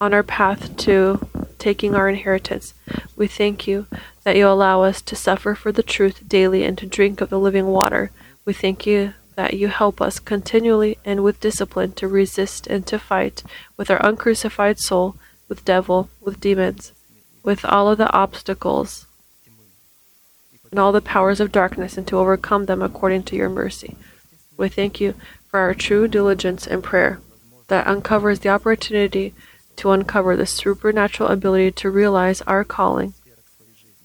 on 0.00 0.12
our 0.12 0.24
path 0.24 0.76
to 0.78 1.28
taking 1.58 1.94
our 1.94 2.08
inheritance. 2.08 2.74
We 3.14 3.28
thank 3.28 3.68
you 3.68 3.86
that 4.24 4.34
you 4.36 4.48
allow 4.48 4.82
us 4.82 5.00
to 5.02 5.14
suffer 5.14 5.54
for 5.54 5.70
the 5.70 5.82
truth 5.82 6.28
daily 6.28 6.64
and 6.64 6.76
to 6.78 6.86
drink 6.86 7.20
of 7.20 7.30
the 7.30 7.38
living 7.38 7.66
water. 7.66 8.10
We 8.44 8.54
thank 8.54 8.86
you 8.86 9.14
that 9.36 9.54
you 9.54 9.68
help 9.68 10.00
us 10.00 10.18
continually 10.18 10.98
and 11.04 11.22
with 11.22 11.40
discipline 11.40 11.92
to 11.92 12.08
resist 12.08 12.66
and 12.66 12.84
to 12.88 12.98
fight 12.98 13.44
with 13.76 13.88
our 13.88 14.04
uncrucified 14.04 14.80
soul, 14.80 15.14
with 15.48 15.64
devil, 15.64 16.08
with 16.20 16.40
demons 16.40 16.92
with 17.42 17.64
all 17.64 17.90
of 17.90 17.98
the 17.98 18.12
obstacles 18.12 19.06
and 20.70 20.78
all 20.78 20.92
the 20.92 21.00
powers 21.00 21.40
of 21.40 21.52
darkness 21.52 21.96
and 21.96 22.06
to 22.06 22.18
overcome 22.18 22.66
them 22.66 22.82
according 22.82 23.22
to 23.24 23.36
your 23.36 23.48
mercy. 23.48 23.96
We 24.56 24.68
thank 24.68 25.00
you 25.00 25.14
for 25.48 25.58
our 25.58 25.74
true 25.74 26.06
diligence 26.06 26.66
and 26.66 26.82
prayer 26.82 27.20
that 27.68 27.86
uncovers 27.86 28.40
the 28.40 28.50
opportunity 28.50 29.34
to 29.76 29.90
uncover 29.90 30.36
the 30.36 30.46
supernatural 30.46 31.30
ability 31.30 31.72
to 31.72 31.90
realize 31.90 32.42
our 32.42 32.64
calling 32.64 33.14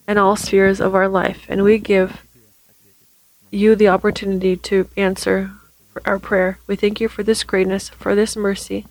in 0.08 0.18
all 0.18 0.36
spheres 0.36 0.80
of 0.80 0.94
our 0.94 1.08
life. 1.08 1.44
And 1.48 1.62
we 1.62 1.78
give 1.78 2.24
you 3.50 3.76
the 3.76 3.88
opportunity 3.88 4.56
to 4.56 4.88
answer 4.96 5.52
our 6.04 6.18
prayer. 6.18 6.58
We 6.66 6.76
thank 6.76 7.00
you 7.00 7.08
for 7.08 7.22
this 7.22 7.44
greatness, 7.44 7.88
for 7.90 8.14
this 8.14 8.36
mercy 8.36 8.86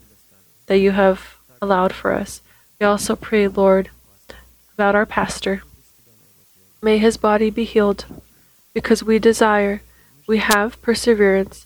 that 0.67 0.77
you 0.77 0.91
have 0.91 1.37
allowed 1.61 1.93
for 1.93 2.13
us. 2.13 2.41
We 2.79 2.85
also 2.85 3.15
pray, 3.15 3.47
Lord, 3.47 3.89
about 4.75 4.93
our 4.93 5.05
pastor. 5.05 5.63
May 6.81 6.97
his 6.97 7.15
body 7.15 7.49
be 7.49 7.63
healed 7.63 8.03
because 8.73 9.01
we 9.01 9.19
desire, 9.19 9.81
we 10.27 10.39
have 10.39 10.81
perseverance. 10.81 11.65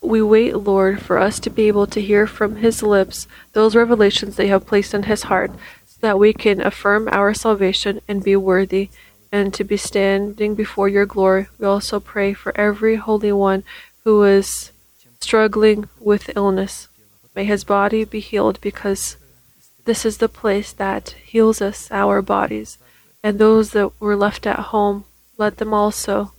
We 0.00 0.22
wait, 0.22 0.56
Lord, 0.56 1.02
for 1.02 1.18
us 1.18 1.38
to 1.40 1.50
be 1.50 1.68
able 1.68 1.86
to 1.88 2.00
hear 2.00 2.26
from 2.26 2.56
his 2.56 2.82
lips 2.82 3.28
those 3.52 3.76
revelations 3.76 4.36
that 4.36 4.48
have 4.48 4.66
placed 4.66 4.94
in 4.94 5.02
his 5.02 5.24
heart 5.24 5.52
so 5.86 5.98
that 6.00 6.18
we 6.18 6.32
can 6.32 6.62
affirm 6.62 7.06
our 7.12 7.34
salvation 7.34 8.00
and 8.08 8.24
be 8.24 8.34
worthy 8.34 8.88
and 9.30 9.52
to 9.52 9.62
be 9.62 9.76
standing 9.76 10.54
before 10.54 10.88
your 10.88 11.04
glory. 11.04 11.48
We 11.58 11.66
also 11.66 12.00
pray 12.00 12.32
for 12.32 12.56
every 12.56 12.96
holy 12.96 13.32
one 13.32 13.62
who 14.04 14.24
is 14.24 14.72
struggling 15.20 15.90
with 16.00 16.34
illness. 16.34 16.88
May 17.36 17.44
his 17.44 17.62
body 17.62 18.04
be 18.04 18.20
healed 18.20 18.58
because 18.62 19.18
this 19.84 20.04
is 20.04 20.18
the 20.18 20.28
place 20.28 20.72
that 20.72 21.10
heals 21.24 21.60
us, 21.60 21.88
our 21.90 22.22
bodies, 22.22 22.78
and 23.22 23.38
those 23.38 23.70
that 23.70 23.98
were 24.00 24.16
left 24.16 24.46
at 24.46 24.58
home, 24.58 25.04
let 25.36 25.56
them 25.56 25.74
also, 25.74 26.32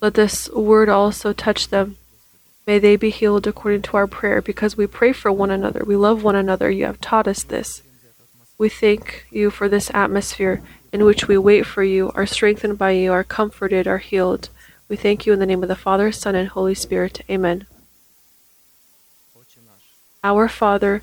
let 0.00 0.14
this 0.14 0.50
word 0.50 0.88
also 0.88 1.32
touch 1.32 1.68
them. 1.68 1.96
May 2.66 2.78
they 2.78 2.96
be 2.96 3.10
healed 3.10 3.46
according 3.46 3.82
to 3.82 3.96
our 3.96 4.06
prayer, 4.06 4.42
because 4.42 4.76
we 4.76 4.86
pray 4.86 5.12
for 5.12 5.32
one 5.32 5.50
another. 5.50 5.84
We 5.86 5.96
love 5.96 6.22
one 6.22 6.36
another. 6.36 6.70
You 6.70 6.84
have 6.86 7.00
taught 7.00 7.26
us 7.26 7.42
this. 7.42 7.82
We 8.58 8.68
thank 8.68 9.26
you 9.30 9.50
for 9.50 9.68
this 9.68 9.90
atmosphere 9.94 10.60
in 10.92 11.04
which 11.04 11.28
we 11.28 11.38
wait 11.38 11.66
for 11.66 11.82
you, 11.82 12.10
are 12.14 12.26
strengthened 12.26 12.78
by 12.78 12.90
you, 12.92 13.12
are 13.12 13.24
comforted, 13.24 13.86
are 13.86 13.98
healed. 13.98 14.48
We 14.88 14.96
thank 14.96 15.26
you 15.26 15.32
in 15.32 15.38
the 15.38 15.46
name 15.46 15.62
of 15.62 15.68
the 15.68 15.76
Father, 15.76 16.10
Son, 16.12 16.34
and 16.34 16.48
Holy 16.48 16.74
Spirit. 16.74 17.22
Amen. 17.30 17.66
Our 20.24 20.48
Father, 20.48 21.02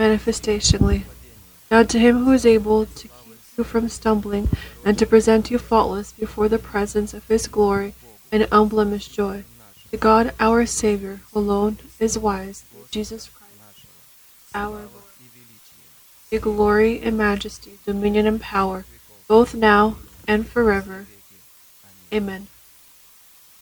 Manifestationly, 0.00 1.02
Now 1.70 1.82
to 1.82 1.98
him 1.98 2.24
who 2.24 2.32
is 2.32 2.46
able 2.46 2.86
to 2.86 3.02
keep 3.06 3.36
you 3.58 3.64
from 3.64 3.90
stumbling 3.90 4.48
and 4.82 4.98
to 4.98 5.04
present 5.04 5.50
you 5.50 5.58
faultless 5.58 6.12
before 6.12 6.48
the 6.48 6.58
presence 6.58 7.12
of 7.12 7.28
his 7.28 7.46
glory 7.46 7.92
and 8.32 8.48
unblemished 8.50 9.12
joy, 9.12 9.44
to 9.90 9.98
God 9.98 10.32
our 10.40 10.64
Savior, 10.64 11.20
alone 11.34 11.76
is 11.98 12.16
wise, 12.16 12.64
Jesus 12.90 13.28
Christ, 13.28 13.84
our 14.54 14.70
Lord, 14.70 14.88
the 16.30 16.38
glory 16.38 17.02
and 17.02 17.18
majesty, 17.18 17.78
dominion 17.84 18.26
and 18.26 18.40
power, 18.40 18.86
both 19.28 19.54
now 19.54 19.96
and 20.26 20.48
forever. 20.48 21.08
Amen. 22.10 22.46